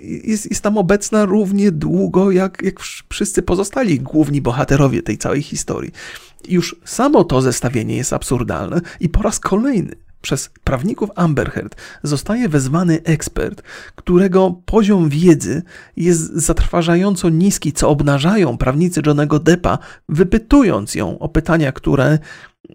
jest, 0.00 0.50
jest 0.50 0.62
tam 0.62 0.78
obecna 0.78 1.24
równie 1.24 1.72
długo 1.72 2.30
jak, 2.30 2.62
jak 2.62 2.80
wszyscy 3.08 3.42
pozostali 3.42 4.00
główni 4.00 4.40
bohaterowie 4.40 5.02
tej 5.02 5.18
całej 5.18 5.42
historii. 5.42 5.92
Już 6.48 6.76
samo 6.84 7.24
to 7.24 7.42
zestawienie 7.42 7.96
jest 7.96 8.12
absurdalne 8.12 8.80
i 9.00 9.08
po 9.08 9.22
raz 9.22 9.40
kolejny 9.40 9.94
przez 10.22 10.50
prawników 10.64 11.10
Amber 11.16 11.50
Heard 11.50 11.76
zostaje 12.02 12.48
wezwany 12.48 13.02
ekspert, 13.04 13.62
którego 13.94 14.62
poziom 14.66 15.08
wiedzy 15.08 15.62
jest 15.96 16.34
zatrważająco 16.34 17.28
niski, 17.28 17.72
co 17.72 17.88
obnażają 17.88 18.58
prawnicy 18.58 19.02
Johnego 19.06 19.38
Deppa, 19.38 19.78
wypytując 20.08 20.94
ją 20.94 21.18
o 21.18 21.28
pytania, 21.28 21.72
które, 21.72 22.18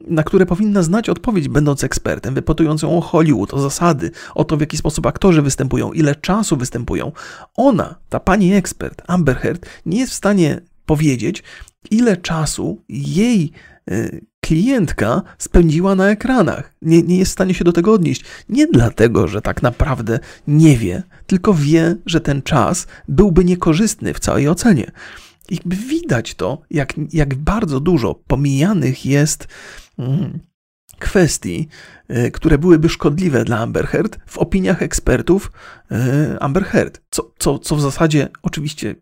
na 0.07 0.23
które 0.23 0.45
powinna 0.45 0.83
znać 0.83 1.09
odpowiedź, 1.09 1.49
będąc 1.49 1.83
ekspertem, 1.83 2.33
wypytując 2.33 2.81
ją 2.81 2.97
o 2.97 3.01
Hollywood, 3.01 3.53
o 3.53 3.59
zasady, 3.59 4.11
o 4.35 4.43
to, 4.43 4.57
w 4.57 4.61
jaki 4.61 4.77
sposób 4.77 5.05
aktorzy 5.05 5.41
występują, 5.41 5.91
ile 5.91 6.15
czasu 6.15 6.57
występują. 6.57 7.11
Ona, 7.55 7.95
ta 8.09 8.19
pani 8.19 8.53
ekspert, 8.53 9.01
Amber 9.07 9.37
Heard, 9.37 9.65
nie 9.85 9.99
jest 9.99 10.11
w 10.11 10.15
stanie 10.15 10.61
powiedzieć, 10.85 11.43
ile 11.91 12.17
czasu 12.17 12.83
jej 12.89 13.51
klientka 14.41 15.21
spędziła 15.37 15.95
na 15.95 16.09
ekranach. 16.09 16.73
Nie, 16.81 17.03
nie 17.03 17.17
jest 17.17 17.31
w 17.31 17.33
stanie 17.33 17.53
się 17.53 17.63
do 17.63 17.73
tego 17.73 17.93
odnieść. 17.93 18.23
Nie 18.49 18.67
dlatego, 18.67 19.27
że 19.27 19.41
tak 19.41 19.61
naprawdę 19.61 20.19
nie 20.47 20.77
wie, 20.77 21.03
tylko 21.27 21.53
wie, 21.53 21.95
że 22.05 22.21
ten 22.21 22.41
czas 22.41 22.87
byłby 23.07 23.45
niekorzystny 23.45 24.13
w 24.13 24.19
całej 24.19 24.49
ocenie. 24.49 24.91
I 25.49 25.59
widać 25.65 26.35
to, 26.35 26.61
jak, 26.71 26.93
jak 27.13 27.35
bardzo 27.35 27.79
dużo 27.79 28.15
pomijanych 28.27 29.05
jest. 29.05 29.47
Mm, 29.99 30.39
kwestii, 30.99 31.67
które 32.33 32.57
byłyby 32.57 32.89
szkodliwe 32.89 33.45
dla 33.45 33.59
Amber 33.59 33.87
Heard 33.87 34.19
w 34.25 34.37
opiniach 34.37 34.81
ekspertów 34.81 35.51
Amber 36.39 36.65
Heard. 36.65 37.01
Co, 37.09 37.33
co, 37.37 37.59
co 37.59 37.75
w 37.75 37.81
zasadzie 37.81 38.27
oczywiście 38.41 38.95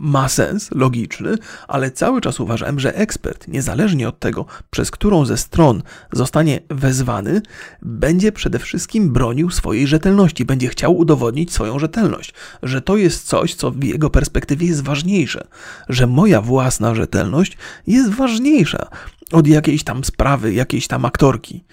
ma 0.00 0.28
sens 0.28 0.70
logiczny, 0.70 1.34
ale 1.68 1.90
cały 1.90 2.20
czas 2.20 2.40
uważałem, 2.40 2.80
że 2.80 2.96
ekspert, 2.96 3.48
niezależnie 3.48 4.08
od 4.08 4.18
tego, 4.18 4.46
przez 4.70 4.90
którą 4.90 5.24
ze 5.24 5.36
stron 5.36 5.82
zostanie 6.12 6.60
wezwany, 6.70 7.42
będzie 7.82 8.32
przede 8.32 8.58
wszystkim 8.58 9.12
bronił 9.12 9.50
swojej 9.50 9.86
rzetelności, 9.86 10.44
będzie 10.44 10.68
chciał 10.68 10.96
udowodnić 10.96 11.52
swoją 11.52 11.78
rzetelność, 11.78 12.34
że 12.62 12.82
to 12.82 12.96
jest 12.96 13.26
coś, 13.26 13.54
co 13.54 13.70
w 13.70 13.84
jego 13.84 14.10
perspektywie 14.10 14.66
jest 14.66 14.82
ważniejsze, 14.82 15.46
że 15.88 16.06
moja 16.06 16.40
własna 16.40 16.94
rzetelność 16.94 17.56
jest 17.86 18.10
ważniejsza 18.10 18.88
od 19.34 19.46
jakiejś 19.46 19.84
tam 19.84 20.04
sprawy, 20.04 20.52
jakiejś 20.52 20.86
tam 20.86 21.04
aktorki 21.04 21.64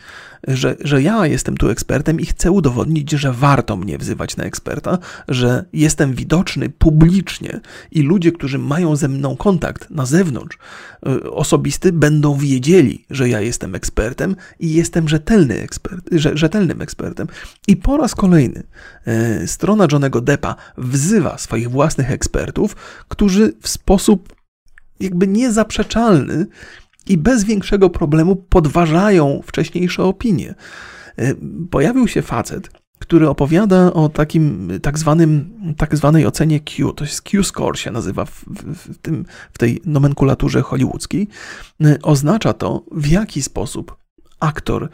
że, 0.48 0.76
że 0.80 1.02
ja 1.02 1.28
jestem 1.28 1.58
tu 1.58 1.70
ekspertem 1.70 2.20
i 2.20 2.26
chcę 2.26 2.52
udowodnić, 2.52 3.12
że 3.12 3.34
warto 3.34 3.78
mnie 3.78 3.98
wzywać 3.98 4.38
na 4.38 4.44
eksperta, 4.44 4.98
że 5.28 5.66
jestem 5.74 6.14
widoczny 6.14 6.70
publicznie 6.70 7.60
i 7.92 8.02
ludzie, 8.02 8.32
którzy 8.32 8.58
mają 8.58 8.96
ze 8.96 9.08
mną 9.08 9.36
kontakt 9.36 9.90
na 9.90 10.06
zewnątrz, 10.06 10.58
y, 11.08 11.32
osobisty, 11.32 11.92
będą 11.92 12.38
wiedzieli, 12.38 13.06
że 13.10 13.30
ja 13.30 13.42
jestem 13.42 13.76
ekspertem 13.76 14.36
i 14.60 14.74
jestem 14.74 15.10
rzetelny 15.10 15.60
ekspert, 15.60 16.10
rzetelnym 16.12 16.82
ekspertem. 16.82 17.28
I 17.68 17.78
po 17.78 17.98
raz 17.98 18.16
kolejny 18.16 18.64
y, 19.44 19.48
strona 19.48 19.88
Johnego 19.92 20.22
Deppa 20.22 20.56
wzywa 20.78 21.38
swoich 21.38 21.70
własnych 21.70 22.12
ekspertów, 22.12 22.76
którzy 23.08 23.54
w 23.62 23.70
sposób 23.70 24.36
jakby 25.00 25.28
niezaprzeczalny 25.28 26.46
i 27.08 27.18
bez 27.18 27.44
większego 27.44 27.90
problemu 27.90 28.36
podważają 28.36 29.42
wcześniejsze 29.46 30.04
opinie. 30.04 30.56
E, 31.18 31.36
pojawił 31.72 32.08
się 32.08 32.22
facet, 32.22 32.70
który 33.00 33.30
opowiada 33.30 33.94
o 33.94 34.10
takim 34.10 34.70
tak, 34.82 35.00
zwanym, 35.00 35.54
tak 35.78 35.96
zwanej 35.96 36.26
ocenie 36.26 36.60
Q, 36.60 36.94
to 36.94 37.04
jest 37.04 37.22
Q-score 37.22 37.78
się 37.78 37.92
nazywa 37.92 38.26
w, 38.26 38.44
w, 38.76 38.98
tym, 38.98 39.26
w 39.54 39.58
tej 39.58 39.82
nomenklaturze 39.86 40.62
hollywoodzkiej. 40.62 41.28
E, 41.84 41.98
oznacza 42.02 42.54
to, 42.54 42.84
w 42.92 43.08
jaki 43.08 43.42
sposób 43.42 44.02
aktor 44.40 44.90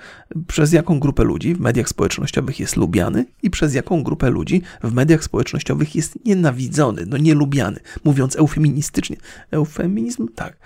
przez 0.47 0.73
jaką 0.73 0.99
grupę 0.99 1.23
ludzi 1.23 1.55
w 1.55 1.59
mediach 1.59 1.89
społecznościowych 1.89 2.59
jest 2.59 2.77
lubiany 2.77 3.25
i 3.43 3.49
przez 3.49 3.73
jaką 3.73 4.03
grupę 4.03 4.29
ludzi 4.29 4.61
w 4.83 4.93
mediach 4.93 5.23
społecznościowych 5.23 5.95
jest 5.95 6.25
nienawidzony, 6.25 7.05
no 7.07 7.17
nielubiany, 7.17 7.79
mówiąc 8.03 8.35
eufeministycznie. 8.35 9.17
Eufemizm? 9.51 10.27
Tak 10.35 10.57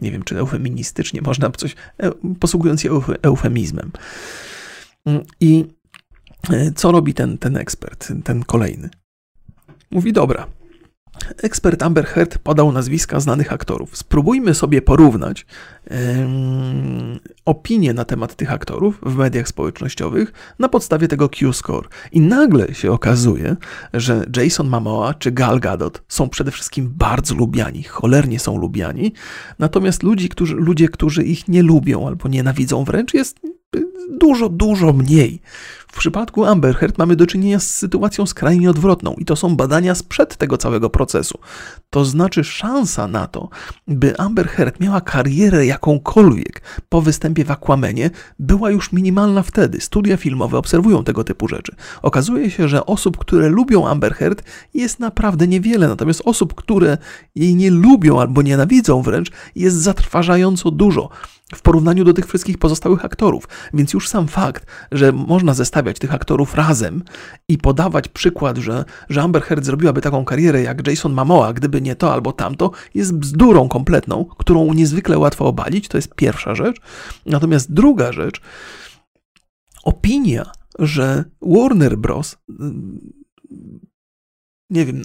nie 0.00 0.10
wiem 0.10 0.22
czy 0.22 0.38
eufeministycznie 0.38 1.22
można 1.22 1.50
coś, 1.50 1.76
e, 1.98 2.10
posługując 2.40 2.80
się 2.80 3.00
eufemizmem. 3.22 3.90
Mm, 5.04 5.22
I 5.40 5.64
e, 6.50 6.72
co 6.72 6.92
robi 6.92 7.14
ten, 7.14 7.38
ten 7.38 7.56
ekspert, 7.56 8.12
ten 8.24 8.44
kolejny? 8.44 8.90
Mówi, 9.90 10.12
dobra, 10.12 10.46
ekspert 11.42 11.82
Amber 11.82 12.06
Heard 12.06 12.38
podał 12.38 12.72
nazwiska 12.72 13.20
znanych 13.20 13.52
aktorów. 13.52 13.96
Spróbujmy 13.96 14.54
sobie 14.54 14.82
porównać 14.82 15.46
um, 15.90 17.18
opinie 17.44 17.94
na 17.94 18.04
temat 18.04 18.34
tych 18.34 18.52
aktorów 18.52 19.00
w 19.02 19.16
mediach 19.16 19.48
społecznościowych 19.48 20.32
na 20.58 20.68
podstawie 20.68 21.08
tego 21.08 21.28
Q-score. 21.28 21.88
I 22.12 22.20
nagle 22.20 22.74
się 22.74 22.92
okazuje, 22.92 23.56
że 23.94 24.26
Jason 24.36 24.68
Momoa 24.68 25.14
czy 25.14 25.32
Gal 25.32 25.60
Gadot 25.60 26.02
są 26.08 26.28
przede 26.28 26.50
wszystkim 26.50 26.92
bardzo 26.96 27.34
lubiani, 27.34 27.82
cholernie 27.82 28.38
są 28.38 28.58
lubiani, 28.58 29.12
natomiast 29.58 30.02
ludzi, 30.02 30.28
którzy, 30.28 30.54
ludzie, 30.54 30.88
którzy 30.88 31.24
ich 31.24 31.48
nie 31.48 31.62
lubią 31.62 32.06
albo 32.06 32.28
nienawidzą 32.28 32.84
wręcz 32.84 33.14
jest 33.14 33.40
dużo, 34.10 34.48
dużo 34.48 34.92
mniej. 34.92 35.40
W 35.92 35.98
przypadku 35.98 36.44
Amber 36.44 36.76
Heard 36.76 36.98
mamy 36.98 37.16
do 37.16 37.26
czynienia 37.26 37.60
z 37.60 37.74
sytuacją 37.74 38.26
skrajnie 38.26 38.70
odwrotną 38.70 39.14
i 39.18 39.24
to 39.24 39.36
są 39.36 39.56
badania 39.56 39.94
sprzed 39.94 40.36
tego 40.36 40.58
całego 40.58 40.90
procesu. 40.90 41.38
To 41.90 42.04
znaczy 42.04 42.44
szansa 42.44 43.08
na 43.08 43.26
to, 43.26 43.48
by 43.88 44.18
Amber 44.18 44.48
Heard 44.48 44.80
miała 44.80 45.00
karierę 45.00 45.66
jakąkolwiek 45.66 46.62
po 46.88 47.02
występie 47.02 47.44
w 47.44 47.50
Aquamenie 47.50 48.10
była 48.38 48.70
już 48.70 48.92
minimalna 48.92 49.42
wtedy. 49.42 49.80
Studia 49.80 50.16
filmowe 50.16 50.58
obserwują 50.58 51.04
tego 51.04 51.24
typu 51.24 51.48
rzeczy. 51.48 51.74
Okazuje 52.02 52.50
się, 52.50 52.68
że 52.68 52.86
osób, 52.86 53.18
które 53.18 53.48
lubią 53.48 53.88
Amber 53.88 54.14
Heard 54.14 54.42
jest 54.74 55.00
naprawdę 55.00 55.48
niewiele, 55.48 55.88
natomiast 55.88 56.22
osób, 56.24 56.54
które 56.54 56.98
jej 57.34 57.54
nie 57.54 57.70
lubią 57.70 58.20
albo 58.20 58.42
nienawidzą 58.42 59.02
wręcz 59.02 59.30
jest 59.54 59.76
zatrważająco 59.76 60.70
dużo 60.70 61.08
w 61.54 61.62
porównaniu 61.62 62.04
do 62.04 62.12
tych 62.12 62.26
wszystkich 62.26 62.58
pozostałych 62.58 63.04
aktorów. 63.04 63.48
Więc 63.74 63.92
już 63.92 64.08
sam 64.08 64.28
fakt, 64.28 64.66
że 64.92 65.12
można 65.12 65.54
tych 65.82 66.14
aktorów 66.14 66.54
razem 66.54 67.02
i 67.48 67.58
podawać 67.58 68.08
przykład, 68.08 68.58
że, 68.58 68.84
że 69.08 69.22
Amber 69.22 69.42
Heard 69.42 69.64
zrobiłaby 69.64 70.00
taką 70.00 70.24
karierę 70.24 70.62
jak 70.62 70.86
Jason 70.86 71.12
Momoa, 71.12 71.52
gdyby 71.52 71.80
nie 71.80 71.96
to 71.96 72.12
albo 72.12 72.32
tamto, 72.32 72.70
jest 72.94 73.18
bzdurą 73.18 73.68
kompletną, 73.68 74.24
którą 74.24 74.72
niezwykle 74.72 75.18
łatwo 75.18 75.46
obalić. 75.46 75.88
To 75.88 75.98
jest 75.98 76.14
pierwsza 76.14 76.54
rzecz. 76.54 76.76
Natomiast 77.26 77.72
druga 77.72 78.12
rzecz, 78.12 78.40
opinia, 79.84 80.50
że 80.78 81.24
Warner 81.42 81.98
Bros 81.98 82.36
nie 84.72 84.86
wiem, 84.86 85.02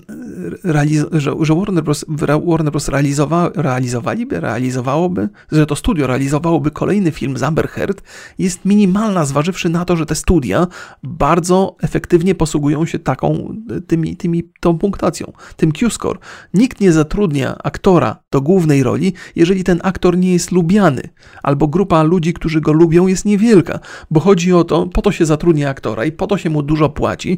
że, 1.12 1.36
że, 1.42 1.56
Warner 1.56 1.84
Bros. 1.84 2.06
Warner 2.46 2.72
Bros. 2.72 2.90
Realizowa- 2.90 3.52
realizowaliby, 3.56 4.40
realizowałoby, 4.40 5.30
że 5.52 5.66
to 5.66 5.76
studio 5.76 6.08
realizowałoby 6.08 6.72
kolejny 6.72 7.12
film 7.12 7.38
z 7.38 7.44
Amber 7.44 7.68
Heard, 7.68 8.02
jest 8.40 8.66
minimalna, 8.66 9.26
zważywszy 9.26 9.70
na 9.70 9.86
to, 9.86 9.96
że 9.96 10.06
te 10.06 10.16
studia 10.16 10.68
bardzo 11.04 11.76
efektywnie 11.82 12.36
posługują 12.36 12.86
się 12.86 13.00
taką, 13.00 13.56
tymi, 13.88 14.18
tymi, 14.18 14.44
tą 14.60 14.78
punktacją, 14.78 15.32
tym 15.56 15.72
Q-score. 15.72 16.20
Nikt 16.54 16.82
nie 16.82 16.92
zatrudnia 16.92 17.58
aktora 17.64 18.20
do 18.32 18.42
głównej 18.42 18.84
roli, 18.84 19.14
jeżeli 19.36 19.64
ten 19.64 19.80
aktor 19.84 20.18
nie 20.18 20.34
jest 20.34 20.52
lubiany, 20.52 21.02
albo 21.44 21.68
grupa 21.68 22.04
ludzi, 22.04 22.34
którzy 22.34 22.62
go 22.62 22.74
lubią, 22.74 23.08
jest 23.08 23.26
niewielka, 23.26 23.80
bo 24.12 24.20
chodzi 24.20 24.54
o 24.54 24.64
to, 24.64 24.86
po 24.86 25.02
to 25.02 25.12
się 25.12 25.26
zatrudnia 25.26 25.70
aktora 25.70 26.06
i 26.06 26.12
po 26.12 26.28
to 26.28 26.38
się 26.38 26.50
mu 26.50 26.64
dużo 26.64 26.90
płaci, 26.90 27.38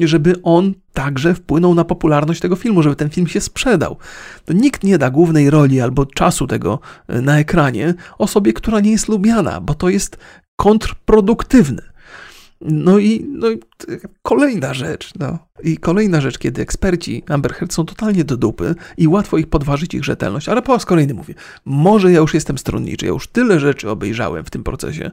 żeby 0.00 0.42
on 0.42 0.74
także 0.92 1.34
wpłynął 1.34 1.61
na 1.74 1.84
popularność 1.84 2.40
tego 2.40 2.56
filmu, 2.56 2.82
żeby 2.82 2.96
ten 2.96 3.10
film 3.10 3.26
się 3.26 3.40
sprzedał. 3.40 3.96
To 4.44 4.52
nikt 4.52 4.82
nie 4.82 4.98
da 4.98 5.10
głównej 5.10 5.50
roli 5.50 5.80
albo 5.80 6.06
czasu 6.06 6.46
tego 6.46 6.78
e, 7.08 7.20
na 7.20 7.38
ekranie 7.38 7.94
osobie, 8.18 8.52
która 8.52 8.80
nie 8.80 8.90
jest 8.90 9.08
lubiana, 9.08 9.60
bo 9.60 9.74
to 9.74 9.88
jest 9.88 10.18
kontrproduktywne. 10.56 11.91
No 12.64 12.98
i, 12.98 13.26
no 13.28 13.50
i 13.50 13.60
kolejna 14.22 14.74
rzecz, 14.74 15.12
no. 15.18 15.38
I 15.62 15.76
kolejna 15.76 16.20
rzecz, 16.20 16.38
kiedy 16.38 16.62
eksperci 16.62 17.22
Amber 17.28 17.54
Heard 17.54 17.72
są 17.72 17.84
totalnie 17.84 18.24
do 18.24 18.36
dupy 18.36 18.74
i 18.96 19.08
łatwo 19.08 19.38
ich 19.38 19.46
podważyć 19.46 19.94
ich 19.94 20.04
rzetelność, 20.04 20.48
ale 20.48 20.62
po 20.62 20.72
raz 20.72 20.84
kolejny 20.84 21.14
mówię, 21.14 21.34
może 21.64 22.12
ja 22.12 22.18
już 22.18 22.34
jestem 22.34 22.58
stronniczy, 22.58 23.06
ja 23.06 23.12
już 23.12 23.28
tyle 23.28 23.60
rzeczy 23.60 23.90
obejrzałem 23.90 24.44
w 24.44 24.50
tym 24.50 24.64
procesie, 24.64 25.10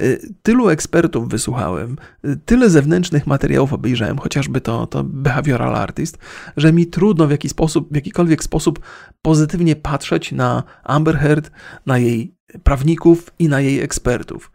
y, 0.00 0.32
tylu 0.42 0.68
ekspertów 0.68 1.28
wysłuchałem, 1.28 1.96
y, 2.24 2.36
tyle 2.44 2.70
zewnętrznych 2.70 3.26
materiałów 3.26 3.72
obejrzałem, 3.72 4.18
chociażby 4.18 4.60
to, 4.60 4.86
to 4.86 5.04
behavioral 5.04 5.76
artist, 5.76 6.18
że 6.56 6.72
mi 6.72 6.86
trudno 6.86 7.26
w, 7.26 7.30
jaki 7.30 7.48
sposób, 7.48 7.92
w 7.92 7.94
jakikolwiek 7.94 8.44
sposób 8.44 8.80
pozytywnie 9.22 9.76
patrzeć 9.76 10.32
na 10.32 10.62
Amber 10.84 11.18
Heard, 11.18 11.50
na 11.86 11.98
jej 11.98 12.34
prawników 12.62 13.30
i 13.38 13.48
na 13.48 13.60
jej 13.60 13.80
ekspertów. 13.80 14.50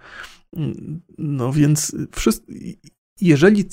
No 1.18 1.54
więc 1.54 1.96
jeżeli 3.22 3.66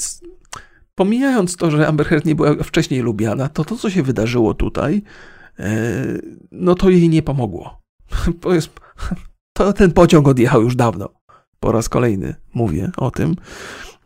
pomijając 0.94 1.56
to, 1.56 1.70
że 1.70 1.88
Amber 1.88 2.06
Heard 2.06 2.24
nie 2.24 2.34
była 2.34 2.54
wcześniej 2.54 3.00
lubiana, 3.00 3.48
to 3.48 3.64
to, 3.64 3.76
co 3.76 3.90
się 3.90 4.02
wydarzyło 4.02 4.54
tutaj, 4.54 5.02
e, 5.58 6.04
no 6.52 6.74
to 6.74 6.90
jej 6.90 7.08
nie 7.08 7.22
pomogło. 7.22 7.80
To, 8.40 8.54
jest, 8.54 8.80
to 9.56 9.72
ten 9.72 9.92
pociąg 9.92 10.28
odjechał 10.28 10.62
już 10.62 10.76
dawno. 10.76 11.08
Po 11.60 11.72
raz 11.72 11.88
kolejny 11.88 12.34
mówię 12.54 12.90
o 12.96 13.10
tym. 13.10 13.36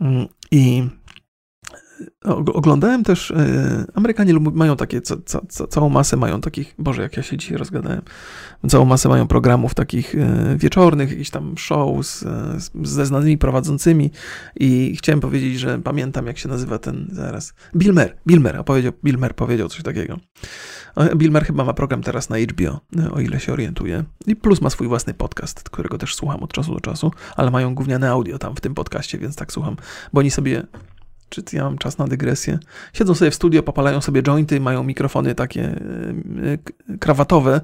Mm, 0.01 0.27
I 0.51 0.89
Oglądałem 2.55 3.05
też, 3.05 3.31
e, 3.31 3.85
Amerykanie 3.95 4.35
mają 4.35 4.77
takie, 4.77 5.01
ca, 5.01 5.17
ca, 5.49 5.67
całą 5.67 5.89
masę 5.89 6.17
mają 6.17 6.41
takich, 6.41 6.75
Boże, 6.79 7.03
jak 7.03 7.17
ja 7.17 7.23
się 7.23 7.37
dzisiaj 7.37 7.57
rozgadałem, 7.57 8.03
całą 8.69 8.85
masę 8.85 9.09
mają 9.09 9.27
programów 9.27 9.75
takich 9.75 10.15
e, 10.15 10.57
wieczornych, 10.57 11.11
jakichś 11.11 11.31
tam 11.31 11.59
show 11.59 12.07
z, 12.07 12.25
ze 12.83 13.07
znanymi 13.07 13.39
prowadzącymi 13.39 14.11
i 14.57 14.97
chciałem 14.97 15.21
powiedzieć, 15.21 15.59
że 15.59 15.79
pamiętam, 15.79 16.27
jak 16.27 16.39
się 16.39 16.49
nazywa 16.49 16.79
ten, 16.79 17.09
zaraz, 17.13 17.55
Bill 17.77 17.93
Mer, 17.93 18.17
Bill 18.27 18.41
Mer, 18.41 18.65
powiedział, 18.65 18.93
Bill 19.05 19.19
Mer 19.19 19.35
powiedział 19.35 19.69
coś 19.69 19.83
takiego. 19.83 20.19
Bill 21.17 21.31
Mer 21.31 21.45
chyba 21.45 21.65
ma 21.65 21.73
program 21.73 22.03
teraz 22.03 22.29
na 22.31 22.37
HBO, 22.39 22.81
e, 22.99 23.11
o 23.11 23.21
ile 23.21 23.41
się 23.41 23.53
orientuję. 23.53 24.05
I 24.27 24.37
plus 24.37 24.61
ma 24.61 24.71
swój 24.71 24.89
własny 24.89 25.15
podcast, 25.15 25.71
którego 25.71 25.99
też 25.99 26.15
słucham 26.15 26.43
od 26.43 26.53
czasu 26.53 26.75
do 26.75 26.81
czasu, 26.81 27.13
ale 27.37 27.51
mają 27.51 27.75
gówniane 27.75 28.11
audio 28.11 28.39
tam 28.39 28.57
w 28.57 28.61
tym 28.61 28.75
podcaście, 28.75 29.19
więc 29.19 29.37
tak 29.37 29.53
słucham, 29.53 29.77
bo 30.13 30.21
oni 30.21 30.31
sobie 30.31 30.63
czy 31.31 31.43
ja 31.53 31.65
mam 31.65 31.79
czas 31.79 31.99
na 31.99 32.07
dygresję? 32.07 32.59
Siedzą 32.93 33.15
sobie 33.15 33.31
w 33.31 33.35
studio, 33.35 33.63
popalają 33.63 34.01
sobie 34.01 34.23
jointy, 34.23 34.61
mają 34.61 34.85
mikrofony 34.85 35.35
takie 35.35 35.63
e, 35.63 36.97
krawatowe, 36.99 37.61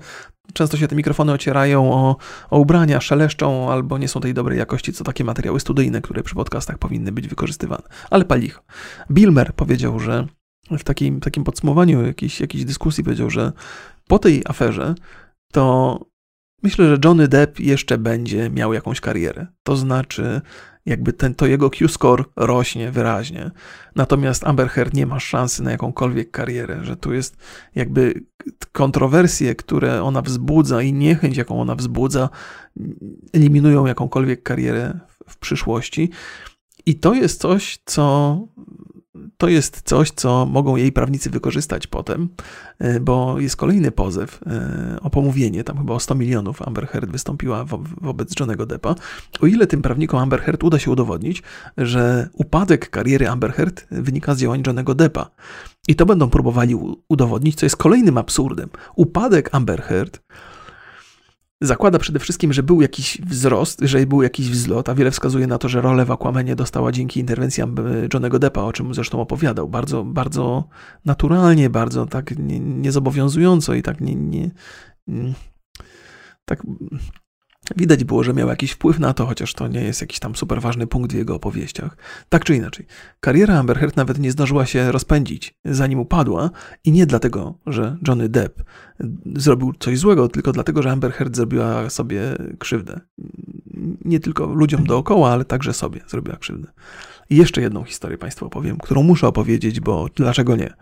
często 0.52 0.76
się 0.76 0.88
te 0.88 0.97
mikrofony 0.97 1.32
ocierają 1.32 1.93
o, 1.93 2.16
o 2.51 2.59
ubrania, 2.59 3.01
szeleszczą 3.01 3.70
albo 3.70 3.98
nie 3.98 4.09
są 4.09 4.20
tej 4.20 4.34
dobrej 4.34 4.59
jakości, 4.59 4.93
co 4.93 5.05
takie 5.05 5.24
materiały 5.24 5.60
studyjne, 5.60 6.01
które 6.01 6.22
przy 6.22 6.34
podcastach 6.34 6.78
powinny 6.78 7.12
być 7.12 7.28
wykorzystywane. 7.28 7.82
Ale 8.10 8.24
palicho. 8.24 8.62
Bilmer 9.10 9.55
powiedział, 9.55 10.01
że 10.01 10.26
w 10.70 10.84
takim, 10.84 11.20
takim 11.20 11.44
podsumowaniu 11.44 12.06
jakiejś, 12.06 12.40
jakiejś 12.40 12.64
dyskusji 12.64 13.05
powiedział, 13.05 13.30
że 13.30 13.52
po 14.09 14.18
tej 14.18 14.43
aferze 14.47 14.94
to 15.52 16.01
myślę, 16.62 16.88
że 16.88 16.98
Johnny 17.05 17.28
Depp 17.28 17.62
jeszcze 17.62 17.98
będzie 17.98 18.51
miał 18.51 18.72
jakąś 18.72 19.01
karierę. 19.01 19.47
To 19.62 19.76
znaczy, 19.76 20.40
jakby 20.86 21.12
ten, 21.12 21.34
to 21.34 21.46
jego 21.46 21.70
Q-score 21.70 22.24
rośnie 22.36 22.90
wyraźnie. 22.90 23.50
Natomiast 23.94 24.44
Amber 24.44 24.68
Heard 24.68 24.94
nie 24.94 25.06
ma 25.06 25.20
szansy 25.20 25.62
na 25.62 25.70
jakąkolwiek 25.70 26.30
karierę, 26.30 26.84
że 26.84 26.96
tu 26.96 27.12
jest 27.12 27.36
jakby 27.74 28.24
kontrowersje, 28.72 29.54
które 29.54 30.02
ona 30.02 30.22
wzbudza 30.22 30.82
i 30.82 30.92
niechęć, 30.92 31.36
jaką 31.36 31.60
ona 31.60 31.74
wzbudza, 31.74 32.28
eliminują 33.32 33.86
jakąkolwiek 33.86 34.42
karierę 34.42 35.00
w 35.28 35.38
przyszłości. 35.38 36.10
I 36.86 36.94
to 36.94 37.14
jest 37.14 37.40
coś, 37.40 37.78
co 37.84 38.38
to 39.38 39.48
jest 39.48 39.82
coś, 39.84 40.10
co 40.10 40.46
mogą 40.46 40.76
jej 40.76 40.92
prawnicy 40.92 41.30
wykorzystać 41.30 41.86
potem, 41.86 42.28
e, 42.78 43.00
bo 43.00 43.40
jest 43.40 43.56
kolejny 43.56 43.90
pozew 43.90 44.40
e, 44.46 45.00
o 45.00 45.10
pomówienie, 45.10 45.64
tam 45.64 45.78
chyba 45.78 45.94
o 45.94 46.00
100 46.00 46.14
milionów 46.14 46.62
Amber 46.62 46.86
Heard 46.88 47.10
wystąpiła 47.10 47.64
wo 47.64 47.78
wobec 48.00 48.40
Johnego 48.40 48.66
Deppa. 48.66 48.94
O 49.40 49.46
ile 49.46 49.66
tym 49.66 49.82
prawnikom 49.82 50.20
Amber 50.20 50.40
Heard 50.40 50.64
uda 50.64 50.78
się 50.78 50.90
udowodnić, 50.90 51.42
że 51.78 52.28
upadek 52.32 52.90
kariery 52.90 53.28
Amber 53.28 53.52
Heard 53.52 53.86
wynika 53.90 54.34
z 54.34 54.38
działań 54.38 54.62
Johnego 54.66 54.94
Deppa. 54.94 55.30
I 55.88 55.94
to 55.94 56.06
będą 56.06 56.30
próbowali 56.30 56.76
udowodnić, 57.08 57.56
co 57.56 57.66
jest 57.66 57.76
kolejnym 57.76 58.18
absurdem. 58.18 58.68
Upadek 58.96 59.48
Amber 59.52 59.82
Heard 59.82 60.20
zakłada 61.61 61.99
przede 61.99 62.19
wszystkim, 62.19 62.53
że 62.53 62.62
był 62.62 62.83
jakiś 62.83 63.20
wzrost, 63.20 63.81
że 63.83 64.07
był 64.07 64.23
jakiś 64.23 64.51
wzlot, 64.51 64.89
a 64.89 64.95
wiele 64.95 65.11
wskazuje 65.11 65.47
na 65.47 65.59
to, 65.59 65.69
że 65.69 65.81
rolę 65.81 66.05
w 66.05 66.11
Aquamanie 66.11 66.57
dostała 66.57 66.93
dzięki 66.93 67.20
interwencji 67.20 67.62
Johnego 68.15 68.39
Deppa, 68.39 68.62
o 68.62 68.73
czym 68.73 68.95
zresztą 68.95 69.20
opowiadał. 69.20 69.69
Bardzo, 69.69 70.05
bardzo 70.05 70.69
naturalnie, 71.05 71.70
bardzo 71.70 72.07
tak 72.07 72.35
niezobowiązująco 72.61 73.74
i 73.74 73.83
tak 73.83 74.01
nie, 74.01 74.15
nie 74.15 74.51
tak 76.45 76.62
Widać 77.76 78.05
było, 78.05 78.24
że 78.24 78.34
miał 78.34 78.48
jakiś 78.48 78.72
wpływ 78.72 78.98
na 78.98 79.14
to, 79.14 79.26
chociaż 79.26 79.55
to 79.55 79.68
nie 79.68 79.82
jest 79.82 80.01
jakiś 80.01 80.18
tam 80.18 80.36
super 80.36 80.60
ważny 80.60 80.86
punkt 80.86 81.12
w 81.12 81.16
jego 81.16 81.34
opowieściach. 81.34 81.97
Tak 82.28 82.44
czy 82.44 82.56
inaczej, 82.56 82.86
kariera 83.20 83.59
Amber 83.59 83.78
Heard 83.78 83.97
nawet 83.97 84.18
nie 84.18 84.32
zdążyła 84.32 84.66
się 84.66 84.93
rozpędzić, 84.93 85.55
zanim 85.64 85.98
upadła 85.98 86.51
i 86.84 86.93
nie 86.93 87.06
dlatego, 87.06 87.59
że 87.66 87.97
Johnny 88.09 88.28
Depp 88.28 88.62
zrobił 89.36 89.72
coś 89.78 89.98
złego, 89.98 90.28
tylko 90.28 90.52
dlatego, 90.52 90.82
że 90.82 90.90
Amber 90.90 91.12
Heard 91.12 91.36
zrobiła 91.36 91.90
sobie 91.90 92.20
krzywdę. 92.59 93.01
Nie 94.05 94.20
tylko 94.20 94.47
ludziom 94.47 94.84
dookoła, 94.84 95.30
ale 95.30 95.44
także 95.44 95.72
sobie 95.72 96.01
zrobiła 96.09 96.36
krzywdę. 96.36 96.68
I 97.30 97.36
jeszcze 97.36 97.60
jedną 97.60 97.84
historię 97.84 98.18
Państwu 98.18 98.47
opowiem, 98.47 98.76
którą 98.78 99.02
muszę 99.02 99.28
opowiedzieć, 99.28 99.80
bo 99.80 100.06
dlaczego 100.14 100.56
nie? 100.56 100.74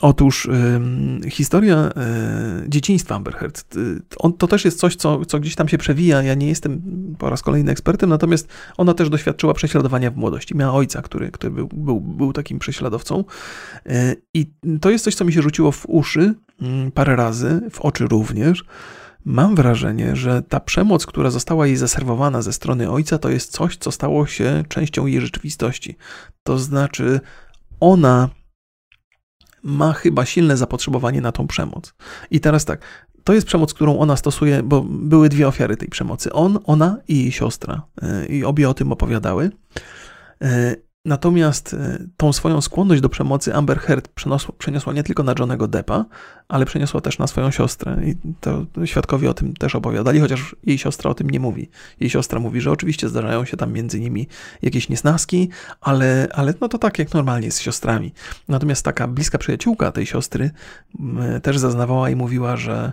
Otóż 0.00 0.46
y, 1.24 1.30
historia 1.30 1.90
y, 2.64 2.68
dzieciństwa 2.68 3.14
Amber 3.14 3.34
Heard, 3.34 3.76
y, 3.76 4.00
on, 4.18 4.32
to 4.32 4.46
też 4.46 4.64
jest 4.64 4.78
coś, 4.78 4.96
co, 4.96 5.24
co 5.24 5.40
gdzieś 5.40 5.54
tam 5.54 5.68
się 5.68 5.78
przewija. 5.78 6.22
Ja 6.22 6.34
nie 6.34 6.48
jestem 6.48 6.82
po 7.18 7.30
raz 7.30 7.42
kolejny 7.42 7.72
ekspertem, 7.72 8.10
natomiast 8.10 8.48
ona 8.76 8.94
też 8.94 9.10
doświadczyła 9.10 9.54
prześladowania 9.54 10.10
w 10.10 10.16
młodości. 10.16 10.56
Miała 10.56 10.72
ojca, 10.72 11.02
który, 11.02 11.30
który 11.30 11.50
był, 11.50 11.68
był, 11.72 12.00
był 12.00 12.32
takim 12.32 12.58
prześladowcą. 12.58 13.24
Y, 13.86 14.22
I 14.34 14.52
to 14.80 14.90
jest 14.90 15.04
coś, 15.04 15.14
co 15.14 15.24
mi 15.24 15.32
się 15.32 15.42
rzuciło 15.42 15.72
w 15.72 15.86
uszy 15.88 16.34
mm, 16.62 16.90
parę 16.92 17.16
razy, 17.16 17.60
w 17.70 17.80
oczy 17.80 18.06
również. 18.06 18.64
Mam 19.24 19.54
wrażenie, 19.54 20.16
że 20.16 20.42
ta 20.42 20.60
przemoc, 20.60 21.06
która 21.06 21.30
została 21.30 21.66
jej 21.66 21.76
zaserwowana 21.76 22.42
ze 22.42 22.52
strony 22.52 22.90
ojca, 22.90 23.18
to 23.18 23.30
jest 23.30 23.52
coś, 23.52 23.76
co 23.76 23.92
stało 23.92 24.26
się 24.26 24.64
częścią 24.68 25.06
jej 25.06 25.20
rzeczywistości. 25.20 25.96
To 26.42 26.58
znaczy, 26.58 27.20
ona 27.80 28.28
ma 29.62 29.92
chyba 29.92 30.26
silne 30.26 30.56
zapotrzebowanie 30.56 31.20
na 31.20 31.32
tą 31.32 31.46
przemoc. 31.46 31.94
I 32.30 32.40
teraz 32.40 32.64
tak, 32.64 32.80
to 33.24 33.32
jest 33.34 33.46
przemoc, 33.46 33.74
którą 33.74 33.98
ona 33.98 34.16
stosuje, 34.16 34.62
bo 34.62 34.82
były 34.88 35.28
dwie 35.28 35.48
ofiary 35.48 35.76
tej 35.76 35.88
przemocy. 35.88 36.32
On, 36.32 36.58
ona 36.64 36.98
i 37.08 37.18
jej 37.18 37.32
siostra. 37.32 37.82
E, 38.02 38.26
I 38.26 38.44
obie 38.44 38.68
o 38.68 38.74
tym 38.74 38.92
opowiadały. 38.92 39.50
Natomiast 41.08 41.74
e, 41.74 41.98
tą 42.16 42.32
swoją 42.32 42.60
skłonność 42.60 43.00
do 43.00 43.08
przemocy 43.08 43.54
Amber 43.54 43.78
Heard 43.78 44.08
przeniosła, 44.08 44.54
przeniosła 44.58 44.92
nie 44.92 45.02
tylko 45.02 45.22
na 45.22 45.34
Johnego 45.38 45.68
Deppa, 45.68 46.04
ale 46.48 46.66
przeniosła 46.66 47.00
też 47.00 47.18
na 47.18 47.26
swoją 47.26 47.50
siostrę. 47.50 47.96
I 48.04 48.14
to 48.40 48.66
świadkowie 48.86 49.30
o 49.30 49.34
tym 49.34 49.54
też 49.54 49.74
opowiadali, 49.74 50.20
chociaż 50.20 50.56
jej 50.64 50.78
siostra 50.78 51.10
o 51.10 51.14
tym 51.14 51.30
nie 51.30 51.40
mówi. 51.40 51.70
Jej 52.00 52.10
siostra 52.10 52.40
mówi, 52.40 52.60
że 52.60 52.70
oczywiście 52.70 53.08
zdarzają 53.08 53.44
się 53.44 53.56
tam 53.56 53.72
między 53.72 54.00
nimi 54.00 54.26
jakieś 54.62 54.88
niesnaski, 54.88 55.48
ale, 55.80 56.28
ale 56.32 56.54
no 56.60 56.68
to 56.68 56.78
tak 56.78 56.98
jak 56.98 57.14
normalnie 57.14 57.52
z 57.52 57.60
siostrami. 57.60 58.12
Natomiast 58.48 58.84
taka 58.84 59.08
bliska 59.08 59.38
przyjaciółka 59.38 59.92
tej 59.92 60.06
siostry 60.06 60.50
też 61.42 61.58
zaznawała 61.58 62.10
i 62.10 62.16
mówiła, 62.16 62.56
że, 62.56 62.92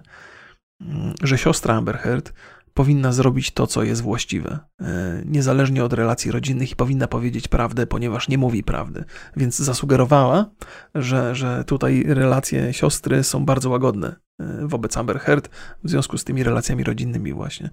że 1.24 1.38
siostra 1.38 1.76
Amber 1.76 1.98
Heard 1.98 2.34
powinna 2.76 3.12
zrobić 3.12 3.52
to, 3.52 3.68
co 3.68 3.84
jest 3.84 4.02
właściwe, 4.02 4.60
e, 4.82 5.22
niezależnie 5.26 5.84
od 5.84 5.94
relacji 5.94 6.32
rodzinnych 6.32 6.72
i 6.72 6.76
powinna 6.76 7.08
powiedzieć 7.08 7.48
prawdę, 7.48 7.88
ponieważ 7.88 8.28
nie 8.28 8.38
mówi 8.38 8.64
prawdy. 8.64 9.04
Więc 9.38 9.60
zasugerowała, 9.60 10.52
że, 10.96 11.36
że 11.36 11.64
tutaj 11.64 12.04
relacje 12.08 12.74
siostry 12.74 13.24
są 13.24 13.46
bardzo 13.46 13.70
łagodne 13.70 14.16
e, 14.40 14.68
wobec 14.68 14.98
Amber 14.98 15.20
Heard 15.20 15.50
w 15.84 15.90
związku 15.90 16.18
z 16.18 16.24
tymi 16.24 16.44
relacjami 16.44 16.84
rodzinnymi 16.84 17.34
właśnie. 17.34 17.70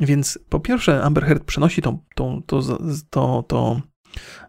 Więc 0.00 0.38
po 0.48 0.60
pierwsze 0.60 1.02
Amber 1.02 1.24
Heard 1.24 1.44
przenosi 1.44 1.82
tą, 1.82 1.98
tą, 2.14 2.42
to, 2.46 2.62
to, 3.10 3.42
to 3.48 3.80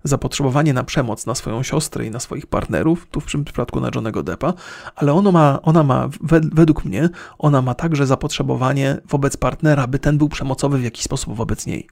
zapotrzebowanie 0.04 0.74
na 0.74 0.84
przemoc 0.84 1.26
na 1.26 1.36
swoją 1.36 1.64
siostrę 1.64 2.06
i 2.06 2.12
na 2.12 2.20
swoich 2.20 2.48
partnerów, 2.48 3.08
tu 3.12 3.22
w 3.22 3.26
przypadku 3.26 3.80
na 3.80 3.90
Johnego 3.96 4.24
Deppa, 4.24 4.54
ale 4.96 5.14
ono 5.14 5.32
ma, 5.32 5.62
ona 5.62 5.84
ma, 5.84 6.10
według 6.54 6.86
mnie, 6.86 7.10
ona 7.38 7.62
ma 7.62 7.74
także 7.74 8.08
zapotrzebowanie 8.08 8.98
wobec 9.10 9.38
partnera, 9.38 9.88
by 9.88 10.00
ten 10.00 10.18
był 10.18 10.30
przemocowy 10.30 10.78
w 10.78 10.84
jakiś 10.84 11.04
sposób 11.04 11.36
wobec 11.36 11.66
niej. 11.66 11.90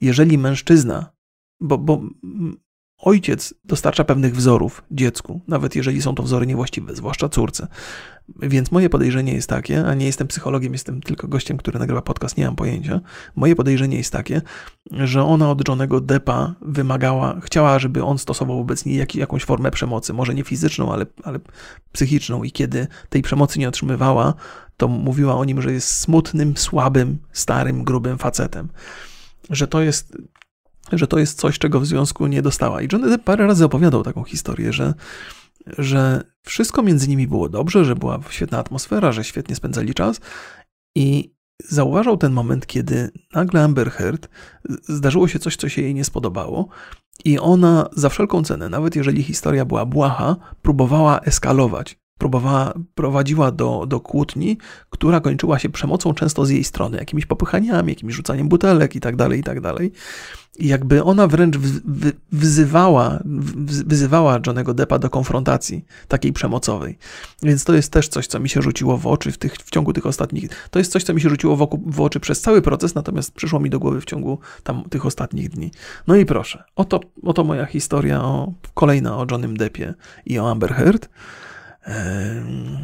Jeżeli 0.00 0.38
mężczyzna, 0.38 1.12
bo, 1.60 1.78
bo 1.78 2.00
ojciec 3.00 3.54
dostarcza 3.64 4.04
pewnych 4.04 4.36
wzorów 4.36 4.82
dziecku, 4.90 5.40
nawet 5.48 5.76
jeżeli 5.76 6.02
są 6.02 6.14
to 6.14 6.22
wzory 6.22 6.46
niewłaściwe, 6.46 6.94
zwłaszcza 6.94 7.28
córce. 7.28 7.66
Więc 8.42 8.72
moje 8.72 8.90
podejrzenie 8.90 9.34
jest 9.34 9.48
takie, 9.48 9.86
a 9.86 9.94
nie 9.94 10.06
jestem 10.06 10.26
psychologiem, 10.26 10.72
jestem 10.72 11.00
tylko 11.00 11.28
gościem, 11.28 11.56
który 11.56 11.78
nagrywa 11.78 12.02
podcast, 12.02 12.36
nie 12.36 12.44
mam 12.44 12.56
pojęcia. 12.56 13.00
Moje 13.36 13.56
podejrzenie 13.56 13.96
jest 13.96 14.12
takie, 14.12 14.42
że 14.90 15.24
ona 15.24 15.50
od 15.50 15.68
Johnego 15.68 16.00
Deppa 16.00 16.54
wymagała, 16.60 17.40
chciała, 17.40 17.78
żeby 17.78 18.04
on 18.04 18.18
stosował 18.18 18.56
wobec 18.56 18.84
niej 18.84 18.96
jak, 18.96 19.14
jakąś 19.14 19.44
formę 19.44 19.70
przemocy, 19.70 20.12
może 20.12 20.34
nie 20.34 20.44
fizyczną, 20.44 20.92
ale, 20.92 21.06
ale 21.22 21.40
psychiczną. 21.92 22.42
I 22.42 22.52
kiedy 22.52 22.86
tej 23.08 23.22
przemocy 23.22 23.58
nie 23.58 23.68
otrzymywała, 23.68 24.34
to 24.76 24.88
mówiła 24.88 25.36
o 25.36 25.44
nim, 25.44 25.62
że 25.62 25.72
jest 25.72 25.88
smutnym, 25.88 26.56
słabym, 26.56 27.18
starym, 27.32 27.84
grubym 27.84 28.18
facetem. 28.18 28.68
Że 29.50 29.66
to 29.66 29.82
jest 29.82 30.16
że 30.92 31.06
to 31.06 31.18
jest 31.18 31.38
coś, 31.38 31.58
czego 31.58 31.80
w 31.80 31.86
związku 31.86 32.26
nie 32.26 32.42
dostała. 32.42 32.82
I 32.82 32.88
Johnny 32.92 33.08
Depp 33.08 33.24
parę 33.24 33.46
razy 33.46 33.64
opowiadał 33.64 34.02
taką 34.02 34.24
historię, 34.24 34.72
że, 34.72 34.94
że 35.78 36.22
wszystko 36.42 36.82
między 36.82 37.08
nimi 37.08 37.26
było 37.26 37.48
dobrze, 37.48 37.84
że 37.84 37.96
była 37.96 38.20
świetna 38.30 38.58
atmosfera, 38.58 39.12
że 39.12 39.24
świetnie 39.24 39.56
spędzali 39.56 39.94
czas 39.94 40.20
i 40.94 41.34
zauważał 41.68 42.16
ten 42.16 42.32
moment, 42.32 42.66
kiedy 42.66 43.10
nagle 43.34 43.64
Amber 43.64 43.90
Heard 43.90 44.28
zdarzyło 44.82 45.28
się 45.28 45.38
coś, 45.38 45.56
co 45.56 45.68
się 45.68 45.82
jej 45.82 45.94
nie 45.94 46.04
spodobało 46.04 46.68
i 47.24 47.38
ona 47.38 47.88
za 47.96 48.08
wszelką 48.08 48.42
cenę, 48.42 48.68
nawet 48.68 48.96
jeżeli 48.96 49.22
historia 49.22 49.64
była 49.64 49.86
błaha, 49.86 50.36
próbowała 50.62 51.20
eskalować 51.20 52.00
próbowała, 52.20 52.74
prowadziła 52.94 53.52
do, 53.52 53.86
do 53.86 54.00
kłótni, 54.00 54.58
która 54.90 55.20
kończyła 55.20 55.58
się 55.58 55.68
przemocą 55.68 56.14
często 56.14 56.46
z 56.46 56.50
jej 56.50 56.64
strony, 56.64 56.98
jakimiś 56.98 57.26
popychaniami, 57.26 57.92
jakimś 57.92 58.14
rzucaniem 58.14 58.48
butelek 58.48 58.96
i 58.96 59.00
tak 59.00 59.16
jakby 60.60 61.04
ona 61.04 61.26
wręcz 61.26 61.56
wyzywała, 62.32 63.18
wyzywała 63.86 64.40
Johnego 64.46 64.74
Deppa 64.74 64.98
do 64.98 65.10
konfrontacji 65.10 65.84
takiej 66.08 66.32
przemocowej. 66.32 66.98
Więc 67.42 67.64
to 67.64 67.74
jest 67.74 67.92
też 67.92 68.08
coś, 68.08 68.26
co 68.26 68.40
mi 68.40 68.48
się 68.48 68.62
rzuciło 68.62 68.98
w 68.98 69.06
oczy 69.06 69.32
w, 69.32 69.38
tych, 69.38 69.54
w 69.54 69.70
ciągu 69.70 69.92
tych 69.92 70.06
ostatnich. 70.06 70.68
To 70.70 70.78
jest 70.78 70.92
coś, 70.92 71.04
co 71.04 71.14
mi 71.14 71.20
się 71.20 71.28
rzuciło 71.28 71.56
w, 71.56 71.62
oku, 71.62 71.82
w 71.86 72.00
oczy 72.00 72.20
przez 72.20 72.40
cały 72.40 72.62
proces, 72.62 72.94
natomiast 72.94 73.32
przyszło 73.32 73.60
mi 73.60 73.70
do 73.70 73.78
głowy 73.78 74.00
w 74.00 74.04
ciągu 74.04 74.38
tam 74.62 74.84
tych 74.90 75.06
ostatnich 75.06 75.48
dni. 75.48 75.70
No 76.06 76.16
i 76.16 76.26
proszę, 76.26 76.64
oto, 76.76 77.00
oto 77.22 77.44
moja 77.44 77.66
historia 77.66 78.22
o, 78.22 78.52
kolejna 78.74 79.16
o 79.16 79.26
Johnym 79.30 79.56
Deppie 79.56 79.94
i 80.26 80.38
o 80.38 80.50
Amber 80.50 80.74
Heard 80.74 81.08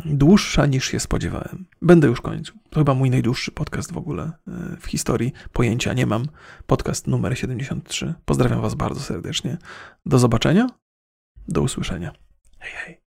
dłuższa 0.04 0.66
niż 0.66 0.84
się 0.84 1.00
spodziewałem. 1.00 1.66
Będę 1.82 2.08
już 2.08 2.20
kończył. 2.20 2.56
To 2.70 2.80
chyba 2.80 2.94
mój 2.94 3.10
najdłuższy 3.10 3.52
podcast 3.52 3.92
w 3.92 3.98
ogóle 3.98 4.22
e, 4.22 4.76
w 4.80 4.86
historii. 4.86 5.32
Pojęcia 5.52 5.92
nie 5.92 6.06
mam. 6.06 6.26
Podcast 6.66 7.06
numer 7.06 7.38
73. 7.38 8.14
Pozdrawiam 8.24 8.60
Was 8.60 8.74
bardzo 8.74 9.00
serdecznie. 9.00 9.56
Do 10.06 10.18
zobaczenia. 10.18 10.66
Do 11.48 11.62
usłyszenia. 11.62 12.12
Hej, 12.58 12.72
hej. 12.74 13.05